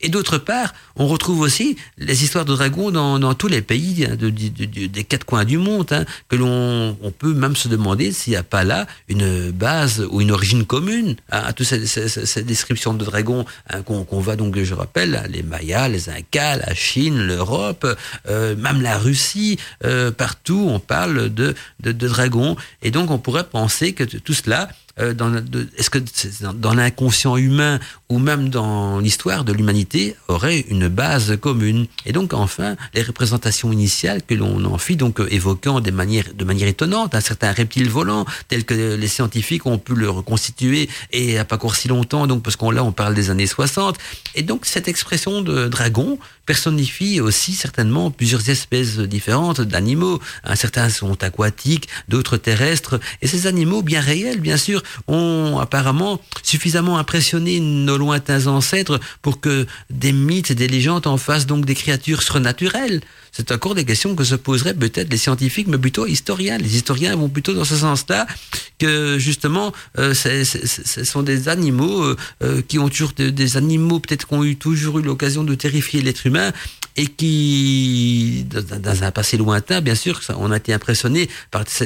Et 0.00 0.08
d'autre 0.08 0.38
part, 0.38 0.74
on 0.96 1.06
retrouve 1.06 1.40
aussi 1.40 1.76
les 1.98 2.24
histoires 2.24 2.44
de 2.44 2.54
dragons 2.54 2.90
dans, 2.90 3.34
tous 3.34 3.48
les 3.48 3.62
pays 3.62 4.06
hein, 4.08 4.16
de, 4.16 4.28
des 4.28 5.04
quatre 5.04 5.24
coins 5.24 5.44
du 5.44 5.58
monde, 5.58 5.92
hein, 5.92 6.04
que 6.28 6.36
l'on 6.36 6.96
on 7.00 7.10
peut 7.10 7.34
même 7.34 7.56
se 7.56 7.68
demander 7.68 8.12
s'il 8.12 8.32
n'y 8.32 8.36
a 8.36 8.42
pas 8.42 8.64
là 8.64 8.86
une 9.08 9.50
base 9.50 10.06
ou 10.10 10.20
une 10.20 10.30
origine 10.30 10.64
commune 10.64 11.16
à, 11.30 11.52
toutes 11.52 11.66
ces, 11.66 12.42
descriptions 12.42 12.94
de 12.94 13.04
dragons 13.04 13.44
qu'on 13.86 14.20
va 14.20 14.36
donc, 14.36 14.58
je 14.58 14.74
rappelle, 14.74 15.22
les 15.30 15.42
Mayas, 15.42 15.88
les 15.88 16.08
Incas, 16.08 16.56
la 16.56 16.74
Chine, 16.74 17.26
l'Europe, 17.26 17.86
euh, 18.28 18.56
même 18.56 18.82
la 18.82 18.98
Russie, 18.98 19.58
euh, 19.84 20.10
partout 20.10 20.66
on 20.68 20.80
parle 20.80 21.32
de 21.32 21.54
dragons. 21.80 22.56
Et 22.82 22.90
donc 22.90 23.10
on 23.10 23.18
pourrait 23.18 23.48
penser 23.48 23.92
que 23.92 24.04
tout 24.04 24.34
cela 24.34 24.68
euh, 25.00 25.12
est-ce 25.76 25.90
que 25.90 25.98
dans 26.52 26.72
l'inconscient 26.72 27.36
humain 27.36 27.80
ou 28.08 28.18
même 28.18 28.48
dans 28.48 29.00
l'histoire 29.00 29.44
de 29.44 29.52
l'humanité 29.52 30.16
aurait 30.28 30.60
une 30.68 30.86
base 30.86 31.36
commune 31.40 31.86
Et 32.06 32.12
donc 32.12 32.32
enfin, 32.32 32.76
les 32.94 33.02
représentations 33.02 33.72
initiales 33.72 34.22
que 34.22 34.34
l'on 34.34 34.64
en 34.64 34.78
fit, 34.78 34.94
donc 34.94 35.20
euh, 35.20 35.26
évoquant 35.32 35.80
des 35.80 35.90
manières, 35.90 36.26
de 36.32 36.44
manière 36.44 36.68
étonnante 36.68 37.14
un 37.16 37.20
certain 37.20 37.50
reptile 37.52 37.90
volant, 37.90 38.24
tel 38.46 38.64
que 38.64 38.94
les 38.94 39.08
scientifiques 39.08 39.66
ont 39.66 39.78
pu 39.78 39.94
le 39.94 40.08
reconstituer 40.08 40.88
et 41.10 41.38
à 41.38 41.44
pas 41.44 41.56
encore 41.56 41.74
si 41.74 41.88
longtemps, 41.88 42.28
donc 42.28 42.44
parce 42.44 42.54
qu'on 42.54 42.70
là 42.70 42.84
on 42.84 42.92
parle 42.92 43.14
des 43.14 43.30
années 43.30 43.48
60. 43.48 43.96
Et 44.36 44.42
donc 44.42 44.64
cette 44.64 44.86
expression 44.86 45.42
de 45.42 45.66
dragon 45.66 46.18
personnifie 46.46 47.20
aussi 47.20 47.54
certainement 47.54 48.10
plusieurs 48.10 48.48
espèces 48.50 48.98
différentes 48.98 49.60
d'animaux. 49.60 50.20
Certains 50.54 50.90
sont 50.90 51.22
aquatiques, 51.24 51.88
d'autres 52.08 52.36
terrestres, 52.36 53.00
et 53.22 53.26
ces 53.26 53.46
animaux 53.46 53.82
bien 53.82 54.00
réels, 54.00 54.40
bien 54.40 54.58
sûr, 54.58 54.83
ont 55.08 55.58
apparemment 55.60 56.20
suffisamment 56.42 56.98
impressionné 56.98 57.60
nos 57.60 57.96
lointains 57.96 58.46
ancêtres 58.46 59.00
pour 59.22 59.40
que 59.40 59.66
des 59.90 60.12
mythes 60.12 60.50
et 60.50 60.54
des 60.54 60.68
légendes 60.68 61.06
en 61.06 61.16
fassent 61.16 61.46
donc 61.46 61.64
des 61.64 61.74
créatures 61.74 62.22
surnaturelles 62.22 63.00
c'est 63.36 63.50
encore 63.50 63.74
des 63.74 63.84
questions 63.84 64.14
que 64.14 64.22
se 64.22 64.36
poseraient 64.36 64.74
peut-être 64.74 65.10
les 65.10 65.16
scientifiques, 65.16 65.66
mais 65.66 65.76
plutôt 65.76 66.06
historiens. 66.06 66.56
Les 66.56 66.76
historiens 66.76 67.16
vont 67.16 67.28
plutôt 67.28 67.52
dans 67.52 67.64
ce 67.64 67.74
sens-là 67.74 68.28
que 68.78 69.18
justement, 69.18 69.72
euh, 69.98 70.14
ce 70.14 71.04
sont 71.04 71.22
des 71.22 71.48
animaux 71.48 72.04
euh, 72.04 72.16
euh, 72.44 72.62
qui 72.62 72.78
ont 72.78 72.88
toujours 72.88 73.12
des 73.12 73.56
animaux 73.56 73.98
peut-être 73.98 74.28
qui 74.28 74.34
ont 74.34 74.44
eu 74.44 74.54
toujours 74.54 75.00
eu 75.00 75.02
l'occasion 75.02 75.42
de 75.42 75.54
terrifier 75.56 76.00
l'être 76.00 76.24
humain 76.26 76.52
et 76.96 77.06
qui, 77.06 78.46
dans, 78.48 79.02
un 79.02 79.10
passé 79.10 79.36
lointain, 79.36 79.80
bien 79.80 79.96
sûr, 79.96 80.20
on 80.38 80.52
a 80.52 80.58
été 80.58 80.72
impressionné 80.72 81.28
par 81.50 81.64
ce, 81.68 81.84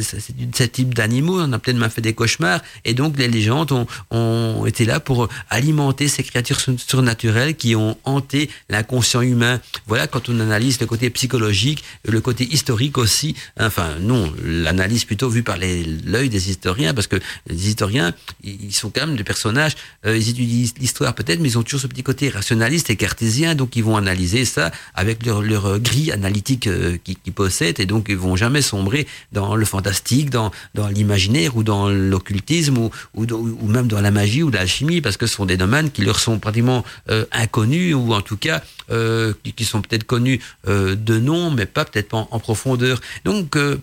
type 0.64 0.92
d'animaux, 0.92 1.40
on 1.40 1.52
a 1.54 1.58
peut-être 1.58 1.88
fait 1.88 2.02
des 2.02 2.12
cauchemars, 2.12 2.60
et 2.84 2.92
donc 2.92 3.16
les 3.16 3.28
légendes 3.28 3.72
ont, 3.72 3.86
ont 4.10 4.66
été 4.66 4.84
là 4.84 5.00
pour 5.00 5.28
alimenter 5.48 6.08
ces 6.08 6.22
créatures 6.22 6.60
surnaturelles 6.60 7.54
qui 7.56 7.74
ont 7.74 7.96
hanté 8.04 8.50
l'inconscient 8.68 9.22
humain. 9.22 9.60
Voilà, 9.86 10.06
quand 10.06 10.28
on 10.28 10.40
analyse 10.40 10.78
le 10.78 10.86
côté 10.86 11.08
psychologique, 11.08 11.37
le 11.38 12.20
côté 12.20 12.44
historique 12.44 12.98
aussi, 12.98 13.34
enfin 13.58 13.96
non, 14.00 14.32
l'analyse 14.44 15.04
plutôt 15.04 15.28
vue 15.28 15.42
par 15.42 15.56
l'œil 15.58 16.28
des 16.28 16.50
historiens, 16.50 16.94
parce 16.94 17.06
que 17.06 17.16
les 17.48 17.68
historiens, 17.68 18.14
ils 18.44 18.74
sont 18.74 18.90
quand 18.90 19.06
même 19.06 19.16
des 19.16 19.24
personnages, 19.24 19.74
euh, 20.06 20.16
ils 20.16 20.30
étudient 20.30 20.66
l'histoire 20.80 21.14
peut-être, 21.14 21.40
mais 21.40 21.48
ils 21.48 21.58
ont 21.58 21.62
toujours 21.62 21.80
ce 21.80 21.86
petit 21.86 22.02
côté 22.02 22.28
rationaliste 22.28 22.90
et 22.90 22.96
cartésien, 22.96 23.54
donc 23.54 23.76
ils 23.76 23.84
vont 23.84 23.96
analyser 23.96 24.44
ça 24.44 24.70
avec 24.94 25.24
leur, 25.24 25.42
leur 25.42 25.78
grille 25.80 26.12
analytique 26.12 26.66
euh, 26.66 26.96
qu'ils 27.04 27.32
possèdent, 27.32 27.80
et 27.80 27.86
donc 27.86 28.06
ils 28.08 28.16
vont 28.16 28.36
jamais 28.36 28.62
sombrer 28.62 29.06
dans 29.32 29.56
le 29.56 29.64
fantastique, 29.64 30.30
dans, 30.30 30.50
dans 30.74 30.88
l'imaginaire 30.88 31.56
ou 31.56 31.62
dans 31.62 31.88
l'occultisme 31.88 32.78
ou, 32.78 32.90
ou, 33.14 33.24
ou, 33.24 33.68
même 33.68 33.88
dans 33.88 34.00
la 34.00 34.10
magie 34.10 34.42
ou 34.42 34.50
l'alchimie, 34.50 35.00
parce 35.00 35.16
que 35.16 35.26
ce 35.26 35.34
sont 35.34 35.46
des 35.46 35.56
domaines 35.56 35.90
qui 35.90 36.02
leur 36.02 36.18
sont 36.18 36.38
pratiquement 36.38 36.84
euh, 37.10 37.24
inconnus 37.32 37.94
ou 37.94 38.12
en 38.12 38.20
tout 38.20 38.36
cas 38.36 38.62
euh, 38.90 39.32
qui, 39.56 39.64
sont 39.64 39.82
peut-être 39.82 40.04
connus 40.04 40.40
euh, 40.66 40.94
de 40.94 41.18
nom, 41.18 41.50
mais 41.50 41.66
pas 41.66 41.84
peut-être 41.84 42.08
pas 42.08 42.28
en, 42.30 42.38
profondeur. 42.38 43.00
Donc 43.24 43.56
vous 43.56 43.78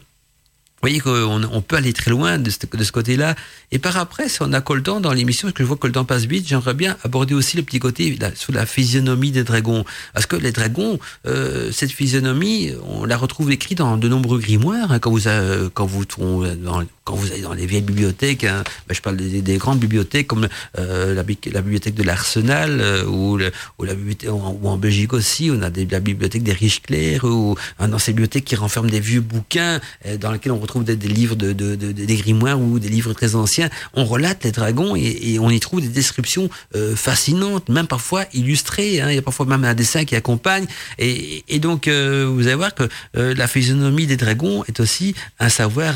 voyez 0.85 0.99
qu'on 0.99 1.43
on 1.43 1.61
peut 1.61 1.77
aller 1.77 1.93
très 1.93 2.11
loin 2.11 2.37
de 2.37 2.49
ce, 2.51 2.91
côté-là. 2.91 3.35
Et 3.71 3.79
par 3.79 3.97
après, 3.97 4.29
si 4.29 4.41
on 4.41 4.53
a 4.53 4.61
temps 4.61 4.99
dans 4.99 5.13
l'émission, 5.13 5.47
parce 5.47 5.55
que 5.55 5.63
je 5.63 5.67
vois 5.67 5.77
que 5.77 5.87
le 5.87 5.93
temps 5.93 6.05
passe 6.05 6.25
vite, 6.25 6.47
j'aimerais 6.47 6.75
bien 6.75 6.95
aborder 7.03 7.33
aussi 7.33 7.57
le 7.57 7.63
petit 7.63 7.79
côté 7.79 8.17
sous 8.35 8.51
la 8.51 8.65
physionomie 8.65 9.31
des 9.31 9.43
dragons. 9.43 9.83
Parce 10.13 10.27
que 10.27 10.35
les 10.35 10.51
dragons, 10.51 10.99
euh, 11.25 11.71
cette 11.71 11.91
physionomie, 11.91 12.71
on 12.83 13.05
la 13.05 13.17
retrouve 13.17 13.51
écrite 13.51 13.79
dans 13.79 13.97
de 13.97 14.07
nombreux 14.07 14.39
grimoires. 14.39 14.91
Hein, 14.91 14.99
quand 14.99 15.11
vous 15.11 15.27
euh, 15.27 15.69
quand 15.73 15.85
vous 15.85 16.05
dans, 16.05 16.83
quand 17.03 17.15
vous 17.15 17.31
allez 17.31 17.41
dans 17.41 17.53
les 17.53 17.65
vieilles 17.65 17.81
bibliothèques, 17.81 18.43
hein, 18.43 18.63
ben, 18.87 18.93
je 18.93 19.01
parle 19.01 19.17
des, 19.17 19.41
des, 19.41 19.57
grandes 19.57 19.79
bibliothèques 19.79 20.27
comme 20.27 20.47
euh, 20.77 21.15
la, 21.15 21.23
bibliothèque 21.23 21.95
de 21.95 22.03
l'Arsenal 22.03 23.05
ou, 23.07 23.37
la 23.37 23.49
ou 23.79 24.67
en 24.69 24.77
Belgique 24.77 25.13
aussi, 25.13 25.49
on 25.51 25.61
a 25.61 25.69
la 25.69 25.99
bibliothèque 25.99 26.43
des 26.43 26.53
riches 26.53 26.81
ou 27.23 27.55
hein, 27.79 27.87
dans 27.87 27.99
ces 27.99 28.11
bibliothèques 28.11 28.45
qui 28.45 28.55
renferment 28.55 28.89
des 28.89 28.99
vieux 28.99 29.21
bouquins 29.21 29.79
dans 30.19 30.31
lesquels 30.31 30.51
on 30.51 30.59
retrouve 30.59 30.74
des, 30.83 30.95
livres 30.95 31.35
de, 31.35 31.53
de, 31.53 31.75
de, 31.75 31.91
des 31.91 32.15
grimoires 32.15 32.59
ou 32.59 32.79
des 32.79 32.89
livres 32.89 33.13
très 33.13 33.35
anciens, 33.35 33.69
on 33.93 34.05
relate 34.05 34.43
les 34.43 34.51
dragons 34.51 34.95
et, 34.95 35.37
on 35.39 35.49
y 35.49 35.59
trouve 35.59 35.81
des 35.81 35.87
descriptions 35.87 36.49
euh, 36.75 36.95
fascinantes, 36.95 37.69
même 37.69 37.87
parfois 37.87 38.25
illustrées. 38.33 39.01
Hein, 39.01 39.11
il 39.11 39.15
y 39.15 39.17
a 39.17 39.21
parfois 39.21 39.45
même 39.45 39.63
un 39.63 39.73
dessin 39.73 40.05
qui 40.05 40.15
accompagne. 40.15 40.65
Et, 40.97 41.59
donc, 41.59 41.87
euh, 41.87 42.25
vous 42.31 42.47
allez 42.47 42.55
voir 42.55 42.73
que 42.73 42.87
euh, 43.17 43.33
la 43.35 43.47
physionomie 43.47 44.07
des 44.07 44.17
dragons 44.17 44.63
est 44.65 44.79
aussi 44.79 45.15
un 45.39 45.49
savoir 45.49 45.95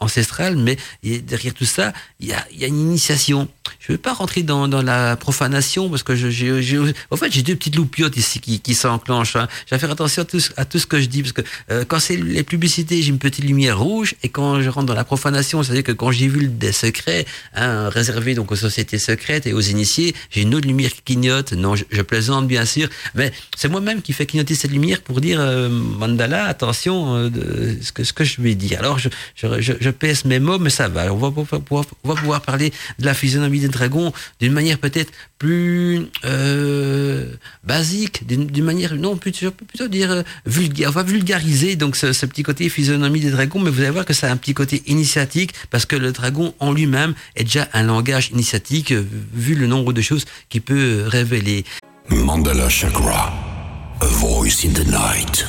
ancestral, 0.00 0.56
mais 0.56 0.76
derrière 1.02 1.54
tout 1.54 1.64
ça, 1.64 1.92
il 2.20 2.28
y 2.28 2.32
a, 2.32 2.66
une 2.66 2.80
initiation. 2.80 3.48
Je 3.80 3.92
ne 3.92 3.96
vais 3.96 4.02
pas 4.02 4.12
rentrer 4.12 4.42
dans, 4.42 4.66
la 4.82 5.16
profanation 5.16 5.88
parce 5.88 6.02
que 6.02 6.14
je 6.14 6.28
en 7.10 7.16
fait, 7.16 7.32
j'ai 7.32 7.42
deux 7.42 7.56
petites 7.56 7.76
loupiotes 7.76 8.16
ici 8.16 8.40
qui, 8.40 8.74
s'enclenchent. 8.74 9.36
Hein. 9.36 9.48
Je 9.66 9.74
vais 9.74 9.78
faire 9.78 9.90
attention 9.90 10.24
à 10.56 10.64
tout 10.64 10.78
ce 10.78 10.86
que 10.86 11.00
je 11.00 11.06
dis 11.06 11.22
parce 11.22 11.32
que 11.32 11.42
quand 11.84 11.98
c'est 11.98 12.16
les 12.16 12.42
publicités, 12.42 13.02
j'ai 13.02 13.10
une 13.10 13.18
petite 13.18 13.44
lumière 13.44 13.67
rouge 13.72 14.14
et 14.22 14.28
quand 14.28 14.60
je 14.60 14.68
rentre 14.68 14.86
dans 14.86 14.94
la 14.94 15.04
profanation, 15.04 15.62
c'est-à-dire 15.62 15.84
que 15.84 15.92
quand 15.92 16.10
j'ai 16.10 16.28
vu 16.28 16.48
des 16.48 16.72
secrets 16.72 17.26
hein, 17.54 17.88
réservés 17.88 18.34
donc 18.34 18.52
aux 18.52 18.56
sociétés 18.56 18.98
secrètes 18.98 19.46
et 19.46 19.52
aux 19.52 19.60
initiés, 19.60 20.14
j'ai 20.30 20.42
une 20.42 20.54
autre 20.54 20.66
lumière 20.66 20.90
qui 20.92 21.02
clignote. 21.02 21.52
Non, 21.52 21.74
je, 21.74 22.02
plaisante 22.02 22.46
bien 22.46 22.64
sûr, 22.64 22.88
mais 23.14 23.32
c'est 23.56 23.68
moi-même 23.68 24.00
qui 24.00 24.12
fais 24.12 24.24
clignoter 24.24 24.54
cette 24.54 24.70
lumière 24.70 25.02
pour 25.02 25.20
dire 25.20 25.40
euh, 25.40 25.68
Mandala, 25.68 26.46
attention 26.46 27.14
euh, 27.16 27.76
ce 27.82 28.12
que 28.12 28.24
je 28.24 28.40
vais 28.40 28.54
dire. 28.54 28.78
Alors 28.78 28.98
je, 28.98 29.90
pèse 29.90 30.24
mes 30.24 30.38
mots, 30.38 30.58
mais 30.58 30.70
ça 30.70 30.88
va. 30.88 31.12
On 31.12 31.16
va 31.16 31.30
pouvoir, 31.30 32.40
parler 32.42 32.72
de 32.98 33.04
la 33.04 33.14
physionomie 33.14 33.60
des 33.60 33.68
dragons 33.68 34.12
d'une 34.40 34.52
manière 34.52 34.78
peut-être 34.78 35.12
plus 35.38 36.06
euh, 36.24 37.32
basique, 37.64 38.26
d'une 38.26 38.64
manière 38.64 38.94
non 38.96 39.16
plutôt 39.16 39.50
plutôt 39.50 39.88
dire 39.88 40.10
euh, 40.10 40.22
vulgaire. 40.46 40.88
On 40.88 40.92
va 40.92 41.02
vulgariser 41.02 41.76
donc 41.76 41.96
ce 41.96 42.26
petit 42.26 42.42
côté 42.42 42.68
physionomie 42.68 43.20
des 43.20 43.30
dragons, 43.30 43.47
mais 43.56 43.70
vous 43.70 43.80
allez 43.80 43.90
voir 43.90 44.04
que 44.04 44.14
ça 44.14 44.28
a 44.28 44.30
un 44.30 44.36
petit 44.36 44.54
côté 44.54 44.82
initiatique 44.86 45.52
parce 45.70 45.86
que 45.86 45.96
le 45.96 46.12
dragon 46.12 46.54
en 46.58 46.72
lui-même 46.72 47.14
est 47.36 47.44
déjà 47.44 47.68
un 47.72 47.82
langage 47.82 48.30
initiatique 48.30 48.92
euh, 48.92 49.04
vu 49.32 49.54
le 49.54 49.66
nombre 49.66 49.92
de 49.92 50.02
choses 50.02 50.24
qu'il 50.48 50.62
peut 50.62 51.04
euh, 51.04 51.08
révéler. 51.08 51.64
Mandala 52.10 52.68
Chakra, 52.68 53.32
voice 54.00 54.64
in 54.64 54.72
the 54.72 54.86
night. 54.86 55.46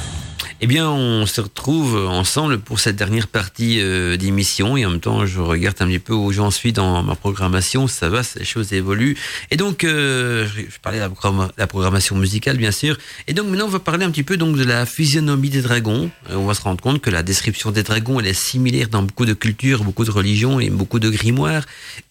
Eh 0.62 0.68
bien, 0.68 0.90
on 0.90 1.26
se 1.26 1.40
retrouve 1.40 1.96
ensemble 1.96 2.60
pour 2.60 2.82
cette 2.82 2.98
dernière 2.98 3.30
partie 3.30 3.80
euh, 3.80 4.18
d'émission 4.18 4.76
et 4.76 4.86
en 4.86 4.90
même 4.90 5.00
temps, 5.00 5.26
je 5.26 5.40
regarde 5.40 5.78
un 5.80 5.88
petit 5.88 6.00
peu 6.00 6.12
où 6.12 6.34
j'en 6.34 6.52
suis 6.52 6.74
dans 6.74 7.02
ma 7.02 7.16
programmation. 7.16 7.88
Ça 7.88 8.10
va, 8.10 8.24
les 8.36 8.44
choses 8.44 8.74
évoluent. 8.74 9.16
Et 9.52 9.56
donc, 9.56 9.86
euh, 9.86 10.46
je 10.54 10.78
parlais 10.82 11.00
de 11.00 11.10
la, 11.58 11.68
programmation 11.68 12.18
musicale, 12.18 12.58
bien 12.58 12.74
sûr. 12.74 12.98
Et 13.28 13.34
donc, 13.34 13.48
maintenant, 13.48 13.68
on 13.68 13.70
va 13.70 13.80
parler 13.80 14.04
un 14.04 14.12
petit 14.12 14.24
peu 14.24 14.36
donc 14.36 14.58
de 14.58 14.66
la 14.66 14.86
physionomie 14.86 15.50
des 15.50 15.62
dragons. 15.62 16.12
Euh, 16.30 16.36
on 16.36 16.46
va 16.46 16.54
se 16.54 16.62
rendre 16.62 16.82
compte 16.82 17.00
que 17.00 17.10
la 17.10 17.24
description 17.24 17.72
des 17.72 17.84
dragons, 17.84 18.20
elle 18.20 18.28
est 18.28 18.34
similaire 18.34 18.90
dans 18.90 19.04
beaucoup 19.04 19.26
de 19.26 19.34
cultures, 19.34 19.86
beaucoup 19.86 20.04
de 20.04 20.12
religions 20.12 20.60
et 20.60 20.70
beaucoup 20.70 21.00
de 21.00 21.10
grimoires. 21.10 21.64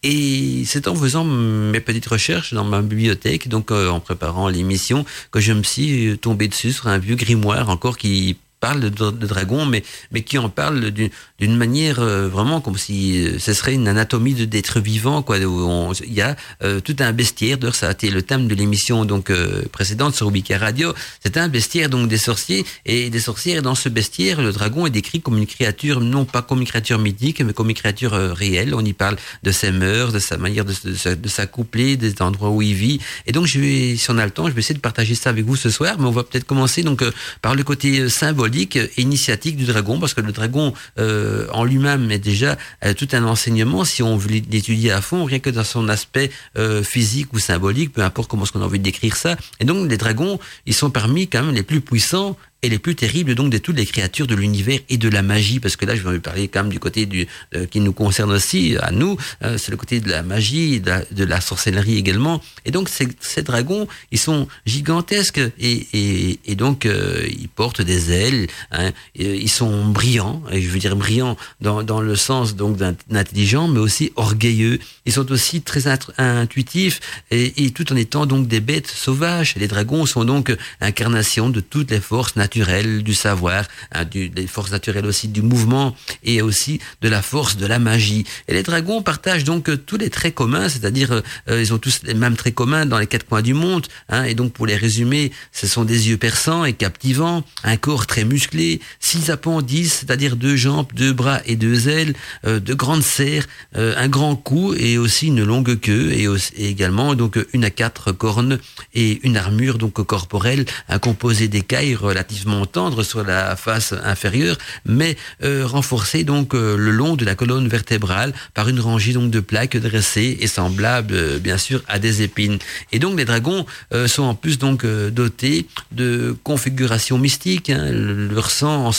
Et 0.02 0.62
c'est 0.64 0.88
en 0.88 0.94
faisant 0.94 1.24
mes 1.24 1.80
petites 1.80 2.06
recherches 2.06 2.54
dans 2.54 2.64
ma 2.64 2.80
bibliothèque, 2.80 3.48
donc 3.48 3.70
en 3.72 4.00
préparant 4.00 4.48
l'émission, 4.48 5.04
que 5.32 5.40
je 5.40 5.52
me 5.52 5.62
suis 5.62 6.16
tombé 6.16 6.48
dessus 6.48 6.72
sur 6.72 6.86
un 6.86 6.96
vieux 6.96 7.16
grimoire 7.16 7.68
encore 7.68 7.98
qui 7.98 8.37
parle 8.60 8.80
de, 8.80 8.88
de, 8.88 9.26
dragon, 9.26 9.66
mais, 9.66 9.82
mais 10.10 10.22
qui 10.22 10.38
en 10.38 10.48
parle 10.48 10.90
d'une 10.90 11.56
manière 11.56 12.00
euh, 12.00 12.28
vraiment 12.28 12.60
comme 12.60 12.76
si 12.76 13.24
euh, 13.24 13.38
ce 13.38 13.52
serait 13.52 13.74
une 13.74 13.86
anatomie 13.88 14.34
d'être 14.34 14.80
vivant. 14.80 15.24
Il 15.28 16.12
y 16.12 16.20
a 16.20 16.36
euh, 16.62 16.80
tout 16.80 16.96
un 16.98 17.12
bestiaire, 17.12 17.58
d'ailleurs 17.58 17.74
ça 17.74 17.88
a 17.88 17.92
été 17.92 18.10
le 18.10 18.22
thème 18.22 18.48
de 18.48 18.54
l'émission 18.54 19.04
donc 19.04 19.32
précédente 19.72 20.14
sur 20.14 20.28
Ubika 20.28 20.58
Radio, 20.58 20.92
c'est 21.22 21.36
un 21.36 21.48
bestiaire 21.48 21.88
donc 21.88 22.08
des 22.08 22.18
sorciers 22.18 22.64
et 22.84 23.10
des 23.10 23.20
sorcières. 23.20 23.58
Et 23.58 23.62
dans 23.62 23.74
ce 23.74 23.88
bestiaire, 23.88 24.40
le 24.42 24.52
dragon 24.52 24.86
est 24.86 24.90
décrit 24.90 25.20
comme 25.20 25.38
une 25.38 25.46
créature, 25.46 26.00
non 26.00 26.24
pas 26.24 26.42
comme 26.42 26.60
une 26.60 26.66
créature 26.66 26.98
mythique, 26.98 27.40
mais 27.40 27.52
comme 27.52 27.70
une 27.70 27.76
créature 27.76 28.12
réelle. 28.12 28.74
On 28.74 28.84
y 28.84 28.92
parle 28.92 29.16
de 29.42 29.52
ses 29.52 29.70
mœurs, 29.70 30.12
de 30.12 30.18
sa 30.18 30.36
manière 30.36 30.64
de, 30.64 30.74
de, 31.14 31.28
s'accoupler, 31.28 31.96
des 31.96 32.20
endroits 32.20 32.50
où 32.50 32.62
il 32.62 32.74
vit. 32.74 33.00
Et 33.26 33.32
donc, 33.32 33.46
je 33.46 33.60
vais, 33.60 33.96
si 33.96 34.10
on 34.10 34.18
a 34.18 34.24
le 34.24 34.30
temps, 34.30 34.48
je 34.48 34.52
vais 34.52 34.60
essayer 34.60 34.74
de 34.74 34.80
partager 34.80 35.14
ça 35.14 35.30
avec 35.30 35.44
vous 35.44 35.56
ce 35.56 35.70
soir, 35.70 35.96
mais 35.98 36.06
on 36.06 36.10
va 36.10 36.24
peut-être 36.24 36.44
commencer 36.44 36.82
donc 36.82 37.04
par 37.42 37.54
le 37.54 37.62
côté 37.62 38.08
symbolique 38.08 38.47
et 38.54 39.00
initiatique 39.00 39.56
du 39.56 39.64
dragon, 39.64 39.98
parce 39.98 40.14
que 40.14 40.20
le 40.20 40.32
dragon 40.32 40.72
euh, 40.98 41.46
en 41.52 41.64
lui-même 41.64 42.10
est 42.10 42.18
déjà 42.18 42.56
euh, 42.84 42.94
tout 42.94 43.08
un 43.12 43.24
enseignement, 43.24 43.84
si 43.84 44.02
on 44.02 44.16
veut 44.16 44.28
l'étudier 44.28 44.92
à 44.92 45.00
fond, 45.00 45.24
rien 45.24 45.38
que 45.38 45.50
dans 45.50 45.64
son 45.64 45.88
aspect 45.88 46.30
euh, 46.56 46.82
physique 46.82 47.32
ou 47.32 47.38
symbolique, 47.38 47.92
peu 47.92 48.02
importe 48.02 48.30
comment 48.30 48.44
est-ce 48.44 48.52
qu'on 48.52 48.62
a 48.62 48.64
envie 48.64 48.78
de 48.78 48.84
décrire 48.84 49.16
ça. 49.16 49.36
Et 49.60 49.64
donc 49.64 49.88
les 49.88 49.96
dragons, 49.96 50.38
ils 50.66 50.74
sont 50.74 50.90
parmi 50.90 51.28
quand 51.28 51.42
même 51.42 51.54
les 51.54 51.62
plus 51.62 51.80
puissants 51.80 52.36
et 52.62 52.68
les 52.68 52.78
plus 52.78 52.94
terribles 52.94 53.34
donc 53.34 53.50
de 53.50 53.58
toutes 53.58 53.76
les 53.76 53.86
créatures 53.86 54.26
de 54.26 54.34
l'univers 54.34 54.80
et 54.88 54.96
de 54.96 55.08
la 55.08 55.22
magie. 55.22 55.60
Parce 55.60 55.76
que 55.76 55.86
là 55.86 55.94
je 55.94 56.02
vais 56.02 56.14
vous 56.14 56.20
parler 56.20 56.48
quand 56.48 56.62
même 56.62 56.72
du 56.72 56.80
côté 56.80 57.06
du 57.06 57.26
euh, 57.54 57.66
qui 57.66 57.80
nous 57.80 57.92
concerne 57.92 58.32
aussi 58.32 58.76
à 58.80 58.90
nous. 58.90 59.16
Euh, 59.42 59.58
c'est 59.58 59.70
le 59.70 59.76
côté 59.76 60.00
de 60.00 60.08
la 60.08 60.22
magie 60.22 60.80
de 60.80 61.24
la, 61.24 61.40
sorcellerie 61.40 61.96
également. 61.96 62.42
Et 62.64 62.70
donc 62.70 62.88
ces, 62.88 63.08
ces 63.20 63.42
dragons 63.42 63.86
ils 64.10 64.18
sont 64.18 64.48
gigantesques. 64.66 65.40
Et, 65.58 65.86
et, 65.92 66.40
et 66.46 66.54
donc 66.56 66.84
euh, 66.84 67.26
ils 67.28 67.48
portent 67.48 67.82
des 67.82 68.10
ailes 68.10 68.48
hein, 68.72 68.90
ils 69.14 69.48
sont 69.48 69.86
brillants. 69.86 70.42
Et 70.50 70.60
je 70.60 70.68
veux 70.68 70.78
dire 70.78 70.96
brillants 70.96 71.36
dans, 71.60 71.82
dans 71.82 72.00
le 72.00 72.16
sens 72.16 72.56
donc 72.56 72.76
d'intelligent 72.76 73.68
mais 73.68 73.80
aussi 73.80 74.12
orgueilleux. 74.16 74.80
Ils 75.06 75.12
sont 75.12 75.30
aussi 75.30 75.62
très 75.62 75.86
intuitifs. 76.18 77.00
Et, 77.30 77.64
et 77.64 77.70
tout 77.70 77.92
en 77.92 77.96
étant 77.96 78.26
donc 78.26 78.48
des 78.48 78.60
bêtes 78.60 78.88
sauvages. 78.88 79.54
Les 79.56 79.68
dragons 79.68 80.06
sont 80.06 80.24
donc 80.24 80.54
incarnation 80.80 81.50
de 81.50 81.60
toutes 81.60 81.90
les 81.92 82.00
forces 82.00 82.34
naturelles 82.34 82.47
naturel 82.48 83.02
du 83.02 83.12
savoir, 83.12 83.64
hein, 83.92 84.06
des 84.06 84.46
forces 84.46 84.70
naturelles 84.70 85.04
aussi 85.04 85.28
du 85.28 85.42
mouvement 85.42 85.94
et 86.24 86.40
aussi 86.40 86.80
de 87.02 87.08
la 87.10 87.20
force 87.20 87.58
de 87.58 87.66
la 87.66 87.78
magie. 87.78 88.24
Et 88.48 88.54
les 88.54 88.62
dragons 88.62 89.02
partagent 89.02 89.44
donc 89.44 89.68
euh, 89.68 89.76
tous 89.76 89.98
les 89.98 90.08
traits 90.08 90.34
communs, 90.34 90.70
c'est-à-dire 90.70 91.12
euh, 91.12 91.20
euh, 91.50 91.60
ils 91.60 91.74
ont 91.74 91.78
tous 91.78 92.00
les 92.04 92.14
mêmes 92.14 92.36
traits 92.36 92.54
communs 92.54 92.86
dans 92.86 92.98
les 92.98 93.06
quatre 93.06 93.26
coins 93.26 93.42
du 93.42 93.52
monde. 93.52 93.86
Hein, 94.08 94.24
et 94.24 94.34
donc 94.34 94.54
pour 94.54 94.66
les 94.66 94.76
résumer, 94.76 95.30
ce 95.52 95.66
sont 95.66 95.84
des 95.84 96.08
yeux 96.08 96.16
perçants 96.16 96.64
et 96.64 96.72
captivants, 96.72 97.44
un 97.64 97.76
corps 97.76 98.06
très 98.06 98.24
musclé, 98.24 98.80
six 98.98 99.28
appendices, 99.28 99.98
c'est-à-dire 100.00 100.36
deux 100.36 100.56
jambes, 100.56 100.86
deux 100.94 101.12
bras 101.12 101.40
et 101.44 101.56
deux 101.56 101.88
ailes, 101.88 102.14
de 102.44 102.74
grandes 102.74 103.02
serres, 103.02 103.46
un 103.74 104.08
grand 104.08 104.36
cou 104.36 104.74
et 104.74 104.96
aussi 104.96 105.26
une 105.26 105.44
longue 105.44 105.78
queue 105.78 106.12
et, 106.12 106.26
également 106.56 107.14
donc 107.14 107.38
une 107.52 107.64
à 107.64 107.70
quatre 107.70 108.12
cornes 108.12 108.58
et 108.94 109.20
une 109.24 109.36
armure 109.36 109.78
donc 109.78 109.94
corporelle 110.06 110.64
composée 111.00 111.48
d'écailles 111.48 111.94
relativement 111.94 112.37
relativement 112.38 112.66
tendre 112.66 113.02
sur 113.02 113.24
la 113.24 113.56
face 113.56 113.94
inférieure, 114.04 114.56
mais 114.84 115.16
renforcé 115.42 116.24
donc 116.24 116.54
le 116.54 116.90
long 116.90 117.16
de 117.16 117.24
la 117.24 117.34
colonne 117.34 117.68
vertébrale 117.68 118.32
par 118.54 118.68
une 118.68 118.80
rangée 118.80 119.12
donc 119.12 119.30
de 119.30 119.40
plaques 119.40 119.76
dressées 119.76 120.38
et 120.40 120.46
semblables 120.46 121.38
bien 121.40 121.58
sûr 121.58 121.82
à 121.88 121.98
des 121.98 122.22
épines. 122.22 122.58
Et 122.92 122.98
donc 122.98 123.16
les 123.18 123.24
dragons 123.24 123.66
sont 124.06 124.22
en 124.22 124.34
plus 124.34 124.58
donc 124.58 124.84
dotés 124.86 125.66
de 125.92 126.36
configurations 126.44 127.18
mystiques. 127.18 127.70
Hein, 127.70 127.90
leur 127.92 128.50
sang 128.50 128.90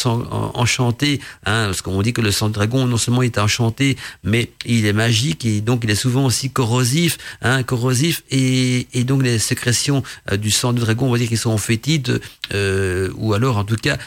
enchanté, 0.53 1.19
hein, 1.45 1.65
parce 1.65 1.81
qu'on 1.81 2.01
dit 2.01 2.13
que 2.13 2.21
le 2.21 2.31
sang 2.31 2.49
de 2.49 2.53
dragon 2.53 2.85
non 2.85 2.97
seulement 2.97 3.21
est 3.21 3.37
enchanté, 3.37 3.97
mais 4.23 4.51
il 4.65 4.85
est 4.85 4.93
magique 4.93 5.45
et 5.45 5.61
donc 5.61 5.81
il 5.83 5.89
est 5.89 5.95
souvent 5.95 6.25
aussi 6.25 6.49
corrosif, 6.49 7.17
hein, 7.41 7.63
corrosif 7.63 8.23
et, 8.31 8.87
donc 9.03 9.23
les 9.23 9.39
sécrétions 9.39 10.03
euh, 10.31 10.37
du 10.37 10.51
sang 10.51 10.73
de 10.73 10.79
dragon, 10.79 11.07
on 11.07 11.11
va 11.11 11.17
dire 11.17 11.27
qu'ils 11.27 11.37
sont 11.37 11.57
fétides 11.57 12.21
euh, 12.53 13.09
ou 13.29 13.33
alors 13.33 13.57
en 13.57 13.63
tout 13.63 13.75
cas 13.75 13.97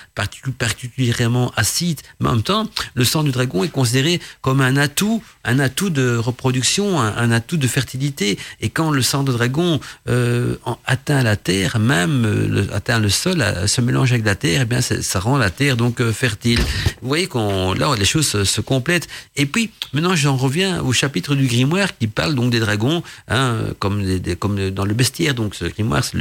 particulièrement 0.59 1.53
acides. 1.57 2.01
Mais 2.20 2.29
en 2.29 2.35
même 2.35 2.43
temps, 2.43 2.66
le 2.95 3.05
sang 3.05 3.23
du 3.23 3.31
dragon 3.31 3.62
est 3.62 3.68
considéré 3.68 4.20
comme 4.41 4.61
un 4.61 4.77
atout, 4.77 5.23
un 5.45 5.59
atout 5.61 5.91
de 5.91 6.16
reproduction, 6.16 7.01
un, 7.01 7.31
atout 7.31 7.57
de 7.57 7.68
fertilité. 7.68 8.39
Et 8.61 8.68
quand 8.68 8.91
le 8.91 9.03
sang 9.03 9.23
de 9.23 9.33
dragon 9.33 9.81
euh, 10.09 10.57
atteint 10.87 11.23
la 11.23 11.37
terre, 11.37 11.79
même 11.79 12.23
le, 12.23 12.75
atteint 12.75 12.99
le 12.99 13.09
sol, 13.09 13.45
se 13.66 13.81
mélange 13.81 14.12
avec 14.12 14.25
la 14.25 14.35
terre, 14.35 14.62
eh 14.62 14.64
bien 14.64 14.81
ça 14.81 15.20
rend 15.20 15.39
la 15.39 15.51
terre 15.51 15.77
donc 15.77 16.03
fertile. 16.11 16.59
Vous 17.01 17.09
voyez 17.09 17.29
qu'on 17.29 17.73
là 17.75 17.95
les 17.97 18.05
choses 18.05 18.43
se, 18.43 18.61
complètent. 18.61 19.09
Et 19.37 19.47
puis 19.47 19.70
maintenant 19.93 20.16
j'en 20.16 20.37
reviens 20.37 20.83
au 20.83 20.93
chapitre 20.93 21.35
du 21.35 21.47
grimoire 21.47 21.97
qui 21.97 22.09
parle 22.09 22.35
donc 22.35 22.51
des 22.51 22.61
dragons, 22.61 23.03
hein, 23.29 23.59
comme, 23.79 24.05
comme 24.39 24.70
dans 24.70 24.85
le 24.85 24.95
bestiaire. 24.95 25.35
Donc 25.35 25.55
ce 25.55 25.66
grimoire 25.66 26.03
c'est 26.03 26.16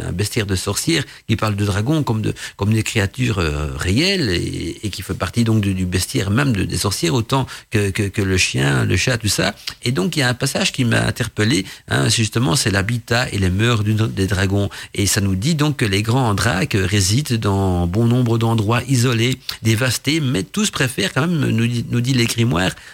un 0.00 0.12
bestiaire 0.12 0.46
de 0.46 0.54
sorcières 0.54 1.04
qui 1.26 1.36
parle 1.36 1.56
de 1.56 1.64
dragons 1.64 2.02
comme 2.04 2.22
de 2.22 2.32
comme 2.56 2.72
des 2.72 2.82
créatures 2.82 3.38
euh, 3.38 3.72
réelles 3.76 4.30
et, 4.30 4.90
qui 4.90 5.02
fait 5.02 5.14
partie 5.14 5.44
donc 5.44 5.60
du, 5.60 5.86
bestiaire 5.86 6.30
même 6.30 6.52
de, 6.52 6.64
des 6.64 6.76
sorcières 6.76 7.14
autant 7.14 7.46
que, 7.70 7.90
que, 7.90 8.22
le 8.22 8.36
chien, 8.36 8.84
le 8.84 8.96
chat, 8.96 9.18
tout 9.18 9.28
ça. 9.28 9.54
Et 9.82 9.92
donc 9.92 10.16
il 10.16 10.20
y 10.20 10.22
a 10.22 10.28
un 10.28 10.34
passage 10.34 10.72
qui 10.72 10.84
m'a 10.84 11.04
interpellé. 11.04 11.64
Hein, 11.88 12.08
justement 12.08 12.56
c'est 12.56 12.70
l'habitat 12.70 13.28
et 13.32 13.38
les 13.38 13.50
mœurs 13.50 13.82
des 13.82 14.26
dragons. 14.26 14.70
Et 14.94 15.06
ça 15.06 15.20
nous 15.20 15.34
dit 15.34 15.54
donc 15.54 15.76
que 15.76 15.84
les 15.84 16.02
grands 16.02 16.34
dracs 16.34 16.76
résident 16.78 17.38
dans 17.38 17.86
bon 17.86 18.06
nombre 18.06 18.38
d'endroits 18.38 18.82
isolés, 18.88 19.38
dévastés, 19.62 20.20
mais 20.20 20.42
tous 20.42 20.70
préfèrent 20.70 21.12
quand 21.12 21.26
même, 21.26 21.38
nous 21.38 21.66
dit, 21.66 21.84
nous 21.90 22.00
dit 22.00 22.14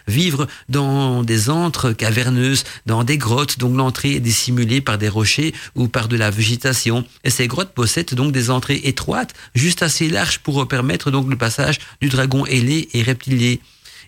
vivre 0.06 0.46
dans 0.68 1.22
des 1.22 1.50
antres 1.50 1.92
caverneuses, 1.92 2.64
dans 2.86 3.04
des 3.04 3.18
grottes 3.18 3.58
dont 3.58 3.74
l'entrée 3.74 4.14
est 4.14 4.20
dissimulée 4.20 4.80
par 4.80 4.98
des 4.98 5.08
rochers 5.08 5.54
ou 5.74 5.88
par 5.88 6.08
de 6.08 6.16
la 6.16 6.30
végétation. 6.30 7.04
Et 7.24 7.30
ces 7.30 7.46
grottes 7.46 7.72
possèdent 7.72 8.14
donc 8.14 8.32
des 8.32 8.50
entrées 8.50 8.80
étroites, 8.84 9.34
juste 9.54 9.82
assez 9.82 10.08
larges 10.08 10.38
pour 10.38 10.66
permettre 10.68 11.10
donc 11.10 11.28
le 11.28 11.36
passage 11.36 11.78
du 12.00 12.08
dragon 12.08 12.46
ailé 12.46 12.88
et 12.92 13.02
reptilé. 13.02 13.60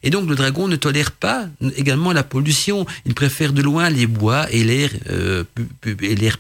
Et 0.02 0.10
donc 0.10 0.28
le 0.28 0.34
dragon 0.34 0.68
ne 0.68 0.76
tolère 0.76 1.12
pas 1.12 1.46
également 1.76 2.12
la 2.12 2.22
pollution. 2.22 2.86
Il 3.06 3.14
préfère 3.14 3.52
de 3.52 3.62
loin 3.62 3.90
les 3.90 4.06
bois 4.06 4.46
et 4.50 4.64
l'air 4.64 4.90
euh, 5.10 5.44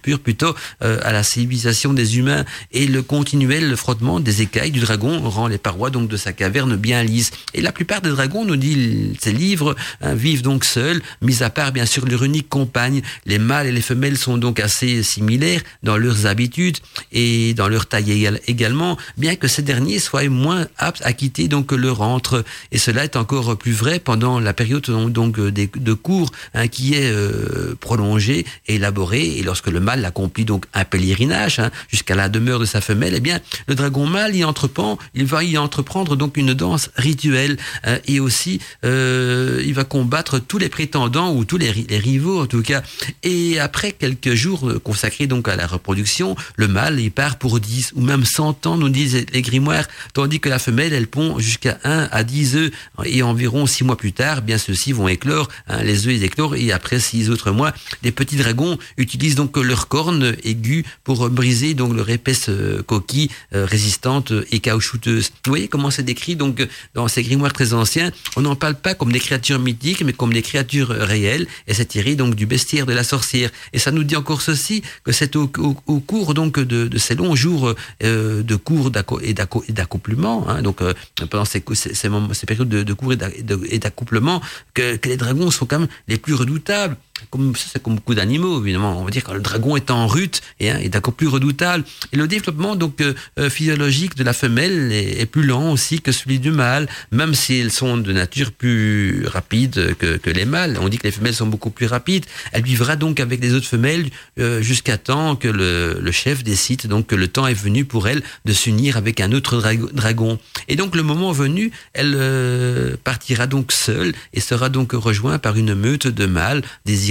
pur 0.02 0.20
plutôt 0.20 0.54
euh, 0.82 0.98
à 1.02 1.12
la 1.12 1.22
civilisation 1.22 1.92
des 1.92 2.18
humains. 2.18 2.44
Et 2.72 2.86
le 2.86 3.02
continuel 3.02 3.76
frottement 3.76 4.20
des 4.20 4.42
écailles 4.42 4.70
du 4.70 4.80
dragon 4.80 5.20
rend 5.28 5.46
les 5.46 5.58
parois 5.58 5.90
donc 5.90 6.08
de 6.08 6.16
sa 6.16 6.32
caverne 6.32 6.76
bien 6.76 7.02
lises. 7.02 7.30
Et 7.54 7.60
la 7.60 7.72
plupart 7.72 8.00
des 8.00 8.10
dragons, 8.10 8.44
nous 8.44 8.56
dit 8.56 9.16
ces 9.20 9.32
livres, 9.32 9.76
hein, 10.00 10.14
vivent 10.14 10.42
donc 10.42 10.64
seuls, 10.64 11.00
mis 11.20 11.42
à 11.42 11.50
part 11.50 11.72
bien 11.72 11.86
sûr 11.86 12.06
leur 12.06 12.24
unique 12.24 12.48
compagne. 12.48 13.02
Les 13.26 13.38
mâles 13.38 13.66
et 13.66 13.72
les 13.72 13.80
femelles 13.80 14.18
sont 14.18 14.38
donc 14.38 14.60
assez 14.60 15.02
similaires 15.02 15.62
dans 15.82 15.96
leurs 15.96 16.26
habitudes 16.26 16.78
et 17.12 17.54
dans 17.54 17.68
leur 17.68 17.86
taille 17.86 18.28
également, 18.46 18.96
bien 19.16 19.36
que 19.36 19.48
ces 19.48 19.62
derniers 19.62 19.98
soient 19.98 20.28
moins 20.28 20.66
aptes 20.78 21.02
à 21.04 21.12
quitter 21.12 21.48
donc 21.48 21.72
leur 21.72 22.00
antre. 22.00 22.44
Et 22.72 22.78
cela 22.78 23.04
est 23.04 23.16
encore 23.16 23.51
plus 23.56 23.72
vrai 23.72 23.98
pendant 23.98 24.40
la 24.40 24.52
période 24.52 24.84
donc 25.10 25.38
euh, 25.38 25.50
de 25.50 25.92
cours 25.92 26.30
hein, 26.54 26.68
qui 26.68 26.94
est 26.94 27.10
euh, 27.10 27.74
prolongée 27.78 28.44
élaborée 28.66 29.38
et 29.38 29.42
lorsque 29.42 29.68
le 29.68 29.80
mâle 29.80 30.04
accomplit 30.04 30.44
donc 30.44 30.66
un 30.74 30.84
pèlerinage 30.84 31.58
hein, 31.58 31.70
jusqu'à 31.88 32.14
la 32.14 32.28
demeure 32.28 32.58
de 32.58 32.64
sa 32.64 32.80
femelle, 32.80 33.14
eh 33.16 33.20
bien 33.20 33.40
le 33.66 33.74
dragon 33.74 34.06
mâle 34.06 34.34
y 34.34 34.44
entreprend, 34.44 34.98
il 35.14 35.26
va 35.26 35.44
y 35.44 35.56
entreprendre 35.58 36.16
donc 36.16 36.36
une 36.36 36.54
danse 36.54 36.90
rituelle 36.96 37.56
hein, 37.84 37.98
et 38.06 38.20
aussi 38.20 38.60
euh, 38.84 39.62
il 39.64 39.74
va 39.74 39.84
combattre 39.84 40.38
tous 40.38 40.58
les 40.58 40.68
prétendants 40.68 41.34
ou 41.34 41.44
tous 41.44 41.58
les, 41.58 41.70
rivaux 41.70 42.42
en 42.42 42.46
tout 42.46 42.62
cas. 42.62 42.82
Et 43.22 43.58
après 43.58 43.92
quelques 43.92 44.34
jours 44.34 44.72
consacrés 44.82 45.26
donc 45.26 45.48
à 45.48 45.56
la 45.56 45.66
reproduction, 45.66 46.36
le 46.56 46.68
mâle 46.68 47.00
il 47.00 47.10
part 47.10 47.36
pour 47.36 47.60
10 47.60 47.92
ou 47.94 48.00
même 48.00 48.24
100 48.24 48.66
ans 48.66 48.76
nous 48.76 48.88
disent 48.88 49.26
les 49.32 49.42
grimoires, 49.42 49.84
tandis 50.14 50.40
que 50.40 50.48
la 50.48 50.58
femelle 50.58 50.92
elle 50.92 51.06
pond 51.06 51.38
jusqu'à 51.38 51.78
1 51.84 52.08
à 52.10 52.24
10 52.24 52.56
œufs 52.56 52.70
et 53.04 53.22
environ 53.22 53.41
environ 53.42 53.66
six 53.66 53.82
mois 53.82 53.96
plus 53.96 54.12
tard, 54.12 54.40
bien 54.40 54.56
ceux-ci 54.56 54.92
vont 54.92 55.08
éclore, 55.08 55.48
hein, 55.66 55.82
les 55.82 56.06
œufs 56.06 56.14
ils 56.14 56.22
éclorent 56.22 56.54
et 56.54 56.70
après 56.70 57.00
six 57.00 57.28
autres 57.28 57.50
mois, 57.50 57.72
les 58.04 58.12
petits 58.12 58.36
dragons 58.36 58.78
utilisent 58.98 59.34
donc 59.34 59.56
leurs 59.56 59.88
cornes 59.88 60.36
aiguës 60.44 60.84
pour 61.02 61.28
briser 61.28 61.74
donc 61.74 61.92
leur 61.96 62.08
épaisse 62.08 62.48
euh, 62.48 62.82
coquille 62.84 63.30
euh, 63.52 63.66
résistante 63.66 64.32
et 64.52 64.60
caoutchouteuse. 64.60 65.32
Vous 65.44 65.50
voyez 65.50 65.66
comment 65.66 65.90
c'est 65.90 66.04
décrit 66.04 66.36
donc 66.36 66.64
dans 66.94 67.08
ces 67.08 67.24
grimoires 67.24 67.52
très 67.52 67.72
anciens? 67.72 68.12
On 68.36 68.42
n'en 68.42 68.54
parle 68.54 68.76
pas 68.76 68.94
comme 68.94 69.10
des 69.10 69.18
créatures 69.18 69.58
mythiques, 69.58 70.04
mais 70.04 70.12
comme 70.12 70.32
des 70.32 70.42
créatures 70.42 70.90
réelles 70.90 71.48
et 71.66 71.74
c'est 71.74 71.86
tiré 71.86 72.14
donc 72.14 72.36
du 72.36 72.46
bestiaire 72.46 72.86
de 72.86 72.92
la 72.92 73.02
sorcière. 73.02 73.50
Et 73.72 73.80
ça 73.80 73.90
nous 73.90 74.04
dit 74.04 74.14
encore 74.14 74.40
ceci 74.40 74.82
que 75.02 75.10
c'est 75.10 75.34
au, 75.34 75.48
cours 75.48 76.34
donc 76.34 76.60
de, 76.60 76.96
ces 76.98 77.16
longs 77.16 77.34
jours 77.34 77.74
de 78.00 78.56
cours 78.56 78.92
et 79.20 79.34
d'accouplement, 79.72 80.46
donc 80.62 80.80
pendant 81.28 81.44
ces, 81.44 81.60
périodes 81.60 82.68
de, 82.68 82.82
de 82.84 82.92
cours 82.92 83.12
et 83.12 83.16
et 83.36 83.78
d'accouplement 83.78 84.40
que, 84.74 84.98
les 85.04 85.16
dragons 85.16 85.50
sont 85.50 85.66
quand 85.66 85.80
même 85.80 85.88
les 86.08 86.18
plus 86.18 86.34
redoutables 86.34 86.96
comme 87.30 87.54
ça, 87.56 87.66
c'est 87.72 87.82
comme 87.82 87.96
beaucoup 87.96 88.14
d'animaux, 88.14 88.60
évidemment. 88.60 89.00
On 89.00 89.04
va 89.04 89.10
dire 89.10 89.24
quand 89.24 89.34
le 89.34 89.40
dragon 89.40 89.76
est 89.76 89.90
en 89.90 90.06
rut 90.06 90.40
et 90.60 90.70
hein, 90.70 90.78
est 90.78 90.94
encore 90.96 91.14
plus 91.14 91.28
redoutable. 91.28 91.84
Et 92.12 92.16
le 92.16 92.28
développement 92.28 92.76
donc 92.76 93.00
euh, 93.00 93.14
euh, 93.38 93.50
physiologique 93.50 94.16
de 94.16 94.24
la 94.24 94.32
femelle 94.32 94.92
est, 94.92 95.26
plus 95.26 95.44
lent 95.44 95.72
aussi 95.72 96.00
que 96.00 96.12
celui 96.12 96.38
du 96.38 96.50
mâle, 96.50 96.88
même 97.10 97.34
s'ils 97.34 97.70
sont 97.70 97.96
de 97.96 98.12
nature 98.12 98.52
plus 98.52 99.26
rapide 99.26 99.94
que, 99.98 100.16
que, 100.16 100.30
les 100.30 100.44
mâles. 100.44 100.78
On 100.80 100.88
dit 100.88 100.98
que 100.98 101.06
les 101.06 101.12
femelles 101.12 101.34
sont 101.34 101.46
beaucoup 101.46 101.70
plus 101.70 101.86
rapides. 101.86 102.26
Elle 102.52 102.62
vivra 102.62 102.96
donc 102.96 103.20
avec 103.20 103.40
les 103.40 103.54
autres 103.54 103.66
femelles 103.66 104.10
euh, 104.38 104.60
jusqu'à 104.60 104.98
temps 104.98 105.36
que 105.36 105.48
le, 105.48 105.98
le, 106.00 106.12
chef 106.12 106.42
décide 106.42 106.86
donc 106.86 107.06
que 107.06 107.14
le 107.14 107.28
temps 107.28 107.46
est 107.46 107.54
venu 107.54 107.84
pour 107.84 108.08
elle 108.08 108.22
de 108.44 108.52
s'unir 108.52 108.96
avec 108.96 109.20
un 109.20 109.32
autre 109.32 109.62
dragon. 109.92 110.38
Et 110.68 110.76
donc 110.76 110.96
le 110.96 111.02
moment 111.02 111.32
venu, 111.32 111.70
elle 111.94 112.98
partira 113.04 113.46
donc 113.46 113.72
seule 113.72 114.12
et 114.34 114.40
sera 114.40 114.68
donc 114.68 114.92
rejointe 114.92 115.40
par 115.40 115.56
une 115.56 115.74
meute 115.74 116.06
de 116.06 116.26
mâles 116.26 116.62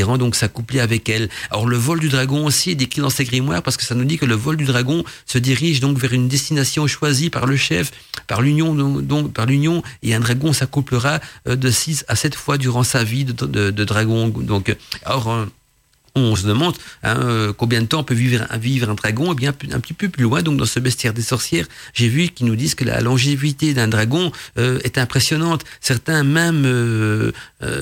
désireux 0.02 0.18
donc 0.18 0.36
s'accoupler 0.36 0.80
avec 0.80 1.10
elle. 1.10 1.30
Alors 1.50 1.68
le 1.68 1.78
vol 1.78 2.00
du 2.00 2.10
dragon 2.10 2.46
aussi 2.46 2.72
est 2.72 2.76
décrit 2.76 3.02
dans 3.02 3.10
ces 3.10 3.24
grimoires 3.24 3.62
parce 3.62 3.78
que 3.78 3.84
ça 3.84 3.96
nous 3.96 4.06
dit 4.06 4.18
que 4.18 4.26
le 4.26 4.36
vol 4.36 4.58
du 4.58 4.66
dragon 4.66 5.04
se 5.26 5.38
dirige 5.38 5.80
donc 5.80 5.98
vers 5.98 6.14
une 6.14 6.28
destination 6.28 6.88
choisie 6.88 7.30
par 7.30 7.46
le 7.46 7.56
chef, 7.56 7.92
par 8.28 8.42
l'union 8.42 8.74
donc, 8.74 9.34
par 9.34 9.46
l'union 9.46 9.84
et 10.04 10.14
un 10.16 10.20
dragon 10.20 10.54
s'accouplera 10.54 11.20
euh, 11.48 11.56
de 11.56 11.70
6 11.70 12.06
à 12.08 12.16
7 12.16 12.36
fois 12.36 12.58
durant 12.58 12.84
sa 12.84 13.04
vie 13.04 13.26
de, 13.26 13.84
dragon. 13.84 14.28
Donc 14.28 14.76
alors 15.06 15.48
on 16.16 16.36
se 16.36 16.46
demande 16.46 16.76
hein, 17.04 17.18
euh, 17.22 17.54
combien 17.54 17.82
de 17.82 17.86
temps 17.86 18.04
peut 18.04 18.14
vivre, 18.14 18.90
un 18.90 18.94
dragon? 18.94 19.32
Et 19.32 19.32
eh 19.32 19.36
bien, 19.36 19.54
un 19.72 19.80
petit 19.80 19.94
peu 19.94 20.10
plus 20.10 20.24
loin, 20.24 20.42
donc 20.42 20.58
dans 20.58 20.66
ce 20.66 20.80
bestiaire 20.80 21.14
des 21.14 21.22
sorcières, 21.22 21.66
j'ai 21.94 22.10
vu 22.10 22.28
qu'ils 22.28 22.48
nous 22.48 22.56
disent 22.56 22.76
que 22.76 22.84
la 22.84 23.02
longévité 23.02 23.74
d'un 23.74 23.88
dragon 23.88 24.32
euh, 24.58 24.80
est 24.84 24.98
impressionnante. 24.98 25.64
Certains 25.80 26.24
même, 26.24 26.64
euh, 26.66 27.32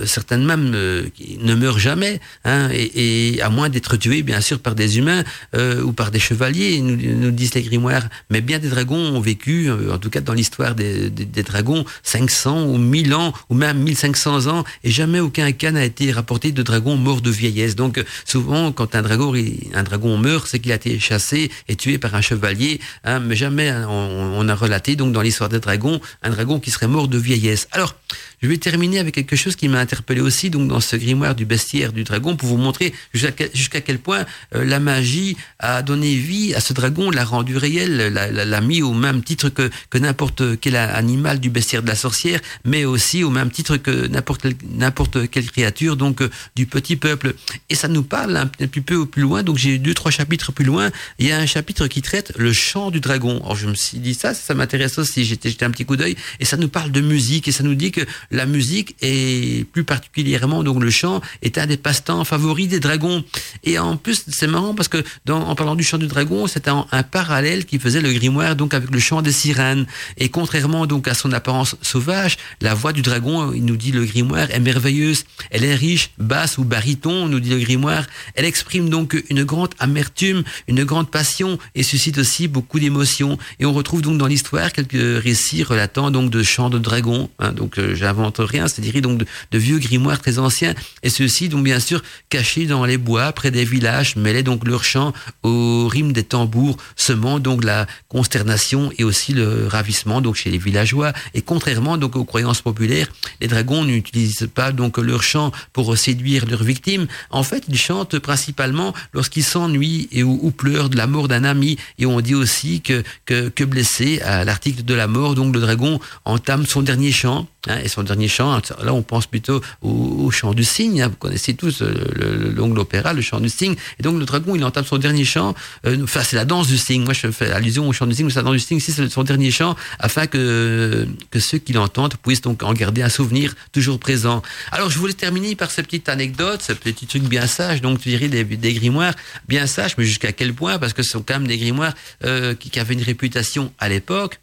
certaines 0.05 0.45
même 0.45 0.69
ne 0.69 1.55
meurent 1.55 1.79
jamais, 1.79 2.19
hein, 2.45 2.69
et, 2.71 3.39
à 3.41 3.49
moins 3.49 3.69
d'être 3.69 3.95
tués, 3.97 4.23
bien 4.23 4.41
sûr, 4.41 4.59
par 4.59 4.75
des 4.75 4.97
humains 4.97 5.23
ou 5.55 5.93
par 5.93 6.11
des 6.11 6.19
chevaliers, 6.19 6.81
nous, 6.81 6.95
nous, 6.95 7.31
disent 7.31 7.53
les 7.53 7.61
grimoires. 7.61 8.07
Mais 8.29 8.41
bien 8.41 8.59
des 8.59 8.69
dragons 8.69 8.97
ont 8.97 9.21
vécu, 9.21 9.69
en 9.71 9.97
tout 9.97 10.09
cas 10.09 10.21
dans 10.21 10.33
l'histoire 10.33 10.75
des, 10.75 11.09
des, 11.09 11.43
dragons, 11.43 11.85
500 12.03 12.65
ou 12.65 12.77
1000 12.77 13.13
ans, 13.13 13.33
ou 13.49 13.55
même 13.55 13.79
1500 13.79 14.47
ans, 14.47 14.63
et 14.83 14.91
jamais 14.91 15.19
aucun 15.19 15.51
cas 15.51 15.71
n'a 15.71 15.85
été 15.85 16.11
rapporté 16.11 16.51
de 16.51 16.63
dragon 16.63 16.95
mort 16.95 17.21
de 17.21 17.29
vieillesse. 17.29 17.75
Donc 17.75 18.03
souvent, 18.25 18.71
quand 18.71 18.95
un 18.95 19.01
dragon, 19.01 19.33
un 19.73 19.83
dragon 19.83 20.17
meurt, 20.17 20.47
c'est 20.47 20.59
qu'il 20.59 20.71
a 20.71 20.75
été 20.75 20.99
chassé 20.99 21.51
et 21.67 21.75
tué 21.75 21.97
par 21.97 22.15
un 22.15 22.21
chevalier. 22.21 22.79
Hein, 23.03 23.19
mais 23.19 23.35
jamais 23.35 23.69
hein, 23.69 23.87
on, 23.89 24.47
a 24.47 24.55
relaté, 24.55 24.95
donc 24.95 25.13
dans 25.13 25.21
l'histoire 25.21 25.49
des 25.49 25.59
dragons, 25.59 25.99
un 26.23 26.29
dragon 26.29 26.59
qui 26.59 26.71
serait 26.71 26.87
mort 26.87 27.07
de 27.07 27.17
vieillesse. 27.17 27.67
Alors, 27.71 27.95
je 28.41 28.47
vais 28.47 28.57
terminer 28.57 28.99
avec 28.99 29.15
quelque 29.15 29.35
chose 29.35 29.55
qui 29.55 29.67
m'a 29.67 29.79
interpellé 29.79 30.21
aussi, 30.21 30.49
donc 30.49 30.67
dans 30.67 30.79
ce 30.79 30.95
grimoire 30.95 31.35
du 31.35 31.45
bestiaire 31.45 31.91
du 31.91 32.03
dragon, 32.03 32.35
pour 32.35 32.49
vous 32.49 32.57
montrer 32.57 32.93
jusqu'à 33.13 33.81
quel, 33.81 33.99
point 33.99 34.25
euh, 34.55 34.63
la 34.63 34.79
magie 34.79 35.35
a 35.59 35.81
donné 35.81 36.15
vie 36.15 36.53
à 36.53 36.59
ce 36.59 36.73
dragon, 36.73 37.11
l'a 37.11 37.25
rendu 37.25 37.57
réel, 37.57 38.13
l'a 38.13 38.61
mis 38.61 38.81
au 38.81 38.93
même 38.93 39.23
titre 39.23 39.49
que, 39.49 39.69
que 39.89 39.97
n'importe 39.97 40.59
quel 40.59 40.75
animal 40.75 41.39
du 41.39 41.49
bestiaire 41.49 41.83
de 41.83 41.87
la 41.87 41.95
sorcière, 41.95 42.39
mais 42.65 42.85
aussi 42.85 43.23
au 43.23 43.29
même 43.29 43.51
titre 43.51 43.77
que 43.77 44.07
n'importe 44.07 45.29
quelle, 45.29 45.49
créature 45.49 45.97
donc 45.97 46.21
euh, 46.21 46.29
du 46.55 46.65
petit 46.65 46.95
peuple. 46.95 47.33
Et 47.69 47.75
ça 47.75 47.87
nous 47.87 48.03
parle 48.03 48.37
un 48.37 48.47
petit 48.47 48.81
peu 48.81 49.05
plus 49.05 49.23
loin, 49.23 49.43
donc 49.43 49.57
j'ai 49.57 49.77
deux, 49.77 49.93
trois 49.93 50.11
chapitres 50.11 50.51
plus 50.51 50.65
loin, 50.65 50.91
il 51.17 51.27
y 51.27 51.31
a 51.31 51.37
un 51.37 51.45
chapitre 51.45 51.87
qui 51.87 52.01
traite 52.01 52.33
le 52.37 52.53
chant 52.53 52.91
du 52.91 52.99
dragon. 52.99 53.39
Alors 53.43 53.55
je 53.55 53.67
me 53.67 53.73
suis 53.73 53.99
dit 53.99 54.13
ça, 54.13 54.33
ça 54.33 54.53
m'intéresse 54.53 54.97
aussi, 54.97 55.25
j'étais 55.25 55.49
jeté 55.49 55.65
un 55.65 55.71
petit 55.71 55.85
coup 55.85 55.95
d'œil, 55.95 56.15
et 56.39 56.45
ça 56.45 56.57
nous 56.57 56.69
parle 56.69 56.91
de 56.91 57.01
musique, 57.01 57.47
et 57.47 57.51
ça 57.51 57.63
nous 57.63 57.75
dit 57.75 57.91
que 57.91 58.01
la 58.31 58.45
musique, 58.45 58.95
et 59.01 59.65
plus 59.71 59.83
particulièrement 59.83 60.63
donc 60.63 60.83
le 60.83 60.89
chant, 60.89 61.21
est 61.41 61.57
un 61.57 61.65
des 61.65 61.77
passe-temps 61.77 62.23
favoris 62.25 62.67
des 62.67 62.79
dragons. 62.79 63.23
Et 63.63 63.79
en 63.79 63.97
plus, 63.97 64.23
c'est 64.27 64.47
marrant 64.47 64.73
parce 64.73 64.87
que 64.87 65.03
en 65.29 65.55
parlant 65.55 65.75
du 65.75 65.83
chant 65.83 65.97
du 65.97 66.07
dragon, 66.07 66.47
c'était 66.47 66.69
un, 66.69 66.85
un, 66.91 67.03
parallèle 67.03 67.65
qui 67.65 67.79
faisait 67.79 68.01
le 68.01 68.11
grimoire 68.11 68.55
donc 68.55 68.73
avec 68.73 68.91
le 68.91 68.99
chant 68.99 69.21
des 69.21 69.31
sirènes. 69.31 69.85
Et 70.17 70.29
contrairement 70.29 70.85
donc 70.85 71.07
à 71.07 71.13
son 71.13 71.31
apparence 71.31 71.75
sauvage, 71.81 72.37
la 72.61 72.73
voix 72.73 72.93
du 72.93 73.01
dragon, 73.01 73.51
il 73.53 73.65
nous 73.65 73.77
dit 73.77 73.91
le 73.91 74.05
grimoire, 74.05 74.51
est 74.51 74.59
merveilleuse. 74.59 75.25
Elle 75.51 75.63
est 75.63 75.75
riche, 75.75 76.11
basse 76.17 76.57
ou 76.57 76.63
baryton, 76.63 77.27
nous 77.27 77.39
dit 77.39 77.49
le 77.49 77.59
grimoire. 77.59 78.05
Elle 78.35 78.45
exprime 78.45 78.89
donc 78.89 79.21
une 79.29 79.43
grande 79.43 79.73
amertume, 79.79 80.43
une 80.67 80.83
grande 80.83 81.09
passion 81.09 81.57
et 81.75 81.83
suscite 81.83 82.17
aussi 82.17 82.47
beaucoup 82.47 82.79
d'émotions. 82.79 83.37
Et 83.59 83.65
on 83.65 83.73
retrouve 83.73 84.01
donc 84.01 84.17
dans 84.17 84.27
l'histoire 84.27 84.71
quelques 84.71 85.23
récits 85.23 85.63
relatant 85.63 86.11
donc 86.11 86.29
de 86.29 86.43
chants 86.43 86.69
de 86.69 86.79
dragons. 86.79 87.29
Hein, 87.39 87.51
donc 87.53 87.77
euh, 87.77 87.95
j'invente 88.19 88.39
rien, 88.39 88.67
c'est-à-dire 88.67 89.01
donc 89.01 89.19
de, 89.51 89.57
vieux 89.57 89.79
grimoires 89.79 90.19
très 90.19 90.39
anciens. 90.39 90.73
Et 91.03 91.09
ceux-ci 91.09 91.49
donc 91.49 91.63
bien 91.63 91.79
sûr 91.79 92.01
cachés 92.29 92.65
dans 92.65 92.85
les 92.85 92.97
bois 92.97 93.31
près 93.31 93.51
des 93.51 93.65
villages, 93.65 94.15
mêlaient 94.15 94.43
donc 94.43 94.67
leur 94.67 94.83
chant 94.83 95.13
au 95.43 95.87
rythme 95.87 96.11
des 96.11 96.23
tambours, 96.23 96.77
semant 96.95 97.39
donc 97.39 97.63
la 97.63 97.87
consternation 98.09 98.91
et 98.97 99.03
aussi 99.03 99.33
le 99.33 99.67
ravissement 99.67 100.21
donc 100.21 100.35
chez 100.35 100.49
les 100.49 100.57
villageois. 100.57 101.13
Et 101.33 101.41
contrairement 101.41 101.97
donc 101.97 102.15
aux 102.15 102.25
croyances 102.25 102.61
populaires, 102.61 103.07
les 103.41 103.47
dragons 103.47 103.83
n'utilisent 103.85 104.49
pas 104.53 104.71
donc 104.71 104.97
leur 104.97 105.23
chant 105.23 105.51
pour 105.71 105.97
séduire 105.97 106.45
leurs 106.45 106.63
victimes. 106.63 107.07
En 107.29 107.43
fait, 107.43 107.63
ils 107.69 107.77
chantent 107.77 108.19
principalement 108.19 108.93
lorsqu'ils 109.13 109.43
s'ennuient 109.43 110.09
et 110.11 110.23
ou, 110.23 110.51
pleurent 110.51 110.89
de 110.89 110.97
la 110.97 111.07
mort 111.07 111.27
d'un 111.27 111.43
ami. 111.43 111.77
Et 111.99 112.05
on 112.05 112.19
dit 112.21 112.35
aussi 112.35 112.81
que, 112.81 113.03
que, 113.25 113.49
que 113.49 113.63
blessé 113.63 114.19
à 114.21 114.43
l'article 114.43 114.83
de 114.83 114.93
la 114.93 115.07
mort, 115.07 115.35
donc 115.35 115.53
le 115.53 115.61
dragon 115.61 115.99
entame 116.25 116.65
son 116.65 116.81
dernier 116.81 117.11
chant. 117.11 117.47
Hein, 117.67 117.79
et 117.83 117.89
son 117.89 118.03
dernier 118.09 118.27
chant, 118.27 118.61
là 118.83 118.93
on 118.93 119.01
pense 119.01 119.27
plutôt 119.27 119.61
au, 119.81 120.29
chant 120.31 120.53
du 120.53 120.63
cygne. 120.63 121.01
Hein, 121.01 121.07
vous 121.09 121.15
connaissez 121.15 121.53
tous 121.53 121.81
le, 121.81 121.93
le, 122.15 122.49
le 122.49 122.73
l'opéra, 122.73 123.13
le 123.13 123.21
chant 123.21 123.39
du 123.39 123.49
cygne. 123.49 123.75
Et 123.99 124.03
donc 124.03 124.17
le 124.17 124.25
dragon, 124.25 124.55
il 124.55 124.63
entame 124.63 124.85
son 124.85 124.97
dernier 124.97 125.25
chant. 125.25 125.55
Euh, 125.85 126.03
enfin, 126.03 126.21
c'est 126.23 126.35
la 126.35 126.45
danse 126.45 126.67
du 126.67 126.77
cygne. 126.77 127.03
Moi, 127.03 127.13
je 127.13 127.31
fais 127.31 127.51
allusion 127.51 127.87
au 127.87 127.93
chant 127.93 128.07
du 128.07 128.15
cygne, 128.15 128.27
mais 128.27 128.31
c'est 128.31 128.39
la 128.39 128.43
danse 128.43 128.53
du 128.53 128.59
cygne. 128.59 128.77
Ici, 128.77 128.91
c'est 128.91 129.09
son 129.09 129.23
dernier 129.23 129.51
chant, 129.51 129.75
afin 129.99 130.27
que 130.27 131.07
ceux 131.37 131.57
qui 131.57 131.73
l'entendent 131.73 132.15
puissent 132.23 132.41
donc 132.41 132.63
en 132.63 132.73
garder 132.73 133.01
un 133.01 133.09
souvenir 133.09 133.55
toujours 133.71 133.99
présent. 133.99 134.41
Alors, 134.71 134.89
je 134.89 134.97
voulais 134.97 135.13
terminer 135.13 135.55
par 135.55 135.71
cette 135.71 135.85
petite 135.85 136.09
anecdote, 136.09 136.61
ce 136.61 136.73
petit 136.73 137.05
truc 137.05 137.23
bien 137.23 137.47
sage. 137.47 137.81
Donc, 137.81 137.99
tu 138.01 138.09
dirais 138.09 138.27
des, 138.27 138.43
des 138.43 138.73
grimoires 138.73 139.13
bien 139.47 139.67
sages, 139.67 139.95
mais 139.97 140.05
jusqu'à 140.05 140.31
quel 140.31 140.53
point 140.53 140.79
Parce 140.79 140.93
que 140.93 141.03
ce 141.03 141.11
sont 141.11 141.23
quand 141.23 141.35
même 141.35 141.47
des 141.47 141.57
grimoires 141.57 141.93
euh, 142.23 142.55
qui, 142.55 142.69
qui 142.69 142.79
avaient 142.79 142.93
une 142.93 143.03
réputation 143.03 143.71
à 143.79 143.89
l'époque 143.89 144.39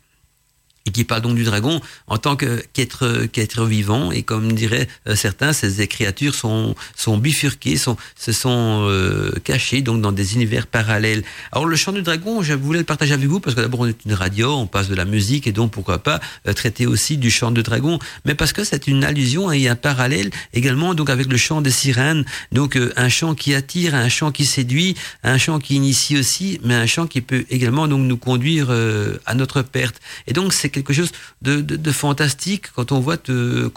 et 0.86 0.90
qui 0.90 1.04
parle 1.04 1.22
donc 1.22 1.34
du 1.34 1.44
dragon 1.44 1.80
en 2.06 2.18
tant 2.18 2.36
qu'être 2.36 3.26
qu'être 3.32 3.64
vivant 3.64 4.12
et 4.12 4.22
comme 4.22 4.52
diraient 4.52 4.88
euh, 5.08 5.16
certains 5.16 5.52
ces 5.52 5.86
créatures 5.86 6.34
sont 6.34 6.74
sont 6.96 7.18
bifurquées 7.18 7.76
sont 7.76 7.96
se 8.16 8.32
sont 8.32 8.86
euh, 8.88 9.32
cachées 9.44 9.82
donc 9.82 10.00
dans 10.00 10.12
des 10.12 10.34
univers 10.34 10.66
parallèles. 10.66 11.22
Alors 11.52 11.66
le 11.66 11.76
chant 11.76 11.92
du 11.92 12.02
dragon 12.02 12.42
je 12.42 12.54
voulais 12.54 12.78
le 12.78 12.84
partager 12.84 13.12
avec 13.12 13.26
vous 13.26 13.40
parce 13.40 13.54
que 13.54 13.60
d'abord 13.60 13.80
on 13.80 13.86
est 13.86 14.04
une 14.04 14.14
radio 14.14 14.54
on 14.54 14.66
passe 14.66 14.88
de 14.88 14.94
la 14.94 15.04
musique 15.04 15.46
et 15.46 15.52
donc 15.52 15.72
pourquoi 15.72 15.98
pas 15.98 16.20
euh, 16.46 16.52
traiter 16.52 16.86
aussi 16.86 17.16
du 17.16 17.30
chant 17.30 17.50
du 17.50 17.62
dragon. 17.62 17.98
Mais 18.24 18.34
parce 18.34 18.52
que 18.52 18.64
c'est 18.64 18.86
une 18.86 19.04
allusion 19.04 19.50
et 19.50 19.68
un 19.68 19.76
parallèle 19.76 20.30
également 20.54 20.94
donc 20.94 21.10
avec 21.10 21.26
le 21.26 21.36
chant 21.36 21.60
des 21.60 21.70
sirènes. 21.70 22.24
Donc 22.52 22.76
euh, 22.76 22.92
un 22.96 23.08
chant 23.08 23.34
qui 23.34 23.54
attire 23.54 23.94
un 23.94 24.08
chant 24.08 24.30
qui 24.30 24.44
séduit 24.44 24.94
un 25.22 25.38
chant 25.38 25.58
qui 25.58 25.76
initie 25.76 26.18
aussi 26.18 26.60
mais 26.62 26.74
un 26.74 26.86
chant 26.86 27.06
qui 27.06 27.20
peut 27.20 27.44
également 27.50 27.88
donc 27.88 28.00
nous 28.00 28.16
conduire 28.16 28.68
euh, 28.70 29.18
à 29.26 29.34
notre 29.34 29.62
perte. 29.62 30.00
Et 30.26 30.32
donc 30.32 30.52
c'est 30.52 30.68
quelque 30.82 30.93
chose 30.93 31.12
de, 31.43 31.61
de, 31.61 31.93
fantastique 31.93 32.65
quand 32.74 32.93
on 32.93 33.01
voit 33.01 33.16
que, 33.16 33.70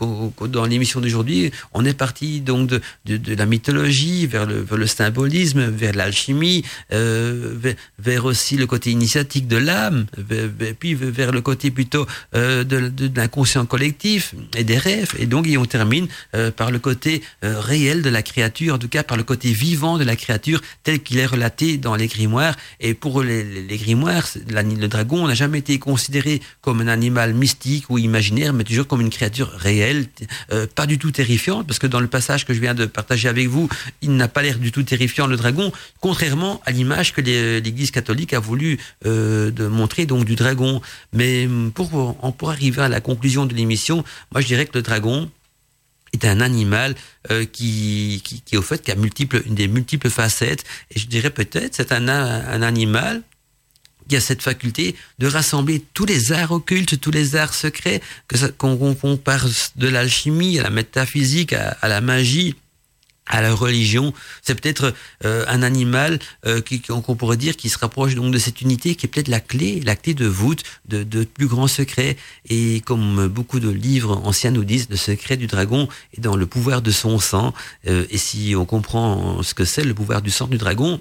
dans 0.48 0.66
l'émission 0.66 1.00
d'aujourd'hui, 1.00 1.52
on 1.74 1.86
est 1.86 1.94
parti 1.94 2.42
donc 2.42 2.68
de, 2.68 2.82
de, 3.06 3.36
la 3.36 3.46
mythologie 3.46 4.28
vers 4.28 4.46
le, 4.46 4.88
symbolisme, 4.88 5.66
vers 5.70 5.94
l'alchimie, 5.94 6.64
euh, 6.92 7.56
vers, 8.00 8.26
aussi 8.26 8.58
le 8.58 8.68
côté 8.68 8.92
initiatique 8.92 9.48
de 9.48 9.58
l'âme, 9.58 10.08
puis 10.80 10.94
vers 10.94 11.32
le 11.32 11.42
côté 11.42 11.72
plutôt 11.72 12.06
euh, 12.36 12.64
de, 12.64 12.92
l'inconscient 13.16 13.66
collectif 13.66 14.36
et 14.58 14.64
des 14.64 14.78
rêves. 14.78 15.14
Et 15.18 15.26
donc, 15.26 15.48
on 15.58 15.66
termine 15.66 16.08
euh, 16.36 16.52
par 16.52 16.72
le 16.72 16.80
côté 16.80 17.22
euh, 17.44 17.60
réel 17.60 18.02
de 18.02 18.10
la 18.10 18.22
créature, 18.22 18.76
en 18.76 18.78
tout 18.78 18.88
cas 18.88 19.04
par 19.04 19.18
le 19.18 19.24
côté 19.24 19.52
vivant 19.52 19.98
de 19.98 20.04
la 20.04 20.16
créature 20.16 20.62
tel 20.84 21.02
qu'il 21.02 21.18
est 21.20 21.26
relaté 21.26 21.78
dans 21.78 21.96
les 21.96 22.08
grimoires. 22.08 22.56
Et 22.80 22.94
pour 22.94 23.24
les 23.24 23.78
grimoires, 23.78 24.28
la, 24.50 24.64
le 24.64 24.88
dragon 24.88 25.28
n'a 25.28 25.36
jamais 25.36 25.60
été 25.60 25.80
considéré 25.80 26.42
comme 26.62 26.82
un 26.82 26.88
animal 26.90 27.34
mystique 27.34 27.90
ou 27.90 27.98
imaginaire, 27.98 28.54
mais 28.54 28.64
toujours 28.64 28.88
comme 28.88 29.02
une 29.02 29.10
créature 29.10 29.50
réelle, 29.50 30.08
euh, 30.52 30.68
pas 30.74 30.86
du 30.86 30.98
tout 30.98 31.12
terrifiante, 31.12 31.66
parce 31.66 31.80
que 31.80 31.88
dans 31.88 32.00
le 32.00 32.08
passage 32.08 32.46
que 32.46 32.54
je 32.54 32.60
viens 32.60 32.74
de 32.74 32.86
partager 32.86 33.30
avec 33.30 33.48
vous, 33.48 33.70
il 34.02 34.16
n'a 34.16 34.28
pas 34.28 34.42
l'air 34.42 34.60
du 34.60 34.72
tout 34.72 34.84
terrifiant 34.84 35.28
le 35.28 35.38
dragon, 35.38 35.72
contrairement 36.02 36.62
à 36.66 36.72
l'image 36.72 37.14
que 37.14 37.22
l'Église 37.22 37.92
catholique 37.92 38.34
a 38.34 38.40
voulu 38.40 38.80
euh, 39.06 39.52
de 39.52 39.68
montrer 39.68 40.06
donc 40.06 40.26
du 40.26 40.36
dragon. 40.36 40.82
Mais 41.14 41.48
pour 41.74 41.90
pour 42.38 42.50
arriver 42.50 42.82
à 42.82 42.90
la 42.90 43.02
conclusion 43.02 43.46
de 43.46 43.54
l'émission, 43.54 44.04
moi 44.32 44.42
je 44.42 44.48
dirais 44.48 44.66
que 44.66 44.78
le 44.78 44.82
dragon 44.82 45.30
est 46.14 46.26
un 46.26 46.42
animal 46.42 46.96
euh, 47.32 47.46
qui, 47.46 48.22
qui, 48.24 48.42
qui 48.42 48.58
au 48.58 48.62
fait 48.62 48.82
qui 48.82 48.92
a 48.92 48.96
multiples 48.96 49.44
des 49.48 49.68
multiples 49.68 50.10
facettes 50.10 50.64
et 50.92 51.00
je 51.00 51.08
dirais 51.08 51.30
peut-être 51.30 51.76
c'est 51.76 51.92
un, 51.92 52.08
un 52.08 52.62
animal 52.62 53.22
qui 54.10 54.18
a 54.18 54.22
cette 54.22 54.42
faculté 54.42 54.96
de 55.20 55.28
rassembler 55.28 55.82
tous 55.94 56.06
les 56.06 56.34
arts 56.34 56.52
occultes, 56.52 57.00
tous 57.00 57.12
les 57.12 57.36
arts 57.36 57.54
secrets, 57.54 58.02
qu'on 58.58 58.76
qu 58.76 59.00
compare 59.00 59.48
de 59.76 59.88
l'alchimie 59.88 60.60
à 60.60 60.64
la 60.64 60.70
métaphysique, 60.70 61.54
à, 61.54 61.88
la 61.88 62.02
magie, 62.02 62.56
à 63.28 63.42
la 63.42 63.54
religion. 63.54 64.14
C'est 64.42 64.60
peut-être 64.60 64.94
euh, 65.24 65.46
un 65.48 65.62
animal 65.62 66.20
euh, 66.48 66.62
qu'on 66.88 67.16
pourrait 67.16 67.38
dire 67.38 67.56
qui 67.56 67.70
se 67.70 67.78
rapproche 67.78 68.16
donc 68.16 68.34
de 68.34 68.40
cette 68.40 68.62
unité 68.62 68.96
qui 68.96 69.06
est 69.06 69.10
peut-être 69.10 69.28
la 69.28 69.40
clé, 69.40 69.80
la 69.82 69.96
clé 69.96 70.16
de 70.16 70.26
voûte 70.26 70.64
de, 70.88 71.04
de 71.04 71.24
plus 71.24 71.48
grands 71.48 71.68
secrets. 71.68 72.18
Et 72.50 72.82
comme 72.82 73.28
beaucoup 73.28 73.60
de 73.60 73.70
livres 73.70 74.20
anciens 74.26 74.52
nous 74.52 74.66
disent, 74.66 74.88
le 74.90 74.98
secret 74.98 75.38
du 75.38 75.46
dragon 75.46 75.88
est 76.18 76.22
dans 76.22 76.36
le 76.36 76.48
pouvoir 76.48 76.82
de 76.82 76.92
son 76.92 77.20
sang. 77.20 77.54
Euh, 77.88 78.06
et 78.10 78.18
si 78.18 78.56
on 78.58 78.66
comprend 78.66 79.44
ce 79.44 79.54
que 79.54 79.66
c'est 79.66 79.84
le 79.84 79.94
pouvoir 79.94 80.24
du 80.24 80.32
sang 80.32 80.48
du 80.48 80.58
dragon, 80.58 81.00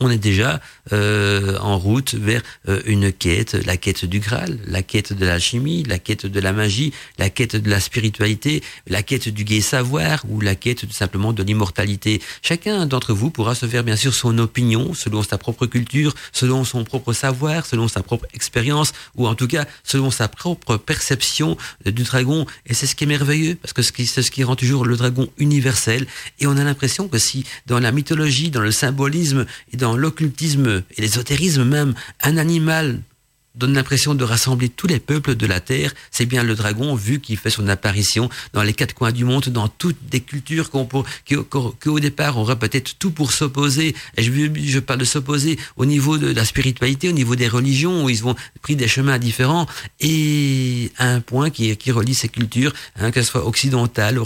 on 0.00 0.10
est 0.10 0.18
déjà 0.18 0.60
euh, 0.92 1.58
en 1.58 1.76
route 1.76 2.14
vers 2.14 2.42
euh, 2.68 2.80
une 2.86 3.12
quête, 3.12 3.54
la 3.66 3.76
quête 3.76 4.04
du 4.04 4.20
Graal, 4.20 4.56
la 4.64 4.82
quête 4.82 5.12
de 5.12 5.26
l'alchimie, 5.26 5.82
la 5.82 5.98
quête 5.98 6.24
de 6.24 6.38
la 6.38 6.52
magie, 6.52 6.92
la 7.18 7.30
quête 7.30 7.56
de 7.56 7.68
la 7.68 7.80
spiritualité, 7.80 8.62
la 8.86 9.02
quête 9.02 9.28
du 9.28 9.42
gai 9.42 9.60
savoir 9.60 10.24
ou 10.28 10.40
la 10.40 10.54
quête 10.54 10.86
tout 10.86 10.92
simplement 10.92 11.32
de 11.32 11.42
l'immortalité. 11.42 12.22
Chacun 12.42 12.86
d'entre 12.86 13.12
vous 13.12 13.30
pourra 13.30 13.56
se 13.56 13.66
faire 13.66 13.82
bien 13.82 13.96
sûr 13.96 14.14
son 14.14 14.38
opinion 14.38 14.94
selon 14.94 15.24
sa 15.24 15.36
propre 15.36 15.66
culture, 15.66 16.14
selon 16.30 16.62
son 16.62 16.84
propre 16.84 17.12
savoir, 17.12 17.66
selon 17.66 17.88
sa 17.88 18.04
propre 18.04 18.26
expérience 18.34 18.92
ou 19.16 19.26
en 19.26 19.34
tout 19.34 19.48
cas 19.48 19.66
selon 19.82 20.12
sa 20.12 20.28
propre 20.28 20.76
perception 20.76 21.56
du 21.84 22.04
dragon. 22.04 22.46
Et 22.66 22.74
c'est 22.74 22.86
ce 22.86 22.94
qui 22.94 23.02
est 23.02 23.08
merveilleux 23.08 23.56
parce 23.56 23.72
que 23.72 23.82
c'est 23.82 24.22
ce 24.22 24.30
qui 24.30 24.44
rend 24.44 24.54
toujours 24.54 24.84
le 24.84 24.96
dragon 24.96 25.28
universel. 25.38 26.06
Et 26.38 26.46
on 26.46 26.56
a 26.56 26.62
l'impression 26.62 27.08
que 27.08 27.18
si 27.18 27.44
dans 27.66 27.80
la 27.80 27.90
mythologie, 27.90 28.50
dans 28.50 28.60
le 28.60 28.70
symbolisme 28.70 29.44
et 29.72 29.76
dans 29.76 29.87
l'occultisme 29.96 30.82
et 30.96 31.00
l'ésotérisme 31.00 31.64
même, 31.64 31.94
un 32.22 32.36
animal 32.36 33.00
donne 33.58 33.74
l'impression 33.74 34.14
de 34.14 34.24
rassembler 34.24 34.68
tous 34.68 34.86
les 34.86 35.00
peuples 35.00 35.34
de 35.34 35.46
la 35.46 35.60
Terre, 35.60 35.92
c'est 36.10 36.26
bien 36.26 36.44
le 36.44 36.54
dragon, 36.54 36.94
vu 36.94 37.20
qu'il 37.20 37.36
fait 37.36 37.50
son 37.50 37.68
apparition 37.68 38.30
dans 38.52 38.62
les 38.62 38.72
quatre 38.72 38.94
coins 38.94 39.12
du 39.12 39.24
monde, 39.24 39.48
dans 39.48 39.68
toutes 39.68 39.98
des 40.08 40.20
cultures 40.20 40.70
qu'on 40.70 40.86
qui, 41.24 41.34
qui, 41.80 41.88
au 41.88 42.00
départ 42.00 42.38
auraient 42.38 42.58
peut-être 42.58 42.98
tout 42.98 43.10
pour 43.10 43.32
s'opposer. 43.32 43.94
Et 44.16 44.22
je, 44.22 44.78
parle 44.78 45.00
de 45.00 45.04
s'opposer 45.04 45.58
au 45.76 45.86
niveau 45.86 46.18
de 46.18 46.32
la 46.32 46.44
spiritualité, 46.44 47.08
au 47.08 47.12
niveau 47.12 47.34
des 47.34 47.48
religions, 47.48 48.04
où 48.04 48.10
ils 48.10 48.26
ont 48.26 48.36
pris 48.62 48.76
des 48.76 48.86
chemins 48.86 49.18
différents, 49.18 49.66
et 50.00 50.92
un 50.98 51.20
point 51.20 51.50
qui, 51.50 51.76
relie 51.90 52.14
ces 52.14 52.28
cultures, 52.28 52.72
hein, 52.96 53.10
que 53.10 53.22
ce 53.22 53.28
soit 53.28 53.46
occidentale, 53.46 54.18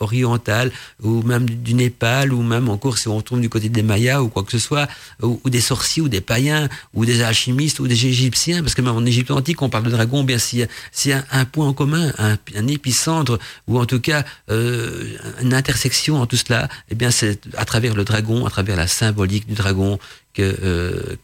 orientale, 0.00 0.72
ou 1.02 1.22
même 1.22 1.48
du 1.48 1.74
Népal, 1.74 2.32
ou 2.32 2.42
même 2.42 2.68
encore 2.68 2.98
si 2.98 3.06
on 3.06 3.16
retourne 3.18 3.40
du 3.40 3.48
côté 3.48 3.68
des 3.68 3.82
Mayas, 3.82 4.22
ou 4.22 4.28
quoi 4.28 4.42
que 4.42 4.52
ce 4.52 4.58
soit, 4.58 4.88
ou, 5.22 5.40
ou 5.44 5.50
des 5.50 5.60
sorciers, 5.60 6.02
ou 6.02 6.08
des 6.08 6.20
païens, 6.20 6.68
ou 6.94 7.04
des 7.04 7.22
alchimistes, 7.22 7.78
ou 7.78 7.86
des 7.86 8.06
égyptiens, 8.06 8.55
parce 8.62 8.74
que 8.74 8.82
même 8.82 8.96
en 8.96 9.04
Égypte 9.04 9.30
antique, 9.30 9.62
on 9.62 9.68
parle 9.68 9.84
de 9.84 9.90
dragon, 9.90 10.24
bien 10.24 10.38
s'il 10.38 10.66
y, 11.06 11.12
a 11.12 11.24
un 11.32 11.44
point 11.44 11.66
en 11.66 11.72
commun, 11.72 12.12
un, 12.18 12.36
un 12.54 12.66
épicentre, 12.66 13.38
ou 13.66 13.78
en 13.78 13.86
tout 13.86 14.00
cas 14.00 14.24
euh, 14.50 15.16
une 15.42 15.54
intersection 15.54 16.20
en 16.20 16.26
tout 16.26 16.36
cela, 16.36 16.68
eh 16.90 16.94
bien 16.94 17.10
c'est 17.10 17.40
à 17.56 17.64
travers 17.64 17.94
le 17.94 18.04
dragon, 18.04 18.46
à 18.46 18.50
travers 18.50 18.76
la 18.76 18.86
symbolique 18.86 19.46
du 19.46 19.54
dragon, 19.54 19.98
que, 20.36 20.56
euh, 20.62 21.16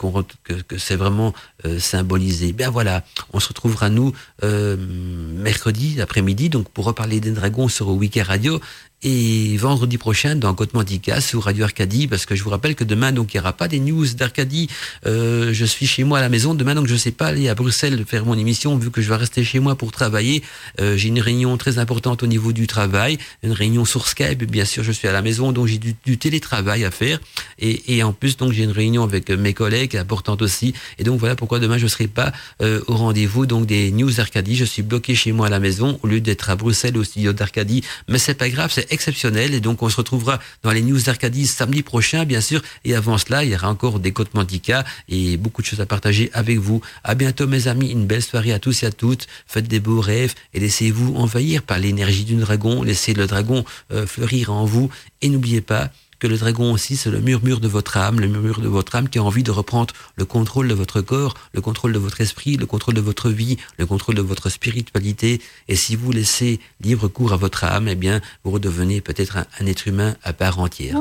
que, 0.45 0.55
que 0.55 0.79
c'est 0.79 0.97
vraiment 0.97 1.35
euh, 1.67 1.79
symbolisé. 1.79 2.53
Ben 2.53 2.71
voilà, 2.71 3.05
on 3.33 3.41
se 3.41 3.49
retrouvera 3.49 3.91
nous 3.91 4.13
euh, 4.43 4.77
mercredi 4.79 6.01
après-midi 6.01 6.49
donc 6.49 6.69
pour 6.71 6.87
reparler 6.87 7.21
des 7.21 7.31
dragons 7.31 7.69
sur 7.69 7.89
Weekend 7.89 8.27
Radio. 8.27 8.61
Et 9.05 9.57
vendredi 9.57 9.99
prochain 9.99 10.37
dans 10.37 10.55
Côte 10.55 10.75
Mandica 10.75 11.21
sur 11.21 11.43
Radio 11.43 11.65
Arcadie 11.65 12.07
parce 12.07 12.25
que 12.25 12.37
je 12.37 12.45
vous 12.45 12.51
rappelle 12.51 12.77
que 12.77 12.85
demain 12.85 13.11
donc 13.11 13.35
il 13.35 13.37
n'y 13.37 13.41
aura 13.41 13.53
pas 13.53 13.67
des 13.67 13.81
news 13.81 14.07
d'Arcadie. 14.15 14.69
Je 15.05 15.65
suis 15.65 15.89
chez 15.89 16.05
moi 16.05 16.19
à 16.19 16.21
la 16.21 16.29
maison. 16.29 16.55
Demain 16.55 16.77
donc 16.77 16.87
je 16.87 16.93
ne 16.93 16.99
sais 16.99 17.11
pas 17.11 17.27
aller 17.27 17.49
à 17.49 17.57
Bruxelles 17.57 18.05
faire 18.07 18.25
mon 18.25 18.39
émission 18.39 18.77
vu 18.77 18.93
que 18.93 19.03
je 19.03 19.09
vais 19.09 19.17
rester 19.17 19.43
chez 19.43 19.59
moi 19.59 19.75
pour 19.75 19.91
travailler. 19.91 20.45
J'ai 20.79 21.09
une 21.09 21.19
réunion 21.19 21.57
très 21.57 21.79
importante 21.79 22.23
au 22.23 22.29
niveau 22.29 22.53
du 22.53 22.69
travail. 22.69 23.19
Une 23.43 23.51
réunion 23.51 23.85
sur 23.85 24.07
Skype 24.07 24.45
bien 24.45 24.65
sûr 24.65 24.85
je 24.85 24.93
suis 24.93 25.09
à 25.09 25.13
la 25.13 25.21
maison 25.21 25.51
donc 25.51 25.67
j'ai 25.67 25.79
du, 25.79 25.97
du, 26.05 26.17
télétravail 26.17 26.85
à 26.85 26.93
faire. 26.93 27.19
Et, 27.59 27.97
et 27.97 28.05
en 28.05 28.13
plus 28.13 28.37
donc 28.37 28.53
j'ai 28.53 28.63
une 28.63 28.71
réunion 28.71 29.02
avec 29.05 29.31
mes 29.31 29.55
collègues 29.55 29.97
importante 29.97 30.43
aussi 30.43 30.75
et 30.99 31.05
donc 31.05 31.21
voilà 31.21 31.37
pourquoi 31.37 31.59
demain 31.59 31.79
je 31.79 31.85
ne 31.85 31.89
serai 31.89 32.09
pas 32.09 32.33
euh, 32.61 32.81
au 32.87 32.95
rendez-vous 32.95 33.47
donc 33.47 33.67
des 33.67 33.91
news 33.91 34.11
d'Arcadie 34.11 34.57
je 34.57 34.65
suis 34.65 34.83
bloqué 34.83 35.15
chez 35.15 35.33
moi 35.33 35.47
à 35.47 35.51
la 35.51 35.61
maison 35.61 35.99
au 36.03 36.07
lieu 36.07 36.21
d'être 36.21 36.51
à 36.51 36.57
Bruxelles 36.57 36.97
au 36.97 37.05
studio 37.05 37.33
d'Arcadie 37.33 37.83
mais 38.09 38.19
c'est 38.19 38.35
pas 38.35 38.49
grave 38.49 38.71
c'est 38.73 38.91
exceptionnel. 38.93 39.55
Et 39.55 39.61
donc, 39.61 39.83
on 39.83 39.89
se 39.89 39.97
retrouvera 39.97 40.41
dans 40.63 40.71
les 40.71 40.83
news 40.83 41.01
d'Arcadie 41.01 41.47
samedi 41.47 41.83
prochain, 41.83 42.25
bien 42.25 42.41
sûr. 42.41 42.63
Et 42.85 42.95
avant 42.95 43.19
cela, 43.19 43.45
il 43.45 43.51
y 43.51 43.55
aura 43.55 43.69
encore 43.69 44.01
des 44.01 44.13
côtes 44.13 44.35
Mandica 44.35 44.85
et 45.09 45.37
beaucoup 45.37 45.63
de 45.63 45.67
choses 45.67 45.81
à 45.81 45.87
partager 45.87 46.31
avec 46.33 46.59
vous. 46.59 46.81
À 47.05 47.15
bientôt, 47.15 47.47
mes 47.47 47.69
amis. 47.69 47.91
Une 47.91 48.07
belle 48.07 48.23
soirée 48.23 48.53
à 48.53 48.59
tous 48.59 48.83
et 48.83 48.87
à 48.87 48.93
toutes. 48.93 49.27
Faites 49.47 49.69
des 49.69 49.81
beaux 49.81 50.01
rêves 50.01 50.35
et 50.55 50.61
laissez-vous 50.61 51.15
envahir 51.17 51.63
par 51.63 51.79
l'énergie 51.79 52.25
du 52.25 52.37
dragon. 52.37 52.83
Laissez 52.83 53.15
le 53.15 53.27
dragon 53.27 53.65
euh, 53.93 54.07
fleurir 54.07 54.53
en 54.53 54.65
vous. 54.65 54.91
Et 55.21 55.29
n'oubliez 55.29 55.61
pas, 55.61 55.91
que 56.23 56.29
le 56.29 56.39
dragon 56.39 56.73
aussi, 56.73 56.97
c'est 56.97 57.11
le 57.11 57.21
murmure 57.21 57.59
de 57.59 57.67
votre 57.67 57.97
âme, 57.97 58.21
le 58.21 58.29
murmure 58.29 58.61
de 58.61 58.69
votre 58.69 58.95
âme 58.95 59.09
qui 59.09 59.19
a 59.19 59.25
envie 59.25 59.43
de 59.43 59.51
reprendre 59.51 59.93
le 60.15 60.25
contrôle 60.25 60.69
de 60.69 60.75
votre 60.75 61.01
corps, 61.01 61.35
le 61.53 61.61
contrôle 61.61 61.93
de 61.93 61.99
votre 61.99 62.21
esprit, 62.21 62.57
le 62.57 62.65
contrôle 62.65 62.95
de 62.95 63.01
votre 63.01 63.29
vie, 63.29 63.57
le 63.77 63.87
contrôle 63.87 64.15
de 64.15 64.23
votre 64.23 64.49
spiritualité. 64.49 65.41
Et 65.67 65.75
si 65.75 65.97
vous 65.97 66.13
laissez 66.13 66.61
libre 66.81 67.09
cours 67.09 67.33
à 67.33 67.37
votre 67.37 67.65
âme, 67.65 67.89
eh 67.89 67.97
bien, 67.97 68.21
vous 68.45 68.53
redevenez 68.53 69.01
peut-être 69.01 69.37
un, 69.37 69.47
un 69.59 69.67
être 69.67 69.89
humain 69.89 70.15
à 70.23 70.33
part 70.33 70.61
entière. 70.61 70.97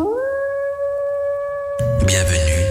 Bienvenue 2.07 2.61